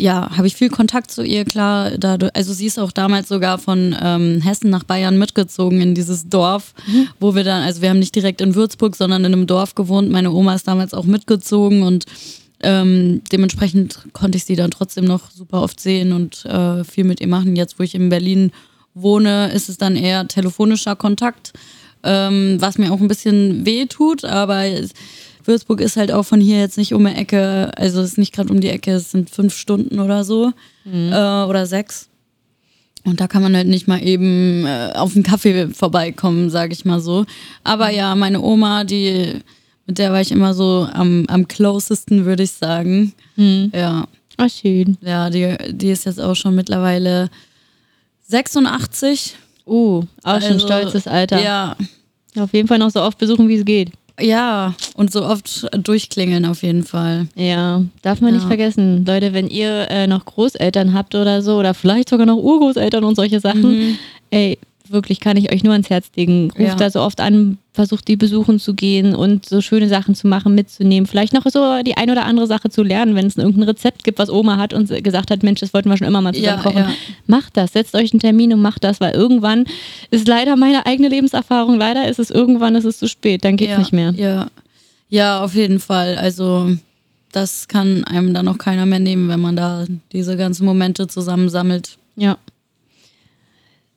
ja, 0.00 0.30
habe 0.36 0.46
ich 0.46 0.56
viel 0.56 0.70
Kontakt 0.70 1.10
zu 1.10 1.22
ihr, 1.22 1.44
klar. 1.44 1.92
Dadurch, 1.98 2.34
also 2.34 2.52
sie 2.52 2.66
ist 2.66 2.78
auch 2.78 2.92
damals 2.92 3.28
sogar 3.28 3.58
von 3.58 3.94
ähm, 4.02 4.40
Hessen 4.40 4.70
nach 4.70 4.84
Bayern 4.84 5.18
mitgezogen 5.18 5.80
in 5.80 5.94
dieses 5.94 6.28
Dorf, 6.28 6.74
Mhm. 6.86 7.08
wo 7.20 7.34
wir 7.34 7.44
dann, 7.44 7.62
also 7.62 7.82
wir 7.82 7.90
haben 7.90 7.98
nicht 7.98 8.14
direkt 8.14 8.40
in 8.40 8.54
Würzburg, 8.54 8.96
sondern 8.96 9.24
in 9.24 9.32
einem 9.32 9.46
Dorf 9.46 9.74
gewohnt. 9.74 10.10
Meine 10.10 10.30
Oma 10.32 10.54
ist 10.54 10.66
damals 10.66 10.94
auch 10.94 11.04
mitgezogen 11.04 11.82
und 11.82 12.06
ähm, 12.62 13.22
dementsprechend 13.32 14.00
konnte 14.12 14.36
ich 14.36 14.44
sie 14.44 14.56
dann 14.56 14.70
trotzdem 14.70 15.04
noch 15.04 15.30
super 15.30 15.62
oft 15.62 15.80
sehen 15.80 16.12
und 16.12 16.44
äh, 16.44 16.84
viel 16.84 17.04
mit 17.04 17.20
ihr 17.20 17.28
machen. 17.28 17.56
Jetzt, 17.56 17.78
wo 17.78 17.82
ich 17.82 17.94
in 17.94 18.08
Berlin 18.10 18.52
wohne, 18.94 19.50
ist 19.52 19.68
es 19.68 19.78
dann 19.78 19.96
eher 19.96 20.26
telefonischer 20.28 20.96
Kontakt, 20.96 21.52
ähm, 22.02 22.56
was 22.60 22.76
mir 22.76 22.92
auch 22.92 23.00
ein 23.00 23.08
bisschen 23.08 23.64
weh 23.64 23.86
tut, 23.86 24.24
aber 24.24 24.64
Würzburg 25.46 25.80
ist 25.80 25.96
halt 25.96 26.12
auch 26.12 26.24
von 26.24 26.40
hier 26.40 26.58
jetzt 26.60 26.76
nicht 26.78 26.92
um 26.94 27.04
die 27.04 27.12
Ecke, 27.14 27.70
also 27.76 28.00
es 28.00 28.12
ist 28.12 28.18
nicht 28.18 28.32
gerade 28.34 28.52
um 28.52 28.60
die 28.60 28.68
Ecke, 28.68 28.92
es 28.92 29.10
sind 29.10 29.30
fünf 29.30 29.54
Stunden 29.56 29.98
oder 30.00 30.24
so 30.24 30.52
äh, 30.86 31.08
oder 31.48 31.66
sechs. 31.66 32.08
Und 33.04 33.20
da 33.20 33.26
kann 33.28 33.42
man 33.42 33.56
halt 33.56 33.66
nicht 33.66 33.88
mal 33.88 34.02
eben 34.02 34.66
äh, 34.66 34.92
auf 34.94 35.14
einen 35.14 35.22
Kaffee 35.24 35.68
vorbeikommen, 35.68 36.50
sage 36.50 36.72
ich 36.74 36.84
mal 36.84 37.00
so. 37.00 37.24
Aber 37.64 37.90
ja, 37.90 38.14
meine 38.14 38.40
Oma, 38.42 38.84
die, 38.84 39.40
mit 39.86 39.96
der 39.98 40.12
war 40.12 40.20
ich 40.20 40.30
immer 40.30 40.52
so 40.52 40.86
am, 40.92 41.24
am 41.28 41.48
closesten, 41.48 42.26
würde 42.26 42.42
ich 42.42 42.52
sagen. 42.52 43.14
Ja, 43.36 44.06
Ah, 44.36 44.48
schön. 44.48 44.96
ja, 45.02 45.28
die, 45.30 45.54
die 45.70 45.90
ist 45.90 46.04
jetzt 46.06 46.20
auch 46.20 46.34
schon 46.34 46.54
mittlerweile 46.54 47.30
86. 48.28 49.36
Uh, 49.66 50.02
auch 50.22 50.40
schon 50.40 50.52
Also, 50.52 50.66
stolzes 50.66 51.06
Alter. 51.06 51.42
Ja, 51.42 51.76
Auf 52.36 52.52
jeden 52.52 52.68
Fall 52.68 52.78
noch 52.78 52.90
so 52.90 53.02
oft 53.02 53.18
besuchen, 53.18 53.48
wie 53.48 53.56
es 53.56 53.64
geht. 53.64 53.90
Ja, 54.20 54.74
und 54.94 55.12
so 55.12 55.24
oft 55.24 55.66
durchklingeln 55.72 56.44
auf 56.46 56.62
jeden 56.62 56.84
Fall. 56.84 57.26
Ja, 57.34 57.82
darf 58.02 58.20
man 58.20 58.32
nicht 58.34 58.42
Ja. 58.42 58.48
vergessen. 58.48 59.04
Leute, 59.04 59.32
wenn 59.32 59.48
ihr 59.48 59.90
äh, 59.90 60.06
noch 60.06 60.24
Großeltern 60.24 60.94
habt 60.94 61.14
oder 61.14 61.42
so, 61.42 61.56
oder 61.58 61.74
vielleicht 61.74 62.08
sogar 62.08 62.26
noch 62.26 62.36
Urgroßeltern 62.38 63.04
und 63.04 63.14
solche 63.16 63.40
Sachen, 63.40 63.98
ey, 64.30 64.58
wirklich 64.90 65.20
kann 65.20 65.36
ich 65.36 65.52
euch 65.52 65.62
nur 65.62 65.72
ans 65.72 65.88
Herz 65.90 66.10
legen. 66.16 66.50
Ruft 66.50 66.60
Ja. 66.60 66.74
da 66.74 66.90
so 66.90 67.00
oft 67.00 67.20
an, 67.20 67.58
versucht 67.72 68.08
die 68.08 68.16
besuchen 68.16 68.58
zu 68.58 68.74
gehen 68.74 69.14
und 69.14 69.46
so 69.46 69.60
schöne 69.60 69.88
Sachen 69.88 70.14
zu 70.14 70.26
machen, 70.26 70.54
mitzunehmen. 70.54 71.06
Vielleicht 71.06 71.32
noch 71.32 71.44
so 71.48 71.82
die 71.84 71.96
ein 71.96 72.10
oder 72.10 72.24
andere 72.24 72.46
Sache 72.46 72.68
zu 72.70 72.82
lernen, 72.82 73.14
wenn 73.14 73.26
es 73.26 73.36
irgendein 73.36 73.64
Rezept 73.64 74.04
gibt, 74.04 74.18
was 74.18 74.28
Oma 74.30 74.56
hat 74.56 74.74
und 74.74 74.88
gesagt 75.02 75.30
hat, 75.30 75.42
Mensch, 75.42 75.60
das 75.60 75.72
wollten 75.72 75.88
wir 75.88 75.96
schon 75.96 76.06
immer 76.08 76.20
mal 76.20 76.34
zusammen 76.34 76.56
Ja, 76.58 76.62
kochen. 76.62 76.78
ja. 76.78 76.90
Macht 77.26 77.56
das, 77.56 77.72
setzt 77.72 77.94
euch 77.94 78.12
einen 78.12 78.20
Termin 78.20 78.52
und 78.52 78.60
macht 78.62 78.82
das, 78.84 79.00
weil 79.00 79.14
irgendwann 79.14 79.64
ist 80.10 80.26
leider 80.26 80.56
meine 80.56 80.84
eigene 80.86 81.08
Lebenserfahrung, 81.08 81.76
leider 81.78 82.08
ist 82.08 82.18
es 82.18 82.30
irgendwann, 82.30 82.74
ist 82.74 82.84
es 82.84 82.98
zu 82.98 83.08
spät, 83.08 83.44
dann 83.44 83.56
geht's 83.56 83.72
ja, 83.72 83.78
nicht 83.78 83.92
mehr. 83.92 84.10
Ja. 84.16 84.48
ja, 85.08 85.42
auf 85.44 85.54
jeden 85.54 85.78
Fall. 85.80 86.16
Also 86.18 86.70
das 87.32 87.68
kann 87.68 88.02
einem 88.04 88.34
dann 88.34 88.48
auch 88.48 88.58
keiner 88.58 88.86
mehr 88.86 88.98
nehmen, 88.98 89.28
wenn 89.28 89.40
man 89.40 89.54
da 89.54 89.84
diese 90.12 90.36
ganzen 90.36 90.64
Momente 90.66 91.06
zusammensammelt. 91.06 91.96
Ja. 92.16 92.36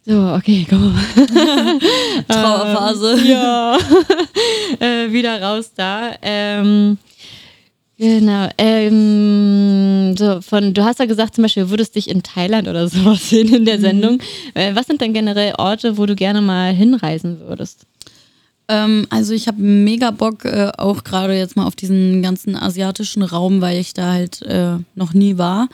So, 0.06 0.34
okay, 0.36 0.66
komm. 0.70 0.94
Trauerphase. 2.28 3.26
Ja. 3.26 3.78
äh, 4.80 5.12
wieder 5.12 5.42
raus 5.42 5.72
da. 5.74 6.12
Ähm, 6.22 6.98
genau. 7.98 8.50
Ähm, 8.58 10.14
so, 10.18 10.42
von, 10.42 10.74
du 10.74 10.84
hast 10.84 11.00
ja 11.00 11.06
gesagt, 11.06 11.36
zum 11.36 11.44
Beispiel, 11.44 11.64
du 11.64 11.70
würdest 11.70 11.96
dich 11.96 12.10
in 12.10 12.22
Thailand 12.22 12.68
oder 12.68 12.88
sowas 12.90 13.30
sehen 13.30 13.54
in 13.54 13.64
der 13.64 13.80
Sendung. 13.80 14.20
Äh, 14.54 14.76
was 14.76 14.88
sind 14.88 15.00
denn 15.00 15.14
generell 15.14 15.54
Orte, 15.58 15.98
wo 15.98 16.06
du 16.06 16.16
gerne 16.16 16.42
mal 16.42 16.74
hinreisen 16.74 17.40
würdest? 17.40 17.86
Ähm, 18.68 19.08
also 19.10 19.34
ich 19.34 19.48
habe 19.48 19.62
mega 19.62 20.12
Bock 20.12 20.44
äh, 20.44 20.72
auch 20.78 21.06
gerade 21.06 21.38
jetzt 21.38 21.56
mal 21.56 21.66
auf 21.66 21.78
diesen 21.78 22.22
ganzen 22.22 22.58
asiatischen 22.58 23.24
Raum, 23.24 23.62
weil 23.62 23.80
ich 23.80 23.94
da 23.94 24.12
halt 24.12 24.42
äh, 24.42 24.80
noch 24.96 25.14
nie 25.14 25.38
war. 25.38 25.70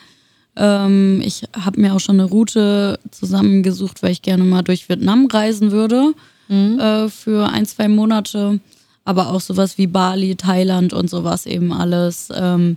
Ähm, 0.60 1.22
ich 1.24 1.44
habe 1.58 1.80
mir 1.80 1.94
auch 1.94 2.00
schon 2.00 2.20
eine 2.20 2.28
Route 2.28 3.00
zusammengesucht, 3.10 4.02
weil 4.02 4.12
ich 4.12 4.20
gerne 4.20 4.44
mal 4.44 4.62
durch 4.62 4.88
Vietnam 4.88 5.26
reisen 5.26 5.72
würde 5.72 6.12
äh, 6.50 7.08
für 7.08 7.48
ein, 7.48 7.64
zwei 7.64 7.88
Monate. 7.88 8.60
Aber 9.04 9.30
auch 9.30 9.40
sowas 9.40 9.78
wie 9.78 9.86
Bali, 9.86 10.36
Thailand 10.36 10.92
und 10.92 11.08
sowas 11.08 11.46
eben 11.46 11.72
alles. 11.72 12.28
Ähm, 12.34 12.76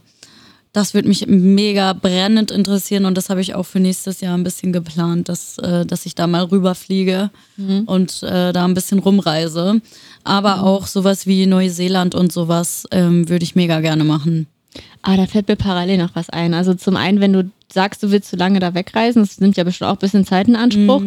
das 0.71 0.95
würde 0.95 1.07
mich 1.07 1.27
mega 1.27 1.93
brennend 1.93 2.49
interessieren 2.49 3.05
und 3.05 3.15
das 3.15 3.29
habe 3.29 3.41
ich 3.41 3.53
auch 3.53 3.65
für 3.65 3.79
nächstes 3.79 4.21
Jahr 4.21 4.35
ein 4.35 4.43
bisschen 4.43 4.73
geplant, 4.73 5.29
dass, 5.29 5.59
äh, 5.59 5.85
dass 5.85 6.07
ich 6.07 6.15
da 6.15 6.25
mal 6.25 6.45
rüberfliege 6.45 7.29
und 7.85 8.23
äh, 8.23 8.51
da 8.51 8.65
ein 8.65 8.73
bisschen 8.73 8.97
rumreise. 8.97 9.81
Aber 10.23 10.63
auch 10.63 10.87
sowas 10.87 11.27
wie 11.27 11.45
Neuseeland 11.45 12.15
und 12.15 12.31
sowas 12.31 12.87
ähm, 12.89 13.29
würde 13.29 13.43
ich 13.43 13.55
mega 13.55 13.81
gerne 13.81 14.03
machen. 14.03 14.47
Ah, 15.03 15.17
da 15.17 15.27
fällt 15.27 15.47
mir 15.47 15.57
parallel 15.57 15.97
noch 15.97 16.15
was 16.15 16.29
ein. 16.31 16.53
Also 16.55 16.73
zum 16.73 16.95
einen, 16.95 17.19
wenn 17.19 17.33
du 17.33 17.51
sagst, 17.73 18.03
du 18.03 18.11
willst 18.11 18.29
so 18.29 18.37
lange 18.37 18.59
da 18.59 18.73
wegreisen, 18.73 19.21
das 19.21 19.39
nimmt 19.39 19.57
ja 19.57 19.63
bestimmt 19.63 19.89
auch 19.89 19.95
ein 19.95 19.99
bisschen 19.99 20.25
Zeit 20.25 20.47
in 20.47 20.55
Anspruch. 20.55 21.01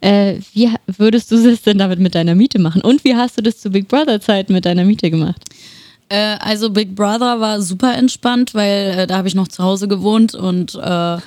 Äh, 0.00 0.36
wie 0.52 0.70
würdest 0.86 1.30
du 1.30 1.36
es 1.36 1.62
denn 1.62 1.78
damit 1.78 1.98
mit 1.98 2.14
deiner 2.14 2.34
Miete 2.34 2.58
machen? 2.58 2.82
Und 2.82 3.04
wie 3.04 3.14
hast 3.14 3.38
du 3.38 3.42
das 3.42 3.58
zu 3.58 3.70
Big 3.70 3.88
Brother 3.88 4.20
Zeiten 4.20 4.52
mit 4.52 4.64
deiner 4.64 4.84
Miete 4.84 5.10
gemacht? 5.10 5.42
Äh, 6.08 6.36
also 6.40 6.70
Big 6.70 6.94
Brother 6.94 7.40
war 7.40 7.60
super 7.60 7.94
entspannt, 7.94 8.54
weil 8.54 8.98
äh, 8.98 9.06
da 9.06 9.18
habe 9.18 9.28
ich 9.28 9.34
noch 9.34 9.48
zu 9.48 9.62
Hause 9.62 9.88
gewohnt 9.88 10.34
und 10.34 10.74
äh, 10.74 11.18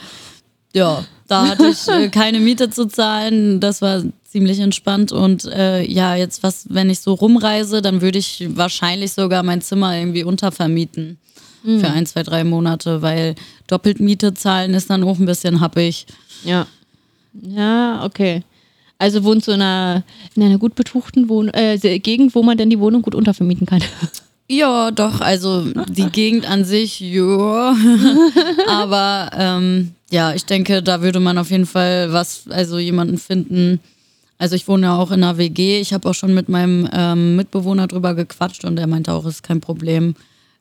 ja, 0.73 1.05
da 1.27 1.47
hatte 1.47 1.67
ich 1.67 1.87
äh, 1.87 2.09
keine 2.11 2.39
Miete 2.39 2.69
zu 2.69 2.87
zahlen. 2.87 3.59
Das 3.59 3.81
war 3.81 4.03
ziemlich 4.23 4.59
entspannt 4.59 5.11
und 5.11 5.45
äh, 5.45 5.81
ja, 5.83 6.15
jetzt 6.15 6.43
was, 6.43 6.67
wenn 6.69 6.89
ich 6.89 6.99
so 6.99 7.13
rumreise, 7.13 7.81
dann 7.81 8.01
würde 8.01 8.19
ich 8.19 8.45
wahrscheinlich 8.49 9.13
sogar 9.13 9.43
mein 9.43 9.61
Zimmer 9.61 9.97
irgendwie 9.97 10.23
untervermieten 10.23 11.17
für 11.65 11.89
ein, 11.89 12.05
zwei, 12.05 12.23
drei 12.23 12.43
Monate, 12.43 13.01
weil 13.01 13.35
doppelt 13.67 13.99
Miete 13.99 14.33
zahlen 14.33 14.73
ist 14.73 14.89
dann 14.89 15.03
auch 15.03 15.19
ein 15.19 15.25
bisschen 15.25 15.59
happig. 15.59 16.05
Ja. 16.43 16.67
Ja, 17.41 18.03
okay. 18.03 18.43
Also 18.97 19.23
wohnst 19.23 19.47
du 19.47 19.51
in 19.51 19.61
einer, 19.61 20.03
in 20.35 20.43
einer 20.43 20.57
gut 20.57 20.75
betuchten 20.75 21.27
Wohn 21.27 21.49
äh, 21.49 21.77
Gegend, 21.99 22.33
wo 22.33 22.43
man 22.43 22.57
denn 22.57 22.69
die 22.69 22.79
Wohnung 22.79 23.01
gut 23.01 23.15
untervermieten 23.15 23.65
kann? 23.65 23.83
Ja, 24.47 24.91
doch, 24.91 25.21
also 25.21 25.65
die 25.89 26.05
Gegend 26.11 26.47
an 26.47 26.65
sich, 26.65 26.99
ja. 26.99 27.75
Aber 28.67 29.31
ähm, 29.35 29.93
ja, 30.11 30.33
ich 30.35 30.45
denke, 30.45 30.83
da 30.83 31.01
würde 31.01 31.19
man 31.19 31.39
auf 31.39 31.49
jeden 31.49 31.65
Fall 31.65 32.13
was, 32.13 32.43
also 32.49 32.77
jemanden 32.77 33.17
finden. 33.17 33.79
Also 34.37 34.55
ich 34.55 34.67
wohne 34.67 34.87
ja 34.87 34.97
auch 34.97 35.11
in 35.11 35.23
einer 35.23 35.39
WG. 35.39 35.79
Ich 35.79 35.93
habe 35.93 36.07
auch 36.07 36.13
schon 36.13 36.35
mit 36.35 36.47
meinem 36.47 36.87
ähm, 36.93 37.35
Mitbewohner 37.37 37.87
drüber 37.87 38.13
gequatscht 38.13 38.65
und 38.65 38.77
er 38.77 38.85
meinte 38.85 39.13
auch, 39.13 39.25
es 39.25 39.35
ist 39.35 39.43
kein 39.43 39.61
Problem. 39.61 40.15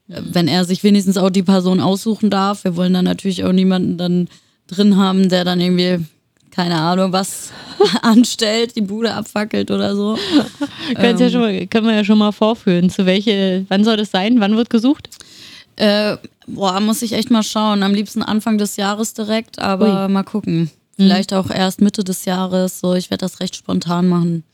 Äh, 0.08 0.20
Wenn 0.24 0.48
er 0.48 0.64
sich 0.64 0.82
wenigstens 0.82 1.16
auch 1.16 1.30
die 1.30 1.42
Person 1.42 1.80
aussuchen 1.80 2.30
darf. 2.30 2.64
Wir 2.64 2.76
wollen 2.76 2.92
dann 2.92 3.04
natürlich 3.04 3.44
auch 3.44 3.52
niemanden 3.52 3.98
dann 3.98 4.28
drin 4.66 4.96
haben, 4.96 5.28
der 5.28 5.44
dann 5.44 5.60
irgendwie, 5.60 6.04
keine 6.50 6.76
Ahnung, 6.76 7.12
was 7.12 7.50
anstellt, 8.02 8.76
die 8.76 8.80
Bude 8.82 9.14
abfackelt 9.14 9.70
oder 9.70 9.94
so. 9.94 10.18
Kannst 10.94 11.20
ja 11.20 11.30
schon 11.30 11.40
mal, 11.40 11.66
können 11.66 11.86
wir 11.86 11.94
ja 11.94 12.04
schon 12.04 12.18
mal 12.18 12.32
vorführen. 12.32 12.90
Zu 12.90 13.06
welche, 13.06 13.64
wann 13.68 13.84
soll 13.84 13.96
das 13.96 14.10
sein? 14.10 14.40
Wann 14.40 14.56
wird 14.56 14.70
gesucht? 14.70 15.08
Äh, 15.76 16.16
boah, 16.46 16.78
muss 16.80 17.02
ich 17.02 17.12
echt 17.12 17.30
mal 17.30 17.42
schauen. 17.42 17.82
Am 17.82 17.94
liebsten 17.94 18.22
Anfang 18.22 18.58
des 18.58 18.76
Jahres 18.76 19.14
direkt, 19.14 19.58
aber 19.58 20.08
mal 20.08 20.22
gucken. 20.22 20.70
Vielleicht 20.96 21.32
auch 21.34 21.50
erst 21.50 21.80
Mitte 21.80 22.04
des 22.04 22.24
Jahres. 22.24 22.78
So, 22.78 22.94
ich 22.94 23.10
werde 23.10 23.22
das 23.22 23.40
recht 23.40 23.56
spontan 23.56 24.08
machen. 24.08 24.44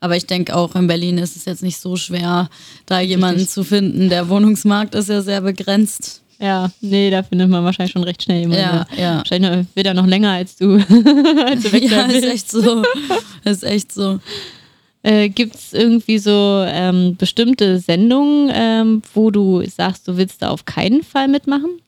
Aber 0.00 0.16
ich 0.16 0.26
denke 0.26 0.56
auch 0.56 0.74
in 0.74 0.86
Berlin 0.86 1.18
ist 1.18 1.36
es 1.36 1.44
jetzt 1.44 1.62
nicht 1.62 1.78
so 1.78 1.96
schwer, 1.96 2.48
da 2.86 3.00
jemanden 3.00 3.46
zu 3.46 3.64
finden. 3.64 4.08
Der 4.08 4.28
Wohnungsmarkt 4.28 4.94
ist 4.94 5.08
ja 5.08 5.22
sehr 5.22 5.40
begrenzt. 5.40 6.22
Ja, 6.38 6.70
nee, 6.80 7.10
da 7.10 7.22
findet 7.22 7.48
man 7.48 7.64
wahrscheinlich 7.64 7.92
schon 7.92 8.04
recht 8.04 8.22
schnell 8.22 8.40
jemanden. 8.40 8.62
Ja, 8.62 8.86
ja. 8.96 9.16
Wahrscheinlich 9.18 9.66
wird 9.74 9.86
er 9.86 9.94
noch 9.94 10.06
länger 10.06 10.32
als 10.32 10.56
du. 10.56 10.74
als 11.46 11.62
du 11.62 11.76
Ja, 11.78 12.02
ist 12.06 12.24
echt 12.24 12.50
so. 12.50 12.82
Ist 13.44 13.64
echt 13.64 13.92
so. 13.92 14.20
Äh, 15.02 15.28
Gibt 15.28 15.54
es 15.54 15.72
irgendwie 15.72 16.18
so 16.18 16.64
ähm, 16.66 17.16
bestimmte 17.16 17.78
Sendungen, 17.78 18.50
ähm, 18.52 19.02
wo 19.14 19.30
du 19.30 19.62
sagst, 19.64 20.08
du 20.08 20.16
willst 20.16 20.42
da 20.42 20.50
auf 20.50 20.64
keinen 20.64 21.02
Fall 21.02 21.28
mitmachen? 21.28 21.80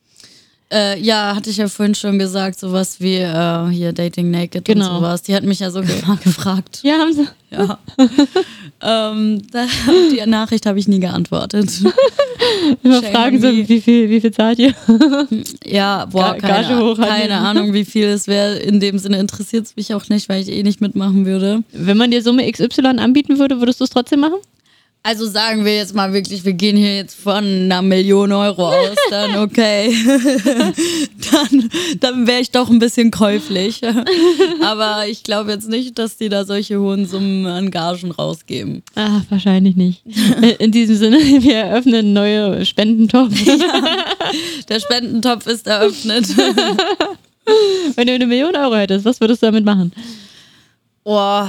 Äh, 0.70 1.00
ja, 1.00 1.34
hatte 1.34 1.48
ich 1.48 1.56
ja 1.56 1.66
vorhin 1.68 1.94
schon 1.94 2.18
gesagt, 2.18 2.60
sowas 2.60 3.00
wie 3.00 3.16
äh, 3.16 3.68
hier 3.70 3.94
Dating 3.94 4.30
Naked 4.30 4.66
Genau. 4.66 4.90
und 4.90 4.96
sowas. 4.96 5.22
Die 5.22 5.34
hat 5.34 5.42
mich 5.42 5.60
ja 5.60 5.70
mal 5.70 6.16
gefragt. 6.22 6.80
Ja, 6.82 6.98
haben 6.98 7.12
sie. 7.14 7.26
Ja. 7.50 7.78
ähm, 9.12 9.40
da, 9.50 9.64
auf 9.64 10.12
die 10.12 10.28
Nachricht 10.28 10.66
habe 10.66 10.78
ich 10.78 10.86
nie 10.86 11.00
geantwortet. 11.00 11.70
Immer 12.82 13.00
Shame 13.02 13.12
fragen 13.12 13.40
so, 13.40 13.46
me. 13.48 13.66
wie 13.66 13.80
viel, 13.80 14.10
wie 14.10 14.20
viel 14.20 14.30
zahlt 14.30 14.58
ihr? 14.58 14.74
Ja, 15.64 16.04
boah, 16.04 16.34
keine, 16.34 16.94
keine 16.96 17.38
Ahnung, 17.38 17.72
wie 17.72 17.86
viel 17.86 18.04
es 18.08 18.26
wäre. 18.26 18.58
In 18.58 18.78
dem 18.78 18.98
Sinne 18.98 19.18
interessiert 19.20 19.64
es 19.64 19.76
mich 19.76 19.94
auch 19.94 20.06
nicht, 20.10 20.28
weil 20.28 20.42
ich 20.42 20.48
eh 20.50 20.62
nicht 20.62 20.82
mitmachen 20.82 21.24
würde. 21.24 21.62
Wenn 21.72 21.96
man 21.96 22.10
dir 22.10 22.22
Summe 22.22 22.50
XY 22.50 22.98
anbieten 22.98 23.38
würde, 23.38 23.60
würdest 23.60 23.80
du 23.80 23.84
es 23.84 23.90
trotzdem 23.90 24.20
machen? 24.20 24.38
Also 25.02 25.26
sagen 25.26 25.64
wir 25.64 25.76
jetzt 25.76 25.94
mal 25.94 26.12
wirklich, 26.12 26.44
wir 26.44 26.52
gehen 26.52 26.76
hier 26.76 26.96
jetzt 26.96 27.14
von 27.18 27.44
einer 27.44 27.82
Million 27.82 28.32
Euro 28.32 28.68
aus, 28.68 28.96
dann 29.10 29.36
okay. 29.42 29.94
dann 31.32 31.70
dann 32.00 32.26
wäre 32.26 32.40
ich 32.40 32.50
doch 32.50 32.68
ein 32.68 32.78
bisschen 32.78 33.10
käuflich. 33.10 33.80
Aber 34.62 35.06
ich 35.06 35.22
glaube 35.22 35.52
jetzt 35.52 35.68
nicht, 35.68 35.98
dass 35.98 36.16
die 36.16 36.28
da 36.28 36.44
solche 36.44 36.80
hohen 36.80 37.06
Summen 37.06 37.46
an 37.46 37.70
Gagen 37.70 38.10
rausgeben. 38.10 38.82
Ah, 38.94 39.22
wahrscheinlich 39.28 39.76
nicht. 39.76 40.02
In 40.58 40.72
diesem 40.72 40.96
Sinne, 40.96 41.18
wir 41.18 41.56
eröffnen 41.56 41.94
einen 41.94 42.12
neuen 42.12 42.66
Spendentopf. 42.66 43.32
Der 44.68 44.80
Spendentopf 44.80 45.46
ist 45.46 45.66
eröffnet. 45.66 46.26
Wenn 47.94 48.06
du 48.06 48.12
eine 48.12 48.26
Million 48.26 48.54
Euro 48.54 48.76
hättest, 48.76 49.04
was 49.04 49.20
würdest 49.20 49.42
du 49.42 49.46
damit 49.46 49.64
machen? 49.64 49.92
Oh, 51.04 51.44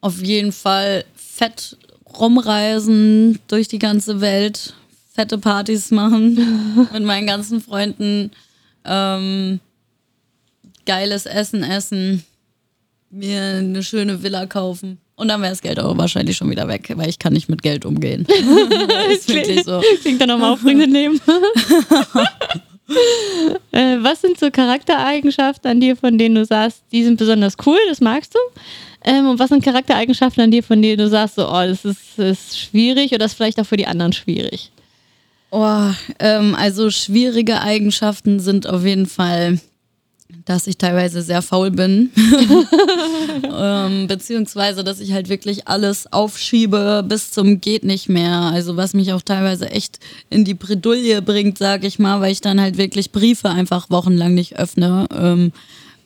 auf 0.00 0.22
jeden 0.22 0.52
Fall 0.52 1.04
fett 1.16 1.76
rumreisen 2.18 3.38
durch 3.48 3.68
die 3.68 3.78
ganze 3.78 4.20
Welt, 4.20 4.74
fette 5.14 5.38
Partys 5.38 5.90
machen 5.90 6.88
mit 6.92 7.02
meinen 7.02 7.26
ganzen 7.26 7.60
Freunden, 7.60 8.30
ähm, 8.84 9.60
geiles 10.86 11.26
Essen 11.26 11.62
essen, 11.62 12.24
mir 13.10 13.42
eine 13.58 13.82
schöne 13.82 14.22
Villa 14.22 14.46
kaufen 14.46 14.98
Und 15.16 15.28
dann 15.28 15.42
wäre 15.42 15.52
das 15.52 15.60
Geld 15.60 15.78
auch 15.78 15.96
wahrscheinlich 15.98 16.36
schon 16.36 16.50
wieder 16.50 16.66
weg, 16.66 16.90
weil 16.96 17.08
ich 17.08 17.18
kann 17.18 17.34
nicht 17.34 17.48
mit 17.48 17.62
Geld 17.62 17.84
umgehen. 17.84 18.26
das 18.88 19.18
ist 19.18 19.28
wirklich 19.28 19.64
so. 19.64 19.82
Klingt 20.00 20.20
dann 20.20 20.28
nochmal 20.28 20.52
aufregend 20.52 20.92
Leben. 20.92 21.20
äh, 23.72 23.98
was 24.00 24.22
sind 24.22 24.38
so 24.38 24.50
Charaktereigenschaften 24.50 25.70
an 25.70 25.80
dir, 25.80 25.94
von 25.96 26.16
denen 26.18 26.34
du 26.34 26.44
sagst, 26.44 26.82
die 26.90 27.04
sind 27.04 27.18
besonders 27.18 27.56
cool, 27.66 27.78
das 27.88 28.00
magst 28.00 28.34
du? 28.34 28.38
Ähm, 29.04 29.28
und 29.28 29.38
was 29.38 29.48
sind 29.48 29.64
Charaktereigenschaften 29.64 30.42
an 30.42 30.50
dir, 30.50 30.62
von 30.62 30.80
denen 30.80 30.98
du 30.98 31.08
sagst, 31.08 31.36
so, 31.36 31.48
oh, 31.48 31.66
das 31.66 31.84
ist, 31.84 32.18
ist 32.18 32.58
schwierig 32.58 33.10
oder 33.10 33.18
das 33.18 33.32
ist 33.32 33.36
vielleicht 33.36 33.60
auch 33.60 33.66
für 33.66 33.76
die 33.76 33.86
anderen 33.86 34.12
schwierig? 34.12 34.70
Oh, 35.50 35.90
ähm, 36.18 36.54
also 36.54 36.90
schwierige 36.90 37.60
Eigenschaften 37.60 38.40
sind 38.40 38.66
auf 38.66 38.86
jeden 38.86 39.04
Fall, 39.04 39.60
dass 40.46 40.66
ich 40.66 40.78
teilweise 40.78 41.20
sehr 41.20 41.42
faul 41.42 41.70
bin. 41.70 42.10
ähm, 43.54 44.06
beziehungsweise, 44.06 44.82
dass 44.82 44.98
ich 44.98 45.12
halt 45.12 45.28
wirklich 45.28 45.68
alles 45.68 46.10
aufschiebe 46.10 47.04
bis 47.06 47.32
zum 47.32 47.60
geht 47.60 47.84
nicht 47.84 48.08
mehr. 48.08 48.32
Also 48.32 48.78
was 48.78 48.94
mich 48.94 49.12
auch 49.12 49.20
teilweise 49.20 49.68
echt 49.70 49.98
in 50.30 50.46
die 50.46 50.54
Bredouille 50.54 51.20
bringt, 51.20 51.58
sag 51.58 51.84
ich 51.84 51.98
mal, 51.98 52.20
weil 52.22 52.32
ich 52.32 52.40
dann 52.40 52.58
halt 52.58 52.78
wirklich 52.78 53.12
Briefe 53.12 53.50
einfach 53.50 53.90
wochenlang 53.90 54.32
nicht 54.32 54.58
öffne. 54.58 55.06
Ähm, 55.14 55.52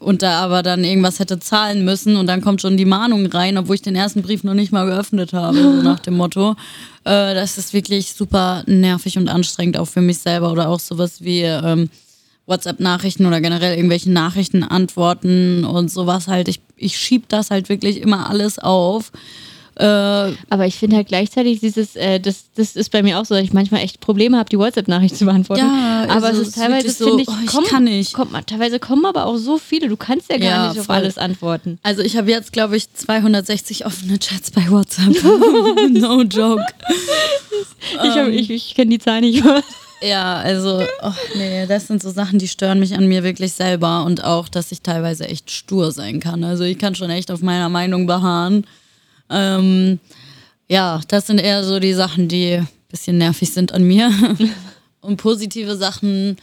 und 0.07 0.23
da 0.23 0.39
aber 0.39 0.63
dann 0.63 0.85
irgendwas 0.85 1.19
hätte 1.19 1.41
zahlen 1.41 1.85
müssen 1.85 2.15
und 2.15 2.29
dann 2.29 2.41
kommt 2.41 2.61
schon 2.61 2.77
die 2.77 2.85
Mahnung 2.85 3.27
rein, 3.27 3.59
obwohl 3.59 3.75
ich 3.75 3.83
den 3.83 3.97
ersten 3.97 4.23
Brief 4.23 4.45
noch 4.45 4.55
nicht 4.55 4.71
mal 4.71 4.87
geöffnet 4.87 5.33
habe, 5.33 5.61
so 5.61 5.83
nach 5.83 5.99
dem 5.99 6.15
Motto. 6.15 6.53
Äh, 7.03 7.35
das 7.35 7.59
ist 7.59 7.73
wirklich 7.73 8.13
super 8.13 8.63
nervig 8.67 9.19
und 9.19 9.29
anstrengend 9.29 9.77
auch 9.77 9.89
für 9.89 10.01
mich 10.01 10.19
selber 10.19 10.53
oder 10.53 10.69
auch 10.69 10.79
sowas 10.79 11.25
wie 11.25 11.41
ähm, 11.41 11.91
WhatsApp-Nachrichten 12.47 13.27
oder 13.27 13.41
generell 13.41 13.77
irgendwelche 13.77 14.13
Nachrichten 14.13 14.63
antworten 14.63 15.65
und 15.65 15.91
sowas 15.91 16.29
halt. 16.29 16.47
Ich, 16.47 16.61
ich 16.77 16.97
schieb 16.97 17.29
das 17.29 17.51
halt 17.51 17.69
wirklich 17.69 18.01
immer 18.01 18.31
alles 18.31 18.61
auf. 18.61 19.11
Äh, 19.79 19.85
Aber 20.49 20.67
ich 20.67 20.77
finde 20.77 20.97
halt 20.97 21.09
gleichzeitig 21.09 21.61
dieses, 21.61 21.97
äh, 21.97 22.19
das, 22.19 22.45
das 22.55 22.77
ist 22.77 22.91
bei 22.91 23.03
mir 23.03 23.19
auch 23.21 23.27
so, 23.27 23.35
dass 23.35 23.45
ich 23.45 23.53
manchmal 23.53 23.83
echt 23.83 24.01
Probleme 24.01 24.39
habe, 24.39 24.49
die 24.49 24.59
WhatsApp-Nachricht 24.59 25.17
zu 25.17 25.27
beantworten. 25.27 25.61
Ja, 25.67 26.05
aber 26.09 26.29
also 26.29 26.41
es 26.41 26.49
ist 26.49 26.55
teilweise, 26.57 26.87
das 26.87 26.97
finde 26.97 27.21
ich, 27.23 27.27
so, 27.29 27.33
oh, 27.35 27.39
ich 27.45 27.51
komm, 27.51 27.65
kann 27.65 27.85
nicht. 27.85 28.15
Kommt, 28.15 28.33
man- 28.33 28.47
teilweise 28.47 28.79
kommen 28.79 29.05
aber 29.05 29.27
auch 29.27 29.37
so 29.37 29.59
viele, 29.59 29.89
du 29.89 29.97
kannst 29.99 30.31
ja 30.31 30.39
gar 30.39 30.49
Ja, 30.49 30.69
nicht 30.71 30.81
auf 30.81 30.87
voll. 30.87 30.97
alles 30.97 31.19
antworten. 31.19 31.79
Also 31.83 32.01
ich 32.03 32.17
habe 32.17 32.31
jetzt, 32.31 32.53
glaube 32.55 32.77
ich, 32.79 32.91
260 32.93 33.85
offene 33.85 34.19
Chats 34.19 34.51
bei 34.51 34.63
WhatsApp. 34.71 35.15
no 35.91 36.23
joke. 36.23 36.65
Ich, 38.03 38.11
hab- 38.11 38.29
ich, 38.29 38.51
ich 38.51 38.75
kenne 38.75 38.91
die 38.91 38.99
Zahl 38.99 39.21
nicht 39.21 39.45
mehr. 39.45 39.63
Ja, 40.03 40.35
also, 40.37 40.83
oh, 41.03 41.11
nee, 41.37 41.65
das 41.67 41.87
sind 41.87 42.03
so 42.03 42.11
Sachen, 42.11 42.39
die 42.39 42.49
stören 42.49 42.79
mich 42.81 42.95
an 42.95 43.07
mir 43.07 43.25
wirklich 43.25 43.55
selber 43.55 44.05
und 44.05 44.23
auch, 44.23 44.47
dass 44.51 44.71
ich 44.71 44.83
teilweise 44.83 45.27
echt 45.27 45.51
stur 45.51 45.91
sein 45.91 46.21
kann. 46.21 46.45
Also 46.45 46.65
ich 46.65 46.79
kann 46.79 46.95
schon 46.95 47.09
echt 47.09 47.31
auf 47.31 47.41
meiner 47.41 47.71
Meinung 47.71 48.07
beharren. 48.07 48.67
Ähm, 49.31 49.99
ja, 50.69 51.01
das 51.09 51.27
sind 51.27 51.39
eher 51.39 51.65
so 51.65 51.79
die 51.79 51.93
Sachen, 51.93 52.29
die 52.29 52.55
ein 52.55 52.69
bisschen 52.89 53.19
nervig 53.19 53.53
sind 53.53 53.73
an 53.73 53.85
mir. 53.85 54.11
und 55.01 55.17
positive 55.17 55.77
Sachen 55.77 56.37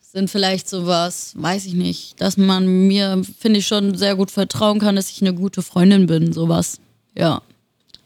sind 0.00 0.30
vielleicht 0.30 0.68
sowas, 0.68 1.34
weiß 1.36 1.66
ich 1.66 1.74
nicht, 1.74 2.20
dass 2.20 2.36
man 2.36 2.86
mir, 2.86 3.22
finde 3.38 3.58
ich, 3.58 3.66
schon 3.66 3.96
sehr 3.96 4.16
gut 4.16 4.30
vertrauen 4.30 4.80
kann, 4.80 4.96
dass 4.96 5.10
ich 5.10 5.20
eine 5.20 5.34
gute 5.34 5.62
Freundin 5.62 6.06
bin, 6.06 6.32
sowas. 6.32 6.80
Ja, 7.14 7.42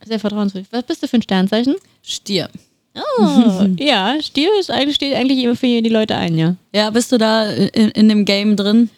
Sehr 0.05 0.19
vertrauenswürdig. 0.19 0.69
Was 0.73 0.83
bist 0.85 1.03
du 1.03 1.09
für 1.09 1.17
ein 1.17 1.23
Sternzeichen? 1.23 1.77
Stier. 2.03 2.49
Oh, 2.95 3.67
ja, 3.79 4.17
Stier 4.21 4.51
ist 4.59 4.71
eigentlich, 4.71 4.97
steht 4.97 5.15
eigentlich 5.15 5.45
immer 5.45 5.55
für 5.55 5.67
die 5.67 5.89
Leute 5.89 6.17
ein, 6.17 6.37
ja. 6.37 6.57
Ja, 6.75 6.91
bist 6.91 7.13
du 7.13 7.19
da 7.19 7.49
in, 7.51 7.91
in 7.91 8.09
dem 8.09 8.25
Game 8.25 8.57
drin? 8.57 8.91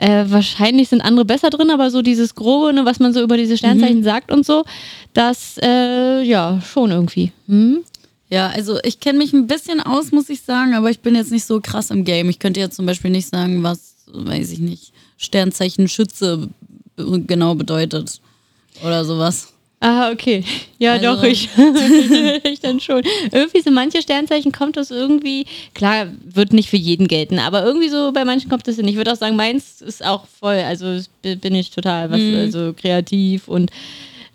Äh, 0.00 0.24
wahrscheinlich 0.28 0.88
sind 0.88 1.02
andere 1.02 1.26
besser 1.26 1.50
drin, 1.50 1.70
aber 1.70 1.90
so 1.90 2.00
dieses 2.00 2.34
Grobe, 2.34 2.72
ne, 2.72 2.86
was 2.86 3.00
man 3.00 3.12
so 3.12 3.20
über 3.22 3.36
diese 3.36 3.58
Sternzeichen 3.58 3.98
Mhm. 3.98 4.04
sagt 4.04 4.32
und 4.32 4.46
so, 4.46 4.64
das, 5.12 5.58
äh, 5.62 6.22
ja, 6.22 6.58
schon 6.62 6.90
irgendwie. 6.90 7.32
Hm? 7.46 7.80
Ja, 8.30 8.48
also 8.48 8.78
ich 8.82 9.00
kenne 9.00 9.18
mich 9.18 9.32
ein 9.34 9.46
bisschen 9.46 9.80
aus, 9.80 10.10
muss 10.10 10.30
ich 10.30 10.40
sagen, 10.40 10.72
aber 10.74 10.90
ich 10.90 11.00
bin 11.00 11.14
jetzt 11.14 11.30
nicht 11.32 11.44
so 11.44 11.60
krass 11.60 11.90
im 11.90 12.04
Game. 12.04 12.30
Ich 12.30 12.38
könnte 12.38 12.60
jetzt 12.60 12.76
zum 12.76 12.86
Beispiel 12.86 13.10
nicht 13.10 13.28
sagen, 13.28 13.62
was, 13.62 13.94
weiß 14.12 14.52
ich 14.52 14.60
nicht, 14.60 14.92
Sternzeichen 15.18 15.86
Schütze 15.88 16.48
genau 16.96 17.54
bedeutet. 17.54 18.20
Oder 18.82 19.04
sowas. 19.04 19.52
Ah, 19.82 20.10
okay. 20.12 20.44
Ja, 20.78 20.92
Also- 20.92 21.04
doch, 21.16 21.22
ich, 21.24 21.48
ich 22.44 22.60
dann 22.60 22.80
schon. 22.80 23.02
Irgendwie 23.32 23.62
so 23.62 23.70
manche 23.70 24.02
Sternzeichen 24.02 24.52
kommt 24.52 24.76
das 24.76 24.90
irgendwie, 24.90 25.46
klar, 25.74 26.06
wird 26.22 26.52
nicht 26.52 26.68
für 26.68 26.76
jeden 26.76 27.08
gelten, 27.08 27.38
aber 27.38 27.64
irgendwie 27.64 27.88
so 27.88 28.12
bei 28.12 28.24
manchen 28.26 28.50
kommt 28.50 28.68
das 28.68 28.76
hin. 28.76 28.86
Ich 28.88 28.96
würde 28.96 29.10
auch 29.12 29.16
sagen, 29.16 29.36
meins 29.36 29.80
ist 29.80 30.04
auch 30.04 30.26
voll, 30.26 30.56
also 30.66 31.00
bin 31.22 31.54
ich 31.54 31.70
total 31.70 32.10
was, 32.10 32.20
also 32.20 32.74
kreativ 32.74 33.48
und 33.48 33.70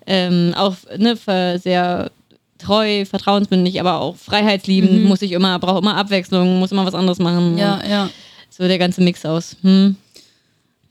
ähm, 0.08 0.52
auch 0.56 0.76
ne, 0.98 1.16
sehr 1.58 2.10
treu, 2.58 3.04
vertrauensbündig, 3.04 3.78
aber 3.80 4.00
auch 4.00 4.16
freiheitsliebend, 4.16 5.04
muss 5.04 5.22
ich 5.22 5.32
immer, 5.32 5.58
brauche 5.58 5.78
immer 5.78 5.96
Abwechslung, 5.96 6.58
muss 6.58 6.72
immer 6.72 6.86
was 6.86 6.94
anderes 6.94 7.18
machen. 7.18 7.56
Ja, 7.58 7.80
ja. 7.88 8.10
So 8.50 8.66
der 8.66 8.78
ganze 8.78 9.00
Mix 9.02 9.24
aus. 9.24 9.56
Hm. 9.62 9.96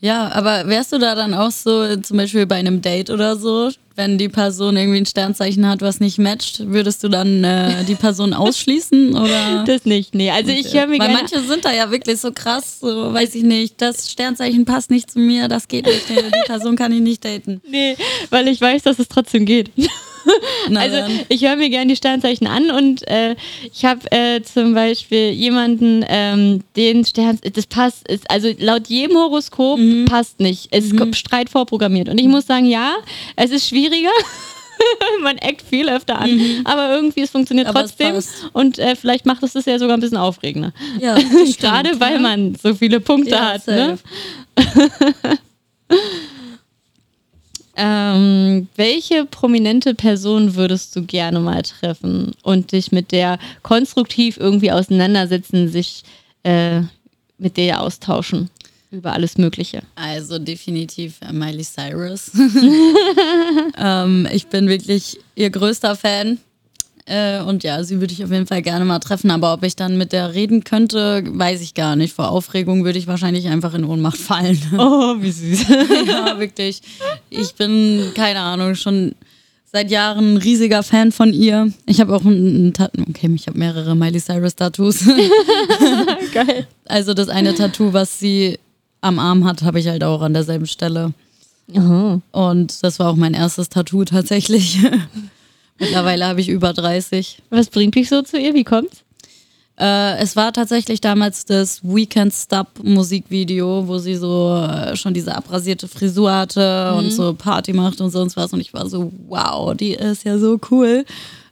Ja, 0.05 0.31
aber 0.33 0.67
wärst 0.67 0.91
du 0.91 0.99
da 0.99 1.15
dann 1.15 1.33
auch 1.33 1.49
so, 1.49 1.95
zum 1.95 2.17
Beispiel 2.17 2.45
bei 2.45 2.57
einem 2.57 2.79
Date 2.79 3.09
oder 3.09 3.35
so, 3.35 3.71
wenn 3.95 4.19
die 4.19 4.29
Person 4.29 4.77
irgendwie 4.77 4.99
ein 4.99 5.07
Sternzeichen 5.07 5.67
hat, 5.67 5.81
was 5.81 5.99
nicht 5.99 6.19
matcht, 6.19 6.71
würdest 6.71 7.03
du 7.03 7.09
dann 7.09 7.43
äh, 7.43 7.83
die 7.85 7.95
Person 7.95 8.31
ausschließen? 8.35 9.17
Oder? 9.17 9.63
Das 9.65 9.85
nicht, 9.85 10.13
nee. 10.13 10.29
Also 10.29 10.51
ich 10.51 10.71
höre 10.75 10.85
mir 10.85 10.99
Weil 10.99 11.07
gerne 11.07 11.13
manche 11.13 11.39
sind 11.39 11.65
da 11.65 11.73
ja 11.73 11.89
wirklich 11.89 12.19
so 12.19 12.31
krass, 12.31 12.81
so 12.81 13.15
weiß 13.15 13.33
ich 13.33 13.41
nicht, 13.41 13.81
das 13.81 14.11
Sternzeichen 14.11 14.63
passt 14.63 14.91
nicht 14.91 15.09
zu 15.09 15.17
mir, 15.17 15.47
das 15.47 15.67
geht 15.67 15.87
nicht, 15.87 16.07
die 16.07 16.45
Person 16.45 16.75
kann 16.75 16.91
ich 16.91 17.01
nicht 17.01 17.25
daten. 17.25 17.59
Nee, 17.67 17.97
weil 18.29 18.47
ich 18.47 18.61
weiß, 18.61 18.83
dass 18.83 18.99
es 18.99 19.07
trotzdem 19.07 19.47
geht. 19.47 19.71
Na 20.69 20.79
also 20.81 20.97
dann. 20.97 21.19
ich 21.29 21.41
höre 21.43 21.55
mir 21.55 21.69
gerne 21.69 21.87
die 21.87 21.95
Sternzeichen 21.95 22.47
an 22.47 22.71
und 22.71 23.07
äh, 23.07 23.35
ich 23.73 23.85
habe 23.85 24.11
äh, 24.11 24.41
zum 24.41 24.73
Beispiel 24.73 25.29
jemanden, 25.31 26.03
ähm, 26.07 26.61
den 26.75 27.05
Stern, 27.05 27.39
das 27.53 27.67
passt, 27.67 28.07
ist, 28.07 28.29
also 28.29 28.49
laut 28.59 28.87
jedem 28.87 29.17
Horoskop 29.17 29.79
Mhm. 29.79 30.05
passt 30.05 30.39
nicht. 30.39 30.67
Es 30.71 30.85
ist 30.91 31.15
Streit 31.17 31.49
vorprogrammiert. 31.49 32.09
Und 32.09 32.19
ich 32.19 32.27
muss 32.27 32.45
sagen, 32.47 32.65
ja, 32.65 32.95
es 33.35 33.51
ist 33.51 33.67
schwieriger. 33.67 34.09
Man 35.21 35.37
eckt 35.37 35.61
viel 35.61 35.87
öfter 35.89 36.19
an, 36.19 36.37
aber 36.65 36.93
irgendwie 36.93 37.21
es 37.21 37.29
funktioniert 37.29 37.67
Mhm. 37.67 37.69
Aber 37.69 37.85
es 37.85 37.91
trotzdem 37.95 38.15
passt. 38.15 38.49
und 38.51 38.77
äh, 38.77 38.95
vielleicht 38.97 39.25
macht 39.25 39.41
es 39.43 39.53
das 39.53 39.65
ja 39.65 39.79
sogar 39.79 39.95
ein 39.95 40.01
bisschen 40.01 40.17
aufregender. 40.17 40.73
Ja, 40.99 41.17
stimmt, 41.19 41.59
Gerade 41.59 41.99
weil 41.99 42.13
ja. 42.15 42.19
man 42.19 42.55
so 42.61 42.73
viele 42.75 42.99
Punkte 42.99 43.31
Ja, 43.31 43.53
hat. 43.53 43.67
Ne? 43.67 43.97
Ähm, 47.75 48.67
welche 48.75 49.25
prominente 49.25 49.95
Person 49.95 50.55
würdest 50.55 50.95
du 50.95 51.03
gerne 51.03 51.39
mal 51.39 51.61
treffen 51.61 52.31
und 52.43 52.71
dich 52.71 52.91
mit 52.91 53.11
der 53.11 53.37
konstruktiv 53.63 54.37
irgendwie 54.37 54.71
auseinandersetzen, 54.71 55.67
sich 55.67 56.03
äh, 56.43 56.81
mit 57.37 57.57
der 57.57 57.81
austauschen 57.81 58.49
über 58.91 59.13
alles 59.13 59.37
Mögliche? 59.37 59.83
Also 59.95 60.39
definitiv 60.39 61.19
äh, 61.21 61.33
Miley 61.33 61.63
Cyrus. 61.63 62.31
ähm, 63.77 64.27
ich 64.31 64.47
bin 64.47 64.69
wirklich 64.69 65.19
ihr 65.35 65.49
größter 65.49 65.95
Fan. 65.95 66.39
Äh, 67.07 67.41
und 67.41 67.63
ja, 67.63 67.83
sie 67.83 67.99
würde 67.99 68.13
ich 68.13 68.23
auf 68.23 68.31
jeden 68.31 68.47
Fall 68.47 68.63
gerne 68.63 68.83
mal 68.83 68.99
treffen. 68.99 69.29
Aber 69.29 69.53
ob 69.53 69.63
ich 69.63 69.75
dann 69.75 69.97
mit 69.97 70.11
der 70.11 70.33
reden 70.33 70.63
könnte, 70.63 71.23
weiß 71.27 71.61
ich 71.61 71.75
gar 71.75 71.95
nicht. 71.95 72.15
Vor 72.15 72.29
Aufregung 72.29 72.83
würde 72.83 72.97
ich 72.97 73.07
wahrscheinlich 73.07 73.47
einfach 73.47 73.73
in 73.73 73.85
Ohnmacht 73.85 74.17
fallen. 74.17 74.59
Oh, 74.77 75.15
wie 75.19 75.31
süß. 75.31 75.65
ja, 76.07 76.39
wirklich. 76.39 76.81
Ich 77.29 77.53
bin, 77.55 78.11
keine 78.15 78.39
Ahnung, 78.39 78.75
schon 78.75 79.13
seit 79.71 79.91
Jahren 79.91 80.33
ein 80.33 80.37
riesiger 80.37 80.83
Fan 80.83 81.11
von 81.11 81.33
ihr. 81.33 81.71
Ich 81.85 81.99
habe 81.99 82.15
auch 82.15 82.23
ein, 82.23 82.67
ein 82.67 82.73
Tattoo. 82.73 83.03
Okay, 83.09 83.29
ich 83.35 83.47
habe 83.47 83.57
mehrere 83.57 83.95
Miley 83.95 84.19
Cyrus 84.19 84.55
Tattoos. 84.55 85.05
Geil. 86.33 86.67
also 86.85 87.13
das 87.13 87.29
eine 87.29 87.53
Tattoo, 87.53 87.93
was 87.93 88.19
sie 88.19 88.57
am 89.01 89.19
Arm 89.19 89.45
hat, 89.45 89.61
habe 89.61 89.79
ich 89.79 89.87
halt 89.87 90.03
auch 90.03 90.21
an 90.21 90.33
derselben 90.33 90.65
Stelle. 90.65 91.13
Oh. 91.73 92.19
Und 92.31 92.83
das 92.83 92.99
war 92.99 93.09
auch 93.09 93.15
mein 93.15 93.33
erstes 93.33 93.69
Tattoo 93.69 94.05
tatsächlich. 94.05 94.79
Mittlerweile 95.79 96.25
habe 96.25 96.41
ich 96.41 96.49
über 96.49 96.73
30. 96.73 97.41
Was 97.49 97.67
bringt 97.67 97.95
dich 97.95 98.09
so 98.09 98.21
zu 98.21 98.39
ihr? 98.39 98.53
Wie 98.53 98.63
kommt's? 98.63 99.03
Äh, 99.77 100.19
es 100.19 100.37
war 100.37 100.53
tatsächlich 100.53 101.01
damals 101.01 101.43
das 101.43 101.83
Weekend 101.83 102.33
Stop 102.33 102.81
Musikvideo, 102.81 103.87
wo 103.87 103.97
sie 103.97 104.15
so 104.15 104.65
äh, 104.65 104.95
schon 104.95 105.13
diese 105.13 105.35
abrasierte 105.35 105.89
Frisur 105.89 106.33
hatte 106.33 106.93
und 106.93 107.11
so 107.11 107.33
Party 107.33 107.73
macht 107.73 107.99
und 107.99 108.09
sonst 108.09 108.37
was. 108.37 108.53
Und 108.53 108.61
ich 108.61 108.73
war 108.73 108.87
so, 108.87 109.11
wow, 109.27 109.75
die 109.75 109.91
ist 109.91 110.23
ja 110.23 110.37
so 110.37 110.57
cool. 110.71 111.03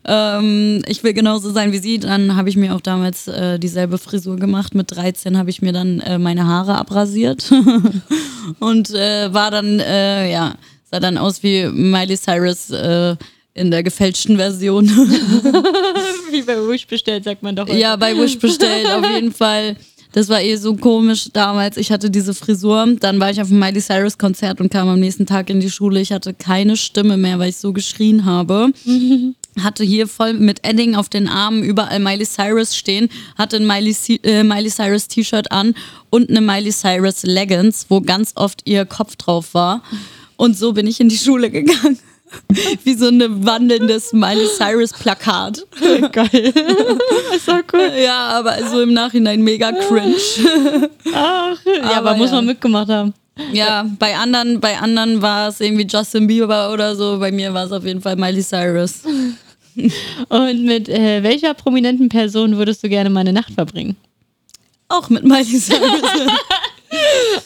Ähm, 0.05 0.81
ich 0.87 1.03
will 1.03 1.13
genauso 1.13 1.51
sein 1.51 1.73
wie 1.73 1.79
sie. 1.79 1.99
Dann 1.99 2.37
habe 2.37 2.47
ich 2.47 2.55
mir 2.55 2.75
auch 2.75 2.81
damals 2.81 3.27
äh, 3.27 3.59
dieselbe 3.59 3.97
Frisur 3.97 4.37
gemacht. 4.37 4.73
Mit 4.73 4.91
13 4.95 5.37
habe 5.37 5.49
ich 5.49 5.61
mir 5.61 5.73
dann 5.73 5.99
äh, 5.99 6.17
meine 6.17 6.45
Haare 6.45 6.77
abrasiert 6.77 7.51
und 8.59 8.89
äh, 8.91 9.33
war 9.33 9.51
dann, 9.51 9.81
äh, 9.81 10.31
ja, 10.31 10.55
sah 10.89 11.01
dann 11.01 11.17
aus 11.17 11.43
wie 11.43 11.65
Miley 11.65 12.17
Cyrus 12.17 12.69
in 13.53 13.71
der 13.71 13.83
gefälschten 13.83 14.37
Version. 14.37 14.87
Wie 16.31 16.41
bei 16.41 16.57
Wish 16.67 16.87
bestellt, 16.87 17.23
sagt 17.23 17.43
man 17.43 17.55
doch. 17.55 17.67
Ja, 17.67 17.95
bei 17.95 18.17
Wish 18.17 18.39
bestellt, 18.39 18.87
auf 18.87 19.05
jeden 19.09 19.31
Fall. 19.33 19.75
Das 20.13 20.29
war 20.29 20.41
eh 20.41 20.55
so 20.57 20.75
komisch 20.75 21.29
damals. 21.33 21.75
Ich 21.75 21.91
hatte 21.91 22.11
diese 22.11 22.35
Frisur. 22.35 22.95
Dann 22.99 23.19
war 23.19 23.31
ich 23.31 23.41
auf 23.41 23.47
dem 23.47 23.57
Miley 23.57 23.81
Cyrus 23.81 24.19
Konzert 24.19 24.61
und 24.61 24.71
kam 24.71 24.87
am 24.87 24.99
nächsten 24.99 25.25
Tag 25.25 25.49
in 25.49 25.59
die 25.59 25.71
Schule. 25.71 25.99
Ich 25.99 26.11
hatte 26.11 26.35
keine 26.35 26.77
Stimme 26.77 27.17
mehr, 27.17 27.39
weil 27.39 27.49
ich 27.49 27.57
so 27.57 27.73
geschrien 27.73 28.23
habe. 28.25 28.71
hatte 29.61 29.83
hier 29.83 30.07
voll 30.07 30.33
mit 30.33 30.65
Edding 30.67 30.95
auf 30.95 31.09
den 31.09 31.27
Armen 31.27 31.63
überall 31.63 31.99
Miley 31.99 32.25
Cyrus 32.25 32.75
stehen, 32.75 33.09
hatte 33.37 33.57
ein 33.57 33.67
Miley, 33.67 33.95
äh, 34.23 34.43
Miley 34.43 34.69
Cyrus 34.69 35.07
T-Shirt 35.07 35.51
an 35.51 35.75
und 36.09 36.29
eine 36.29 36.41
Miley 36.41 36.71
Cyrus 36.71 37.23
Leggings, 37.23 37.85
wo 37.89 38.01
ganz 38.01 38.33
oft 38.35 38.61
ihr 38.65 38.85
Kopf 38.85 39.15
drauf 39.15 39.53
war. 39.53 39.83
Und 40.37 40.57
so 40.57 40.73
bin 40.73 40.87
ich 40.87 40.99
in 40.99 41.09
die 41.09 41.17
Schule 41.17 41.49
gegangen. 41.51 41.99
Wie 42.83 42.93
so 42.93 43.07
ein 43.07 43.45
wandelndes 43.45 44.13
Miley 44.13 44.47
Cyrus 44.47 44.93
Plakat. 44.93 45.65
Geil. 46.11 46.29
ist 47.35 47.47
doch 47.47 47.61
cool. 47.73 47.91
Ja, 48.03 48.29
aber 48.39 48.57
so 48.69 48.81
im 48.81 48.93
Nachhinein 48.93 49.41
mega 49.41 49.71
cringe. 49.71 50.15
Ach, 51.13 51.57
ja, 51.65 51.83
aber, 51.83 52.11
Aber 52.11 52.15
muss 52.15 52.29
ja. 52.29 52.37
man 52.37 52.45
mitgemacht 52.45 52.89
haben. 52.89 53.13
Ja, 53.51 53.85
bei 53.97 54.15
anderen, 54.15 54.59
bei 54.59 54.77
anderen 54.77 55.21
war 55.21 55.47
es 55.47 55.59
irgendwie 55.59 55.87
Justin 55.89 56.27
Bieber 56.27 56.71
oder 56.71 56.95
so. 56.95 57.17
Bei 57.19 57.31
mir 57.31 57.53
war 57.53 57.65
es 57.65 57.71
auf 57.71 57.83
jeden 57.83 58.01
Fall 58.01 58.15
Miley 58.15 58.43
Cyrus. 58.43 59.01
Und 60.29 60.65
mit 60.65 60.87
äh, 60.87 61.23
welcher 61.23 61.55
prominenten 61.55 62.09
Person 62.09 62.57
würdest 62.57 62.83
du 62.83 62.89
gerne 62.89 63.09
mal 63.09 63.21
eine 63.21 63.33
Nacht 63.33 63.53
verbringen? 63.53 63.95
Auch 64.87 65.09
mit 65.09 65.23
Miley 65.23 65.59
Cyrus. 65.59 66.01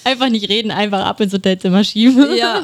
Einfach 0.03 0.29
nicht 0.29 0.49
reden, 0.49 0.71
einfach 0.71 1.05
ab 1.05 1.19
ins 1.21 1.33
Hotelzimmer 1.33 1.83
schieben. 1.83 2.35
ja. 2.35 2.61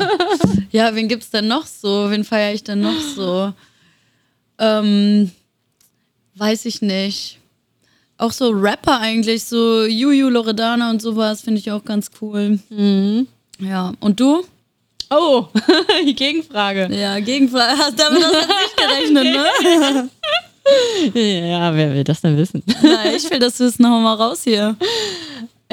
Ja, 0.72 0.96
wen 0.96 1.08
gibt's 1.08 1.30
denn 1.30 1.48
noch 1.48 1.66
so? 1.66 2.10
Wen 2.10 2.24
feiere 2.24 2.54
ich 2.54 2.64
denn 2.64 2.82
noch 2.82 3.00
so? 3.16 3.54
Ähm, 4.60 5.32
weiß 6.36 6.66
ich 6.66 6.82
nicht. 6.82 7.40
Auch 8.18 8.32
so 8.32 8.50
Rapper 8.50 9.00
eigentlich, 9.00 9.44
so 9.44 9.86
Juju 9.86 10.30
Loredana 10.30 10.90
und 10.90 11.02
sowas, 11.02 11.42
finde 11.42 11.60
ich 11.60 11.72
auch 11.72 11.84
ganz 11.84 12.10
cool. 12.22 12.60
Ja, 13.60 13.94
und 14.00 14.20
du? 14.20 14.44
Oh, 15.10 15.46
die 16.08 16.16
Gegenfrage. 16.16 16.90
Ja, 16.92 17.20
Gegenfrage. 17.20 17.78
Hast 17.78 18.00
damit 18.00 18.24
hast 18.24 18.34
du 18.34 18.48
nicht 18.48 18.78
gerechnet, 18.78 19.24
ne? 19.26 20.10
Ja, 21.14 21.76
wer 21.76 21.94
will 21.94 22.06
das 22.06 22.22
denn 22.22 22.38
wissen? 22.38 22.64
Na, 22.82 23.14
ich 23.14 23.30
will 23.30 23.40
das 23.40 23.60
Wissen 23.60 23.82
noch 23.84 24.00
mal 24.00 24.14
raus 24.14 24.44
hier. 24.46 24.78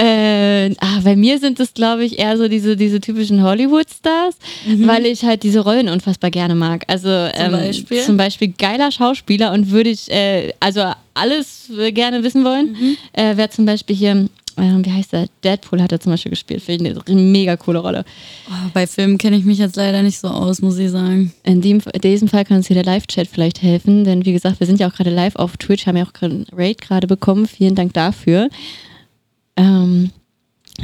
Äh, 0.00 0.74
ah, 0.80 1.00
bei 1.04 1.14
mir 1.14 1.38
sind 1.38 1.60
es, 1.60 1.74
glaube 1.74 2.06
ich, 2.06 2.18
eher 2.18 2.38
so 2.38 2.48
diese, 2.48 2.74
diese 2.74 3.00
typischen 3.00 3.42
Hollywood-Stars, 3.42 4.34
weil 4.78 5.04
ich 5.04 5.24
halt 5.24 5.42
diese 5.42 5.60
Rollen 5.60 5.90
unfassbar 5.90 6.30
gerne 6.30 6.54
mag. 6.54 6.84
Also 6.86 7.10
ähm, 7.10 7.52
Beispiel? 7.52 8.00
zum 8.00 8.16
Beispiel 8.16 8.54
geiler 8.56 8.90
Schauspieler 8.90 9.52
und 9.52 9.70
würde 9.70 9.90
ich 9.90 10.10
äh, 10.10 10.54
also 10.58 10.84
alles 11.12 11.68
äh, 11.78 11.92
gerne 11.92 12.22
wissen 12.22 12.44
wollen. 12.44 12.96
Äh, 13.12 13.36
Wer 13.36 13.50
zum 13.50 13.66
Beispiel 13.66 13.94
hier, 13.94 14.26
äh, 14.56 14.62
wie 14.82 14.90
heißt 14.90 15.12
der? 15.12 15.26
Deadpool 15.44 15.82
hat 15.82 15.92
er 15.92 16.00
zum 16.00 16.12
Beispiel 16.12 16.30
gespielt. 16.30 16.62
Finde 16.62 16.92
ich 16.92 17.06
eine 17.06 17.20
mega 17.20 17.58
coole 17.58 17.80
Rolle. 17.80 18.06
Oh, 18.48 18.70
bei 18.72 18.86
Filmen 18.86 19.18
kenne 19.18 19.36
ich 19.36 19.44
mich 19.44 19.58
jetzt 19.58 19.76
leider 19.76 20.02
nicht 20.02 20.18
so 20.18 20.28
aus, 20.28 20.62
muss 20.62 20.78
ich 20.78 20.90
sagen. 20.90 21.34
In, 21.42 21.60
dem, 21.60 21.82
in 21.92 22.00
diesem 22.00 22.28
Fall 22.28 22.46
kann 22.46 22.56
uns 22.56 22.68
hier 22.68 22.74
der 22.74 22.84
Live-Chat 22.84 23.28
vielleicht 23.28 23.60
helfen, 23.60 24.04
denn 24.04 24.24
wie 24.24 24.32
gesagt, 24.32 24.60
wir 24.60 24.66
sind 24.66 24.80
ja 24.80 24.88
auch 24.88 24.94
gerade 24.94 25.10
live 25.10 25.36
auf 25.36 25.58
Twitch, 25.58 25.86
haben 25.86 25.98
ja 25.98 26.06
auch 26.06 26.14
gerade 26.14 26.36
einen 26.36 26.46
Raid 26.56 26.80
gerade 26.80 27.06
bekommen. 27.06 27.46
Vielen 27.46 27.74
Dank 27.74 27.92
dafür. 27.92 28.48
Ähm, 29.56 30.10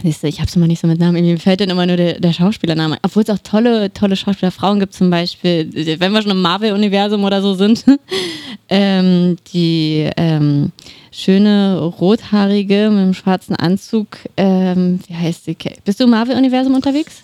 siehst 0.02 0.22
du, 0.22 0.28
ich 0.28 0.40
habe 0.40 0.48
es 0.48 0.56
immer 0.56 0.66
nicht 0.66 0.80
so 0.80 0.86
mit 0.86 0.98
Namen. 0.98 1.24
Mir 1.24 1.38
fällt 1.38 1.60
dann 1.60 1.70
immer 1.70 1.86
nur 1.86 1.96
der, 1.96 2.20
der 2.20 2.32
Schauspielername. 2.32 2.98
Obwohl 3.02 3.22
es 3.22 3.30
auch 3.30 3.38
tolle, 3.38 3.92
tolle 3.92 4.16
Schauspielerfrauen 4.16 4.80
gibt, 4.80 4.94
zum 4.94 5.10
Beispiel, 5.10 5.70
wenn 6.00 6.12
wir 6.12 6.22
schon 6.22 6.30
im 6.30 6.42
Marvel-Universum 6.42 7.24
oder 7.24 7.42
so 7.42 7.54
sind, 7.54 7.84
ähm, 8.68 9.36
die 9.52 10.10
ähm, 10.16 10.72
schöne 11.10 11.78
rothaarige 11.80 12.90
mit 12.90 13.00
einem 13.00 13.14
schwarzen 13.14 13.56
Anzug, 13.56 14.18
ähm, 14.36 15.00
wie 15.06 15.14
heißt 15.14 15.44
sie? 15.44 15.56
Bist 15.84 16.00
du 16.00 16.04
im 16.04 16.10
Marvel-Universum 16.10 16.74
unterwegs? 16.74 17.22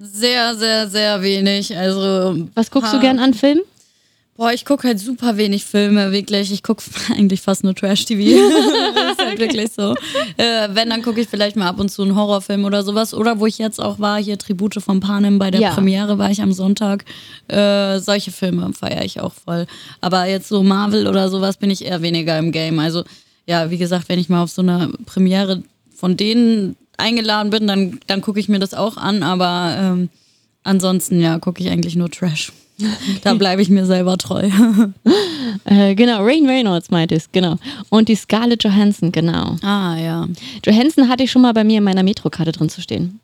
Sehr, 0.00 0.54
sehr, 0.54 0.88
sehr 0.88 1.22
wenig. 1.22 1.76
Also. 1.76 2.46
Was 2.54 2.70
guckst 2.70 2.92
du 2.92 3.00
gern 3.00 3.18
an 3.18 3.32
Filmen? 3.32 3.62
Boah, 4.36 4.52
ich 4.52 4.64
gucke 4.64 4.88
halt 4.88 4.98
super 4.98 5.36
wenig 5.36 5.64
Filme, 5.64 6.10
wirklich. 6.10 6.50
Ich 6.50 6.64
gucke 6.64 6.82
eigentlich 7.16 7.40
fast 7.40 7.62
nur 7.62 7.72
Trash-TV. 7.72 8.36
das 8.94 9.12
ist 9.12 9.24
halt 9.24 9.38
wirklich 9.38 9.70
so. 9.70 9.94
Äh, 10.36 10.68
wenn, 10.72 10.90
dann 10.90 11.02
gucke 11.02 11.20
ich 11.20 11.28
vielleicht 11.28 11.54
mal 11.54 11.68
ab 11.68 11.78
und 11.78 11.88
zu 11.88 12.02
einen 12.02 12.16
Horrorfilm 12.16 12.64
oder 12.64 12.82
sowas. 12.82 13.14
Oder 13.14 13.38
wo 13.38 13.46
ich 13.46 13.58
jetzt 13.58 13.80
auch 13.80 14.00
war, 14.00 14.20
hier 14.20 14.36
Tribute 14.36 14.82
von 14.82 14.98
Panem, 14.98 15.38
bei 15.38 15.52
der 15.52 15.60
Ja. 15.60 15.70
Premiere 15.70 16.18
war 16.18 16.32
ich 16.32 16.42
am 16.42 16.52
Sonntag. 16.52 17.04
Äh, 17.46 18.00
solche 18.00 18.32
Filme 18.32 18.72
feiere 18.72 19.04
ich 19.04 19.20
auch 19.20 19.34
voll. 19.34 19.66
Aber 20.00 20.24
jetzt 20.26 20.48
so 20.48 20.64
Marvel 20.64 21.06
oder 21.06 21.28
sowas 21.28 21.56
bin 21.56 21.70
ich 21.70 21.84
eher 21.84 22.02
weniger 22.02 22.36
im 22.36 22.50
Game. 22.50 22.80
Also, 22.80 23.04
ja, 23.46 23.70
wie 23.70 23.78
gesagt, 23.78 24.08
wenn 24.08 24.18
ich 24.18 24.28
mal 24.28 24.42
auf 24.42 24.50
so 24.50 24.62
einer 24.62 24.90
Premiere 25.06 25.62
von 25.94 26.16
denen 26.16 26.74
eingeladen 26.96 27.50
bin, 27.50 27.68
dann, 27.68 28.00
dann 28.08 28.20
gucke 28.20 28.40
ich 28.40 28.48
mir 28.48 28.58
das 28.58 28.74
auch 28.74 28.96
an. 28.96 29.22
Aber 29.22 29.76
ähm, 29.78 30.08
ansonsten, 30.64 31.20
ja, 31.20 31.38
gucke 31.38 31.62
ich 31.62 31.70
eigentlich 31.70 31.94
nur 31.94 32.10
Trash. 32.10 32.50
Da 33.22 33.34
bleibe 33.38 33.62
ich 33.62 33.68
mir 33.68 33.86
selber 33.86 34.16
treu. 34.18 34.48
Äh, 35.66 35.94
genau, 35.94 36.22
Rain 36.22 36.46
Reynolds 36.46 36.90
meinte 36.90 37.14
es, 37.14 37.30
genau. 37.30 37.56
Und 37.88 38.08
die 38.08 38.16
Scarlett 38.16 38.64
Johansson, 38.64 39.12
genau. 39.12 39.56
Ah, 39.62 39.96
ja. 39.96 40.26
Johansson 40.66 41.08
hatte 41.08 41.22
ich 41.22 41.30
schon 41.30 41.42
mal 41.42 41.54
bei 41.54 41.64
mir 41.64 41.78
in 41.78 41.84
meiner 41.84 42.02
Metrokarte 42.02 42.52
drin 42.52 42.68
zu 42.68 42.82
stehen. 42.82 43.20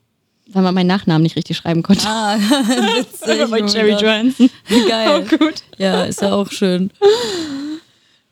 Weil 0.47 0.63
man 0.63 0.73
meinen 0.73 0.87
Nachnamen 0.87 1.23
nicht 1.23 1.35
richtig 1.35 1.57
schreiben 1.57 1.83
konnte. 1.83 2.07
Ah, 2.07 2.37
witzig. 2.39 3.49
bei 3.51 3.63
oh 3.63 3.67
Jerry 3.67 3.91
Gott. 3.91 4.01
Johansson. 4.01 4.49
Geil. 4.87 5.25
gut. 5.29 5.55
Ja, 5.77 6.03
ist 6.03 6.21
ja 6.21 6.33
auch 6.33 6.49
schön. 6.51 6.89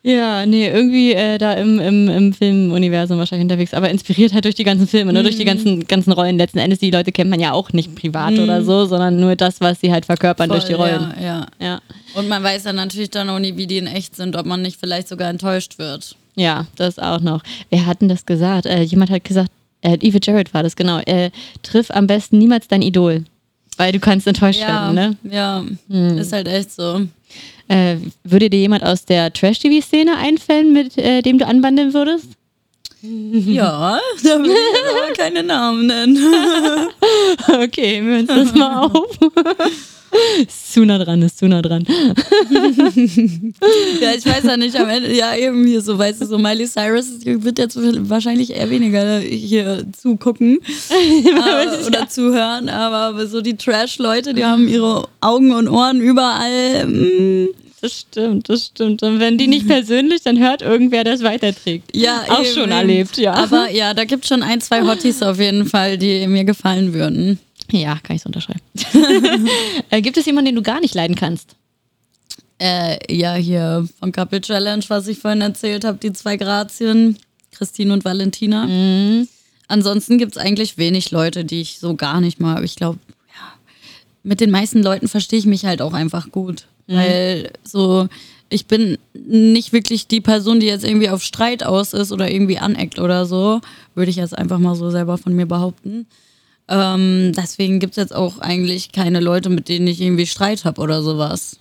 Ja, 0.02 0.46
nee, 0.46 0.68
irgendwie 0.68 1.12
äh, 1.12 1.38
da 1.38 1.54
im, 1.54 1.78
im, 1.80 2.08
im 2.08 2.34
Filmuniversum 2.34 3.18
wahrscheinlich 3.18 3.44
unterwegs, 3.44 3.74
aber 3.74 3.90
inspiriert 3.90 4.34
halt 4.34 4.46
durch 4.46 4.56
die 4.56 4.64
ganzen 4.64 4.88
Filme, 4.88 5.12
ne? 5.12 5.24
durch 5.24 5.36
die 5.36 5.44
ganzen, 5.44 5.86
ganzen 5.88 6.14
Rollen. 6.14 6.38
Letzten 6.38 6.60
Endes, 6.60 6.80
die 6.80 6.90
Leute 6.90 7.12
kennt 7.12 7.30
man 7.30 7.40
ja 7.42 7.52
auch 7.52 7.74
nicht 7.74 7.96
privat 7.96 8.40
oder 8.40 8.64
so, 8.64 8.86
sondern 8.86 9.20
nur 9.20 9.36
das, 9.36 9.60
was 9.60 9.82
sie 9.82 9.92
halt 9.92 10.06
verkörpern 10.06 10.50
durch 10.50 10.64
die 10.64 10.76
Voll, 10.76 10.90
Rollen. 10.90 11.14
Ja, 11.20 11.26
ja. 11.26 11.48
Ja. 11.60 11.82
Und 12.14 12.30
man 12.30 12.42
weiß 12.42 12.64
ja 12.64 12.74
natürlich 12.74 13.10
dann 13.10 13.30
auch 13.30 13.40
nie, 13.40 13.58
wie 13.58 13.68
die 13.68 13.78
in 13.78 13.88
echt 13.88 14.16
sind, 14.16 14.38
ob 14.38 14.46
man 14.46 14.62
nicht 14.62 14.80
vielleicht 14.80 15.10
sogar 15.10 15.30
enttäuscht 15.30 15.78
wird. 15.78 16.16
Ja, 16.36 16.66
das 16.78 16.98
auch 16.98 17.20
noch. 17.20 17.44
Wer 17.70 17.86
hat 17.86 18.00
denn 18.02 18.08
das 18.08 18.26
gesagt? 18.26 18.66
Äh, 18.66 18.84
jemand 18.84 19.12
hat 19.12 19.26
gesagt, 19.26 19.52
äh, 19.82 19.98
Eva 20.00 20.20
Jarrett 20.22 20.54
war 20.54 20.64
das, 20.64 20.78
genau. 20.78 21.00
Äh, 21.00 21.32
triff 21.62 21.92
am 21.92 22.08
besten 22.08 22.38
niemals 22.38 22.70
dein 22.70 22.82
Idol. 22.82 23.26
Weil 23.80 23.94
du 23.94 24.00
kannst 24.00 24.28
enttäuscht 24.28 24.60
Ja, 24.60 24.94
werden, 24.94 24.96
ne? 24.96 25.18
ja. 25.32 25.64
Ist 26.18 26.34
halt 26.34 26.50
echt 26.50 26.72
so. 26.74 27.02
Äh, 27.70 27.96
würde 28.26 28.50
dir 28.50 28.60
jemand 28.60 28.84
aus 28.84 29.06
der 29.06 29.32
Trash-TV-Szene 29.32 30.18
einfällen, 30.18 30.74
mit 30.74 30.98
äh, 30.98 31.22
dem 31.22 31.38
du 31.40 31.48
anbandeln 31.48 31.94
würdest? 31.94 32.28
Ja, 33.02 34.00
da 34.24 34.44
will 34.44 34.52
ich 34.52 35.06
aber 35.06 35.14
keine 35.14 35.44
Namen 35.44 35.88
nennen. 35.88 36.18
Okay, 37.48 38.04
wir 38.04 38.12
hören 38.12 38.30
uns 38.30 38.52
das 38.52 38.54
mal 38.56 38.88
auf. 38.88 39.18
ist 40.46 40.74
zu 40.74 40.86
nah 40.86 40.98
dran, 40.98 41.22
ist 41.22 41.38
zu 41.38 41.48
nah 41.48 41.62
dran. 41.62 41.86
Ja, 44.02 44.12
ich 44.18 44.26
weiß 44.26 44.44
ja 44.44 44.58
nicht, 44.58 44.76
am 44.76 44.90
Ende, 44.90 45.14
ja, 45.16 45.36
eben 45.36 45.66
hier 45.66 45.82
so, 45.82 45.98
weißt 45.98 46.22
du, 46.22 46.26
so 46.26 46.38
Miley 46.38 46.68
Cyrus 46.68 47.08
wird 47.24 47.60
jetzt 47.60 47.78
wahrscheinlich 48.10 48.52
eher 48.52 48.70
weniger 48.70 49.20
hier 49.20 49.86
zugucken 49.98 50.60
äh, 50.90 51.88
oder 51.88 52.10
zuhören, 52.10 52.70
aber 52.70 53.28
so 53.28 53.42
die 53.42 53.56
Trash-Leute, 53.56 54.34
die 54.34 54.46
haben 54.46 54.68
ihre 54.68 55.08
Augen 55.22 55.54
und 55.54 55.68
Ohren 55.70 56.02
überall. 56.02 56.86
Mm, 56.88 57.48
Das 57.82 58.00
stimmt, 58.00 58.50
das 58.50 58.68
stimmt. 58.68 59.04
Und 59.04 59.20
wenn 59.20 59.38
die 59.38 59.48
nicht 59.48 59.68
persönlich, 59.68 60.22
dann 60.24 60.38
hört 60.40 60.62
irgendwer, 60.62 61.04
der 61.04 61.14
es 61.14 61.24
weiterträgt. 61.24 61.96
ja, 61.96 62.24
Auch 62.30 62.44
eben, 62.44 62.54
schon 62.54 62.72
erlebt, 62.72 63.18
ja. 63.18 63.34
Aber 63.34 63.70
ja, 63.72 63.94
da 63.94 64.04
gibt 64.06 64.26
es 64.26 64.30
schon 64.30 64.44
ein, 64.44 64.60
zwei 64.62 64.82
Hotties 64.82 65.22
auf 65.24 65.40
jeden 65.40 65.66
Fall, 65.66 65.98
die 65.98 66.28
mir 66.28 66.44
gefallen 66.44 66.94
würden. 66.94 67.40
ja, 67.72 67.98
kann 68.04 68.16
ich 68.16 68.24
so 68.24 68.28
unterschreiben. 68.28 68.62
äh, 69.90 70.02
gibt 70.02 70.18
es 70.18 70.26
jemanden, 70.26 70.48
den 70.48 70.56
du 70.56 70.62
gar 70.62 70.80
nicht 70.82 70.96
leiden 70.96 71.16
kannst? 71.16 71.56
Äh, 72.62 72.98
ja, 73.14 73.36
hier 73.36 73.88
von 74.00 74.12
Couple 74.12 74.42
Challenge, 74.42 74.84
was 74.90 75.08
ich 75.08 75.20
vorhin 75.20 75.42
erzählt 75.42 75.86
habe, 75.86 75.98
die 75.98 76.12
zwei 76.12 76.36
Grazien, 76.36 77.18
Christine 77.52 77.94
und 77.94 78.04
Valentina. 78.04 78.68
Ansonsten 79.70 80.18
gibt 80.18 80.36
es 80.36 80.38
eigentlich 80.42 80.78
wenig 80.78 81.12
Leute, 81.12 81.46
die 81.46 81.62
ich 81.62 81.80
so 81.80 81.96
gar 81.96 82.20
nicht 82.20 82.40
mag. 82.42 82.64
Ich 82.64 82.76
glaube, 82.76 83.00
ja, 83.30 83.54
mit 84.24 84.42
den 84.42 84.52
meisten 84.52 84.84
Leuten 84.84 85.08
verstehe 85.08 85.40
ich 85.40 85.46
mich 85.46 85.64
halt 85.66 85.82
auch 85.82 85.94
einfach 85.94 86.32
gut. 86.32 86.66
Weil 86.96 87.52
so, 87.64 88.08
ich 88.50 88.66
bin 88.66 88.98
nicht 89.14 89.74
wirklich 89.74 90.08
die 90.08 90.22
Person, 90.22 90.60
die 90.60 90.68
jetzt 90.68 90.84
irgendwie 90.84 91.10
auf 91.10 91.22
Streit 91.22 91.64
aus 91.64 91.94
ist 91.94 92.12
oder 92.12 92.32
irgendwie 92.32 92.58
aneckt 92.58 93.00
oder 93.00 93.26
so. 93.26 93.62
Würde 93.96 94.12
ich 94.12 94.18
jetzt 94.18 94.38
einfach 94.38 94.60
mal 94.60 94.76
so 94.76 94.90
selber 94.90 95.18
von 95.18 95.36
mir 95.36 95.46
behaupten. 95.46 96.08
Ähm, 96.68 97.32
deswegen 97.36 97.80
gibt 97.80 97.94
es 97.94 97.98
jetzt 97.98 98.16
auch 98.16 98.40
eigentlich 98.40 98.92
keine 98.92 99.20
Leute, 99.20 99.50
mit 99.50 99.70
denen 99.70 99.88
ich 99.88 100.02
irgendwie 100.02 100.28
Streit 100.28 100.66
habe 100.66 100.82
oder 100.82 101.02
sowas. 101.02 101.60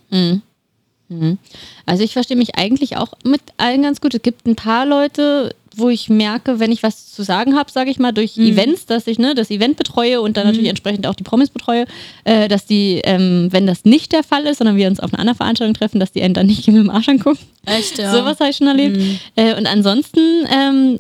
Also 1.86 2.04
ich 2.04 2.12
verstehe 2.12 2.36
mich 2.36 2.56
eigentlich 2.56 2.98
auch 2.98 3.14
mit 3.24 3.40
allen 3.56 3.82
ganz 3.82 4.00
gut. 4.00 4.14
Es 4.14 4.20
gibt 4.22 4.46
ein 4.46 4.56
paar 4.56 4.84
Leute, 4.84 5.54
wo 5.78 5.88
ich 5.88 6.08
merke, 6.08 6.60
wenn 6.60 6.72
ich 6.72 6.82
was 6.82 7.12
zu 7.12 7.22
sagen 7.22 7.56
habe, 7.56 7.70
sage 7.70 7.90
ich 7.90 7.98
mal, 7.98 8.12
durch 8.12 8.36
Events, 8.36 8.86
dass 8.86 9.06
ich 9.06 9.18
ne, 9.18 9.34
das 9.34 9.50
Event 9.50 9.76
betreue 9.76 10.20
und 10.20 10.36
dann 10.36 10.46
natürlich 10.46 10.68
entsprechend 10.68 11.06
auch 11.06 11.14
die 11.14 11.24
Promis 11.24 11.50
betreue, 11.50 11.86
äh, 12.24 12.48
dass 12.48 12.66
die, 12.66 13.00
ähm, 13.04 13.48
wenn 13.50 13.66
das 13.66 13.84
nicht 13.84 14.12
der 14.12 14.22
Fall 14.22 14.46
ist, 14.46 14.58
sondern 14.58 14.76
wir 14.76 14.88
uns 14.88 15.00
auf 15.00 15.12
einer 15.12 15.20
anderen 15.20 15.36
Veranstaltung 15.36 15.74
treffen, 15.74 16.00
dass 16.00 16.12
die 16.12 16.22
einen 16.22 16.34
dann 16.34 16.46
nicht 16.46 16.66
mit 16.66 16.76
dem 16.76 16.90
Arsch 16.90 17.08
angucken. 17.08 17.38
Echt, 17.66 17.98
ja. 17.98 18.12
Sowas 18.16 18.40
habe 18.40 18.50
ich 18.50 18.56
schon 18.56 18.66
erlebt. 18.66 19.00
Äh, 19.36 19.56
und 19.56 19.66
ansonsten 19.66 20.20
ähm, 20.50 20.98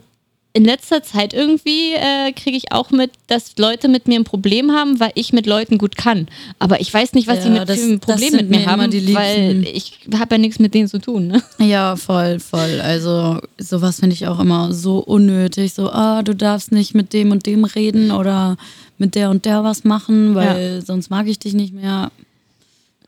in 0.54 0.64
letzter 0.64 1.02
Zeit 1.02 1.34
irgendwie 1.34 1.92
äh, 1.92 2.32
kriege 2.32 2.56
ich 2.56 2.72
auch 2.72 2.90
mit, 2.90 3.10
dass 3.28 3.56
Leute 3.58 3.86
mit 3.86 4.08
mir 4.08 4.18
ein 4.18 4.24
Problem 4.24 4.72
haben, 4.72 4.98
weil 4.98 5.12
ich 5.14 5.32
mit 5.32 5.46
Leuten 5.46 5.78
gut 5.78 5.96
kann. 5.96 6.26
Aber 6.58 6.80
ich 6.80 6.92
weiß 6.92 7.12
nicht, 7.12 7.28
was 7.28 7.36
Ja, 7.36 7.42
sie 7.42 7.50
mit 7.50 7.68
das- 7.68 7.78
für 7.78 7.84
ein 7.86 8.00
Problem 8.00 8.32
mit 8.34 8.50
mir 8.50 8.58
mir 8.60 8.66
haben, 8.66 8.90
die 8.90 9.14
weil 9.14 9.64
ich 9.72 10.00
habe 10.18 10.34
ja 10.34 10.38
nichts 10.38 10.58
mit 10.58 10.74
denen 10.74 10.88
zu 10.88 10.98
tun. 10.98 11.28
Ne? 11.28 11.42
Ja, 11.58 11.94
voll, 11.96 12.40
voll. 12.40 12.80
Also 12.82 13.38
sowas 13.58 14.00
finde 14.00 14.14
ich 14.14 14.26
auch 14.26 14.40
immer 14.40 14.72
so 14.72 14.98
unnötig. 14.98 15.74
So, 15.74 15.90
ah, 15.90 16.22
du 16.22 16.34
darfst 16.34 16.72
nicht 16.72 16.94
mit 16.94 17.12
dem 17.12 17.30
und 17.30 17.46
dem 17.46 17.64
reden 17.64 18.10
oder 18.10 18.56
mit 18.96 19.14
der 19.14 19.30
und 19.30 19.44
der 19.44 19.62
was 19.64 19.84
machen, 19.84 20.34
weil 20.34 20.82
sonst 20.84 21.08
mag 21.10 21.28
ich 21.28 21.38
dich 21.38 21.52
nicht 21.54 21.72
mehr. 21.74 22.10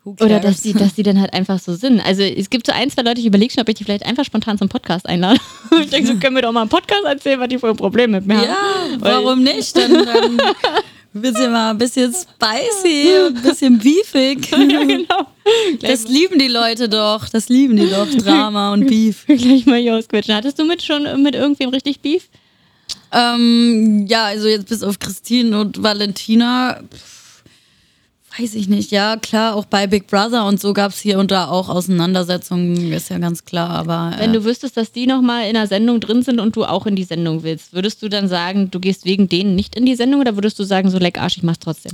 Oder 0.03 0.39
dass 0.39 0.61
die, 0.61 0.73
dass 0.73 0.95
die 0.95 1.03
dann 1.03 1.21
halt 1.21 1.31
einfach 1.33 1.59
so 1.59 1.75
sind. 1.75 1.99
Also 1.99 2.23
es 2.23 2.49
gibt 2.49 2.65
so 2.65 2.73
ein, 2.73 2.89
zwei 2.89 3.03
Leute, 3.03 3.19
ich 3.19 3.27
überlege 3.27 3.53
schon, 3.53 3.61
ob 3.61 3.69
ich 3.69 3.75
die 3.75 3.83
vielleicht 3.83 4.05
einfach 4.05 4.25
spontan 4.25 4.57
zum 4.57 4.67
Podcast 4.67 5.07
einlade. 5.07 5.39
ich 5.81 5.89
denke, 5.89 6.07
so 6.07 6.15
können 6.17 6.35
wir 6.35 6.41
doch 6.41 6.51
mal 6.51 6.61
einen 6.61 6.69
Podcast 6.69 7.03
erzählen, 7.05 7.39
was 7.39 7.49
die 7.49 7.59
für 7.59 7.69
ein 7.69 7.77
Problem 7.77 8.11
mit 8.11 8.25
mir 8.25 8.33
Ja, 8.35 8.41
haben. 8.49 9.01
Weil- 9.01 9.13
warum 9.13 9.43
nicht? 9.43 9.77
Dann, 9.77 9.91
dann 9.93 10.37
bisschen 11.13 11.51
mal 11.51 11.71
ein 11.71 11.77
bisschen 11.77 12.11
spicy 12.13 13.09
ein 13.27 13.41
bisschen 13.43 13.77
beefig. 13.77 14.49
Ja, 14.71 14.83
genau. 14.83 15.27
Das 15.81 16.07
lieben 16.07 16.39
die 16.39 16.47
Leute 16.47 16.87
doch. 16.89 17.27
Das 17.29 17.49
lieben 17.49 17.75
die 17.75 17.89
doch. 17.89 18.07
Drama 18.09 18.73
und 18.73 18.87
Beef. 18.87 19.25
Gleich 19.27 19.65
mal 19.65 19.79
hier 19.79 19.95
ausquetschen. 19.97 20.33
Hattest 20.33 20.57
du 20.57 20.65
mit 20.65 20.81
schon 20.81 21.21
mit 21.21 21.35
irgendwem 21.35 21.69
richtig 21.69 21.99
Beef? 21.99 22.29
Ähm, 23.11 24.05
ja, 24.07 24.25
also 24.25 24.47
jetzt 24.47 24.67
bis 24.67 24.83
auf 24.83 24.99
Christine 24.99 25.59
und 25.59 25.83
Valentina. 25.83 26.79
pff, 26.91 27.20
Weiß 28.37 28.55
ich 28.55 28.69
nicht. 28.69 28.91
Ja, 28.91 29.17
klar, 29.17 29.55
auch 29.55 29.65
bei 29.65 29.87
Big 29.87 30.07
Brother 30.07 30.45
und 30.45 30.59
so 30.59 30.71
gab 30.73 30.91
es 30.91 30.99
hier 30.99 31.19
und 31.19 31.31
da 31.31 31.47
auch 31.47 31.67
Auseinandersetzungen, 31.67 32.93
ist 32.93 33.09
ja 33.09 33.17
ganz 33.17 33.43
klar. 33.43 33.69
Aber 33.71 34.13
Wenn 34.17 34.29
äh, 34.29 34.33
du 34.33 34.45
wüsstest, 34.45 34.77
dass 34.77 34.93
die 34.93 35.05
nochmal 35.05 35.49
in 35.49 35.57
einer 35.57 35.67
Sendung 35.67 35.99
drin 35.99 36.23
sind 36.23 36.39
und 36.39 36.55
du 36.55 36.63
auch 36.63 36.85
in 36.85 36.95
die 36.95 37.03
Sendung 37.03 37.43
willst, 37.43 37.73
würdest 37.73 38.01
du 38.01 38.07
dann 38.07 38.29
sagen, 38.29 38.71
du 38.71 38.79
gehst 38.79 39.03
wegen 39.03 39.27
denen 39.27 39.55
nicht 39.55 39.75
in 39.75 39.85
die 39.85 39.95
Sendung 39.95 40.21
oder 40.21 40.35
würdest 40.35 40.57
du 40.59 40.63
sagen, 40.63 40.89
so 40.89 40.97
leck 40.97 41.19
Arsch, 41.19 41.37
ich 41.37 41.43
mach's 41.43 41.59
trotzdem? 41.59 41.91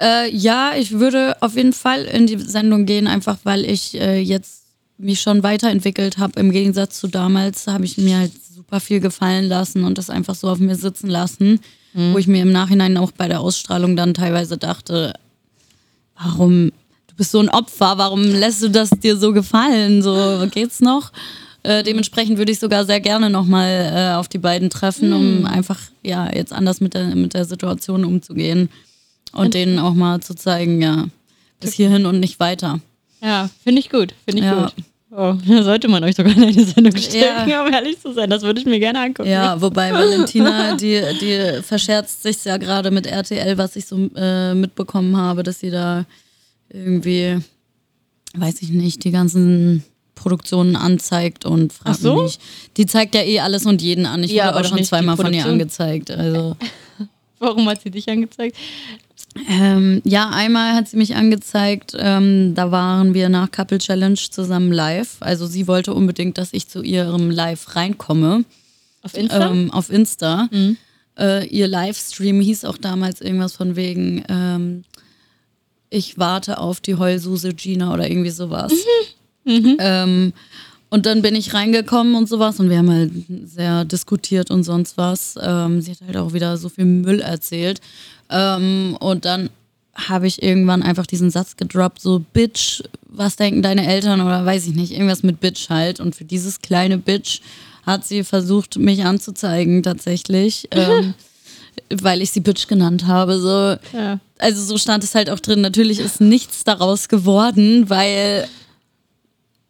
Äh, 0.00 0.34
ja, 0.34 0.72
ich 0.76 0.92
würde 0.92 1.36
auf 1.42 1.56
jeden 1.56 1.74
Fall 1.74 2.04
in 2.04 2.26
die 2.26 2.38
Sendung 2.38 2.86
gehen, 2.86 3.06
einfach 3.06 3.38
weil 3.44 3.64
ich 3.64 4.00
äh, 4.00 4.18
jetzt 4.18 4.62
mich 4.96 5.20
schon 5.20 5.42
weiterentwickelt 5.42 6.16
habe. 6.16 6.40
Im 6.40 6.52
Gegensatz 6.52 6.98
zu 6.98 7.08
damals 7.08 7.66
habe 7.66 7.84
ich 7.84 7.98
mir 7.98 8.16
halt 8.18 8.32
super 8.54 8.80
viel 8.80 9.00
gefallen 9.00 9.44
lassen 9.44 9.84
und 9.84 9.98
das 9.98 10.08
einfach 10.08 10.34
so 10.34 10.48
auf 10.48 10.58
mir 10.58 10.74
sitzen 10.74 11.08
lassen, 11.08 11.60
wo 11.92 12.18
ich 12.18 12.26
mir 12.26 12.42
im 12.42 12.52
Nachhinein 12.52 12.98
auch 12.98 13.10
bei 13.10 13.26
der 13.26 13.40
Ausstrahlung 13.40 13.96
dann 13.96 14.12
teilweise 14.12 14.58
dachte, 14.58 15.14
warum, 16.18 16.70
du 17.08 17.14
bist 17.16 17.30
so 17.32 17.40
ein 17.40 17.48
Opfer, 17.48 17.98
warum 17.98 18.22
lässt 18.22 18.62
du 18.62 18.68
das 18.70 18.90
dir 18.90 19.16
so 19.16 19.32
gefallen? 19.32 20.02
So, 20.02 20.46
geht's 20.50 20.80
noch? 20.80 21.12
Äh, 21.62 21.82
dementsprechend 21.82 22.38
würde 22.38 22.52
ich 22.52 22.58
sogar 22.60 22.84
sehr 22.84 23.00
gerne 23.00 23.28
nochmal 23.28 23.92
äh, 23.92 24.14
auf 24.16 24.28
die 24.28 24.38
beiden 24.38 24.70
treffen, 24.70 25.12
um 25.12 25.44
einfach 25.46 25.78
ja 26.02 26.32
jetzt 26.32 26.52
anders 26.52 26.80
mit 26.80 26.94
der, 26.94 27.06
mit 27.16 27.34
der 27.34 27.44
Situation 27.44 28.04
umzugehen 28.04 28.68
und 29.32 29.54
denen 29.54 29.78
auch 29.80 29.94
mal 29.94 30.20
zu 30.20 30.34
zeigen, 30.34 30.80
ja, 30.80 31.06
bis 31.58 31.72
hierhin 31.74 32.06
und 32.06 32.20
nicht 32.20 32.38
weiter. 32.38 32.80
Ja, 33.20 33.50
finde 33.64 33.80
ich 33.80 33.90
gut, 33.90 34.14
finde 34.26 34.42
ich 34.42 34.46
Ja. 34.46 34.62
gut. 34.62 34.74
Oh, 35.18 35.34
da 35.46 35.62
sollte 35.62 35.88
man 35.88 36.04
euch 36.04 36.14
sogar 36.14 36.36
in 36.36 36.42
eine 36.42 36.64
Sendung 36.64 36.94
stecken, 36.96 37.48
Ja. 37.48 37.64
um 37.64 37.72
ehrlich 37.72 37.98
zu 37.98 38.12
sein. 38.12 38.28
Das 38.28 38.42
würde 38.42 38.60
ich 38.60 38.66
mir 38.66 38.78
gerne 38.78 39.00
angucken. 39.00 39.30
Ja, 39.30 39.58
wobei 39.62 39.90
Valentina, 39.92 40.76
die, 40.76 41.00
die 41.20 41.62
verscherzt 41.62 42.22
sich 42.22 42.44
ja 42.44 42.58
gerade 42.58 42.90
mit 42.90 43.06
RTL, 43.06 43.56
was 43.56 43.76
ich 43.76 43.86
so 43.86 44.10
äh, 44.14 44.52
mitbekommen 44.54 45.16
habe, 45.16 45.42
dass 45.42 45.60
sie 45.60 45.70
da 45.70 46.04
irgendwie, 46.68 47.38
weiß 48.34 48.60
ich 48.60 48.70
nicht, 48.70 49.04
die 49.04 49.10
ganzen 49.10 49.84
Produktionen 50.14 50.76
anzeigt 50.76 51.46
und 51.46 51.72
fragt 51.72 51.96
Ach 51.96 52.02
so? 52.02 52.22
mich. 52.22 52.38
Die 52.76 52.84
zeigt 52.84 53.14
ja 53.14 53.22
eh 53.22 53.40
alles 53.40 53.64
und 53.64 53.80
jeden 53.80 54.04
an. 54.04 54.22
Ich 54.22 54.32
Ja, 54.32 54.46
wurde 54.48 54.56
aber 54.58 54.66
auch 54.66 54.70
schon 54.70 54.84
zweimal 54.84 55.16
von 55.16 55.32
ihr 55.32 55.46
angezeigt. 55.46 56.10
Also 56.10 56.56
Warum 57.38 57.66
hat 57.68 57.82
sie 57.82 57.90
dich 57.90 58.08
angezeigt? 58.08 58.56
Ähm, 59.48 60.02
ja, 60.04 60.30
einmal 60.30 60.74
hat 60.74 60.88
sie 60.88 60.96
mich 60.96 61.16
angezeigt, 61.16 61.94
ähm, 61.98 62.54
da 62.54 62.70
waren 62.70 63.14
wir 63.14 63.28
nach 63.28 63.50
Couple 63.50 63.78
Challenge 63.78 64.18
zusammen 64.30 64.72
live. 64.72 65.16
Also 65.20 65.46
sie 65.46 65.66
wollte 65.66 65.94
unbedingt, 65.94 66.38
dass 66.38 66.52
ich 66.52 66.68
zu 66.68 66.82
ihrem 66.82 67.30
Live 67.30 67.76
reinkomme. 67.76 68.44
Auf 69.02 69.16
Insta? 69.16 69.50
ähm, 69.50 69.70
auf 69.70 69.90
Insta. 69.90 70.48
Äh, 71.18 71.46
ihr 71.46 71.68
Livestream 71.68 72.40
hieß 72.40 72.64
auch 72.64 72.76
damals 72.76 73.20
irgendwas 73.20 73.54
von 73.54 73.76
wegen, 73.76 74.24
ähm, 74.28 74.84
ich 75.88 76.18
warte 76.18 76.58
auf 76.58 76.80
die 76.80 76.96
Heulsuse 76.96 77.54
Gina 77.54 77.94
oder 77.94 78.08
irgendwie 78.10 78.30
sowas. 78.30 78.72
Ähm, 79.78 80.32
und 80.88 81.06
dann 81.06 81.22
bin 81.22 81.34
ich 81.34 81.52
reingekommen 81.52 82.14
und 82.14 82.28
sowas 82.28 82.60
und 82.60 82.70
wir 82.70 82.78
haben 82.78 82.90
halt 82.90 83.12
sehr 83.44 83.84
diskutiert 83.84 84.50
und 84.50 84.62
sonst 84.62 84.96
was. 84.96 85.34
Ähm, 85.40 85.80
sie 85.80 85.92
hat 85.92 86.00
halt 86.06 86.16
auch 86.16 86.32
wieder 86.32 86.56
so 86.56 86.68
viel 86.68 86.84
Müll 86.84 87.20
erzählt. 87.20 87.80
Ähm, 88.30 88.96
und 89.00 89.24
dann 89.24 89.50
habe 89.94 90.26
ich 90.26 90.42
irgendwann 90.42 90.82
einfach 90.82 91.06
diesen 91.06 91.30
Satz 91.30 91.56
gedroppt, 91.56 92.00
so 92.00 92.22
Bitch, 92.32 92.82
was 93.08 93.36
denken 93.36 93.62
deine 93.62 93.86
Eltern 93.86 94.20
oder 94.20 94.44
weiß 94.44 94.66
ich 94.66 94.74
nicht, 94.74 94.92
irgendwas 94.92 95.22
mit 95.22 95.40
Bitch 95.40 95.70
halt. 95.70 96.00
Und 96.00 96.14
für 96.14 96.24
dieses 96.24 96.60
kleine 96.60 96.98
Bitch 96.98 97.40
hat 97.84 98.06
sie 98.06 98.24
versucht, 98.24 98.76
mich 98.78 99.04
anzuzeigen 99.04 99.82
tatsächlich, 99.82 100.68
ähm, 100.72 101.14
weil 101.90 102.20
ich 102.20 102.30
sie 102.30 102.40
Bitch 102.40 102.66
genannt 102.66 103.06
habe. 103.06 103.40
So. 103.40 103.76
Ja. 103.96 104.20
Also 104.38 104.62
so 104.62 104.76
stand 104.76 105.02
es 105.04 105.14
halt 105.14 105.30
auch 105.30 105.40
drin. 105.40 105.62
Natürlich 105.62 106.00
ist 106.00 106.20
nichts 106.20 106.64
daraus 106.64 107.08
geworden, 107.08 107.88
weil 107.88 108.48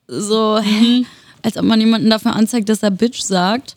so, 0.09 0.59
hä? 0.59 1.05
als 1.43 1.57
ob 1.57 1.65
man 1.65 1.81
jemanden 1.81 2.11
dafür 2.11 2.35
anzeigt, 2.35 2.69
dass 2.69 2.83
er 2.83 2.91
Bitch 2.91 3.21
sagt. 3.21 3.77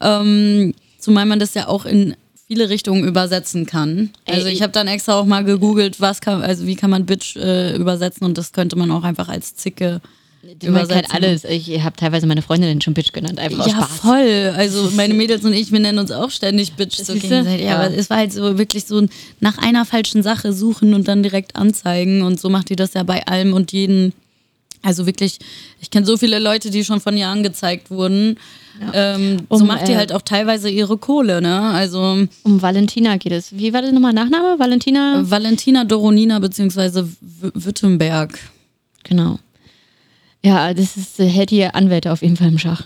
Ähm, 0.00 0.74
zumal 1.00 1.26
man 1.26 1.40
das 1.40 1.54
ja 1.54 1.66
auch 1.66 1.84
in 1.84 2.14
viele 2.48 2.68
Richtungen 2.70 3.04
übersetzen 3.04 3.66
kann. 3.66 4.10
Also 4.26 4.46
Ey, 4.48 4.54
ich 4.54 4.62
habe 4.62 4.72
dann 4.72 4.88
extra 4.88 5.14
auch 5.20 5.26
mal 5.26 5.44
gegoogelt, 5.44 6.00
was 6.00 6.20
kann, 6.20 6.42
also 6.42 6.66
wie 6.66 6.74
kann 6.76 6.90
man 6.90 7.06
Bitch 7.06 7.36
äh, 7.36 7.76
übersetzen 7.76 8.24
und 8.26 8.36
das 8.38 8.52
könnte 8.52 8.74
man 8.76 8.90
auch 8.90 9.04
einfach 9.04 9.28
als 9.28 9.54
Zicke 9.54 10.00
halt 10.42 10.64
übersetzen. 10.64 11.12
alles. 11.12 11.44
Ich 11.44 11.82
habe 11.82 11.94
teilweise 11.96 12.26
meine 12.26 12.40
Freundin 12.40 12.80
schon 12.80 12.94
Bitch 12.94 13.12
genannt, 13.12 13.38
einfach 13.38 13.60
aus 13.60 13.66
Ja, 13.66 13.76
Spaß. 13.84 13.96
voll. 13.98 14.52
Also 14.56 14.90
meine 14.96 15.12
Mädels 15.12 15.44
und 15.44 15.52
ich, 15.52 15.70
wir 15.72 15.80
nennen 15.80 15.98
uns 15.98 16.10
auch 16.10 16.30
ständig 16.30 16.72
Bitch 16.72 16.96
so 16.96 17.12
gegenseitig. 17.12 17.60
Ja, 17.60 17.66
Ja. 17.66 17.76
aber 17.80 17.94
es 17.94 18.08
war 18.08 18.16
halt 18.16 18.32
so 18.32 18.56
wirklich 18.56 18.86
so 18.86 18.98
ein 18.98 19.10
nach 19.40 19.58
einer 19.58 19.84
falschen 19.84 20.22
Sache 20.22 20.52
suchen 20.54 20.94
und 20.94 21.06
dann 21.06 21.22
direkt 21.22 21.54
anzeigen. 21.54 22.22
Und 22.22 22.40
so 22.40 22.48
macht 22.48 22.70
die 22.70 22.76
das 22.76 22.94
ja 22.94 23.02
bei 23.02 23.26
allem 23.26 23.52
und 23.52 23.72
jeden. 23.72 24.14
Also 24.80 25.04
wirklich, 25.06 25.38
ich 25.82 25.90
kenne 25.90 26.06
so 26.06 26.16
viele 26.16 26.38
Leute, 26.38 26.70
die 26.70 26.84
schon 26.84 27.00
von 27.00 27.16
ihr 27.16 27.26
angezeigt 27.28 27.90
wurden. 27.90 28.38
Ähm, 28.92 29.38
so 29.50 29.56
Um, 29.62 29.66
macht 29.66 29.88
die 29.88 29.92
äh, 29.92 29.96
halt 29.96 30.12
auch 30.12 30.22
teilweise 30.22 30.68
ihre 30.70 30.96
Kohle, 30.98 31.40
ne? 31.40 31.60
Also 31.70 32.26
Um 32.44 32.62
Valentina 32.62 33.16
geht 33.16 33.32
es. 33.32 33.56
Wie 33.56 33.72
war 33.72 33.82
das 33.82 33.92
nochmal 33.92 34.12
Nachname? 34.12 34.58
Valentina? 34.58 35.22
Valentina 35.24 35.84
Doronina 35.84 36.38
beziehungsweise 36.38 37.08
W- 37.08 37.50
Württemberg. 37.54 38.38
Genau. 39.04 39.38
Ja, 40.44 40.72
das 40.72 40.96
ist, 40.96 41.18
äh, 41.18 41.26
hält 41.26 41.50
die 41.50 41.64
Anwälte 41.64 42.12
auf 42.12 42.22
jeden 42.22 42.36
Fall 42.36 42.48
im 42.48 42.58
Schach. 42.58 42.82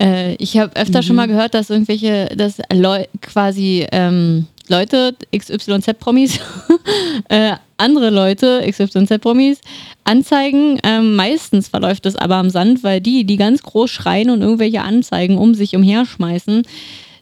Äh, 0.00 0.34
ich 0.36 0.58
habe 0.58 0.74
öfter 0.74 1.02
schon 1.04 1.14
mal 1.16 1.28
gehört, 1.28 1.54
dass 1.54 1.70
irgendwelche, 1.70 2.26
dass 2.36 2.56
Leu 2.72 3.04
quasi 3.22 3.86
ähm, 3.92 4.46
Leute, 4.68 5.14
XYZ-Promis, 5.36 6.40
äh, 7.28 7.52
andere 7.76 8.10
Leute, 8.10 8.64
XYZ-Promis, 8.68 9.58
anzeigen. 10.04 10.78
Ähm, 10.82 11.16
meistens 11.16 11.68
verläuft 11.68 12.06
das 12.06 12.16
aber 12.16 12.36
am 12.36 12.50
Sand, 12.50 12.82
weil 12.82 13.00
die, 13.00 13.24
die 13.24 13.36
ganz 13.36 13.62
groß 13.62 13.90
schreien 13.90 14.30
und 14.30 14.42
irgendwelche 14.42 14.82
Anzeigen 14.82 15.38
um 15.38 15.54
sich 15.54 15.74
umherschmeißen, 15.76 16.62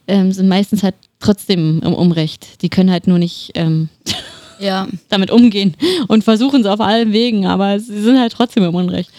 ähm, 0.07 0.31
sind 0.31 0.47
meistens 0.47 0.83
halt 0.83 0.95
trotzdem 1.19 1.81
im 1.83 1.93
Unrecht. 1.93 2.61
Die 2.61 2.69
können 2.69 2.91
halt 2.91 3.07
nur 3.07 3.19
nicht 3.19 3.51
ähm, 3.55 3.89
Ja, 4.59 4.87
damit 5.09 5.31
umgehen 5.31 5.75
und 6.07 6.23
versuchen 6.23 6.61
es 6.61 6.67
auf 6.67 6.79
allen 6.79 7.11
Wegen, 7.11 7.45
aber 7.45 7.77
sie 7.77 8.01
sind 8.01 8.17
halt 8.17 8.31
trotzdem 8.31 8.63
im 8.63 8.73
Unrecht. 8.73 9.09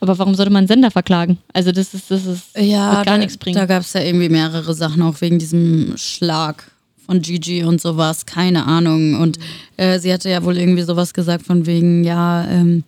Aber 0.00 0.18
warum 0.18 0.34
sollte 0.34 0.50
man 0.50 0.60
einen 0.60 0.68
Sender 0.68 0.90
verklagen? 0.90 1.38
Also 1.52 1.72
das 1.72 1.92
ist, 1.92 2.10
das 2.10 2.24
ist 2.24 2.56
Ja, 2.56 2.94
gar 2.94 3.04
da, 3.04 3.18
nichts 3.18 3.36
bringen. 3.36 3.56
Da 3.56 3.66
gab 3.66 3.82
es 3.82 3.92
ja 3.92 4.00
irgendwie 4.00 4.28
mehrere 4.28 4.72
Sachen, 4.72 5.02
auch 5.02 5.20
wegen 5.20 5.38
diesem 5.38 5.94
Schlag 5.96 6.70
von 7.08 7.22
Gigi 7.22 7.64
und 7.64 7.80
sowas, 7.80 8.26
keine 8.26 8.66
Ahnung. 8.66 9.18
Und 9.18 9.38
äh, 9.78 9.98
sie 9.98 10.12
hatte 10.12 10.28
ja 10.28 10.44
wohl 10.44 10.58
irgendwie 10.58 10.82
sowas 10.82 11.14
gesagt 11.14 11.46
von 11.46 11.64
wegen, 11.64 12.04
ja, 12.04 12.46
ähm, 12.46 12.84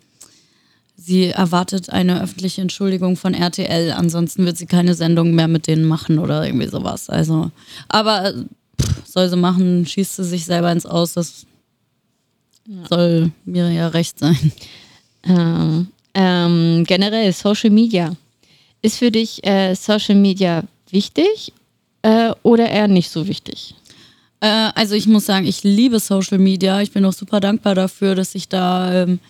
sie 0.95 1.29
erwartet 1.29 1.89
eine 1.89 2.23
öffentliche 2.23 2.61
Entschuldigung 2.61 3.17
von 3.17 3.33
RTL, 3.33 3.93
ansonsten 3.93 4.45
wird 4.45 4.59
sie 4.59 4.67
keine 4.67 4.93
Sendung 4.93 5.35
mehr 5.35 5.49
mit 5.49 5.67
denen 5.67 5.87
machen 5.87 6.19
oder 6.19 6.45
irgendwie 6.45 6.69
sowas. 6.69 7.09
Also, 7.09 7.51
aber 7.89 8.27
äh, 8.27 8.35
pff, 8.79 9.07
soll 9.07 9.31
sie 9.31 9.37
machen, 9.39 9.87
schießt 9.87 10.17
sie 10.17 10.25
sich 10.25 10.45
selber 10.45 10.71
ins 10.71 10.85
Aus, 10.85 11.15
das 11.15 11.47
soll 12.91 13.33
mir 13.47 13.71
ja 13.73 13.89
recht 13.89 14.19
sein. 14.19 14.53
Ähm, 15.23 15.89
ähm, 16.15 16.85
generell 16.87 17.33
Social 17.33 17.71
Media. 17.71 18.17
Ist 18.83 18.99
für 18.99 19.11
dich 19.11 19.45
äh, 19.47 19.75
Social 19.75 20.15
Media 20.15 20.65
wichtig 20.91 21.53
äh, 22.01 22.33
oder 22.43 22.69
eher 22.69 22.89
nicht 22.89 23.11
so 23.11 23.27
wichtig? 23.27 23.75
Äh, 24.41 24.71
also 24.75 24.95
ich 24.95 25.07
muss 25.07 25.27
sagen, 25.27 25.47
ich 25.47 25.63
liebe 25.63 25.99
Social 25.99 26.39
Media. 26.39 26.81
Ich 26.81 26.93
bin 26.93 27.05
auch 27.05 27.13
super 27.13 27.41
dankbar 27.41 27.75
dafür, 27.75 28.15
dass 28.15 28.35
ich 28.35 28.49
da 28.49 29.03
ähm, 29.03 29.21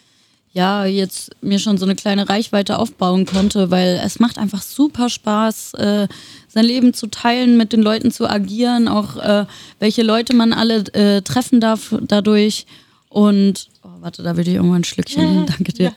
ja, 0.52 0.84
jetzt 0.84 1.30
mir 1.42 1.60
schon 1.60 1.78
so 1.78 1.84
eine 1.84 1.94
kleine 1.94 2.28
Reichweite 2.28 2.78
aufbauen 2.78 3.24
konnte, 3.24 3.70
weil 3.70 4.00
es 4.04 4.18
macht 4.18 4.36
einfach 4.36 4.62
super 4.62 5.08
Spaß, 5.08 5.74
äh, 5.74 6.08
sein 6.48 6.64
Leben 6.64 6.92
zu 6.92 7.06
teilen, 7.06 7.56
mit 7.56 7.72
den 7.72 7.82
Leuten 7.82 8.10
zu 8.10 8.28
agieren, 8.28 8.88
auch 8.88 9.16
äh, 9.16 9.46
welche 9.78 10.02
Leute 10.02 10.34
man 10.34 10.52
alle 10.52 10.78
äh, 10.92 11.22
treffen 11.22 11.60
darf 11.60 11.94
dadurch. 12.00 12.66
Und, 13.08 13.68
oh, 13.84 13.88
warte, 14.00 14.22
da 14.22 14.36
will 14.36 14.46
ich 14.46 14.54
irgendwann 14.54 14.80
ein 14.80 14.84
Schlückchen 14.84 15.46
danke 15.58 15.72
dir. 15.72 15.92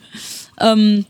Ähm, 0.59 1.05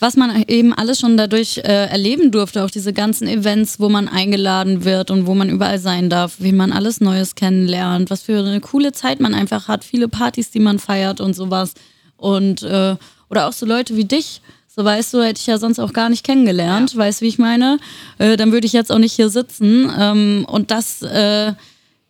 was 0.00 0.16
man 0.16 0.44
eben 0.44 0.72
alles 0.72 1.00
schon 1.00 1.16
dadurch 1.16 1.58
äh, 1.58 1.86
erleben 1.86 2.30
durfte, 2.30 2.64
auch 2.64 2.70
diese 2.70 2.92
ganzen 2.92 3.26
Events, 3.26 3.80
wo 3.80 3.88
man 3.88 4.08
eingeladen 4.08 4.84
wird 4.84 5.10
und 5.10 5.26
wo 5.26 5.34
man 5.34 5.48
überall 5.48 5.78
sein 5.78 6.08
darf, 6.08 6.36
wie 6.38 6.52
man 6.52 6.72
alles 6.72 7.00
Neues 7.00 7.34
kennenlernt, 7.34 8.10
was 8.10 8.22
für 8.22 8.38
eine 8.38 8.60
coole 8.60 8.92
Zeit 8.92 9.20
man 9.20 9.34
einfach 9.34 9.66
hat, 9.66 9.84
viele 9.84 10.08
Partys, 10.08 10.50
die 10.50 10.60
man 10.60 10.78
feiert 10.78 11.20
und 11.20 11.34
sowas. 11.34 11.74
Und 12.16 12.62
äh, 12.62 12.96
oder 13.28 13.48
auch 13.48 13.52
so 13.52 13.66
Leute 13.66 13.96
wie 13.96 14.04
dich, 14.04 14.40
so 14.68 14.84
weißt 14.84 15.14
du, 15.14 15.22
hätte 15.22 15.40
ich 15.40 15.46
ja 15.46 15.58
sonst 15.58 15.80
auch 15.80 15.92
gar 15.92 16.08
nicht 16.08 16.24
kennengelernt, 16.24 16.92
ja. 16.92 16.98
weißt 16.98 17.20
wie 17.20 17.26
ich 17.26 17.38
meine? 17.38 17.78
Äh, 18.18 18.36
dann 18.36 18.52
würde 18.52 18.66
ich 18.66 18.72
jetzt 18.72 18.92
auch 18.92 18.98
nicht 18.98 19.14
hier 19.14 19.28
sitzen. 19.28 19.90
Ähm, 19.98 20.46
und 20.48 20.70
das, 20.70 21.02
äh, 21.02 21.52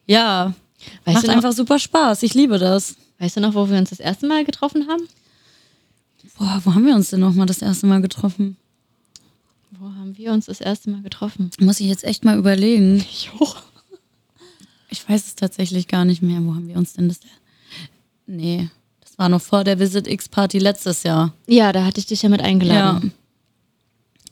ja, 0.06 0.52
weißt 1.06 1.14
macht 1.14 1.28
einfach 1.30 1.52
super 1.52 1.78
Spaß. 1.78 2.22
Ich 2.22 2.34
liebe 2.34 2.58
das. 2.58 2.96
Weißt 3.18 3.38
du 3.38 3.40
noch, 3.40 3.54
wo 3.54 3.70
wir 3.70 3.78
uns 3.78 3.90
das 3.90 4.00
erste 4.00 4.26
Mal 4.26 4.44
getroffen 4.44 4.86
haben? 4.88 5.08
Boah, 6.38 6.60
wo 6.64 6.74
haben 6.74 6.86
wir 6.86 6.94
uns 6.94 7.10
denn 7.10 7.20
nochmal 7.20 7.46
das 7.46 7.62
erste 7.62 7.86
Mal 7.86 8.00
getroffen? 8.00 8.56
Wo 9.72 9.86
haben 9.86 10.16
wir 10.16 10.32
uns 10.32 10.46
das 10.46 10.60
erste 10.60 10.90
Mal 10.90 11.02
getroffen? 11.02 11.50
Muss 11.58 11.80
ich 11.80 11.88
jetzt 11.88 12.04
echt 12.04 12.24
mal 12.24 12.38
überlegen. 12.38 13.04
Jo. 13.38 13.48
Ich 14.90 15.06
weiß 15.06 15.26
es 15.26 15.34
tatsächlich 15.34 15.86
gar 15.86 16.06
nicht 16.06 16.22
mehr. 16.22 16.42
Wo 16.42 16.54
haben 16.54 16.66
wir 16.66 16.76
uns 16.76 16.94
denn 16.94 17.08
das? 17.08 17.20
Nee, 18.26 18.70
das 19.00 19.18
war 19.18 19.28
noch 19.28 19.42
vor 19.42 19.62
der 19.62 19.78
Visit 19.78 20.06
X 20.06 20.28
Party 20.30 20.58
letztes 20.58 21.02
Jahr. 21.02 21.34
Ja, 21.46 21.72
da 21.72 21.84
hatte 21.84 22.00
ich 22.00 22.06
dich 22.06 22.22
ja 22.22 22.30
mit 22.30 22.40
eingeladen. 22.40 23.12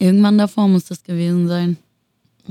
Ja. 0.01 0.07
Irgendwann 0.07 0.39
davor 0.39 0.69
muss 0.69 0.87
das 0.87 1.03
gewesen 1.03 1.47
sein. 1.49 1.77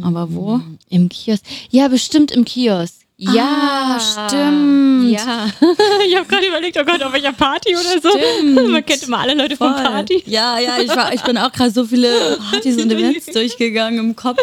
Aber 0.01 0.33
wo? 0.33 0.61
Im 0.89 1.09
Kiosk. 1.09 1.43
Ja, 1.69 1.87
bestimmt 1.87 2.31
im 2.31 2.45
Kiosk. 2.45 3.04
Ja, 3.17 3.95
ah, 3.95 3.99
stimmt. 3.99 5.09
Ja. 5.09 5.47
ich 6.07 6.15
habe 6.17 6.27
gerade 6.27 6.47
überlegt, 6.47 6.77
oh 6.77 6.83
Gott, 6.83 7.01
auf 7.01 7.13
welcher 7.13 7.31
Party 7.31 7.73
oder 7.73 8.01
so. 8.01 8.09
Stimmt. 8.09 8.69
Man 8.69 8.85
kennt 8.85 9.03
immer 9.03 9.19
alle 9.19 9.35
Leute 9.35 9.55
Voll. 9.55 9.73
von 9.73 9.83
Party. 9.83 10.21
Ja, 10.25 10.59
ja, 10.59 10.79
ich, 10.81 10.93
war, 10.93 11.13
ich 11.13 11.21
bin 11.21 11.37
auch 11.37 11.51
gerade 11.51 11.71
so 11.71 11.85
viele 11.85 12.37
Partys 12.51 12.77
und 12.77 12.91
Events 12.91 13.27
durchgegangen 13.27 13.99
im 13.99 14.15
Kopf. 14.17 14.37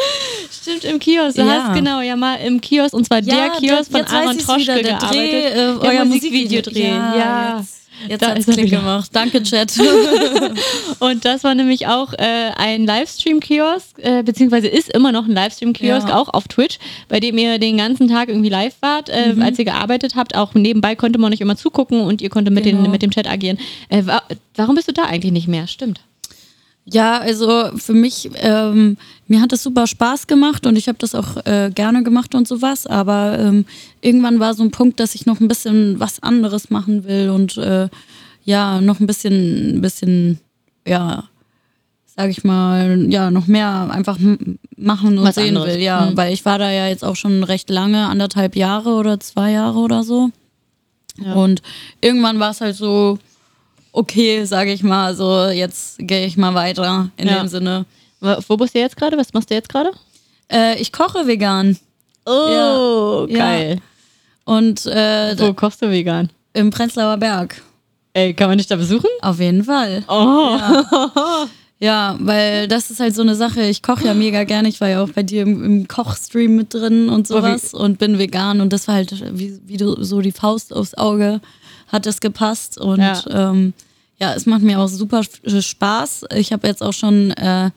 Stimmt, 0.50 0.84
im 0.84 0.98
Kiosk. 0.98 1.36
Du 1.36 1.42
ja. 1.42 1.64
hast 1.64 1.74
genau, 1.74 2.00
ja 2.00 2.16
mal 2.16 2.36
im 2.36 2.62
Kiosk, 2.62 2.94
und 2.94 3.04
zwar 3.04 3.22
ja, 3.22 3.34
der 3.34 3.50
Kiosk 3.50 3.92
von 3.92 4.06
Aaron 4.06 4.38
Troschke 4.38 4.62
wieder, 4.62 4.74
der 4.82 4.98
gearbeitet. 4.98 5.12
Dreh, 5.12 5.88
äh, 5.88 5.96
euer 5.98 6.04
Musikvideo 6.06 6.62
drehen. 6.62 6.96
Ja, 6.96 7.16
ja. 7.16 7.58
Jetzt. 7.58 7.81
Jetzt 8.08 8.22
da 8.22 8.30
hat 8.30 8.38
es 8.38 8.46
Klick 8.46 8.70
gemacht. 8.70 9.10
Danke, 9.12 9.42
Chat. 9.42 9.78
und 10.98 11.24
das 11.24 11.44
war 11.44 11.54
nämlich 11.54 11.86
auch 11.86 12.12
äh, 12.14 12.50
ein 12.56 12.84
Livestream-Kiosk, 12.84 13.98
äh, 13.98 14.22
beziehungsweise 14.22 14.68
ist 14.68 14.90
immer 14.92 15.12
noch 15.12 15.26
ein 15.26 15.32
Livestream-Kiosk, 15.32 16.08
ja. 16.08 16.18
auch 16.18 16.28
auf 16.28 16.48
Twitch, 16.48 16.78
bei 17.08 17.20
dem 17.20 17.38
ihr 17.38 17.58
den 17.58 17.76
ganzen 17.78 18.08
Tag 18.08 18.28
irgendwie 18.28 18.48
live 18.48 18.74
wart, 18.80 19.08
äh, 19.08 19.34
mhm. 19.34 19.42
als 19.42 19.58
ihr 19.58 19.64
gearbeitet 19.64 20.14
habt. 20.16 20.36
Auch 20.36 20.54
nebenbei 20.54 20.94
konnte 20.94 21.18
man 21.18 21.32
euch 21.32 21.40
immer 21.40 21.56
zugucken 21.56 22.00
und 22.02 22.22
ihr 22.22 22.30
konntet 22.30 22.54
mit, 22.54 22.64
genau. 22.64 22.82
den, 22.82 22.90
mit 22.90 23.02
dem 23.02 23.10
Chat 23.10 23.28
agieren. 23.28 23.58
Äh, 23.88 24.06
wa 24.06 24.22
warum 24.54 24.74
bist 24.74 24.88
du 24.88 24.92
da 24.92 25.04
eigentlich 25.04 25.32
nicht 25.32 25.48
mehr? 25.48 25.66
Stimmt. 25.66 26.00
Ja, 26.84 27.18
also 27.18 27.70
für 27.76 27.92
mich, 27.92 28.30
ähm, 28.34 28.96
mir 29.28 29.40
hat 29.40 29.52
das 29.52 29.62
super 29.62 29.86
Spaß 29.86 30.26
gemacht 30.26 30.66
und 30.66 30.76
ich 30.76 30.88
habe 30.88 30.98
das 30.98 31.14
auch 31.14 31.36
äh, 31.46 31.70
gerne 31.72 32.02
gemacht 32.02 32.34
und 32.34 32.48
sowas, 32.48 32.88
aber 32.88 33.38
ähm, 33.38 33.66
irgendwann 34.00 34.40
war 34.40 34.54
so 34.54 34.64
ein 34.64 34.72
Punkt, 34.72 34.98
dass 34.98 35.14
ich 35.14 35.24
noch 35.24 35.38
ein 35.38 35.46
bisschen 35.46 36.00
was 36.00 36.22
anderes 36.22 36.70
machen 36.70 37.04
will 37.04 37.30
und 37.30 37.56
äh, 37.56 37.88
ja, 38.44 38.80
noch 38.80 38.98
ein 38.98 39.06
bisschen, 39.06 39.76
ein 39.76 39.80
bisschen, 39.80 40.40
ja, 40.84 41.24
sag 42.16 42.30
ich 42.30 42.42
mal, 42.42 43.06
ja, 43.10 43.30
noch 43.30 43.46
mehr 43.46 43.88
einfach 43.90 44.18
machen 44.76 45.18
und 45.18 45.24
was 45.24 45.36
sehen 45.36 45.56
anderes. 45.56 45.74
will, 45.74 45.80
ja, 45.82 46.10
mhm. 46.10 46.16
weil 46.16 46.32
ich 46.32 46.44
war 46.44 46.58
da 46.58 46.70
ja 46.70 46.88
jetzt 46.88 47.04
auch 47.04 47.16
schon 47.16 47.44
recht 47.44 47.70
lange, 47.70 48.08
anderthalb 48.08 48.56
Jahre 48.56 48.90
oder 48.94 49.20
zwei 49.20 49.52
Jahre 49.52 49.78
oder 49.78 50.02
so. 50.02 50.30
Ja. 51.24 51.34
Und 51.34 51.62
irgendwann 52.00 52.40
war 52.40 52.50
es 52.50 52.60
halt 52.60 52.74
so, 52.74 53.18
okay, 53.92 54.44
sage 54.44 54.72
ich 54.72 54.82
mal. 54.82 55.14
So, 55.14 55.46
jetzt 55.46 55.96
gehe 55.98 56.26
ich 56.26 56.36
mal 56.36 56.54
weiter 56.54 57.10
in 57.16 57.28
ja. 57.28 57.38
dem 57.38 57.48
Sinne. 57.48 57.86
Wo 58.20 58.56
bist 58.56 58.74
du 58.74 58.78
jetzt 58.78 58.96
gerade? 58.96 59.16
Was 59.16 59.32
machst 59.32 59.50
du 59.50 59.54
jetzt 59.54 59.68
gerade? 59.68 59.90
Äh, 60.50 60.80
ich 60.80 60.92
koche 60.92 61.26
vegan. 61.26 61.78
Oh, 62.26 63.26
ja. 63.28 63.36
geil. 63.36 63.74
Ja. 63.76 64.54
Und 64.54 64.86
äh, 64.86 65.38
wo 65.38 65.52
kochst 65.54 65.82
du 65.82 65.90
vegan? 65.90 66.30
Im 66.52 66.70
Prenzlauer 66.70 67.16
Berg. 67.16 67.62
Ey, 68.14 68.34
kann 68.34 68.48
man 68.48 68.58
dich 68.58 68.66
da 68.66 68.76
besuchen? 68.76 69.08
Auf 69.22 69.40
jeden 69.40 69.64
Fall. 69.64 70.04
Oh. 70.08 70.58
Ja. 70.58 71.46
ja 71.78 72.16
weil 72.20 72.68
das 72.68 72.90
ist 72.90 73.00
halt 73.00 73.14
so 73.14 73.22
eine 73.22 73.34
Sache. 73.34 73.62
Ich 73.62 73.82
koche 73.82 74.06
ja 74.06 74.14
mega 74.14 74.44
gerne. 74.44 74.68
Ich 74.68 74.80
war 74.80 74.88
ja 74.88 75.02
auch 75.02 75.08
bei 75.08 75.22
dir 75.22 75.42
im, 75.42 75.64
im 75.64 75.88
Kochstream 75.88 76.54
mit 76.54 76.74
drin 76.74 77.08
und 77.08 77.26
sowas 77.26 77.72
und 77.72 77.98
bin 77.98 78.18
vegan. 78.18 78.60
Und 78.60 78.72
das 78.72 78.86
war 78.86 78.96
halt 78.96 79.12
wie, 79.36 79.58
wie 79.64 79.78
du 79.78 80.02
so 80.02 80.20
die 80.20 80.32
Faust 80.32 80.74
aufs 80.74 80.94
Auge 80.94 81.40
hat 81.92 82.06
es 82.06 82.20
gepasst 82.20 82.78
und 82.78 83.00
ja. 83.00 83.22
Ähm, 83.30 83.74
ja, 84.18 84.34
es 84.34 84.46
macht 84.46 84.62
mir 84.62 84.78
auch 84.78 84.86
super 84.86 85.22
Spaß. 85.24 86.26
Ich 86.36 86.52
habe 86.52 86.68
jetzt 86.68 86.80
auch 86.80 86.92
schon 86.92 87.32
äh, 87.32 87.70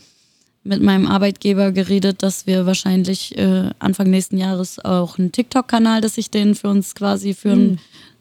mit 0.64 0.82
meinem 0.82 1.08
Arbeitgeber 1.08 1.72
geredet, 1.72 2.22
dass 2.22 2.46
wir 2.46 2.68
wahrscheinlich 2.68 3.36
äh, 3.38 3.72
Anfang 3.80 4.12
nächsten 4.12 4.38
Jahres 4.38 4.84
auch 4.84 5.18
einen 5.18 5.32
TikTok-Kanal, 5.32 6.02
dass 6.02 6.20
ich 6.20 6.30
den 6.30 6.54
für 6.54 6.70
uns 6.70 6.94
quasi 6.94 7.34
führen 7.34 7.72
mhm. 7.72 7.78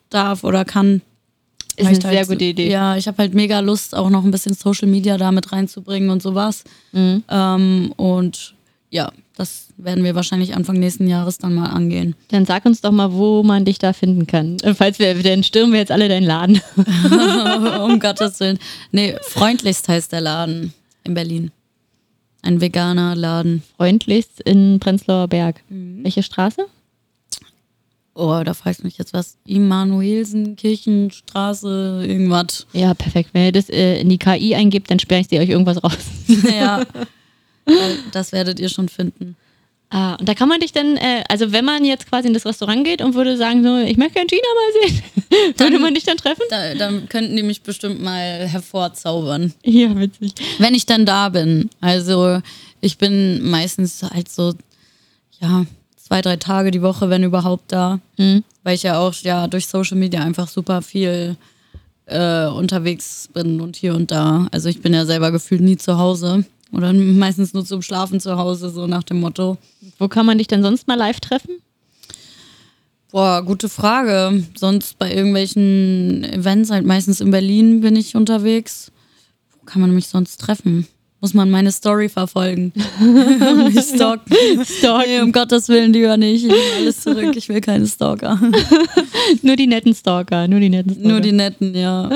darf 0.09 0.43
oder 0.43 0.65
kann. 0.65 1.03
Ist 1.77 1.87
eine 1.87 2.01
sehr 2.01 2.11
halt, 2.11 2.29
gute 2.29 2.45
Idee. 2.45 2.71
Ja, 2.71 2.97
ich 2.97 3.09
habe 3.09 3.19
halt 3.19 3.35
mega 3.35 3.61
Lust, 3.61 3.95
auch 3.95 4.09
noch 4.09 4.25
ein 4.25 4.31
bisschen 4.31 4.55
Social 4.55 4.89
Media 4.89 5.19
damit 5.19 5.53
reinzubringen 5.53 6.09
und 6.09 6.23
sowas. 6.23 6.65
Mhm. 6.93 7.25
Ähm, 7.29 7.93
und 7.97 8.55
ja, 8.91 9.13
das 9.37 9.69
werden 9.77 10.05
wir 10.05 10.15
wahrscheinlich 10.15 10.55
Anfang 10.55 10.79
nächsten 10.79 11.09
Jahres 11.09 11.39
dann 11.39 11.55
mal 11.55 11.67
angehen. 11.67 12.15
Dann 12.29 12.47
sag 12.47 12.65
uns 12.67 12.81
doch 12.81 12.93
mal, 12.93 13.13
wo 13.13 13.43
man 13.43 13.65
dich 13.65 13.79
da 13.79 13.93
finden 13.93 14.27
kann. 14.27 14.57
Falls 14.77 14.99
wir, 14.99 15.21
dann 15.23 15.43
stürmen 15.43 15.73
wir 15.73 15.81
jetzt 15.81 15.93
alle 15.93 16.09
deinen 16.09 16.25
Laden. 16.25 16.61
um 17.85 17.99
Gottes 17.99 18.39
Willen. 18.41 18.59
Nee, 18.93 19.17
freundlichst 19.23 19.89
heißt 19.89 20.13
der 20.13 20.21
Laden 20.21 20.73
in 21.03 21.15
Berlin. 21.15 21.51
Ein 22.43 22.61
veganer 22.61 23.17
Laden. 23.17 23.63
Freundlichst 23.77 24.41
in 24.41 24.79
Prenzlauer 24.79 25.29
Berg. 25.29 25.63
Mhm. 25.69 26.05
Welche 26.05 26.23
Straße? 26.23 26.67
Oh, 28.15 28.43
da 28.45 28.55
fragst 28.55 28.81
du 28.81 28.85
mich 28.85 28.97
jetzt 28.99 29.13
was. 29.13 29.39
Immanuelsen, 29.45 30.55
Kirchenstraße, 30.55 32.05
irgendwas. 32.07 32.67
Ja, 32.73 32.95
perfekt. 32.95 33.31
Wenn 33.33 33.47
ihr 33.47 33.53
das 33.53 33.69
äh, 33.71 34.01
in 34.01 34.09
die 34.09 34.19
KI 34.19 34.55
eingibt, 34.55 34.91
dann 34.91 35.01
sperre 35.01 35.23
ich 35.23 35.29
sie 35.29 35.41
euch 35.41 35.49
irgendwas 35.49 35.83
raus. 35.83 35.99
ja. 36.49 36.85
das 38.13 38.33
werdet 38.33 38.61
ihr 38.61 38.69
schon 38.69 38.89
finden. 38.89 39.37
Ah, 39.91 40.15
und 40.15 40.29
da 40.29 40.35
kann 40.35 40.49
man 40.49 40.59
dich 40.59 40.73
dann, 40.73 40.97
äh, 40.97 41.23
also 41.29 41.53
wenn 41.53 41.65
man 41.65 41.85
jetzt 41.85 42.09
quasi 42.09 42.27
in 42.27 42.35
das 42.35 42.45
Restaurant 42.45 42.85
geht 42.85 43.01
und 43.01 43.15
würde 43.15 43.37
sagen, 43.37 43.63
so, 43.63 43.77
ich 43.77 43.97
möchte 43.97 44.15
gerne 44.15 44.27
Gina 44.27 44.43
mal 44.55 44.89
sehen, 44.89 45.03
dann, 45.57 45.67
würde 45.67 45.79
man 45.79 45.95
dich 45.95 46.03
dann 46.03 46.17
treffen? 46.17 46.43
Da, 46.51 46.75
dann 46.75 47.09
könnten 47.09 47.37
die 47.37 47.45
mich 47.45 47.63
bestimmt 47.63 48.03
mal 48.03 48.47
hervorzaubern. 48.49 49.53
Ja, 49.63 49.97
witzig. 49.97 50.33
Wenn 50.59 50.75
ich 50.75 50.87
dann 50.87 51.07
da 51.07 51.29
bin. 51.29 51.71
Also 51.81 52.41
ich 52.81 52.99
bin 52.99 53.49
meistens 53.49 54.03
halt 54.03 54.29
so, 54.29 54.55
ja, 55.41 55.65
zwei, 55.97 56.23
drei 56.23 56.37
Tage 56.37 56.73
die 56.73 56.83
Woche, 56.83 57.09
wenn 57.09 57.23
überhaupt 57.23 57.71
da. 57.71 58.01
Mhm. 58.17 58.43
Weil 58.65 58.75
ich 58.75 58.83
ja 58.83 58.99
auch 58.99 59.15
ja 59.23 59.47
durch 59.47 59.69
Social 59.69 59.97
Media 59.97 60.23
einfach 60.23 60.49
super 60.49 60.83
viel 60.83 61.37
äh, 62.07 62.47
unterwegs 62.47 63.29
bin 63.33 63.61
und 63.61 63.77
hier 63.77 63.95
und 63.95 64.11
da. 64.11 64.49
Also 64.51 64.69
ich 64.69 64.83
bin 64.83 64.93
ja 64.93 65.07
selber 65.07 65.31
gefühlt 65.31 65.61
nie 65.61 65.77
zu 65.77 65.99
Hause. 65.99 66.45
Oder 66.75 66.93
meistens 66.93 67.55
nur 67.55 67.65
zum 67.65 67.83
Schlafen 67.83 68.21
zu 68.21 68.37
Hause, 68.37 68.71
so 68.71 68.87
nach 68.87 69.05
dem 69.05 69.21
Motto. 69.21 69.59
Wo 69.99 70.09
kann 70.09 70.27
man 70.27 70.39
dich 70.39 70.49
denn 70.49 70.63
sonst 70.63 70.89
mal 70.89 70.97
live 70.97 71.21
treffen? 71.21 71.61
Boah, 73.11 73.43
gute 73.43 73.69
Frage. 73.69 74.45
Sonst 74.57 74.99
bei 74.99 75.15
irgendwelchen 75.15 76.25
Events, 76.25 76.71
halt 76.71 76.85
meistens 76.85 77.21
in 77.21 77.31
Berlin 77.31 77.81
bin 77.81 77.95
ich 77.95 78.17
unterwegs. 78.17 78.91
Wo 79.53 79.65
kann 79.65 79.81
man 79.81 79.95
mich 79.95 80.09
sonst 80.09 80.41
treffen? 80.41 80.89
Muss 81.25 81.33
man 81.33 81.51
meine 81.51 81.73
Story 81.73 82.11
verfolgen. 82.11 82.71
mich 83.01 83.83
stalken. 83.83 84.37
stalken. 84.63 85.11
Nee, 85.11 85.21
um 85.23 85.33
Gottes 85.33 85.71
Willen 85.71 85.91
lieber 85.91 86.19
nicht. 86.19 86.45
Ich 86.45 86.51
nehme 86.51 86.61
alles 86.77 87.01
zurück. 87.01 87.35
Ich 87.35 87.49
will 87.49 87.63
keine 87.63 87.87
Stalker. 87.87 88.39
nur 89.43 89.57
die 89.57 89.67
netten 89.67 89.95
Stalker. 89.95 90.47
Nur 90.47 90.61
die 90.61 90.69
netten 90.69 90.93
Stalker. 90.93 91.09
Nur 91.09 91.21
die 91.23 91.33
netten, 91.33 91.75
ja. 91.75 92.11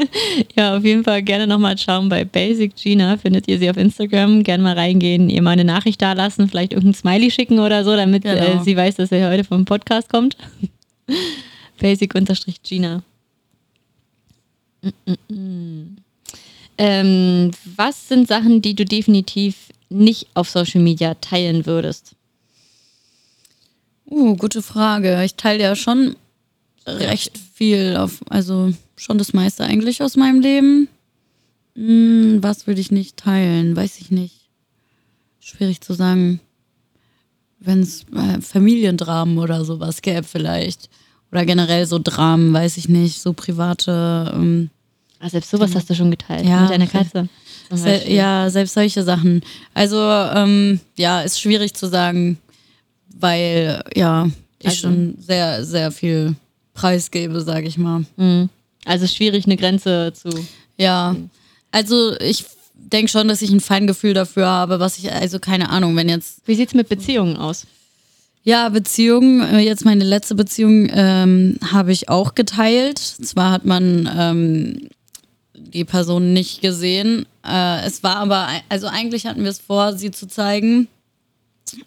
ja, 0.56 0.76
auf 0.76 0.82
jeden 0.82 1.04
Fall 1.04 1.22
gerne 1.22 1.46
nochmal 1.46 1.78
schauen. 1.78 2.08
Bei 2.08 2.24
Basic 2.24 2.74
Gina 2.74 3.16
findet 3.16 3.46
ihr 3.46 3.60
sie 3.60 3.70
auf 3.70 3.76
Instagram. 3.76 4.42
Gerne 4.42 4.64
mal 4.64 4.74
reingehen, 4.74 5.30
ihr 5.30 5.40
mal 5.40 5.52
eine 5.52 5.64
Nachricht 5.64 6.02
da 6.02 6.14
lassen, 6.14 6.48
vielleicht 6.48 6.72
irgendein 6.72 6.94
Smiley 6.94 7.30
schicken 7.30 7.60
oder 7.60 7.84
so, 7.84 7.94
damit 7.94 8.24
genau. 8.24 8.42
äh, 8.42 8.64
sie 8.64 8.76
weiß, 8.76 8.96
dass 8.96 9.12
er 9.12 9.30
heute 9.30 9.44
vom 9.44 9.66
Podcast 9.66 10.08
kommt. 10.08 10.36
Basic-Gina. 11.78 13.04
Mm 14.82 14.88
-mm. 15.30 15.97
Ähm, 16.78 17.50
was 17.76 18.08
sind 18.08 18.28
Sachen, 18.28 18.62
die 18.62 18.74
du 18.74 18.84
definitiv 18.84 19.56
nicht 19.88 20.28
auf 20.34 20.48
Social 20.48 20.80
Media 20.80 21.14
teilen 21.14 21.66
würdest? 21.66 22.14
Uh, 24.06 24.36
gute 24.36 24.62
Frage. 24.62 25.22
Ich 25.24 25.34
teile 25.34 25.62
ja 25.62 25.76
schon 25.76 26.16
recht 26.86 27.36
viel 27.54 27.96
auf, 27.98 28.20
also 28.30 28.72
schon 28.96 29.18
das 29.18 29.32
meiste 29.32 29.64
eigentlich 29.64 30.02
aus 30.02 30.16
meinem 30.16 30.40
Leben. 30.40 30.88
Hm, 31.74 32.38
was 32.42 32.66
würde 32.66 32.80
ich 32.80 32.90
nicht 32.90 33.16
teilen? 33.16 33.76
Weiß 33.76 33.98
ich 34.00 34.10
nicht. 34.10 34.48
Schwierig 35.40 35.80
zu 35.80 35.94
sagen. 35.94 36.40
Wenn 37.60 37.80
es 37.80 38.04
äh, 38.14 38.40
Familiendramen 38.40 39.38
oder 39.38 39.64
sowas 39.64 40.00
gäbe 40.00 40.22
vielleicht. 40.22 40.88
Oder 41.30 41.44
generell 41.44 41.86
so 41.86 41.98
Dramen, 41.98 42.52
weiß 42.52 42.78
ich 42.78 42.88
nicht. 42.88 43.20
So 43.20 43.32
private. 43.32 44.32
Ähm, 44.34 44.70
Ah, 45.20 45.28
selbst 45.28 45.50
sowas 45.50 45.74
hast 45.74 45.90
du 45.90 45.94
schon 45.94 46.10
geteilt 46.10 46.46
Ja, 46.46 46.62
mit 46.62 46.70
deiner. 46.70 46.86
Katze. 46.86 47.28
Se 47.70 48.02
ja, 48.08 48.48
selbst 48.50 48.74
solche 48.74 49.02
Sachen. 49.02 49.42
Also, 49.74 49.98
ähm, 50.00 50.80
ja, 50.96 51.20
ist 51.22 51.40
schwierig 51.40 51.74
zu 51.74 51.86
sagen, 51.88 52.38
weil, 53.18 53.82
ja, 53.94 54.28
ich 54.60 54.68
Also- 54.68 54.80
schon 54.80 55.16
sehr, 55.18 55.64
sehr 55.64 55.90
viel 55.92 56.34
preisgebe, 56.74 57.40
sage 57.40 57.66
ich 57.66 57.76
mal. 57.78 58.04
Mhm. 58.16 58.48
Also 58.84 59.06
schwierig, 59.06 59.44
eine 59.44 59.56
Grenze 59.56 60.12
zu. 60.14 60.30
Ja, 60.76 61.14
also 61.72 62.18
ich 62.20 62.44
denke 62.74 63.10
schon, 63.10 63.28
dass 63.28 63.42
ich 63.42 63.50
ein 63.50 63.60
Feingefühl 63.60 64.14
dafür 64.14 64.46
habe, 64.46 64.80
was 64.80 64.96
ich, 64.98 65.12
also 65.12 65.38
keine 65.40 65.68
Ahnung, 65.70 65.94
wenn 65.96 66.08
jetzt, 66.08 66.40
Wie 66.46 66.54
sieht's 66.54 66.74
mit 66.74 66.88
Beziehungen 66.88 67.36
aus? 67.36 67.66
ja, 68.44 68.68
Beziehungen, 68.70 69.42
äh, 69.42 69.58
jetzt 69.58 69.84
meine 69.84 70.04
letzte 70.04 70.34
Beziehung 70.34 70.88
ähm, 70.90 71.58
habe 71.70 71.92
ich 71.92 72.08
auch 72.08 72.34
geteilt. 72.34 72.98
Zwar 72.98 73.50
hat 73.50 73.66
man 73.66 74.08
ähm, 74.16 74.88
die 75.72 75.84
Person 75.84 76.32
nicht 76.32 76.60
gesehen, 76.60 77.26
äh, 77.46 77.84
es 77.86 78.02
war 78.02 78.16
aber, 78.16 78.48
also 78.68 78.86
eigentlich 78.86 79.26
hatten 79.26 79.42
wir 79.42 79.50
es 79.50 79.58
vor, 79.60 79.94
sie 79.94 80.10
zu 80.10 80.26
zeigen. 80.26 80.88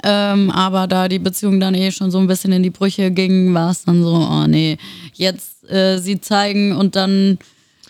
Ähm, 0.03 0.52
aber 0.52 0.86
da 0.88 1.08
die 1.08 1.18
Beziehung 1.18 1.60
dann 1.60 1.74
eh 1.74 1.91
schon 1.91 2.12
so 2.12 2.20
ein 2.20 2.28
bisschen 2.28 2.52
in 2.52 2.62
die 2.62 2.70
Brüche 2.70 3.10
ging, 3.10 3.53
war 3.56 3.72
es 3.72 3.84
dann 3.84 4.03
so, 4.03 4.14
oh 4.14 4.45
nee, 4.48 4.78
jetzt 5.16 5.68
äh, 5.72 5.98
sie 5.98 6.22
zeigen 6.22 6.76
und 6.76 6.95
dann 6.95 7.40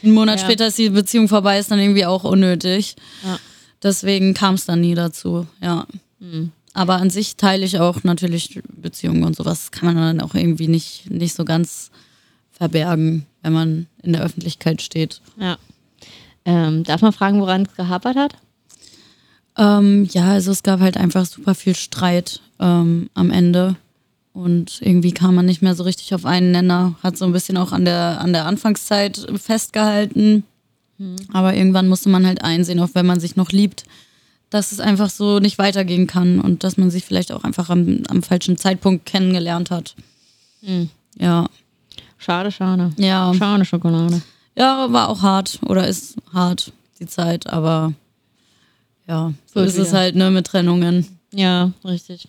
einen 0.01 0.13
Monat 0.13 0.39
Ja. 0.39 0.45
später 0.45 0.68
ist 0.68 0.77
die 0.77 0.89
Beziehung 0.89 1.27
vorbei, 1.27 1.59
ist 1.59 1.69
dann 1.69 1.80
irgendwie 1.80 2.05
auch 2.05 2.23
unnötig. 2.23 2.95
Ja. 3.26 3.38
Deswegen 3.84 4.34
kam 4.34 4.55
es 4.55 4.65
dann 4.65 4.80
nie 4.81 4.95
dazu, 4.95 5.47
ja. 5.61 5.85
Aber 6.73 6.95
an 6.95 7.09
sich 7.09 7.35
teile 7.35 7.65
ich 7.65 7.80
auch 7.80 8.03
natürlich 8.03 8.61
Beziehungen 8.69 9.23
und 9.23 9.35
sowas. 9.35 9.72
Kann 9.72 9.93
man 9.93 10.18
dann 10.18 10.22
auch 10.22 10.34
irgendwie 10.35 10.68
nicht, 10.68 11.09
nicht 11.11 11.35
so 11.35 11.43
ganz 11.43 11.91
verbergen, 12.51 13.26
wenn 13.41 13.53
man 13.53 13.88
in 14.03 14.13
der 14.13 14.22
Öffentlichkeit 14.23 14.81
steht. 14.81 15.19
Ja. 15.38 15.57
Ähm, 16.45 16.84
darf 16.84 17.01
man 17.01 17.13
fragen, 17.13 17.39
woran 17.39 17.63
es 17.63 17.76
gehapert 17.76 18.15
hat? 18.15 18.35
Ähm, 19.57 20.07
ja, 20.11 20.31
also 20.31 20.51
es 20.51 20.63
gab 20.63 20.80
halt 20.80 20.97
einfach 20.97 21.26
super 21.26 21.55
viel 21.55 21.76
Streit 21.76 22.41
ähm, 22.59 23.09
am 23.13 23.31
Ende. 23.31 23.76
Und 24.34 24.80
irgendwie 24.81 25.11
kam 25.11 25.35
man 25.35 25.45
nicht 25.45 25.61
mehr 25.61 25.76
so 25.76 25.84
richtig 25.84 26.13
auf 26.15 26.26
einen 26.26 26.51
Nenner. 26.51 26.95
Hat 27.03 27.18
so 27.18 27.26
ein 27.26 27.34
bisschen 27.34 27.57
auch 27.57 27.73
an 27.73 27.85
der, 27.85 28.22
an 28.22 28.31
der 28.31 28.45
Anfangszeit 28.45 29.27
festgehalten. 29.35 30.43
Aber 31.34 31.55
irgendwann 31.55 31.88
musste 31.88 32.09
man 32.09 32.26
halt 32.26 32.43
einsehen, 32.43 32.80
auch 32.80 32.89
wenn 32.93 33.05
man 33.05 33.19
sich 33.19 33.35
noch 33.35 33.49
liebt, 33.49 33.85
dass 34.49 34.72
es 34.72 34.80
einfach 34.80 35.09
so 35.09 35.39
nicht 35.39 35.57
weitergehen 35.57 36.07
kann 36.07 36.39
und 36.39 36.63
dass 36.63 36.77
man 36.77 36.91
sich 36.91 37.05
vielleicht 37.05 37.31
auch 37.31 37.43
einfach 37.43 37.69
am, 37.69 38.03
am 38.07 38.22
falschen 38.22 38.57
Zeitpunkt 38.57 39.05
kennengelernt 39.05 39.72
hat. 39.72 39.95
Ja. 41.18 41.47
Schade, 42.18 42.51
schade. 42.51 42.91
Ja. 42.97 43.34
Schade 43.34 43.65
Schokolade. 43.65 44.22
Ja, 44.57 44.91
war 44.91 45.10
auch 45.10 45.22
hart 45.22 45.60
oder 45.65 45.88
ist 45.88 46.15
hart 46.34 46.72
die 46.99 47.07
Zeit, 47.07 47.48
aber 47.48 47.94
ja, 49.07 49.34
so 49.53 49.61
ist 49.61 49.78
es 49.78 49.90
wieder. 49.90 49.99
halt, 49.99 50.15
ne, 50.15 50.30
mit 50.32 50.48
Trennungen. 50.48 51.06
Ja, 51.34 51.72
richtig. 51.86 52.28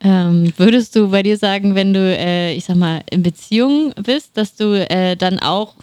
Ähm, 0.00 0.52
würdest 0.58 0.94
du 0.96 1.08
bei 1.10 1.22
dir 1.22 1.38
sagen, 1.38 1.74
wenn 1.74 1.94
du, 1.94 2.00
äh, 2.00 2.52
ich 2.54 2.64
sag 2.66 2.76
mal, 2.76 3.02
in 3.10 3.22
Beziehung 3.22 3.92
bist, 4.02 4.36
dass 4.36 4.54
du 4.54 4.74
äh, 4.90 5.16
dann 5.16 5.38
auch 5.38 5.74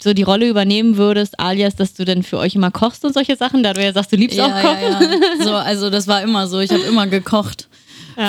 so 0.00 0.12
die 0.12 0.22
Rolle 0.22 0.48
übernehmen 0.48 0.96
würdest, 0.96 1.40
alias, 1.40 1.74
dass 1.74 1.94
du 1.94 2.04
dann 2.04 2.22
für 2.22 2.38
euch 2.38 2.54
immer 2.54 2.70
kochst 2.70 3.04
und 3.04 3.14
solche 3.14 3.36
Sachen, 3.36 3.62
da 3.62 3.72
du 3.72 3.82
ja 3.82 3.92
sagst, 3.92 4.12
du 4.12 4.16
liebst 4.16 4.38
auch 4.38 4.48
Ja, 4.48 4.60
Kochen? 4.60 4.82
ja, 4.82 5.02
ja. 5.02 5.44
So, 5.44 5.54
also 5.54 5.90
das 5.90 6.06
war 6.06 6.22
immer 6.22 6.46
so. 6.46 6.60
Ich 6.60 6.70
habe 6.70 6.82
immer 6.82 7.06
gekocht. 7.06 7.68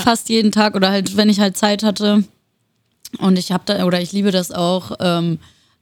Fast 0.04 0.30
jeden 0.30 0.52
Tag 0.52 0.76
oder 0.76 0.90
halt, 0.92 1.18
wenn 1.18 1.30
ich 1.30 1.40
halt 1.40 1.58
Zeit 1.58 1.82
hatte. 1.84 2.24
Und 3.18 3.40
ich 3.40 3.52
habe 3.52 3.64
da, 3.66 3.86
oder 3.86 4.00
ich 4.00 4.12
liebe 4.12 4.30
das 4.32 4.52
auch, 4.52 4.92
ähm, 5.00 5.40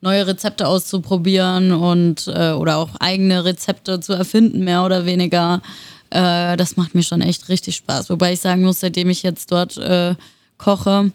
neue 0.08 0.26
Rezepte 0.26 0.68
auszuprobieren 0.68 1.74
und 1.74 2.28
äh, 2.28 2.52
oder 2.52 2.78
auch 2.78 2.96
eigene 3.00 3.44
Rezepte 3.44 4.00
zu 4.00 4.14
erfinden, 4.14 4.64
mehr 4.64 4.86
oder 4.86 5.06
weniger. 5.06 5.62
Äh, 6.12 6.56
das 6.56 6.78
macht 6.78 6.96
mir 6.96 7.04
schon 7.04 7.22
echt 7.22 7.50
richtig 7.50 7.76
Spaß. 7.76 8.10
Wobei 8.10 8.34
ich 8.34 8.40
sagen 8.40 8.64
muss, 8.64 8.80
seitdem 8.80 9.10
ich 9.10 9.22
jetzt 9.22 9.52
dort 9.52 9.78
äh, 9.78 10.16
koche, 10.58 11.12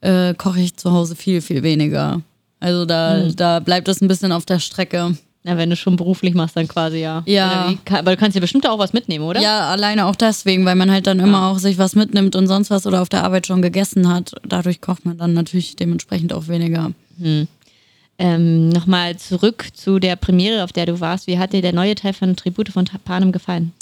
äh, 0.00 0.32
koche 0.34 0.60
ich 0.60 0.76
zu 0.76 0.90
Hause 0.92 1.16
viel, 1.16 1.42
viel 1.42 1.62
weniger. 1.62 2.22
Also 2.60 2.86
da, 2.86 3.28
da 3.28 3.60
bleibt 3.60 3.88
es 3.88 4.00
ein 4.00 4.08
bisschen 4.08 4.32
auf 4.32 4.46
der 4.46 4.58
Strecke. 4.58 5.18
Na, 5.46 5.58
wenn 5.58 5.68
du 5.68 5.76
schon 5.76 5.96
beruflich 5.96 6.32
machst, 6.32 6.56
dann 6.56 6.66
quasi 6.66 7.00
ja. 7.00 7.22
Ja. 7.26 7.74
Aber 7.90 8.12
du 8.12 8.16
kannst 8.16 8.34
ja 8.34 8.40
bestimmt 8.40 8.66
auch 8.66 8.78
was 8.78 8.94
mitnehmen, 8.94 9.26
oder? 9.26 9.42
Ja, 9.42 9.68
alleine 9.68 10.06
auch 10.06 10.16
deswegen, 10.16 10.64
weil 10.64 10.76
man 10.76 10.90
halt 10.90 11.06
dann 11.06 11.20
immer 11.20 11.50
auch 11.50 11.58
sich 11.58 11.76
was 11.76 11.94
mitnimmt 11.94 12.34
und 12.34 12.46
sonst 12.46 12.70
was 12.70 12.86
oder 12.86 13.02
auf 13.02 13.10
der 13.10 13.22
Arbeit 13.24 13.46
schon 13.46 13.60
gegessen 13.60 14.08
hat. 14.08 14.32
Dadurch 14.48 14.80
kocht 14.80 15.04
man 15.04 15.18
dann 15.18 15.34
natürlich 15.34 15.76
dementsprechend 15.76 16.32
auch 16.32 16.48
weniger. 16.48 16.92
Ähm, 18.18 18.68
Nochmal 18.68 19.16
zurück 19.16 19.66
zu 19.74 19.98
der 19.98 20.16
Premiere, 20.16 20.62
auf 20.64 20.72
der 20.72 20.86
du 20.86 21.00
warst. 21.00 21.26
Wie 21.26 21.38
hat 21.38 21.52
dir 21.52 21.62
der 21.62 21.72
neue 21.72 21.94
Teil 21.94 22.12
von 22.12 22.36
Tribute 22.36 22.68
von 22.68 22.84
Panem 23.04 23.32
gefallen? 23.32 23.72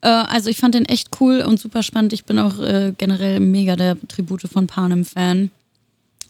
Äh, 0.00 0.08
also 0.08 0.48
ich 0.48 0.56
fand 0.56 0.74
den 0.74 0.86
echt 0.86 1.20
cool 1.20 1.40
und 1.40 1.60
super 1.60 1.82
spannend. 1.82 2.12
Ich 2.12 2.24
bin 2.24 2.38
auch 2.38 2.58
äh, 2.58 2.94
generell 2.96 3.40
mega 3.40 3.76
der 3.76 3.96
Tribute 4.08 4.42
von 4.42 4.66
Panem-Fan. 4.66 5.50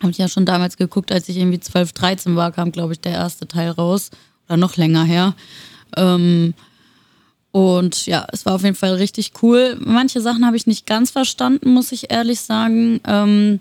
Habe 0.00 0.10
ich 0.10 0.18
ja 0.18 0.28
schon 0.28 0.44
damals 0.44 0.76
geguckt, 0.76 1.12
als 1.12 1.28
ich 1.28 1.36
irgendwie 1.36 1.60
12, 1.60 1.92
13 1.92 2.36
war, 2.36 2.52
kam, 2.52 2.72
glaube 2.72 2.92
ich, 2.92 3.00
der 3.00 3.12
erste 3.12 3.46
Teil 3.46 3.70
raus. 3.70 4.10
Oder 4.48 4.56
noch 4.56 4.76
länger 4.76 5.04
her. 5.04 5.34
Ähm, 5.96 6.54
und 7.52 8.06
ja, 8.06 8.26
es 8.32 8.44
war 8.44 8.54
auf 8.54 8.64
jeden 8.64 8.76
Fall 8.76 8.94
richtig 8.94 9.32
cool. 9.42 9.78
Manche 9.80 10.20
Sachen 10.20 10.44
habe 10.44 10.56
ich 10.56 10.66
nicht 10.66 10.86
ganz 10.86 11.10
verstanden, 11.10 11.72
muss 11.72 11.92
ich 11.92 12.10
ehrlich 12.10 12.40
sagen. 12.40 13.00
Ähm, 13.06 13.60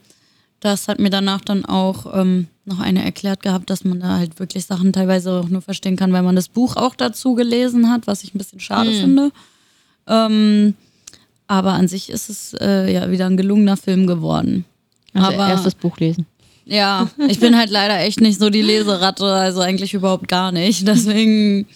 das 0.60 0.88
hat 0.88 1.00
mir 1.00 1.10
danach 1.10 1.42
dann 1.42 1.64
auch 1.64 2.14
ähm, 2.14 2.48
noch 2.66 2.80
eine 2.80 3.04
erklärt 3.04 3.42
gehabt, 3.44 3.70
dass 3.70 3.84
man 3.84 4.00
da 4.00 4.18
halt 4.18 4.40
wirklich 4.40 4.66
Sachen 4.66 4.92
teilweise 4.94 5.32
auch 5.40 5.50
nur 5.50 5.62
verstehen 5.62 5.96
kann, 5.96 6.12
weil 6.14 6.24
man 6.24 6.36
das 6.36 6.48
Buch 6.50 6.76
auch 6.76 6.96
dazu 6.96 7.36
gelesen 7.36 7.90
hat, 7.92 8.08
was 8.08 8.24
ich 8.24 8.34
ein 8.34 8.38
bisschen 8.38 8.60
schade 8.60 8.92
finde. 8.92 9.32
Ähm, 10.08 10.74
aber 11.48 11.74
an 11.74 11.88
sich 11.88 12.10
ist 12.10 12.30
es 12.30 12.56
äh, 12.60 12.92
ja 12.92 13.12
wieder 13.12 13.28
ein 13.28 13.38
gelungener 13.38 13.78
Film 13.78 14.08
geworden. 14.08 14.66
Also 15.14 15.28
aber 15.28 15.48
erstes 15.48 15.76
Buch 15.76 15.98
lesen. 16.00 16.26
ja, 16.66 17.08
ich 17.28 17.40
bin 17.40 17.58
halt 17.58 17.70
leider 17.70 18.00
echt 18.00 18.20
nicht 18.20 18.40
so 18.40 18.50
die 18.50 18.64
Leseratte, 18.64 19.26
also 19.26 19.62
eigentlich 19.62 19.94
überhaupt 19.94 20.28
gar 20.28 20.52
nicht. 20.52 20.88
Deswegen, 20.88 21.68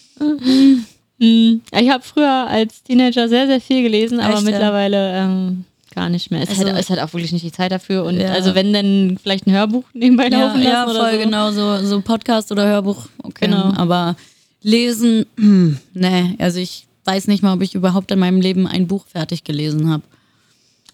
Ich 1.20 1.90
habe 1.90 2.04
früher 2.04 2.48
als 2.48 2.82
Teenager 2.84 3.28
sehr, 3.30 3.46
sehr 3.48 3.62
viel 3.62 3.84
gelesen, 3.84 4.20
aber 4.20 4.36
Echt, 4.36 4.46
mittlerweile 4.46 5.14
ähm, 5.16 5.66
gar 5.92 6.10
nicht 6.10 6.32
mehr. 6.32 6.42
Es 6.42 6.50
Also- 6.50 6.68
hat, 6.68 6.80
es 6.80 6.90
hat 6.90 7.00
auch 7.00 7.14
wirklich 7.14 7.32
nicht 7.32 7.46
die 7.46 7.52
Zeit 7.52 7.72
dafür. 7.72 8.04
Und 8.06 8.20
Ja. 8.20 8.32
also 8.34 8.56
wenn 8.56 8.72
dann 8.74 9.18
vielleicht 9.22 9.48
ein 9.48 9.54
Hörbuch 9.54 9.84
nebenbei 9.94 10.28
ja, 10.30 10.40
laufen 10.46 10.62
lassen 10.62 10.72
ja 10.74 10.86
oder 10.90 11.00
voll 11.00 11.14
so. 11.14 11.20
genau, 11.20 11.52
so, 11.52 11.86
so 11.86 12.02
Podcast 12.02 12.52
oder 12.52 12.66
Hörbuch, 12.68 13.08
okay. 13.24 13.46
Genau. 13.46 13.74
Aber 13.76 14.16
lesen, 14.62 15.26
nee, 15.94 16.36
also 16.40 16.60
ich 16.60 16.86
weiß 17.06 17.28
nicht 17.28 17.42
mal, 17.44 17.54
ob 17.54 17.62
ich 17.62 17.76
überhaupt 17.76 18.12
in 18.12 18.20
meinem 18.20 18.42
Leben 18.42 18.68
ein 18.68 18.88
Buch 18.88 19.06
fertig 19.08 19.44
gelesen 19.44 19.90
habe. 19.90 20.04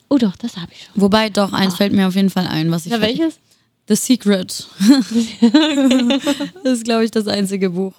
Oh 0.07 0.17
doch, 0.17 0.35
das 0.35 0.55
habe 0.57 0.72
ich 0.72 0.84
schon. 0.85 1.01
Wobei 1.01 1.30
doch, 1.30 1.51
eins 1.51 1.76
fällt 1.76 1.91
mir 1.91 2.07
auf 2.07 2.15
jeden 2.15 2.30
Fall 2.30 2.47
ein, 2.47 2.69
was 2.72 2.85
ich 2.85 2.91
Ja, 2.91 3.01
welches? 3.01 3.39
The 3.87 3.95
Secret. 3.95 4.67
das 6.63 6.73
ist, 6.73 6.85
glaube 6.85 7.05
ich, 7.05 7.11
das 7.11 7.27
einzige 7.27 7.69
Buch. 7.69 7.93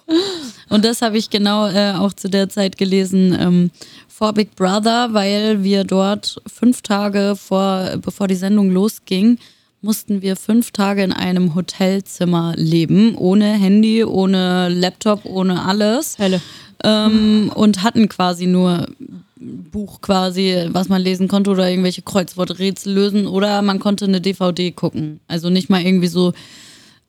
Und 0.67 0.83
das 0.83 1.01
habe 1.01 1.17
ich 1.17 1.29
genau 1.29 1.67
äh, 1.67 1.93
auch 1.93 2.11
zu 2.11 2.29
der 2.29 2.49
Zeit 2.49 2.77
gelesen 2.77 3.35
ähm, 3.39 3.71
vor 4.07 4.33
Big 4.33 4.55
Brother, 4.55 5.13
weil 5.13 5.63
wir 5.63 5.85
dort 5.85 6.41
fünf 6.45 6.81
Tage 6.81 7.35
vor, 7.37 7.97
bevor 8.01 8.27
die 8.27 8.35
Sendung 8.35 8.71
losging, 8.71 9.37
mussten 9.81 10.21
wir 10.21 10.35
fünf 10.35 10.71
Tage 10.71 11.03
in 11.03 11.13
einem 11.13 11.55
Hotelzimmer 11.55 12.53
leben, 12.57 13.15
ohne 13.15 13.53
Handy, 13.53 14.03
ohne 14.03 14.67
Laptop, 14.67 15.23
ohne 15.23 15.63
alles. 15.63 16.19
Hölle. 16.19 16.41
Ähm, 16.83 17.49
und 17.55 17.83
hatten 17.83 18.09
quasi 18.09 18.45
nur 18.45 18.87
Buch 19.39 20.01
quasi, 20.01 20.67
was 20.69 20.89
man 20.89 21.01
lesen 21.01 21.27
konnte 21.27 21.51
oder 21.51 21.69
irgendwelche 21.69 22.01
Kreuzworträtsel 22.01 22.93
lösen 22.93 23.27
oder 23.27 23.61
man 23.61 23.79
konnte 23.79 24.05
eine 24.05 24.21
DVD 24.21 24.71
gucken. 24.71 25.19
Also 25.27 25.49
nicht 25.49 25.69
mal 25.69 25.81
irgendwie 25.81 26.07
so 26.07 26.33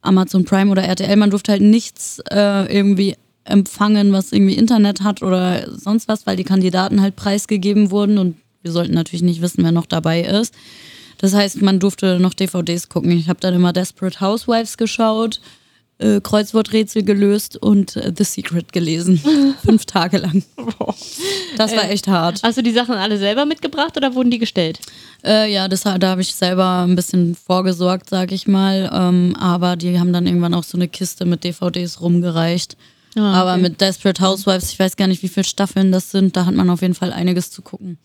Amazon 0.03 0.45
Prime 0.45 0.71
oder 0.71 0.83
RTL. 0.83 1.17
Man 1.17 1.31
durfte 1.31 1.53
halt 1.53 1.63
nichts 1.63 2.21
äh, 2.31 2.73
irgendwie 2.73 3.17
empfangen, 3.45 4.13
was 4.13 4.33
irgendwie 4.33 4.55
Internet 4.55 5.03
hat 5.03 5.23
oder 5.23 5.69
sonst 5.77 6.09
was, 6.09 6.27
weil 6.27 6.37
die 6.37 6.45
Kandidaten 6.45 7.01
halt 7.01 7.17
preisgegeben 7.17 7.91
wurden 7.91 8.19
und 8.19 8.37
wir 8.63 8.73
sollten 8.73 8.95
natürlich 8.95 9.23
nicht 9.23 9.41
wissen, 9.41 9.65
wer 9.65 9.73
noch 9.73 9.87
dabei 9.87 10.23
ist. 10.23 10.55
Das 11.19 11.35
heißt, 11.35 11.63
man 11.63 11.81
durfte 11.81 12.21
noch 12.21 12.35
DVDs 12.35 12.89
gucken. 12.89 13.11
Ich 13.13 13.29
habe 13.29 13.41
dann 13.41 13.55
immer 13.55 13.73
Desperate 13.73 14.21
Housewives 14.21 14.77
geschaut. 14.77 15.41
Äh, 15.99 16.21
Kreuzworträtsel 16.21 17.03
gelöst 17.03 17.57
und 17.57 17.97
äh, 17.97 18.13
The 18.17 18.25
Secret 18.25 18.73
gelesen. 18.73 19.19
Fünf 19.65 19.85
Tage 19.87 20.19
lang. 20.19 20.45
Das 21.57 21.75
war 21.75 21.91
echt 21.91 22.07
hart. 22.09 22.41
Hast 22.43 22.59
du 22.59 22.63
die 22.63 22.73
Sachen 22.73 22.95
alle 22.95 23.19
selber 23.19 23.45
mitgebracht 23.47 23.97
oder 23.97 24.15
wurden 24.15 24.31
die 24.31 24.39
gestellt? 24.39 24.81
Äh, 25.25 25.53
ja, 25.53 25.69
das, 25.69 25.83
da 25.83 26.01
habe 26.01 26.21
ich 26.21 26.35
selber 26.35 26.85
ein 26.87 26.95
bisschen 26.95 27.35
vorgesorgt, 27.35 28.09
sag 28.11 28.33
ich 28.33 28.47
mal. 28.47 28.91
Ähm, 28.93 29.35
aber 29.37 29.77
die 29.77 29.99
haben 29.99 30.13
dann 30.13 30.27
irgendwann 30.27 30.55
auch 30.55 30.65
so 30.65 30.79
eine 30.79 30.89
Kiste 30.89 31.25
mit 31.25 31.45
DVDs 31.45 32.01
rumgereicht. 32.01 32.77
Ah, 33.17 33.41
Aber 33.41 33.57
mit 33.57 33.81
Desperate 33.81 34.23
Housewives, 34.23 34.71
ich 34.71 34.79
weiß 34.79 34.97
gar 34.97 35.09
nicht, 35.09 35.23
wie 35.23 35.29
viele 35.29 35.45
Staffeln 35.45 35.91
das 35.91 36.11
sind, 36.11 36.37
da 36.37 36.47
hat 36.47 36.55
man 36.55 36.71
auf 36.71 36.83
jeden 36.83 36.95
Fall 36.95 37.13
einiges 37.13 37.51
zu 37.51 37.63
gucken. 37.63 37.99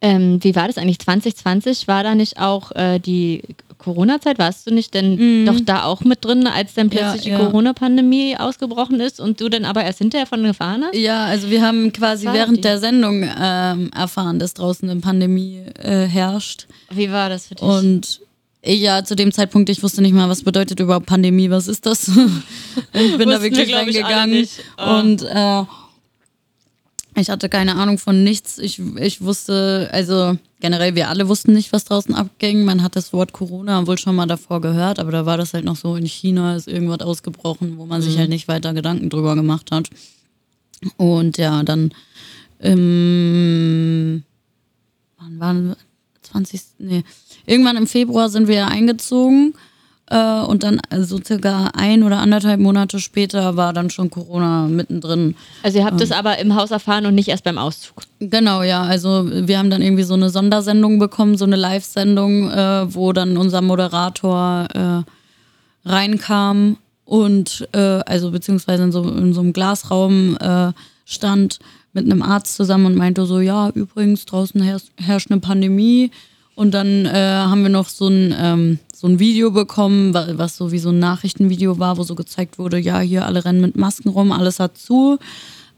Ähm, 0.00 0.38
wie 0.42 0.54
war 0.54 0.66
das 0.66 0.78
eigentlich? 0.78 0.98
2020 0.98 1.88
war 1.88 2.02
da 2.02 2.14
nicht 2.14 2.38
auch 2.38 2.72
äh, 2.72 2.98
die 2.98 3.42
Corona-Zeit? 3.78 4.38
Warst 4.38 4.66
du 4.66 4.74
nicht 4.74 4.94
denn 4.94 5.46
doch 5.46 5.60
da 5.64 5.84
auch 5.84 6.02
mit 6.02 6.24
drin, 6.24 6.46
als 6.46 6.74
dann 6.74 6.88
Mhm. 6.88 6.92
Ja, 6.92 7.10
plötzlich 7.10 7.26
ja. 7.26 7.38
die 7.38 7.44
Corona-Pandemie 7.44 8.36
ausgebrochen 8.36 9.00
ist 9.00 9.20
und 9.20 9.40
du 9.40 9.48
dann 9.48 9.64
aber 9.64 9.84
erst 9.84 9.98
hinterher 9.98 10.26
von 10.26 10.42
gefahren 10.42 10.84
hast? 10.84 10.96
Ja, 10.96 11.24
also 11.24 11.50
wir 11.50 11.62
haben 11.62 11.92
quasi 11.92 12.26
während 12.26 12.58
die? 12.58 12.62
der 12.62 12.78
Sendung 12.78 13.22
ähm, 13.22 13.90
erfahren, 13.94 14.38
dass 14.38 14.54
draußen 14.54 14.88
eine 14.88 15.00
Pandemie 15.00 15.62
äh, 15.78 16.06
herrscht. 16.06 16.66
Wie 16.90 17.10
war 17.10 17.28
das 17.28 17.48
für 17.48 17.54
dich? 17.54 17.62
Und 17.62 18.20
ja, 18.64 19.04
zu 19.04 19.14
dem 19.14 19.30
Zeitpunkt, 19.30 19.68
ich 19.68 19.82
wusste 19.82 20.02
nicht 20.02 20.12
mal, 20.12 20.28
was 20.28 20.42
bedeutet 20.42 20.80
überhaupt 20.80 21.06
Pandemie, 21.06 21.50
was 21.50 21.68
ist 21.68 21.86
das? 21.86 22.08
ich 22.92 23.16
bin 23.16 23.28
da 23.28 23.40
wirklich 23.40 23.68
wir, 23.68 23.76
reingegangen 23.76 24.40
nicht. 24.40 24.60
Ah. 24.76 24.98
und 24.98 25.22
äh, 25.22 25.64
ich 27.16 27.30
hatte 27.30 27.48
keine 27.48 27.76
Ahnung 27.76 27.98
von 27.98 28.22
nichts. 28.24 28.58
Ich, 28.58 28.80
ich 28.96 29.20
wusste, 29.22 29.88
also 29.92 30.36
generell, 30.60 30.94
wir 30.94 31.08
alle 31.08 31.28
wussten 31.28 31.52
nicht, 31.52 31.72
was 31.72 31.84
draußen 31.84 32.14
abging. 32.14 32.64
Man 32.64 32.82
hat 32.82 32.96
das 32.96 33.12
Wort 33.12 33.32
Corona 33.32 33.86
wohl 33.86 33.98
schon 33.98 34.14
mal 34.16 34.26
davor 34.26 34.60
gehört, 34.60 34.98
aber 34.98 35.10
da 35.12 35.26
war 35.26 35.36
das 35.36 35.54
halt 35.54 35.64
noch 35.64 35.76
so, 35.76 35.96
in 35.96 36.06
China 36.06 36.56
ist 36.56 36.68
irgendwas 36.68 37.00
ausgebrochen, 37.00 37.78
wo 37.78 37.86
man 37.86 38.00
Mhm. 38.00 38.04
sich 38.04 38.18
halt 38.18 38.28
nicht 38.28 38.48
weiter 38.48 38.74
Gedanken 38.74 39.10
drüber 39.10 39.34
gemacht 39.34 39.70
hat. 39.72 39.88
Und 40.96 41.38
ja, 41.38 41.62
dann 41.62 41.92
im 42.58 44.22
wann 45.18 45.40
waren 45.40 45.76
20. 46.22 46.60
Nee. 46.78 47.04
Irgendwann 47.46 47.76
im 47.76 47.86
Februar 47.86 48.28
sind 48.28 48.48
wir 48.48 48.66
eingezogen 48.68 49.54
äh, 50.10 50.40
und 50.40 50.62
dann 50.62 50.80
so 51.00 51.18
circa 51.22 51.70
ein 51.74 52.02
oder 52.02 52.18
anderthalb 52.18 52.60
Monate 52.60 53.00
später 53.00 53.56
war 53.56 53.72
dann 53.72 53.90
schon 53.90 54.10
Corona 54.10 54.68
mittendrin. 54.68 55.34
also 55.62 55.78
ihr 55.78 55.84
habt 55.84 56.00
es 56.00 56.12
aber 56.12 56.38
im 56.38 56.54
Haus 56.54 56.70
erfahren 56.70 57.06
und 57.06 57.14
nicht 57.14 57.28
erst 57.28 57.44
beim 57.44 57.58
Auszug. 57.58 58.02
Genau, 58.20 58.62
ja. 58.62 58.82
Also 58.82 59.28
wir 59.30 59.58
haben 59.58 59.70
dann 59.70 59.82
irgendwie 59.82 60.04
so 60.04 60.14
eine 60.14 60.30
Sondersendung 60.30 60.98
bekommen, 60.98 61.36
so 61.36 61.44
eine 61.44 61.56
Live-Sendung, 61.56 62.50
äh, 62.50 62.94
wo 62.94 63.12
dann 63.12 63.36
unser 63.36 63.62
Moderator 63.62 64.68
äh, 64.74 65.88
reinkam 65.88 66.78
und 67.04 67.68
äh, 67.72 67.78
also 68.06 68.30
beziehungsweise 68.30 68.84
in 68.84 68.92
so, 68.92 69.02
in 69.08 69.32
so 69.32 69.40
einem 69.40 69.52
Glasraum 69.52 70.36
äh, 70.38 70.72
stand 71.04 71.58
mit 71.92 72.04
einem 72.04 72.22
Arzt 72.22 72.54
zusammen 72.54 72.86
und 72.86 72.96
meinte 72.96 73.26
so, 73.26 73.40
ja, 73.40 73.70
übrigens, 73.70 74.26
draußen 74.26 74.60
herrscht, 74.60 74.90
herrscht 74.98 75.30
eine 75.30 75.40
Pandemie. 75.40 76.10
Und 76.56 76.72
dann 76.72 77.04
äh, 77.06 77.10
haben 77.12 77.62
wir 77.62 77.68
noch 77.68 77.88
so 77.88 78.08
ein, 78.08 78.34
ähm, 78.36 78.78
so 78.94 79.06
ein 79.06 79.18
Video 79.18 79.50
bekommen, 79.50 80.12
wa- 80.14 80.26
was 80.32 80.56
so 80.56 80.72
wie 80.72 80.78
so 80.78 80.88
ein 80.88 80.98
Nachrichtenvideo 80.98 81.78
war, 81.78 81.98
wo 81.98 82.02
so 82.02 82.14
gezeigt 82.14 82.58
wurde, 82.58 82.78
ja, 82.78 82.98
hier 83.00 83.24
alle 83.26 83.44
rennen 83.44 83.60
mit 83.60 83.76
Masken 83.76 84.08
rum, 84.08 84.32
alles 84.32 84.58
hat 84.58 84.78
zu. 84.78 85.18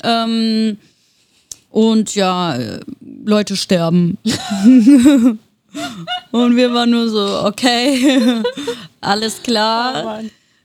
Ähm, 0.05 0.79
und 1.71 2.15
ja, 2.15 2.55
äh, 2.55 2.81
Leute 3.25 3.57
sterben. 3.57 4.19
und 6.31 6.57
wir 6.57 6.73
waren 6.73 6.91
nur 6.91 7.09
so, 7.09 7.45
okay, 7.45 8.21
alles 9.01 9.43
klar. 9.43 10.21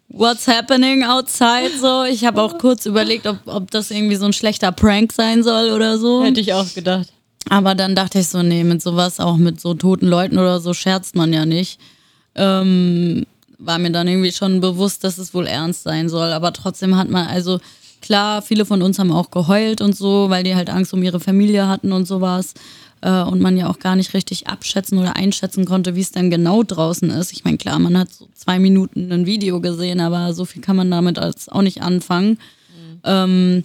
What's 0.09 0.47
happening 0.47 1.03
outside? 1.03 1.71
So, 1.81 2.03
ich 2.03 2.23
habe 2.23 2.39
auch 2.41 2.59
kurz 2.59 2.85
überlegt, 2.85 3.25
ob, 3.25 3.37
ob 3.45 3.71
das 3.71 3.89
irgendwie 3.89 4.15
so 4.15 4.25
ein 4.25 4.33
schlechter 4.33 4.71
Prank 4.71 5.11
sein 5.11 5.41
soll 5.41 5.71
oder 5.71 5.97
so. 5.97 6.23
Hätte 6.23 6.39
ich 6.39 6.53
auch 6.53 6.71
gedacht. 6.75 7.07
Aber 7.49 7.75
dann 7.75 7.95
dachte 7.95 8.19
ich 8.19 8.27
so, 8.27 8.41
nee, 8.41 8.63
mit 8.63 8.81
sowas, 8.81 9.19
auch 9.19 9.37
mit 9.37 9.59
so 9.59 9.73
toten 9.73 10.07
Leuten 10.07 10.37
oder 10.37 10.59
so, 10.59 10.73
scherzt 10.73 11.15
man 11.15 11.33
ja 11.33 11.45
nicht. 11.45 11.79
Ähm, 12.35 13.25
war 13.59 13.79
mir 13.79 13.91
dann 13.91 14.07
irgendwie 14.07 14.31
schon 14.31 14.61
bewusst, 14.61 15.03
dass 15.03 15.17
es 15.17 15.33
wohl 15.33 15.47
ernst 15.47 15.83
sein 15.83 16.09
soll. 16.09 16.31
Aber 16.31 16.53
trotzdem 16.53 16.97
hat 16.97 17.09
man, 17.09 17.27
also 17.27 17.59
klar, 18.01 18.41
viele 18.41 18.65
von 18.65 18.81
uns 18.81 18.99
haben 18.99 19.11
auch 19.11 19.31
geheult 19.31 19.81
und 19.81 19.95
so, 19.95 20.29
weil 20.29 20.43
die 20.43 20.55
halt 20.55 20.69
Angst 20.69 20.93
um 20.93 21.03
ihre 21.03 21.19
Familie 21.19 21.67
hatten 21.67 21.91
und 21.91 22.07
sowas. 22.07 22.53
Äh, 23.01 23.23
und 23.23 23.41
man 23.41 23.57
ja 23.57 23.69
auch 23.69 23.79
gar 23.79 23.95
nicht 23.95 24.13
richtig 24.13 24.47
abschätzen 24.47 24.97
oder 24.97 25.15
einschätzen 25.15 25.65
konnte, 25.65 25.95
wie 25.95 26.01
es 26.01 26.11
dann 26.11 26.29
genau 26.29 26.63
draußen 26.63 27.09
ist. 27.09 27.33
Ich 27.33 27.43
meine, 27.43 27.57
klar, 27.57 27.77
man 27.79 27.97
hat 27.97 28.11
so 28.11 28.27
zwei 28.33 28.59
Minuten 28.59 29.11
ein 29.11 29.25
Video 29.25 29.59
gesehen, 29.59 29.99
aber 29.99 30.33
so 30.33 30.45
viel 30.45 30.61
kann 30.61 30.77
man 30.77 30.89
damit 30.89 31.19
als 31.19 31.49
auch 31.49 31.61
nicht 31.61 31.81
anfangen. 31.81 32.39
Ähm, 33.03 33.63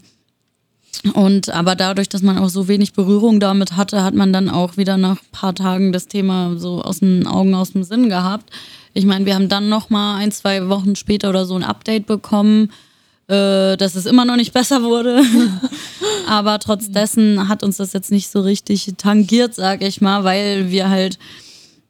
und 1.14 1.50
aber 1.50 1.76
dadurch, 1.76 2.08
dass 2.08 2.22
man 2.22 2.38
auch 2.38 2.48
so 2.48 2.66
wenig 2.66 2.92
Berührung 2.92 3.40
damit 3.40 3.76
hatte, 3.76 4.02
hat 4.02 4.14
man 4.14 4.32
dann 4.32 4.48
auch 4.48 4.76
wieder 4.76 4.96
nach 4.96 5.18
ein 5.22 5.32
paar 5.32 5.54
Tagen 5.54 5.92
das 5.92 6.08
Thema 6.08 6.56
so 6.56 6.82
aus 6.82 7.00
den 7.00 7.26
Augen, 7.26 7.54
aus 7.54 7.72
dem 7.72 7.84
Sinn 7.84 8.08
gehabt. 8.08 8.50
Ich 8.94 9.04
meine, 9.04 9.24
wir 9.24 9.34
haben 9.34 9.48
dann 9.48 9.68
noch 9.68 9.90
mal 9.90 10.16
ein, 10.16 10.32
zwei 10.32 10.68
Wochen 10.68 10.96
später 10.96 11.28
oder 11.30 11.46
so 11.46 11.54
ein 11.54 11.62
Update 11.62 12.06
bekommen, 12.06 12.72
äh, 13.28 13.76
dass 13.76 13.94
es 13.94 14.06
immer 14.06 14.24
noch 14.24 14.36
nicht 14.36 14.52
besser 14.52 14.82
wurde. 14.82 15.22
aber 16.28 16.58
trotz 16.58 16.90
dessen 16.90 17.48
hat 17.48 17.62
uns 17.62 17.76
das 17.76 17.92
jetzt 17.92 18.10
nicht 18.10 18.28
so 18.30 18.40
richtig 18.40 18.92
tangiert, 18.96 19.54
sag 19.54 19.82
ich 19.82 20.00
mal, 20.00 20.24
weil 20.24 20.70
wir 20.70 20.88
halt 20.88 21.18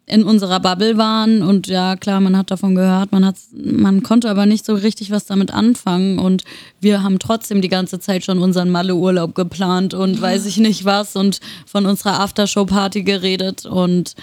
in 0.09 0.25
unserer 0.25 0.61
Bubble 0.61 0.97
waren 0.97 1.43
und 1.43 1.67
ja 1.67 1.97
klar, 1.97 2.21
man 2.21 2.37
hat 2.37 2.51
davon 2.51 2.75
gehört, 2.75 3.13
man 3.13 3.25
hat, 3.25 3.37
man 3.53 4.03
konnte 4.03 4.31
aber 4.31 4.47
nicht 4.47 4.65
so 4.65 4.75
richtig 4.75 5.11
was 5.11 5.27
damit 5.27 5.53
anfangen 5.53 6.19
und 6.19 6.45
wir 6.81 7.03
haben 7.03 7.19
trotzdem 7.19 7.61
die 7.61 7.69
ganze 7.69 8.01
Zeit 8.01 8.25
schon 8.25 8.39
unseren 8.39 8.71
Malle-Urlaub 8.71 9.35
geplant 9.35 9.93
und 9.93 10.21
weiß 10.21 10.47
ich 10.47 10.57
nicht 10.57 10.85
was 10.85 11.15
und 11.15 11.41
von 11.67 11.85
unserer 11.85 12.21
Aftershow-Party 12.21 13.03
geredet 13.03 13.67
und 13.67 14.15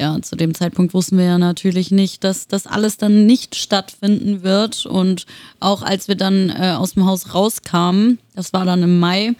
ja, 0.00 0.20
zu 0.22 0.36
dem 0.36 0.54
Zeitpunkt 0.54 0.94
wussten 0.94 1.18
wir 1.18 1.24
ja 1.24 1.38
natürlich 1.38 1.90
nicht, 1.90 2.22
dass 2.22 2.46
das 2.46 2.66
alles 2.66 2.96
dann 2.96 3.26
nicht 3.26 3.56
stattfinden 3.56 4.42
wird 4.42 4.86
und 4.86 5.26
auch 5.60 5.82
als 5.82 6.08
wir 6.08 6.14
dann 6.14 6.50
äh, 6.50 6.74
aus 6.78 6.94
dem 6.94 7.04
Haus 7.04 7.34
rauskamen, 7.34 8.18
das 8.34 8.52
war 8.52 8.64
dann 8.64 8.82
im 8.82 9.00
Mai, 9.00 9.34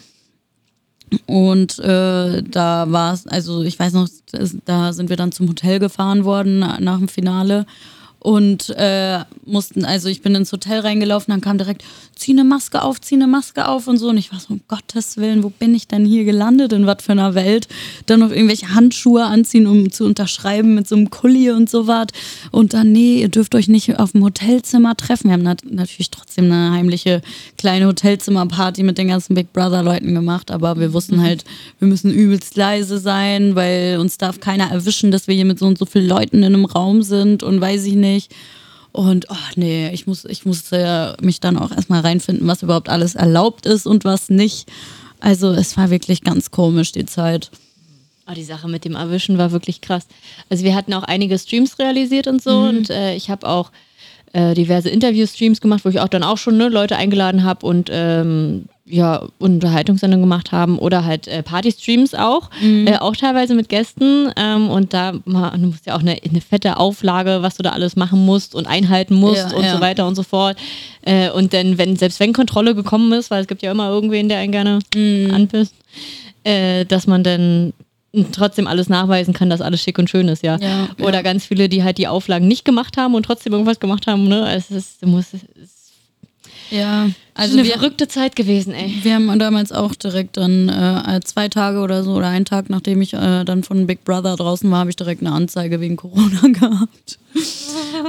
und 1.26 1.78
äh, 1.78 2.42
da 2.42 2.90
war 2.90 3.12
es, 3.14 3.26
also 3.26 3.62
ich 3.62 3.78
weiß 3.78 3.92
noch, 3.92 4.08
da 4.64 4.92
sind 4.92 5.08
wir 5.10 5.16
dann 5.16 5.32
zum 5.32 5.48
Hotel 5.48 5.78
gefahren 5.78 6.24
worden 6.24 6.58
na- 6.60 6.78
nach 6.80 6.98
dem 6.98 7.08
Finale 7.08 7.66
und 8.20 8.70
äh, 8.76 9.20
mussten, 9.46 9.84
also 9.84 10.08
ich 10.08 10.22
bin 10.22 10.34
ins 10.34 10.50
Hotel 10.50 10.80
reingelaufen, 10.80 11.30
dann 11.30 11.40
kam 11.40 11.56
direkt, 11.56 11.84
zieh 12.16 12.32
eine 12.32 12.42
Maske 12.42 12.82
auf, 12.82 13.00
zieh 13.00 13.14
eine 13.14 13.28
Maske 13.28 13.68
auf 13.68 13.86
und 13.86 13.98
so. 13.98 14.08
Und 14.08 14.18
ich 14.18 14.32
war 14.32 14.40
so, 14.40 14.54
um 14.54 14.60
Gottes 14.66 15.18
Willen, 15.18 15.44
wo 15.44 15.50
bin 15.50 15.72
ich 15.74 15.86
denn 15.86 16.04
hier 16.04 16.24
gelandet, 16.24 16.72
in 16.72 16.84
was 16.84 17.02
für 17.02 17.12
einer 17.12 17.34
Welt? 17.36 17.68
Dann 18.06 18.20
noch 18.20 18.30
irgendwelche 18.30 18.74
Handschuhe 18.74 19.24
anziehen, 19.24 19.68
um 19.68 19.92
zu 19.92 20.04
unterschreiben 20.04 20.74
mit 20.74 20.88
so 20.88 20.96
einem 20.96 21.10
Kuli 21.10 21.50
und 21.52 21.70
so 21.70 21.86
was. 21.86 22.08
Und 22.50 22.74
dann, 22.74 22.90
nee, 22.90 23.20
ihr 23.20 23.28
dürft 23.28 23.54
euch 23.54 23.68
nicht 23.68 23.98
auf 24.00 24.12
dem 24.12 24.24
Hotelzimmer 24.24 24.96
treffen. 24.96 25.28
Wir 25.28 25.34
haben 25.34 25.44
nat 25.44 25.62
natürlich 25.70 26.10
trotzdem 26.10 26.46
eine 26.46 26.72
heimliche 26.72 27.22
kleine 27.56 27.86
Hotelzimmerparty 27.86 28.82
mit 28.82 28.98
den 28.98 29.08
ganzen 29.08 29.34
Big 29.34 29.52
Brother-Leuten 29.52 30.12
gemacht, 30.14 30.50
aber 30.50 30.78
wir 30.80 30.92
wussten 30.92 31.22
halt, 31.22 31.44
wir 31.78 31.86
müssen 31.86 32.12
übelst 32.12 32.56
leise 32.56 32.98
sein, 32.98 33.54
weil 33.54 33.98
uns 34.00 34.18
darf 34.18 34.40
keiner 34.40 34.72
erwischen, 34.72 35.12
dass 35.12 35.28
wir 35.28 35.36
hier 35.36 35.44
mit 35.44 35.60
so 35.60 35.66
und 35.66 35.78
so 35.78 35.86
vielen 35.86 36.08
Leuten 36.08 36.38
in 36.38 36.44
einem 36.44 36.64
Raum 36.64 37.02
sind 37.02 37.44
und 37.44 37.60
weiß 37.60 37.84
ich 37.84 37.94
nicht. 37.94 38.07
Und 38.92 39.26
oh 39.30 39.36
nee, 39.56 39.90
ich 39.90 40.06
muss, 40.06 40.24
ich 40.24 40.44
musste 40.44 41.16
mich 41.20 41.40
dann 41.40 41.58
auch 41.58 41.70
erstmal 41.70 42.00
reinfinden, 42.00 42.46
was 42.48 42.62
überhaupt 42.62 42.88
alles 42.88 43.14
erlaubt 43.14 43.66
ist 43.66 43.86
und 43.86 44.04
was 44.04 44.28
nicht. 44.28 44.68
Also 45.20 45.52
es 45.52 45.76
war 45.76 45.90
wirklich 45.90 46.22
ganz 46.22 46.50
komisch, 46.50 46.92
die 46.92 47.06
Zeit. 47.06 47.50
Oh, 48.28 48.34
die 48.34 48.44
Sache 48.44 48.68
mit 48.68 48.84
dem 48.84 48.94
Erwischen 48.94 49.38
war 49.38 49.52
wirklich 49.52 49.80
krass. 49.80 50.06
Also 50.48 50.64
wir 50.64 50.74
hatten 50.74 50.94
auch 50.94 51.02
einige 51.02 51.38
Streams 51.38 51.78
realisiert 51.78 52.26
und 52.26 52.42
so 52.42 52.58
und 52.58 52.90
äh, 52.90 53.14
ich 53.14 53.30
habe 53.30 53.48
auch 53.48 53.70
äh, 54.32 54.54
diverse 54.54 54.90
Interview-Streams 54.90 55.60
gemacht, 55.60 55.84
wo 55.84 55.88
ich 55.88 56.00
auch 56.00 56.08
dann 56.08 56.22
auch 56.22 56.38
schon 56.38 56.56
ne, 56.56 56.68
Leute 56.68 56.96
eingeladen 56.96 57.44
habe 57.44 57.66
und 57.66 57.88
ähm, 57.90 58.66
ja, 58.90 59.26
Unterhaltungssendungen 59.38 60.22
gemacht 60.22 60.50
haben 60.52 60.78
oder 60.78 61.04
halt 61.04 61.28
äh, 61.28 61.42
Party-Streams 61.42 62.14
auch, 62.14 62.50
äh, 62.62 62.96
auch 62.96 63.14
teilweise 63.16 63.54
mit 63.54 63.68
Gästen 63.68 64.30
ähm, 64.36 64.70
und 64.70 64.94
da 64.94 65.12
ma- 65.24 65.50
du 65.50 65.66
musst 65.66 65.86
ja 65.86 65.94
auch 65.94 66.00
eine, 66.00 66.16
eine 66.22 66.40
fette 66.40 66.76
Auflage, 66.78 67.42
was 67.42 67.56
du 67.56 67.62
da 67.62 67.70
alles 67.70 67.96
machen 67.96 68.24
musst 68.24 68.54
und 68.54 68.66
einhalten 68.66 69.14
musst 69.14 69.50
Ja, 69.50 69.56
und 69.56 69.64
ja. 69.64 69.74
so 69.74 69.80
weiter 69.80 70.06
und 70.06 70.14
so 70.14 70.22
fort. 70.22 70.56
Äh, 71.02 71.30
und 71.30 71.52
dann, 71.52 71.76
wenn, 71.78 71.96
selbst 71.96 72.18
wenn 72.20 72.32
Kontrolle 72.32 72.74
gekommen 72.74 73.12
ist, 73.12 73.30
weil 73.30 73.42
es 73.42 73.46
gibt 73.48 73.62
ja 73.62 73.70
immer 73.72 73.88
irgendwen, 73.90 74.28
der 74.28 74.38
einen 74.38 74.52
gerne 74.52 74.78
anpisst, 75.34 75.74
äh, 76.44 76.84
dass 76.86 77.06
man 77.06 77.22
dann 77.22 77.72
trotzdem 78.32 78.66
alles 78.66 78.88
nachweisen 78.88 79.34
kann, 79.34 79.50
dass 79.50 79.60
alles 79.60 79.82
schick 79.82 79.98
und 79.98 80.08
schön 80.08 80.28
ist, 80.28 80.42
ja. 80.42 80.56
Ja, 80.60 80.88
Oder 81.02 81.22
ganz 81.22 81.44
viele, 81.44 81.68
die 81.68 81.84
halt 81.84 81.98
die 81.98 82.08
Auflagen 82.08 82.48
nicht 82.48 82.64
gemacht 82.64 82.96
haben 82.96 83.14
und 83.14 83.24
trotzdem 83.24 83.52
irgendwas 83.52 83.80
gemacht 83.80 84.06
haben, 84.06 84.26
ne? 84.28 84.50
Es 84.54 84.70
ist, 84.70 85.02
du 85.02 85.08
musst, 85.08 85.34
es 85.34 85.42
ist 85.42 85.92
Ja, 86.70 87.08
Also 87.38 87.56
eine 87.56 87.68
wir, 87.68 87.74
verrückte 87.74 88.08
Zeit 88.08 88.34
gewesen, 88.34 88.74
ey. 88.74 88.98
wir 89.02 89.14
haben 89.14 89.38
damals 89.38 89.70
auch 89.70 89.94
direkt 89.94 90.36
dann 90.38 90.68
äh, 90.68 91.20
zwei 91.22 91.46
Tage 91.46 91.78
oder 91.78 92.02
so 92.02 92.14
oder 92.14 92.26
einen 92.26 92.44
Tag, 92.44 92.68
nachdem 92.68 93.00
ich 93.00 93.14
äh, 93.14 93.44
dann 93.44 93.62
von 93.62 93.86
Big 93.86 94.02
Brother 94.02 94.34
draußen 94.34 94.68
war, 94.72 94.80
habe 94.80 94.90
ich 94.90 94.96
direkt 94.96 95.22
eine 95.22 95.30
Anzeige 95.30 95.80
wegen 95.80 95.94
Corona 95.94 96.40
gehabt. 96.52 97.20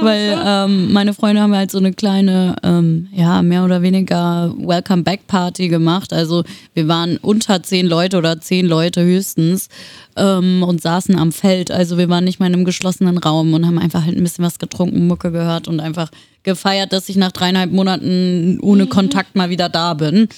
Weil 0.00 0.36
ähm, 0.44 0.92
meine 0.92 1.14
Freunde 1.14 1.42
haben 1.42 1.54
halt 1.54 1.70
so 1.70 1.78
eine 1.78 1.92
kleine, 1.92 2.56
ähm, 2.64 3.08
ja, 3.12 3.42
mehr 3.42 3.64
oder 3.64 3.82
weniger 3.82 4.52
Welcome 4.58 5.04
Back 5.04 5.28
Party 5.28 5.68
gemacht. 5.68 6.12
Also 6.12 6.42
wir 6.74 6.88
waren 6.88 7.16
unter 7.18 7.62
zehn 7.62 7.86
Leute 7.86 8.18
oder 8.18 8.40
zehn 8.40 8.66
Leute 8.66 9.04
höchstens 9.04 9.68
ähm, 10.16 10.64
und 10.64 10.82
saßen 10.82 11.16
am 11.16 11.30
Feld. 11.30 11.70
Also 11.70 11.98
wir 11.98 12.08
waren 12.08 12.24
nicht 12.24 12.40
mal 12.40 12.46
in 12.46 12.54
einem 12.54 12.64
geschlossenen 12.64 13.18
Raum 13.18 13.54
und 13.54 13.64
haben 13.64 13.78
einfach 13.78 14.04
halt 14.04 14.16
ein 14.16 14.22
bisschen 14.24 14.44
was 14.44 14.58
getrunken, 14.58 15.06
Mucke 15.06 15.30
gehört 15.30 15.68
und 15.68 15.78
einfach 15.78 16.10
gefeiert, 16.42 16.92
dass 16.92 17.08
ich 17.08 17.16
nach 17.16 17.32
dreieinhalb 17.32 17.70
Monaten 17.70 18.58
ohne 18.62 18.86
Kontakt 18.86 19.19
mal 19.34 19.50
wieder 19.50 19.68
da 19.68 19.94
bin. 19.94 20.28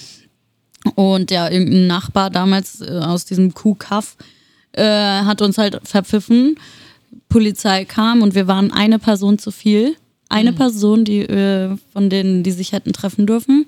Und 0.95 1.31
ja, 1.31 1.49
irgendein 1.49 1.87
Nachbar 1.87 2.29
damals 2.29 2.81
äh, 2.81 2.99
aus 2.99 3.25
diesem 3.25 3.53
Kuhkaff 3.53 4.17
äh, 4.73 4.83
hat 4.83 5.41
uns 5.41 5.57
halt 5.57 5.79
verpfiffen. 5.83 6.57
Polizei 7.29 7.85
kam 7.85 8.21
und 8.21 8.35
wir 8.35 8.47
waren 8.47 8.71
eine 8.71 8.99
Person 8.99 9.39
zu 9.39 9.51
viel. 9.51 9.95
Eine 10.29 10.51
Person, 10.51 11.05
die 11.05 11.19
äh, 11.19 11.77
von 11.91 12.09
denen, 12.09 12.43
die 12.43 12.51
sich 12.51 12.71
hätten 12.71 12.91
treffen 12.91 13.27
dürfen. 13.27 13.65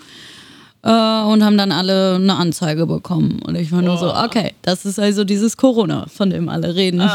Äh, 0.86 0.90
und 0.90 1.44
haben 1.44 1.58
dann 1.58 1.72
alle 1.72 2.16
eine 2.16 2.36
Anzeige 2.36 2.86
bekommen. 2.86 3.40
Und 3.44 3.56
ich 3.56 3.72
war 3.72 3.82
nur 3.82 3.98
so, 3.98 4.14
okay, 4.14 4.54
das 4.62 4.86
ist 4.86 5.00
also 5.00 5.24
dieses 5.24 5.58
Corona, 5.58 6.06
von 6.08 6.30
dem 6.30 6.48
alle 6.48 6.76
reden. 6.76 7.02
Und 7.02 7.10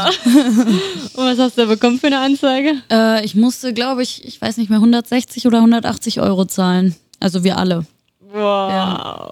was 1.15 1.39
hast 1.39 1.57
du 1.57 1.65
bekommen 1.67 1.97
für 1.97 2.07
eine 2.07 2.19
Anzeige? 2.19 2.73
Äh, 2.91 3.23
ich 3.23 3.33
musste, 3.35 3.73
glaube 3.73 4.03
ich, 4.03 4.25
ich 4.25 4.41
weiß 4.41 4.57
nicht 4.57 4.69
mehr, 4.69 4.79
160 4.79 5.47
oder 5.47 5.59
180 5.59 6.19
Euro 6.19 6.43
zahlen. 6.43 6.95
Also 7.21 7.43
wir 7.45 7.57
alle. 7.57 7.85
Wow. 8.33 9.31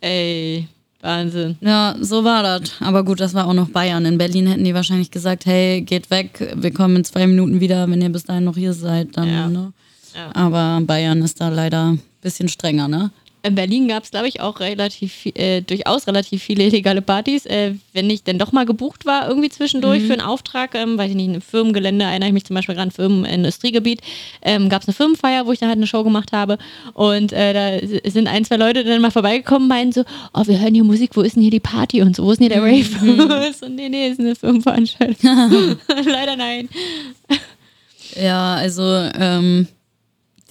Ey, 0.00 0.66
Wahnsinn. 1.02 1.56
Ja, 1.60 1.94
so 2.00 2.24
war 2.24 2.42
das. 2.42 2.72
Aber 2.80 3.04
gut, 3.04 3.20
das 3.20 3.34
war 3.34 3.46
auch 3.46 3.52
noch 3.52 3.68
Bayern. 3.68 4.04
In 4.04 4.18
Berlin 4.18 4.46
hätten 4.46 4.64
die 4.64 4.74
wahrscheinlich 4.74 5.10
gesagt, 5.10 5.46
hey, 5.46 5.82
geht 5.82 6.10
weg, 6.10 6.54
wir 6.56 6.72
kommen 6.72 6.96
in 6.96 7.04
zwei 7.04 7.26
Minuten 7.26 7.60
wieder, 7.60 7.88
wenn 7.88 8.00
ihr 8.02 8.08
bis 8.10 8.24
dahin 8.24 8.44
noch 8.44 8.56
hier 8.56 8.72
seid. 8.72 9.16
Dann, 9.16 9.28
Ja. 9.28 9.48
ne? 9.48 9.72
Ja. 10.14 10.30
Aber 10.34 10.80
Bayern 10.84 11.22
ist 11.22 11.40
da 11.40 11.48
leider 11.50 11.92
ein 11.92 12.02
bisschen 12.20 12.48
strenger, 12.48 12.88
ne? 12.88 13.10
In 13.42 13.54
Berlin 13.54 13.88
gab 13.88 14.04
es, 14.04 14.10
glaube 14.10 14.28
ich, 14.28 14.40
auch 14.40 14.60
relativ 14.60 15.24
äh, 15.34 15.62
durchaus 15.62 16.06
relativ 16.06 16.42
viele 16.42 16.64
illegale 16.64 17.00
Partys. 17.00 17.46
Äh, 17.46 17.74
wenn 17.92 18.10
ich 18.10 18.22
denn 18.22 18.38
doch 18.38 18.52
mal 18.52 18.66
gebucht 18.66 19.06
war, 19.06 19.28
irgendwie 19.28 19.48
zwischendurch 19.48 20.02
für 20.02 20.12
einen 20.12 20.22
Auftrag, 20.22 20.74
ähm, 20.74 20.98
weiß 20.98 21.10
ich 21.10 21.16
nicht, 21.16 21.30
ein 21.30 21.40
Firmengelände, 21.40 22.04
erinnere 22.04 22.28
ich 22.28 22.34
mich 22.34 22.44
zum 22.44 22.54
Beispiel 22.54 22.74
gerade 22.74 22.88
an 22.88 22.90
Firmenindustriegebiet, 22.90 24.02
ähm, 24.42 24.68
gab 24.68 24.82
es 24.82 24.88
eine 24.88 24.94
Firmenfeier, 24.94 25.46
wo 25.46 25.52
ich 25.52 25.58
dann 25.58 25.68
halt 25.68 25.78
eine 25.78 25.86
Show 25.86 26.04
gemacht 26.04 26.32
habe. 26.32 26.58
Und 26.92 27.32
äh, 27.32 27.80
da 27.80 28.10
sind 28.10 28.28
ein, 28.28 28.44
zwei 28.44 28.56
Leute 28.56 28.84
dann 28.84 29.00
mal 29.00 29.10
vorbeigekommen, 29.10 29.68
meinen 29.68 29.92
so, 29.92 30.04
oh, 30.34 30.42
wir 30.46 30.60
hören 30.60 30.74
hier 30.74 30.84
Musik, 30.84 31.12
wo 31.14 31.22
ist 31.22 31.36
denn 31.36 31.42
hier 31.42 31.50
die 31.50 31.60
Party 31.60 32.02
und 32.02 32.16
so, 32.16 32.24
wo 32.24 32.32
ist 32.32 32.40
denn 32.40 32.48
hier 32.50 32.56
der 32.56 32.64
Rave? 32.64 33.52
so, 33.58 33.68
nee, 33.68 33.88
nee, 33.88 34.08
ist 34.08 34.20
eine 34.20 34.34
Firmenveranstaltung. 34.34 35.16
Leider 36.04 36.36
nein. 36.36 36.68
Ja, 38.20 38.54
also 38.54 38.82
ähm, 38.84 39.66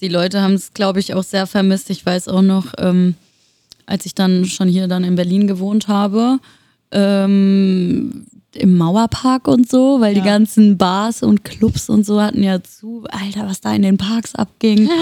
die 0.00 0.08
Leute 0.08 0.40
haben 0.42 0.54
es, 0.54 0.72
glaube 0.72 1.00
ich, 1.00 1.14
auch 1.14 1.22
sehr 1.22 1.46
vermisst. 1.46 1.90
Ich 1.90 2.04
weiß 2.04 2.28
auch 2.28 2.42
noch, 2.42 2.72
ähm, 2.78 3.14
als 3.86 4.06
ich 4.06 4.14
dann 4.14 4.44
schon 4.44 4.68
hier 4.68 4.88
dann 4.88 5.04
in 5.04 5.16
Berlin 5.16 5.46
gewohnt 5.46 5.88
habe, 5.88 6.38
ähm, 6.92 8.26
im 8.56 8.76
Mauerpark 8.76 9.46
und 9.46 9.70
so, 9.70 10.00
weil 10.00 10.14
die 10.14 10.22
ganzen 10.22 10.76
Bars 10.76 11.22
und 11.22 11.44
Clubs 11.44 11.88
und 11.88 12.04
so 12.04 12.20
hatten 12.20 12.42
ja 12.42 12.62
zu. 12.62 13.04
Alter, 13.10 13.46
was 13.46 13.60
da 13.60 13.72
in 13.72 13.82
den 13.82 13.98
Parks 13.98 14.34
abging. 14.34 14.88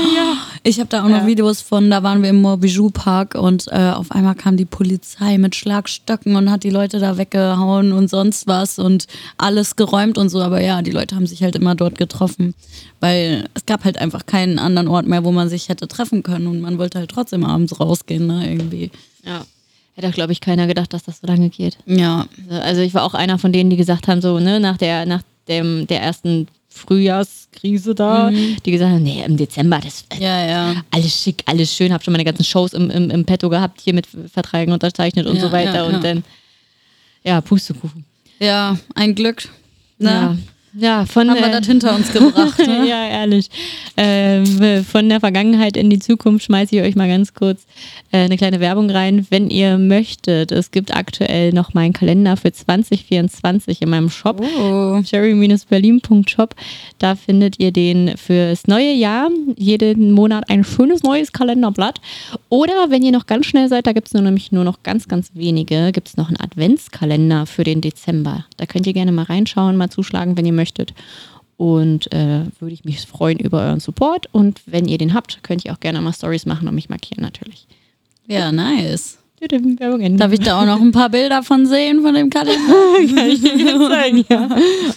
Ich 0.64 0.80
habe 0.80 0.88
da 0.88 1.04
auch 1.04 1.08
noch 1.08 1.24
Videos 1.24 1.62
von, 1.62 1.88
da 1.88 2.02
waren 2.02 2.22
wir 2.22 2.30
im 2.30 2.42
Morbijou 2.42 2.90
Park 2.90 3.36
und 3.36 3.68
äh, 3.68 3.92
auf 3.94 4.10
einmal 4.10 4.34
kam 4.34 4.56
die 4.56 4.64
Polizei 4.64 5.38
mit 5.38 5.54
Schlagstöcken 5.54 6.36
und 6.36 6.50
hat 6.50 6.62
die 6.62 6.70
Leute 6.70 6.98
da 6.98 7.16
weggehauen 7.16 7.92
und 7.92 8.10
sonst 8.10 8.46
was 8.46 8.78
und 8.78 9.06
alles 9.38 9.76
geräumt 9.76 10.18
und 10.18 10.28
so. 10.28 10.42
Aber 10.42 10.60
ja, 10.60 10.82
die 10.82 10.90
Leute 10.90 11.14
haben 11.14 11.26
sich 11.26 11.42
halt 11.42 11.56
immer 11.56 11.74
dort 11.74 11.96
getroffen, 11.96 12.54
weil 13.00 13.48
es 13.54 13.64
gab 13.64 13.84
halt 13.84 13.98
einfach 13.98 14.26
keinen 14.26 14.58
anderen 14.58 14.88
Ort 14.88 15.06
mehr, 15.06 15.24
wo 15.24 15.32
man 15.32 15.48
sich 15.48 15.68
hätte 15.68 15.88
treffen 15.88 16.22
können 16.22 16.48
und 16.48 16.60
man 16.60 16.76
wollte 16.76 16.98
halt 16.98 17.10
trotzdem 17.10 17.44
abends 17.44 17.80
rausgehen, 17.80 18.26
ne, 18.26 18.50
irgendwie. 18.50 18.90
Ja. 19.24 19.46
Hätte 19.98 20.08
auch, 20.10 20.14
glaube 20.14 20.30
ich, 20.32 20.40
keiner 20.40 20.68
gedacht, 20.68 20.92
dass 20.92 21.02
das 21.02 21.18
so 21.20 21.26
lange 21.26 21.48
geht. 21.50 21.76
Ja, 21.86 22.28
Also 22.62 22.82
ich 22.82 22.94
war 22.94 23.02
auch 23.02 23.14
einer 23.14 23.36
von 23.36 23.52
denen, 23.52 23.68
die 23.68 23.76
gesagt 23.76 24.06
haben, 24.06 24.20
so, 24.20 24.38
ne, 24.38 24.60
nach 24.60 24.76
der, 24.76 25.06
nach 25.06 25.22
dem, 25.48 25.88
der 25.88 26.00
ersten 26.00 26.46
Frühjahrskrise 26.68 27.96
da, 27.96 28.30
die 28.30 28.70
gesagt 28.70 28.92
haben, 28.92 29.02
nee, 29.02 29.24
im 29.26 29.36
Dezember, 29.36 29.80
das 29.82 30.04
ja, 30.18 30.46
ja. 30.46 30.82
alles 30.92 31.20
schick, 31.20 31.42
alles 31.46 31.74
schön, 31.74 31.92
hab 31.92 32.04
schon 32.04 32.12
meine 32.12 32.24
ganzen 32.24 32.44
Shows 32.44 32.74
im, 32.74 32.90
im, 32.90 33.10
im 33.10 33.24
Petto 33.24 33.48
gehabt, 33.48 33.80
hier 33.80 33.92
mit 33.94 34.06
Verträgen 34.32 34.72
unterzeichnet 34.72 35.26
und 35.26 35.34
Ja, 35.36 35.42
so 35.42 35.50
weiter. 35.50 35.74
ja. 35.74 35.82
Und 35.84 36.04
dann, 36.04 36.22
ja, 37.24 37.40
Pustekuchen. 37.40 38.04
Ja, 38.38 38.78
ein 38.94 39.16
Glück. 39.16 39.48
Ne? 39.98 40.10
Ja. 40.10 40.36
Ja, 40.80 41.06
von 41.06 41.28
Haben 41.28 41.40
wir 41.40 41.48
äh, 41.48 41.50
das 41.50 41.66
hinter 41.66 41.94
uns 41.94 42.12
gebracht. 42.12 42.58
Ne? 42.68 42.86
ja, 42.86 43.08
ehrlich. 43.08 43.48
Ähm, 43.96 44.84
von 44.84 45.08
der 45.08 45.20
Vergangenheit 45.20 45.76
in 45.76 45.88
die 45.88 45.98
Zukunft 45.98 46.44
schmeiße 46.44 46.76
ich 46.76 46.82
euch 46.82 46.96
mal 46.96 47.08
ganz 47.08 47.32
kurz 47.32 47.66
äh, 48.12 48.18
eine 48.18 48.36
kleine 48.36 48.60
Werbung 48.60 48.90
rein. 48.90 49.26
Wenn 49.30 49.48
ihr 49.48 49.78
möchtet, 49.78 50.52
es 50.52 50.70
gibt 50.70 50.94
aktuell 50.94 51.52
noch 51.52 51.72
meinen 51.72 51.94
Kalender 51.94 52.36
für 52.36 52.52
2024 52.52 53.80
in 53.80 53.88
meinem 53.88 54.10
Shop. 54.10 54.40
Oh. 54.40 55.00
cherry-berlin.shop. 55.02 56.54
Da 56.98 57.14
findet 57.14 57.58
ihr 57.58 57.72
den 57.72 58.16
fürs 58.18 58.66
neue 58.66 58.92
Jahr. 58.92 59.30
Jeden 59.56 60.12
Monat 60.12 60.50
ein 60.50 60.62
schönes 60.62 61.02
neues 61.02 61.32
Kalenderblatt. 61.32 62.00
Oder 62.50 62.90
wenn 62.90 63.02
ihr 63.02 63.12
noch 63.12 63.26
ganz 63.26 63.46
schnell 63.46 63.68
seid, 63.68 63.86
da 63.86 63.92
gibt 63.92 64.08
es 64.08 64.14
nämlich 64.14 64.52
nur 64.52 64.64
noch 64.64 64.82
ganz, 64.82 65.08
ganz 65.08 65.30
wenige, 65.32 65.90
gibt 65.92 66.08
es 66.08 66.16
noch 66.16 66.28
einen 66.28 66.40
Adventskalender 66.40 67.46
für 67.46 67.64
den 67.64 67.80
Dezember. 67.80 68.44
Da 68.58 68.66
könnt 68.66 68.86
ihr 68.86 68.92
gerne 68.92 69.12
mal 69.12 69.24
reinschauen, 69.24 69.76
mal 69.76 69.90
zuschlagen, 69.90 70.36
wenn 70.36 70.44
ihr 70.44 70.52
möchtet. 70.52 70.67
Und 71.56 72.12
äh, 72.12 72.42
würde 72.60 72.72
ich 72.74 72.84
mich 72.84 73.00
freuen 73.00 73.38
über 73.38 73.60
euren 73.62 73.80
Support. 73.80 74.26
Und 74.32 74.60
wenn 74.66 74.86
ihr 74.86 74.98
den 74.98 75.12
habt, 75.14 75.42
könnt 75.42 75.64
ihr 75.64 75.72
auch 75.72 75.80
gerne 75.80 76.00
mal 76.00 76.12
Stories 76.12 76.46
machen 76.46 76.68
und 76.68 76.74
mich 76.74 76.88
markieren 76.88 77.22
natürlich. 77.22 77.66
Ja, 78.28 78.52
nice. 78.52 79.18
Darf 79.40 80.32
ich 80.32 80.40
da 80.40 80.60
auch 80.60 80.66
noch 80.66 80.80
ein 80.80 80.90
paar 80.90 81.10
Bilder 81.10 81.42
von 81.44 81.64
sehen, 81.64 82.02
von 82.02 82.12
dem 82.14 82.28
Kalender? 82.28 82.72
Kann 83.14 83.28
ich 83.28 83.40
dir 83.40 83.56
jetzt 83.56 83.88
zeigen, 83.88 84.24
ja. 84.28 84.48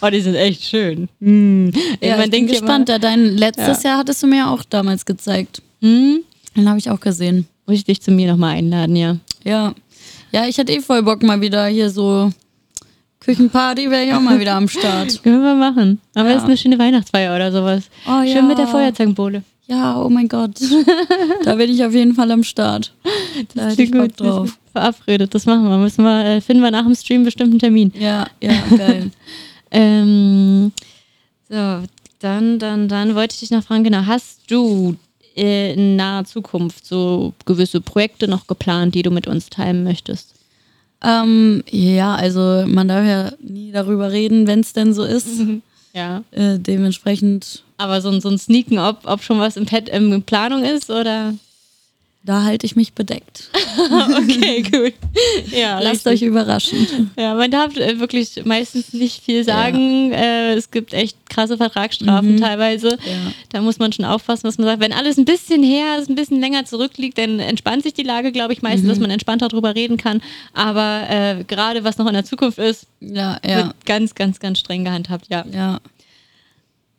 Oh, 0.01 0.09
die 0.09 0.21
sind 0.21 0.35
echt 0.35 0.63
schön. 0.63 1.09
Hm. 1.19 1.71
Ja, 2.01 2.23
ich 2.23 2.31
bin 2.31 2.47
gespannt. 2.47 2.89
Ja, 2.89 2.97
dein 2.97 3.37
letztes 3.37 3.83
Ja. 3.83 3.91
Jahr 3.91 3.99
hattest 3.99 4.23
du 4.23 4.27
mir 4.27 4.49
auch 4.49 4.63
damals 4.63 5.05
gezeigt. 5.05 5.61
Hm? 5.81 6.21
Den 6.55 6.67
habe 6.67 6.79
ich 6.79 6.89
auch 6.89 6.99
gesehen. 6.99 7.47
Muss 7.67 7.77
ich 7.77 7.85
dich 7.85 8.01
zu 8.01 8.11
mir 8.11 8.31
nochmal 8.31 8.57
einladen, 8.57 8.95
ja. 8.95 9.17
Ja. 9.43 9.73
Ja, 10.31 10.47
ich 10.47 10.57
hatte 10.57 10.71
eh 10.71 10.79
voll 10.79 11.03
Bock 11.03 11.21
mal 11.23 11.41
wieder 11.41 11.67
hier 11.67 11.89
so 11.89 12.31
Küchenparty, 13.21 13.89
wäre 13.89 14.03
ich 14.03 14.13
auch 14.13 14.19
mal 14.19 14.39
wieder 14.39 14.55
am 14.55 14.67
Start. 14.67 15.21
Können 15.23 15.41
wir 15.43 15.55
machen. 15.55 16.01
Aber 16.15 16.27
Ja. 16.27 16.33
das 16.33 16.43
ist 16.43 16.47
eine 16.49 16.57
schöne 16.57 16.79
Weihnachtsfeier 16.79 17.35
oder 17.35 17.51
sowas. 17.51 17.83
Oh, 18.07 18.21
Schön 18.23 18.35
ja. 18.35 18.41
mit 18.41 18.57
der 18.57 18.67
Feuerzangenbowle. 18.67 19.43
Ja, 19.67 20.01
oh 20.01 20.09
mein 20.09 20.27
Gott. 20.27 20.59
da 21.45 21.55
bin 21.55 21.71
ich 21.71 21.83
auf 21.85 21.93
jeden 21.93 22.13
Fall 22.15 22.29
am 22.31 22.43
Start. 22.43 22.93
Da 23.55 23.69
hätte 23.69 23.83
ich 23.83 23.89
sind 23.91 24.19
drauf. 24.19 24.57
Verabredet, 24.73 25.33
das 25.33 25.45
machen 25.45 25.69
wir. 25.69 25.77
Müssen 25.77 26.03
wir 26.03 26.25
äh, 26.25 26.41
finden 26.41 26.63
wir 26.63 26.71
nach 26.71 26.83
dem 26.83 26.95
Stream 26.95 27.23
bestimmt 27.23 27.51
einen 27.51 27.59
Termin. 27.59 27.93
Ja, 27.97 28.27
ja, 28.41 28.53
geil. 28.77 29.11
Ähm, 29.73 30.73
so, 31.47 31.83
dann, 32.19 32.59
dann, 32.59 32.89
dann 32.89 33.15
wollte 33.15 33.35
ich 33.35 33.39
dich 33.39 33.51
noch 33.51 33.63
fragen, 33.63 33.85
genau, 33.85 34.05
hast 34.05 34.41
du 34.51 34.97
äh, 35.37 35.73
in 35.73 35.95
naher 35.95 36.25
Zukunft 36.25 36.85
so 36.85 37.33
gewisse 37.45 37.79
Projekte 37.79 38.27
noch 38.27 38.47
geplant, 38.47 38.95
die 38.95 39.01
du 39.01 39.11
mit 39.11 39.27
uns 39.27 39.49
teilen 39.49 39.85
möchtest? 39.85 40.33
Ähm, 41.03 41.63
ja, 41.69 42.15
also 42.15 42.63
man 42.67 42.87
darf 42.87 43.05
ja 43.05 43.31
nie 43.41 43.71
darüber 43.71 44.11
reden, 44.11 44.47
wenn 44.47 44.59
es 44.61 44.73
denn 44.73 44.93
so 44.93 45.03
ist. 45.03 45.27
Ja. 45.93 46.23
Äh, 46.31 46.57
dementsprechend, 46.57 47.63
Aber 47.77 47.99
so, 47.99 48.07
ein- 48.09 48.21
so 48.21 48.29
ein 48.29 48.37
Sneaken, 48.37 48.79
ob, 48.79 48.99
ob 49.03 49.21
schon 49.23 49.39
was 49.39 49.57
im 49.57 49.65
Pad 49.65 49.89
in 49.89 50.23
Planung 50.23 50.63
ist 50.63 50.89
oder? 50.89 51.33
Da 52.23 52.43
halte 52.43 52.65
ich 52.65 52.75
mich 52.75 52.93
bedeckt. 52.93 53.49
Okay, 53.81 54.61
gut. 54.63 54.93
Ja, 55.51 55.79
Lasst 55.81 56.05
richtig. 56.05 56.23
euch 56.23 56.27
überraschen. 56.27 57.11
Ja, 57.17 57.35
man 57.35 57.49
darf 57.49 57.75
äh, 57.77 57.99
wirklich 57.99 58.43
meistens 58.45 58.91
nicht 58.93 59.23
viel 59.23 59.45
sagen. 59.45 60.11
Äh, 60.11 60.53
es 60.55 60.71
gibt 60.71 60.93
echt 60.93 61.17
krasse 61.29 61.55
Vertragsstrafen 61.57 62.37
teilweise. 62.37 62.89
Ja. 62.89 63.31
Da 63.49 63.61
muss 63.61 63.79
man 63.79 63.93
schon 63.93 64.03
aufpassen, 64.05 64.43
was 64.43 64.57
man 64.57 64.67
sagt. 64.67 64.81
Wenn 64.81 64.91
alles 64.91 65.17
ein 65.17 65.23
bisschen 65.25 65.63
her 65.63 65.97
ist, 65.99 66.09
ein 66.09 66.15
bisschen 66.15 66.41
länger 66.41 66.65
zurückliegt, 66.65 67.17
dann 67.17 67.39
entspannt 67.39 67.83
sich 67.83 67.93
die 67.93 68.03
Lage, 68.03 68.33
glaube 68.33 68.51
ich, 68.51 68.61
meistens, 68.61 68.89
dass 68.89 68.99
man 68.99 69.09
entspannter 69.09 69.47
darüber 69.47 69.73
reden 69.73 69.95
kann. 69.97 70.21
Aber 70.53 71.03
äh, 71.09 71.43
gerade 71.45 71.83
was 71.85 71.97
noch 71.97 72.07
in 72.07 72.13
der 72.13 72.25
Zukunft 72.25 72.57
ist, 72.59 72.87
Ja, 72.99 73.39
ja, 73.45 73.55
wird 73.57 73.85
ganz, 73.85 74.15
ganz, 74.15 74.39
ganz 74.39 74.59
streng 74.59 74.83
gehandhabt, 74.83 75.27
ja. 75.29 75.45
ja. 75.51 75.79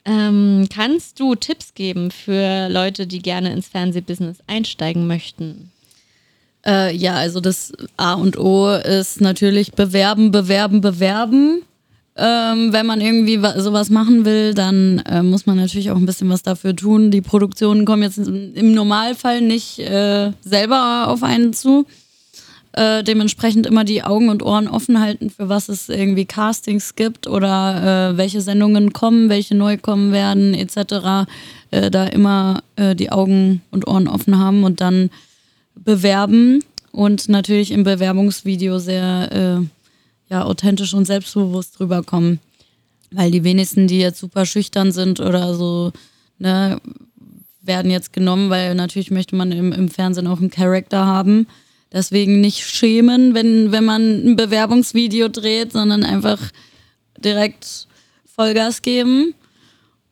Ähm, 0.05 0.67
kannst 0.73 1.21
du 1.21 1.35
Tipps 1.35 1.75
geben 1.75 2.11
für 2.11 2.69
Leute, 2.69 3.07
die 3.07 3.21
gerne 3.21 3.53
ins 3.53 3.69
Fernsehbusiness 3.69 4.39
einsteigen 4.47 5.07
möchten? 5.07 5.71
Äh, 6.67 6.95
ja, 6.97 7.15
also 7.15 7.41
das 7.41 7.73
A 7.97 8.15
und 8.15 8.39
O 8.39 8.73
ist 8.75 9.21
natürlich 9.21 9.73
bewerben, 9.73 10.31
bewerben, 10.31 10.81
bewerben. 10.81 11.63
Ähm, 12.15 12.73
wenn 12.73 12.85
man 12.85 13.01
irgendwie 13.01 13.41
sowas 13.57 13.89
machen 13.89 14.25
will, 14.25 14.53
dann 14.53 14.99
äh, 15.09 15.23
muss 15.23 15.47
man 15.47 15.57
natürlich 15.57 15.91
auch 15.91 15.97
ein 15.97 16.05
bisschen 16.05 16.29
was 16.29 16.43
dafür 16.43 16.77
tun. 16.77 17.11
Die 17.11 17.23
Produktionen 17.23 17.85
kommen 17.87 18.03
jetzt 18.03 18.19
im 18.19 18.75
Normalfall 18.75 19.41
nicht 19.41 19.79
äh, 19.79 20.33
selber 20.43 21.09
auf 21.09 21.23
einen 21.23 21.55
zu. 21.55 21.87
Äh, 22.75 23.05
dementsprechend 23.05 23.67
immer 23.67 23.85
die 23.85 24.03
Augen 24.03 24.31
und 24.31 24.43
Ohren 24.43 24.67
offen 24.67 24.99
halten, 24.99 25.29
für 25.29 25.51
was 25.51 25.69
es 25.69 25.91
irgendwie 25.91 26.25
Castings 26.25 26.95
gibt 26.95 27.27
oder 27.27 28.13
äh, 28.13 28.17
welche 28.17 28.41
Sendungen 28.41 28.95
kommen, 28.95 29.29
welche 29.29 29.55
neu 29.55 29.77
kommen 29.77 30.11
werden, 30.11 30.55
etc. 30.55 31.29
Äh, 31.71 31.91
da 31.91 32.07
immer 32.07 32.63
äh, 32.77 32.97
die 32.97 33.13
Augen 33.13 33.61
und 33.71 33.87
Ohren 33.87 34.09
offen 34.09 34.39
haben 34.39 34.65
und 34.65 34.81
dann 34.81 35.11
bewerben 35.75 36.61
und 36.93 37.29
natürlich 37.29 37.73
im 37.73 37.85
Bewerbungsvideo 37.85 38.79
sehr 38.79 39.33
äh, 39.61 40.33
ja, 40.33 40.45
authentisch 40.45 40.95
und 40.95 41.05
selbstbewusst 41.05 41.79
rüberkommen. 41.79 42.41
Weil 43.11 43.31
die 43.31 43.45
wenigsten, 43.45 43.87
die 43.87 43.99
jetzt 43.99 44.19
super 44.19 44.47
schüchtern 44.47 44.93
sind 44.93 45.21
oder 45.21 45.55
so, 45.55 45.93
ne, 46.39 46.81
werden 47.61 47.91
jetzt 47.91 48.15
genommen, 48.15 48.49
weil 48.49 48.75
natürlich 48.75 49.11
möchte 49.11 49.37
man 49.37 49.53
im, 49.53 49.73
im 49.73 49.89
Fernsehen 49.89 50.27
auch 50.27 50.41
einen 50.41 50.51
Charakter 50.51 51.05
haben. 51.05 51.47
Deswegen 51.93 52.41
nicht 52.41 52.65
schämen, 52.65 53.35
wenn, 53.35 53.71
wenn 53.71 53.85
man 53.85 54.27
ein 54.27 54.37
Bewerbungsvideo 54.37 55.29
dreht, 55.29 55.73
sondern 55.73 56.05
einfach 56.05 56.39
direkt 57.19 57.87
Vollgas 58.35 58.83
geben. 58.83 59.35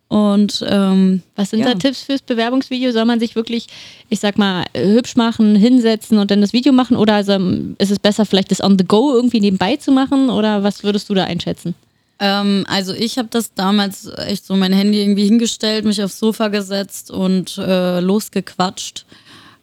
Und 0.08 0.64
ähm, 0.68 1.22
was 1.36 1.50
sind 1.50 1.60
ja. 1.60 1.66
da 1.66 1.74
Tipps 1.74 2.02
fürs 2.02 2.20
Bewerbungsvideo? 2.22 2.90
Soll 2.90 3.04
man 3.04 3.20
sich 3.20 3.36
wirklich, 3.36 3.68
ich 4.08 4.18
sag 4.18 4.38
mal, 4.38 4.64
hübsch 4.76 5.14
machen, 5.14 5.54
hinsetzen 5.54 6.18
und 6.18 6.30
dann 6.30 6.40
das 6.40 6.52
Video 6.52 6.72
machen? 6.72 6.96
Oder 6.96 7.14
also, 7.14 7.38
ist 7.78 7.92
es 7.92 7.98
besser, 7.98 8.26
vielleicht 8.26 8.50
das 8.50 8.60
on 8.60 8.76
the 8.76 8.84
go 8.84 9.14
irgendwie 9.14 9.40
nebenbei 9.40 9.76
zu 9.76 9.92
machen? 9.92 10.28
Oder 10.28 10.64
was 10.64 10.82
würdest 10.82 11.08
du 11.08 11.14
da 11.14 11.24
einschätzen? 11.24 11.76
Ähm, 12.18 12.66
also 12.68 12.92
ich 12.92 13.18
habe 13.18 13.28
das 13.30 13.54
damals 13.54 14.10
echt 14.26 14.44
so 14.44 14.56
mein 14.56 14.72
Handy 14.72 15.00
irgendwie 15.00 15.24
hingestellt, 15.24 15.84
mich 15.84 16.02
aufs 16.02 16.18
Sofa 16.18 16.48
gesetzt 16.48 17.10
und 17.10 17.56
äh, 17.56 18.00
losgequatscht. 18.00 19.06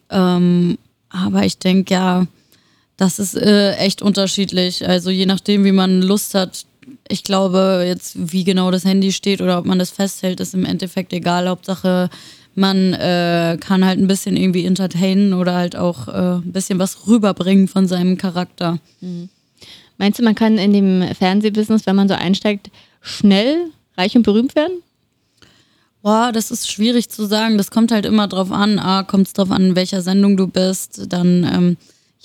Ähm, 0.10 0.78
aber 1.26 1.46
ich 1.46 1.58
denke 1.58 1.94
ja, 1.94 2.28
das 2.98 3.20
ist 3.20 3.36
äh, 3.36 3.76
echt 3.76 4.02
unterschiedlich. 4.02 4.88
Also 4.88 5.10
je 5.10 5.26
nachdem, 5.26 5.64
wie 5.64 5.72
man 5.72 6.02
Lust 6.02 6.34
hat. 6.34 6.66
Ich 7.10 7.24
glaube, 7.24 7.84
jetzt 7.86 8.16
wie 8.32 8.44
genau 8.44 8.72
das 8.72 8.86
Handy 8.86 9.12
steht 9.12 9.42
oder 9.42 9.60
ob 9.60 9.66
man 9.66 9.80
das 9.80 9.92
festhält, 9.92 10.40
ist 10.40 10.54
im 10.54 10.66
Endeffekt 10.66 11.14
egal. 11.14 11.48
Hauptsache, 11.48 12.10
man 12.56 12.94
äh, 12.94 13.58
kann 13.60 13.86
halt 13.86 14.00
ein 14.00 14.08
bisschen 14.08 14.36
irgendwie 14.36 14.66
entertainen 14.66 15.34
oder 15.34 15.54
halt 15.54 15.76
auch 15.76 16.08
äh, 16.08 16.38
ein 16.38 16.52
bisschen 16.52 16.80
was 16.80 17.08
rüberbringen 17.08 17.68
von 17.68 17.88
seinem 17.88 18.18
Charakter. 18.18 18.80
Mhm. 19.02 19.30
Meinst 19.98 20.20
du, 20.20 20.24
man 20.24 20.36
kann 20.36 20.58
in 20.58 20.74
dem 20.74 21.16
Fernsehbusiness, 21.16 21.86
wenn 21.86 21.96
man 21.96 22.08
so 22.08 22.14
einsteigt, 22.14 22.72
schnell 23.02 23.68
reich 23.98 24.16
und 24.16 24.24
berühmt 24.24 24.56
werden? 24.56 24.82
Boah, 26.08 26.32
das 26.32 26.52
ist 26.52 26.72
schwierig 26.72 27.10
zu 27.10 27.26
sagen. 27.26 27.58
Das 27.58 27.70
kommt 27.70 27.92
halt 27.92 28.06
immer 28.06 28.30
drauf 28.30 28.50
an. 28.50 28.80
A, 28.80 29.04
kommt 29.04 29.28
es 29.28 29.34
drauf 29.34 29.52
an, 29.52 29.72
in 29.72 29.76
welcher 29.76 30.02
Sendung 30.02 30.38
du 30.38 30.48
bist. 30.48 31.12
Dann, 31.12 31.44
ähm, 31.44 31.78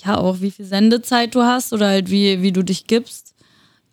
ja, 0.05 0.17
auch 0.17 0.39
wie 0.39 0.51
viel 0.51 0.63
Sendezeit 0.63 1.35
du 1.35 1.41
hast 1.41 1.73
oder 1.73 1.87
halt 1.87 2.09
wie, 2.09 2.41
wie 2.41 2.53
du 2.53 2.63
dich 2.63 2.87
gibst. 2.87 3.33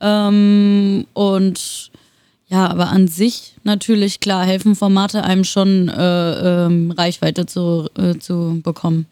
Ähm, 0.01 1.09
und 1.13 1.91
ja, 2.47 2.69
aber 2.69 2.91
an 2.91 3.09
sich 3.09 3.57
natürlich, 3.65 4.21
klar, 4.21 4.45
helfen 4.45 4.77
Formate 4.77 5.25
einem 5.25 5.43
schon, 5.43 5.89
äh, 5.89 6.67
ähm, 6.67 6.93
Reichweite 6.93 7.47
zu, 7.47 7.89
äh, 7.99 8.17
zu 8.17 8.61
bekommen. 8.63 9.07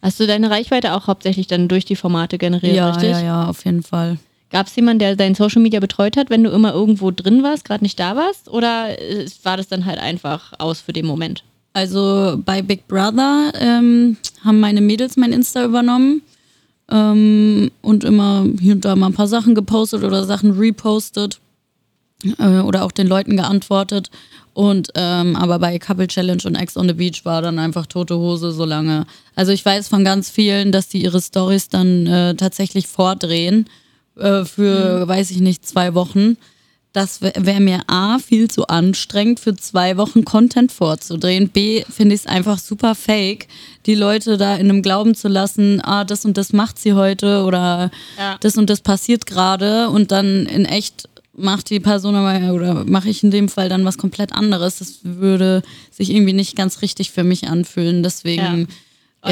Hast 0.00 0.18
du 0.20 0.26
deine 0.26 0.48
Reichweite 0.48 0.94
auch 0.94 1.06
hauptsächlich 1.06 1.48
dann 1.48 1.68
durch 1.68 1.84
die 1.84 1.96
Formate 1.96 2.38
generiert, 2.38 2.76
ja, 2.76 2.88
richtig? 2.88 3.10
Ja, 3.10 3.20
ja, 3.20 3.46
auf 3.46 3.62
jeden 3.66 3.82
Fall. 3.82 4.16
Gab 4.50 4.66
es 4.66 4.76
jemanden, 4.76 5.00
der 5.00 5.16
dein 5.16 5.34
Social 5.34 5.62
Media 5.62 5.80
betreut 5.80 6.16
hat, 6.16 6.30
wenn 6.30 6.42
du 6.42 6.50
immer 6.50 6.72
irgendwo 6.72 7.10
drin 7.10 7.42
warst, 7.42 7.64
gerade 7.64 7.84
nicht 7.84 8.00
da 8.00 8.16
warst? 8.16 8.48
Oder 8.48 8.96
war 9.42 9.56
das 9.56 9.68
dann 9.68 9.84
halt 9.84 9.98
einfach 9.98 10.54
aus 10.58 10.80
für 10.80 10.92
den 10.92 11.06
Moment? 11.06 11.44
Also 11.74 12.40
bei 12.44 12.62
Big 12.62 12.88
Brother 12.88 13.52
ähm, 13.54 14.16
haben 14.42 14.60
meine 14.60 14.80
Mädels 14.80 15.16
mein 15.16 15.32
Insta 15.32 15.64
übernommen 15.64 16.22
ähm, 16.90 17.70
und 17.82 18.04
immer 18.04 18.46
hier 18.58 18.74
und 18.74 18.84
da 18.84 18.96
mal 18.96 19.06
ein 19.06 19.14
paar 19.14 19.28
Sachen 19.28 19.54
gepostet 19.54 20.02
oder 20.02 20.24
Sachen 20.24 20.52
repostet 20.52 21.40
äh, 22.38 22.60
oder 22.60 22.84
auch 22.84 22.92
den 22.92 23.06
Leuten 23.06 23.36
geantwortet. 23.36 24.10
Und 24.54 24.88
ähm, 24.96 25.36
aber 25.36 25.60
bei 25.60 25.78
Couple 25.78 26.08
Challenge 26.08 26.42
und 26.44 26.56
Ex 26.56 26.76
on 26.76 26.88
the 26.88 26.94
Beach 26.94 27.24
war 27.24 27.42
dann 27.42 27.60
einfach 27.60 27.86
tote 27.86 28.16
Hose 28.16 28.50
so 28.50 28.64
lange. 28.64 29.06
Also 29.36 29.52
ich 29.52 29.64
weiß 29.64 29.86
von 29.86 30.04
ganz 30.04 30.30
vielen, 30.30 30.72
dass 30.72 30.88
die 30.88 31.02
ihre 31.02 31.20
Stories 31.20 31.68
dann 31.68 32.06
äh, 32.06 32.34
tatsächlich 32.34 32.88
vordrehen 32.88 33.68
äh, 34.18 34.44
für, 34.44 35.04
mhm. 35.04 35.08
weiß 35.08 35.30
ich 35.30 35.40
nicht, 35.40 35.66
zwei 35.66 35.94
Wochen. 35.94 36.36
Das 36.92 37.20
wäre 37.20 37.34
wär 37.44 37.60
mir 37.60 37.82
A, 37.86 38.18
viel 38.18 38.50
zu 38.50 38.66
anstrengend, 38.66 39.40
für 39.40 39.54
zwei 39.54 39.96
Wochen 39.98 40.24
Content 40.24 40.72
vorzudrehen. 40.72 41.50
B, 41.50 41.84
finde 41.84 42.14
ich 42.14 42.22
es 42.22 42.26
einfach 42.26 42.58
super 42.58 42.94
fake, 42.94 43.46
die 43.86 43.94
Leute 43.94 44.38
da 44.38 44.56
in 44.56 44.70
einem 44.70 44.82
Glauben 44.82 45.14
zu 45.14 45.28
lassen, 45.28 45.80
ah, 45.82 46.04
das 46.04 46.24
und 46.24 46.38
das 46.38 46.52
macht 46.52 46.78
sie 46.78 46.94
heute 46.94 47.44
oder 47.44 47.90
ja. 48.18 48.36
das 48.40 48.56
und 48.56 48.70
das 48.70 48.80
passiert 48.80 49.26
gerade 49.26 49.90
und 49.90 50.12
dann 50.12 50.46
in 50.46 50.64
echt 50.64 51.08
macht 51.36 51.70
die 51.70 51.78
Person 51.78 52.16
aber, 52.16 52.52
oder 52.52 52.84
mache 52.84 53.10
ich 53.10 53.22
in 53.22 53.30
dem 53.30 53.48
Fall 53.48 53.68
dann 53.68 53.84
was 53.84 53.98
komplett 53.98 54.32
anderes. 54.32 54.78
Das 54.78 55.00
würde 55.02 55.62
sich 55.90 56.10
irgendwie 56.10 56.32
nicht 56.32 56.56
ganz 56.56 56.82
richtig 56.82 57.12
für 57.12 57.22
mich 57.22 57.48
anfühlen. 57.48 58.02
Deswegen. 58.02 58.60
Ja 58.60 58.74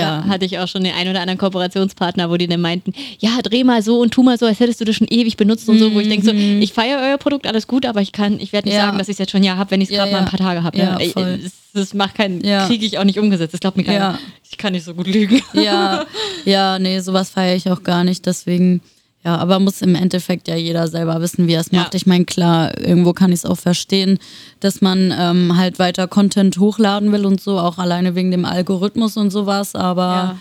ja. 0.01 0.25
hatte 0.27 0.45
ich 0.45 0.59
auch 0.59 0.69
schon 0.69 0.85
den 0.85 0.95
einen 0.95 1.11
oder 1.11 1.21
anderen 1.21 1.39
Kooperationspartner, 1.39 2.31
wo 2.31 2.37
die 2.37 2.47
dann 2.47 2.61
meinten, 2.61 2.93
ja, 3.19 3.41
dreh 3.43 3.65
mal 3.65 3.83
so 3.83 4.01
und 4.01 4.13
tu 4.13 4.23
mal 4.23 4.39
so, 4.39 4.47
als 4.47 4.61
hättest 4.61 4.81
du 4.81 4.85
das 4.85 4.97
schon 4.97 5.09
ewig 5.09 5.37
benutzt 5.37 5.69
und 5.69 5.79
so, 5.79 5.93
wo 5.95 6.01
ich 6.01 6.09
denke 6.09 6.27
so, 6.27 6.33
mhm. 6.33 6.61
ich 6.63 6.73
feiere 6.73 7.01
euer 7.01 7.19
Produkt, 7.19 7.47
alles 7.47 7.67
gut, 7.67 7.87
aber 7.87 8.01
ich 8.01 8.13
kann, 8.13 8.41
ich 8.41 8.53
werde 8.53 8.69
nicht 8.69 8.77
ja. 8.77 8.87
sagen, 8.87 8.99
dass 8.99 9.09
ich 9.09 9.15
es 9.15 9.19
jetzt 9.19 9.31
schon 9.31 9.43
ja 9.43 9.57
habe, 9.57 9.71
wenn 9.71 9.81
ich 9.81 9.91
es 9.91 9.95
gerade 9.95 10.11
ja, 10.11 10.17
mal 10.17 10.25
ein 10.25 10.31
paar 10.31 10.39
Tage 10.39 10.63
habe. 10.63 10.77
Ne? 10.77 10.99
das, 11.15 11.53
das, 11.73 11.95
macht 11.95 12.15
keinen, 12.15 12.41
kriege 12.41 12.87
ich 12.87 12.99
auch 12.99 13.05
nicht 13.05 13.19
umgesetzt. 13.19 13.55
Das 13.55 13.61
glaubt 13.61 13.77
mir 13.77 13.85
keiner. 13.85 14.19
Ich 14.49 14.59
kann 14.59 14.73
nicht 14.73 14.85
so 14.85 14.95
gut 14.95 15.07
lügen. 15.07 15.43
Ja, 15.53 16.05
ja, 16.45 16.79
nee, 16.79 17.01
sowas 17.01 17.31
feiere 17.31 17.57
ich 17.57 17.71
auch 17.71 17.83
gar 17.83 18.05
nicht. 18.05 18.27
Deswegen 18.27 18.81
ja, 19.27 19.39
aber 19.39 19.59
muss 19.59 19.83
im 19.83 19.97
Endeffekt 19.97 20.47
ja 20.47 20.55
jeder 20.55 20.87
selber 20.87 21.21
wissen, 21.21 21.49
wie 21.49 21.55
er 21.55 21.61
es 21.61 21.73
macht. 21.73 21.95
Ja. 21.95 21.97
Ich 21.97 22.07
meine, 22.07 22.25
klar, 22.25 22.79
irgendwo 22.81 23.13
kann 23.13 23.33
ich 23.33 23.41
es 23.41 23.45
auch 23.45 23.59
verstehen, 23.59 24.21
dass 24.61 24.81
man 24.81 25.13
ähm, 25.19 25.57
halt 25.57 25.81
weiter 25.81 26.07
Content 26.07 26.59
hochladen 26.59 27.11
will 27.11 27.27
und 27.27 27.41
so, 27.41 27.59
auch 27.59 27.79
alleine 27.79 28.15
wegen 28.15 28.31
dem 28.31 28.45
Algorithmus 28.45 29.17
und 29.17 29.33
sowas, 29.33 29.75
aber 29.75 30.05
ja. 30.05 30.37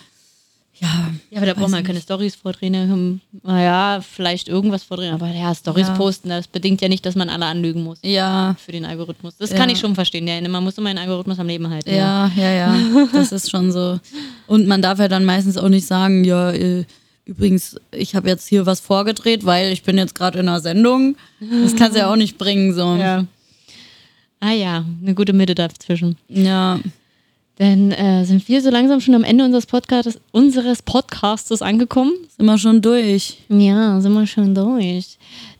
Ja, 0.78 0.90
ja 1.32 1.38
aber 1.38 1.48
da 1.48 1.54
braucht 1.56 1.72
man 1.72 1.84
keine 1.84 2.00
Stories 2.00 2.36
vordrehen. 2.36 3.22
Naja, 3.42 4.02
vielleicht 4.02 4.50
irgendwas 4.50 4.84
vordrehen, 4.84 5.16
aber 5.16 5.30
ja, 5.30 5.56
Stories 5.56 5.88
ja. 5.88 5.96
posten, 5.96 6.30
das 6.30 6.48
bedingt 6.48 6.80
ja 6.82 6.88
nicht, 6.88 7.06
dass 7.08 7.16
man 7.16 7.30
alle 7.30 7.46
anlügen 7.46 7.82
muss. 7.82 7.98
Ja. 8.04 8.56
Für 8.64 8.72
den 8.72 8.86
Algorithmus. 8.86 9.36
Das 9.38 9.50
kann 9.52 9.70
ich 9.70 9.80
schon 9.80 9.96
verstehen. 9.96 10.28
Ja, 10.28 10.40
man 10.48 10.64
muss 10.64 10.78
immer 10.78 10.90
einen 10.90 11.00
Algorithmus 11.00 11.40
am 11.40 11.48
Leben 11.48 11.68
halten. 11.72 11.90
Ja, 11.90 12.30
ja, 12.36 12.52
ja. 12.52 12.76
ja. 12.76 13.08
das 13.14 13.32
ist 13.32 13.50
schon 13.50 13.72
so. 13.72 14.00
Und 14.46 14.68
man 14.68 14.84
darf 14.84 15.00
ja 15.00 15.08
dann 15.08 15.26
meistens 15.26 15.58
auch 15.58 15.70
nicht 15.70 15.88
sagen, 15.88 16.24
ja, 16.24 16.52
äh, 16.52 16.86
Übrigens, 17.26 17.78
ich 17.92 18.16
habe 18.16 18.30
jetzt 18.30 18.48
hier 18.48 18.66
was 18.68 18.80
vorgedreht, 18.80 19.46
weil 19.46 19.72
ich 19.72 19.82
bin 19.82 19.98
jetzt 19.98 20.14
gerade 20.14 20.40
in 20.40 20.48
einer 20.48 20.60
Sendung. 20.60 21.16
Das 21.40 21.76
kannst 21.76 21.96
du 21.96 22.00
ja 22.00 22.12
auch 22.12 22.16
nicht 22.16 22.38
bringen. 22.38 22.74
So. 22.74 22.96
Ja. 22.96 23.26
Ah 24.40 24.52
ja, 24.52 24.86
eine 25.02 25.16
gute 25.16 25.34
Mitte 25.34 25.56
dazwischen. 25.56 26.18
Ja. 26.30 26.80
Dann 27.58 27.92
äh, 27.92 28.26
sind 28.26 28.48
wir 28.48 28.62
so 28.62 28.70
langsam 28.70 29.00
schon 29.02 29.16
am 29.16 29.24
Ende 29.24 29.44
unseres 29.46 29.66
Podcasts, 29.66 30.20
unseres 30.32 30.82
Podcastes 30.82 31.62
angekommen. 31.62 32.12
Sind 32.38 32.46
wir 32.46 32.58
schon 32.58 32.82
durch. 32.82 33.38
Ja, 33.50 34.00
sind 34.02 34.14
wir 34.14 34.28
schon 34.28 34.54
durch. 34.54 35.18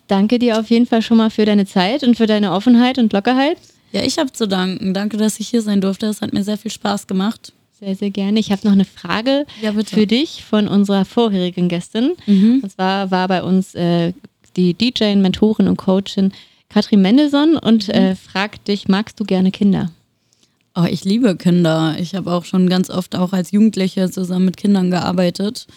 Danke 0.08 0.38
dir 0.38 0.60
auf 0.60 0.70
jeden 0.70 0.86
Fall 0.86 1.02
schon 1.02 1.18
mal 1.18 1.32
für 1.32 1.46
deine 1.46 1.66
Zeit 1.66 2.04
und 2.04 2.16
für 2.16 2.28
deine 2.28 2.52
Offenheit 2.52 3.00
und 3.00 3.12
Lockerheit. 3.12 3.58
Ja, 3.92 4.04
ich 4.04 4.20
habe 4.20 4.32
zu 4.32 4.48
danken. 4.48 4.94
Danke, 4.94 5.18
dass 5.18 5.40
ich 5.40 5.48
hier 5.48 5.62
sein 5.62 5.82
durfte. 5.82 6.06
Es 6.08 6.22
hat 6.22 6.34
mir 6.34 6.44
sehr 6.44 6.58
viel 6.58 6.70
Spaß 6.70 7.08
gemacht. 7.08 7.54
Sehr, 7.80 7.96
sehr 7.96 8.10
gerne. 8.10 8.40
Ich 8.40 8.52
habe 8.52 8.66
noch 8.66 8.72
eine 8.72 8.86
Frage 8.86 9.46
ja, 9.62 9.74
für 9.74 10.08
dich 10.08 10.46
von 10.46 10.68
unserer 10.68 11.04
vorherigen 11.04 11.68
Gästin. 11.68 12.14
Mhm. 12.26 12.62
Und 12.64 12.72
zwar 12.72 13.12
war 13.12 13.28
bei 13.28 13.44
uns 13.44 13.76
äh, 13.76 14.14
die 14.56 14.74
DJ, 14.74 15.16
Mentorin 15.16 15.68
und 15.68 15.78
Coachin 15.78 16.32
Katrin 16.70 17.02
Mendelssohn 17.02 17.58
und 17.58 17.88
mhm. 17.88 17.94
äh, 17.94 18.16
fragt 18.16 18.68
dich, 18.68 18.88
magst 18.88 19.20
du 19.20 19.26
gerne 19.26 19.52
Kinder? 19.52 19.92
Oh, 20.76 20.86
ich 20.90 21.06
liebe 21.06 21.36
Kinder. 21.36 21.96
Ich 22.00 22.16
habe 22.16 22.32
auch 22.32 22.44
schon 22.44 22.70
ganz 22.70 22.90
oft 22.90 23.16
auch 23.16 23.32
als 23.34 23.52
Jugendliche 23.52 24.10
zusammen 24.10 24.46
mit 24.46 24.58
Kindern 24.58 24.92
gearbeitet. 24.92 25.68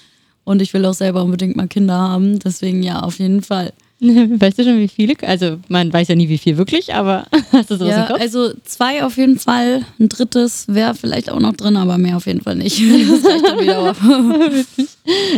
Und 0.45 0.63
ich 0.63 0.75
will 0.75 0.85
auch 0.87 0.95
selber 0.95 1.23
unbedingt 1.23 1.57
mal 1.57 1.69
Kinder 1.69 1.95
haben. 1.95 2.39
Deswegen 2.41 2.83
ja, 2.83 3.01
auf 3.01 3.19
jeden 3.19 3.43
Fall. 3.43 3.73
Weißt 4.01 4.59
du 4.59 4.65
schon, 4.65 4.79
wie 4.79 4.87
viele? 4.87 5.15
Also, 5.23 5.59
man 5.69 5.93
weiß 5.93 6.07
ja 6.09 6.15
nie, 6.15 6.29
wie 6.29 6.39
viel 6.39 6.57
wirklich, 6.57 6.95
aber 6.95 7.27
hast 7.53 7.71
du 7.71 7.77
sowas 7.77 7.91
ja, 7.91 8.03
im 8.03 8.09
Kopf? 8.09 8.21
Also, 8.21 8.53
zwei 8.65 9.05
auf 9.05 9.17
jeden 9.17 9.39
Fall. 9.39 9.85
Ein 9.99 10.09
drittes 10.09 10.67
wäre 10.69 10.95
vielleicht 10.95 11.31
auch 11.31 11.41
noch 11.41 11.55
drin, 11.55 11.77
aber 11.77 11.99
mehr 11.99 12.17
auf 12.17 12.27
jeden 12.27 12.41
Fall 12.41 12.57
nicht. 12.57 12.81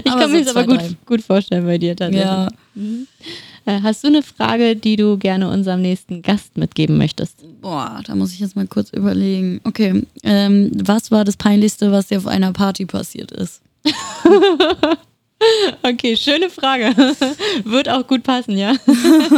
Ich 0.04 0.10
aber 0.10 0.20
kann 0.22 0.32
mir 0.32 0.44
das 0.44 0.56
aber 0.56 0.66
gut, 0.66 0.96
gut 1.06 1.22
vorstellen 1.22 1.64
bei 1.64 1.78
dir 1.78 1.94
tatsächlich. 1.94 2.24
Ja. 2.24 2.48
Mhm. 2.74 3.06
Äh, 3.66 3.80
hast 3.82 4.02
du 4.02 4.08
eine 4.08 4.22
Frage, 4.22 4.74
die 4.74 4.96
du 4.96 5.16
gerne 5.16 5.48
unserem 5.48 5.82
nächsten 5.82 6.22
Gast 6.22 6.56
mitgeben 6.56 6.98
möchtest? 6.98 7.36
Boah, 7.60 8.00
da 8.04 8.16
muss 8.16 8.32
ich 8.32 8.40
jetzt 8.40 8.56
mal 8.56 8.66
kurz 8.66 8.90
überlegen. 8.90 9.60
Okay, 9.64 10.02
ähm, 10.24 10.72
was 10.74 11.10
war 11.10 11.24
das 11.24 11.36
Peinlichste, 11.36 11.92
was 11.92 12.08
dir 12.08 12.18
auf 12.18 12.26
einer 12.26 12.52
Party 12.52 12.86
passiert 12.86 13.30
ist? 13.30 13.60
Okay, 15.82 16.16
schöne 16.16 16.50
Frage. 16.50 16.94
Wird 17.64 17.88
auch 17.88 18.06
gut 18.06 18.22
passen, 18.22 18.58
ja. 18.58 18.74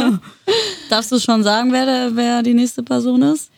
Darfst 0.89 1.11
du 1.11 1.19
schon 1.19 1.43
sagen, 1.43 1.71
wer, 1.71 1.85
der, 1.85 2.15
wer 2.15 2.43
die 2.43 2.53
nächste 2.53 2.83
Person 2.83 3.21
ist? 3.21 3.49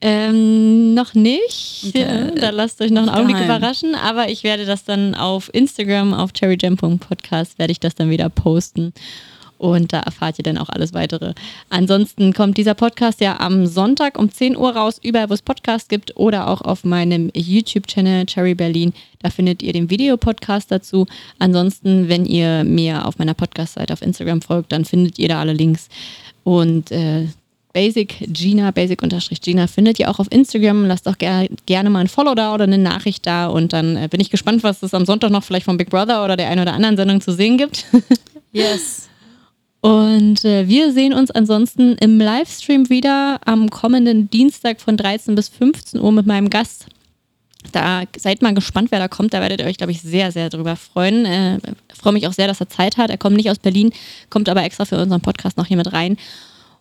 Ähm, 0.00 0.94
noch 0.94 1.12
nicht. 1.12 1.84
Okay. 1.88 2.32
Da 2.36 2.50
lasst 2.50 2.80
euch 2.80 2.90
noch 2.90 3.02
einen 3.02 3.10
Augenblick 3.10 3.36
Geheim. 3.36 3.50
überraschen. 3.50 3.94
Aber 3.94 4.30
ich 4.30 4.42
werde 4.44 4.64
das 4.64 4.84
dann 4.84 5.14
auf 5.14 5.50
Instagram, 5.52 6.14
auf 6.14 6.32
cherryjam.podcast, 6.32 7.58
werde 7.58 7.72
ich 7.72 7.80
das 7.80 7.94
dann 7.94 8.08
wieder 8.08 8.30
posten. 8.30 8.94
Und 9.60 9.92
da 9.92 10.00
erfahrt 10.00 10.38
ihr 10.38 10.42
dann 10.42 10.56
auch 10.56 10.70
alles 10.70 10.94
weitere. 10.94 11.34
Ansonsten 11.68 12.32
kommt 12.32 12.56
dieser 12.56 12.72
Podcast 12.72 13.20
ja 13.20 13.40
am 13.40 13.66
Sonntag 13.66 14.18
um 14.18 14.32
10 14.32 14.56
Uhr 14.56 14.74
raus, 14.74 14.98
überall 15.02 15.28
wo 15.28 15.34
es 15.34 15.42
Podcasts 15.42 15.86
gibt 15.86 16.16
oder 16.16 16.48
auch 16.48 16.62
auf 16.62 16.82
meinem 16.82 17.30
YouTube-Channel 17.34 18.24
Cherry 18.24 18.54
Berlin. 18.54 18.94
Da 19.18 19.28
findet 19.28 19.62
ihr 19.62 19.74
den 19.74 19.90
Videopodcast 19.90 20.70
dazu. 20.72 21.06
Ansonsten, 21.38 22.08
wenn 22.08 22.24
ihr 22.24 22.64
mir 22.64 23.04
auf 23.04 23.18
meiner 23.18 23.34
Podcast-Seite 23.34 23.92
auf 23.92 24.00
Instagram 24.00 24.40
folgt, 24.40 24.72
dann 24.72 24.86
findet 24.86 25.18
ihr 25.18 25.28
da 25.28 25.40
alle 25.40 25.52
Links. 25.52 25.90
Und 26.42 26.90
äh, 26.90 27.26
Basic 27.74 28.32
Gina, 28.32 28.70
Basic 28.70 29.02
unterstrich 29.02 29.42
Gina, 29.42 29.66
findet 29.66 29.98
ihr 30.00 30.08
auch 30.08 30.20
auf 30.20 30.28
Instagram. 30.30 30.86
Lasst 30.86 31.06
auch 31.06 31.18
ger 31.18 31.46
gerne 31.66 31.90
mal 31.90 32.00
ein 32.00 32.08
Follow 32.08 32.34
da 32.34 32.54
oder 32.54 32.64
eine 32.64 32.78
Nachricht 32.78 33.26
da. 33.26 33.48
Und 33.48 33.74
dann 33.74 33.98
äh, 33.98 34.08
bin 34.10 34.20
ich 34.20 34.30
gespannt, 34.30 34.62
was 34.62 34.82
es 34.82 34.94
am 34.94 35.04
Sonntag 35.04 35.30
noch 35.30 35.44
vielleicht 35.44 35.66
von 35.66 35.76
Big 35.76 35.90
Brother 35.90 36.24
oder 36.24 36.38
der 36.38 36.48
einen 36.48 36.62
oder 36.62 36.72
anderen 36.72 36.96
Sendung 36.96 37.20
zu 37.20 37.34
sehen 37.34 37.58
gibt. 37.58 37.84
Yes. 38.52 39.09
Und 39.80 40.44
äh, 40.44 40.68
wir 40.68 40.92
sehen 40.92 41.14
uns 41.14 41.30
ansonsten 41.30 41.94
im 41.94 42.18
Livestream 42.18 42.90
wieder 42.90 43.40
am 43.46 43.70
kommenden 43.70 44.28
Dienstag 44.28 44.80
von 44.80 44.96
13 44.96 45.34
bis 45.34 45.48
15 45.48 46.00
Uhr 46.00 46.12
mit 46.12 46.26
meinem 46.26 46.50
Gast. 46.50 46.86
Da 47.72 48.02
seid 48.16 48.42
mal 48.42 48.54
gespannt, 48.54 48.90
wer 48.90 48.98
da 48.98 49.08
kommt. 49.08 49.32
Da 49.32 49.40
werdet 49.40 49.60
ihr 49.60 49.66
euch, 49.66 49.78
glaube 49.78 49.92
ich, 49.92 50.02
sehr, 50.02 50.32
sehr 50.32 50.50
drüber 50.50 50.76
freuen. 50.76 51.24
Äh, 51.24 51.58
freue 51.94 52.12
mich 52.12 52.26
auch 52.26 52.32
sehr, 52.32 52.46
dass 52.46 52.60
er 52.60 52.68
Zeit 52.68 52.96
hat. 52.96 53.10
Er 53.10 53.18
kommt 53.18 53.36
nicht 53.36 53.50
aus 53.50 53.58
Berlin, 53.58 53.92
kommt 54.28 54.48
aber 54.48 54.62
extra 54.64 54.84
für 54.84 55.00
unseren 55.00 55.20
Podcast 55.20 55.56
noch 55.56 55.66
hier 55.66 55.76
mit 55.76 55.92
rein. 55.92 56.16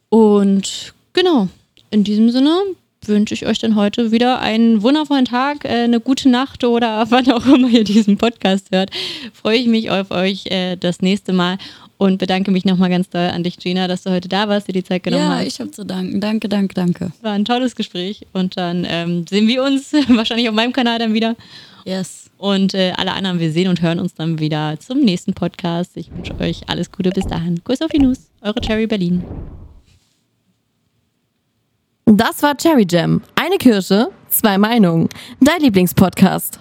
Und 0.09 0.93
genau, 1.13 1.47
in 1.91 2.03
diesem 2.03 2.31
Sinne 2.31 2.57
wünsche 3.05 3.33
ich 3.33 3.45
euch 3.45 3.59
dann 3.59 3.75
heute 3.75 4.11
wieder 4.11 4.39
einen 4.39 4.81
wundervollen 4.81 5.25
Tag, 5.25 5.63
äh, 5.63 5.83
eine 5.83 6.01
gute 6.01 6.27
Nacht 6.29 6.63
oder 6.63 7.05
wann 7.09 7.31
auch 7.31 7.45
immer 7.45 7.69
ihr 7.69 7.83
diesen 7.85 8.17
Podcast 8.17 8.71
hört. 8.71 8.91
Freue 9.33 9.57
ich 9.57 9.67
mich 9.67 9.89
auf 9.89 10.11
euch 10.11 10.47
äh, 10.47 10.75
das 10.75 11.01
nächste 11.01 11.31
Mal 11.31 11.57
und 11.99 12.17
bedanke 12.17 12.49
mich 12.49 12.63
nochmal 12.63 12.89
ganz 12.89 13.09
doll 13.09 13.27
an 13.27 13.43
dich, 13.43 13.57
Gina, 13.59 13.87
dass 13.89 14.03
du 14.03 14.09
heute 14.09 14.29
da 14.29 14.47
warst, 14.47 14.69
dir 14.69 14.71
die 14.73 14.83
Zeit 14.85 15.03
genommen 15.03 15.21
Ja, 15.23 15.37
hast. 15.39 15.47
ich 15.47 15.59
habe 15.59 15.69
zu 15.69 15.85
danken. 15.85 16.21
Danke, 16.21 16.47
danke, 16.47 16.73
danke. 16.73 17.11
War 17.21 17.33
ein 17.33 17.43
tolles 17.43 17.75
Gespräch 17.75 18.25
und 18.31 18.55
dann 18.55 18.87
ähm, 18.89 19.25
sehen 19.29 19.47
wir 19.49 19.63
uns 19.63 19.91
wahrscheinlich 20.07 20.47
auf 20.47 20.55
meinem 20.55 20.71
Kanal 20.71 20.97
dann 20.97 21.13
wieder. 21.13 21.35
Yes. 21.83 22.31
Und 22.37 22.73
äh, 22.73 22.93
alle 22.95 23.11
anderen, 23.11 23.39
wir 23.41 23.51
sehen 23.51 23.67
und 23.67 23.81
hören 23.81 23.99
uns 23.99 24.13
dann 24.15 24.39
wieder 24.39 24.79
zum 24.79 25.01
nächsten 25.01 25.33
Podcast. 25.33 25.91
Ich 25.97 26.09
wünsche 26.15 26.33
euch 26.39 26.61
alles 26.69 26.89
Gute 26.89 27.09
bis 27.09 27.27
dahin. 27.27 27.61
Kuss 27.65 27.81
auf 27.81 27.91
die 27.91 27.99
Nuss, 27.99 28.29
eure 28.41 28.61
Cherry 28.61 28.87
Berlin. 28.87 29.21
Das 32.05 32.41
war 32.41 32.55
Cherry 32.55 32.87
Jam. 32.89 33.21
Eine 33.35 33.57
Kirsche, 33.57 34.09
zwei 34.29 34.57
Meinungen. 34.57 35.09
Dein 35.41 35.61
Lieblingspodcast. 35.61 36.59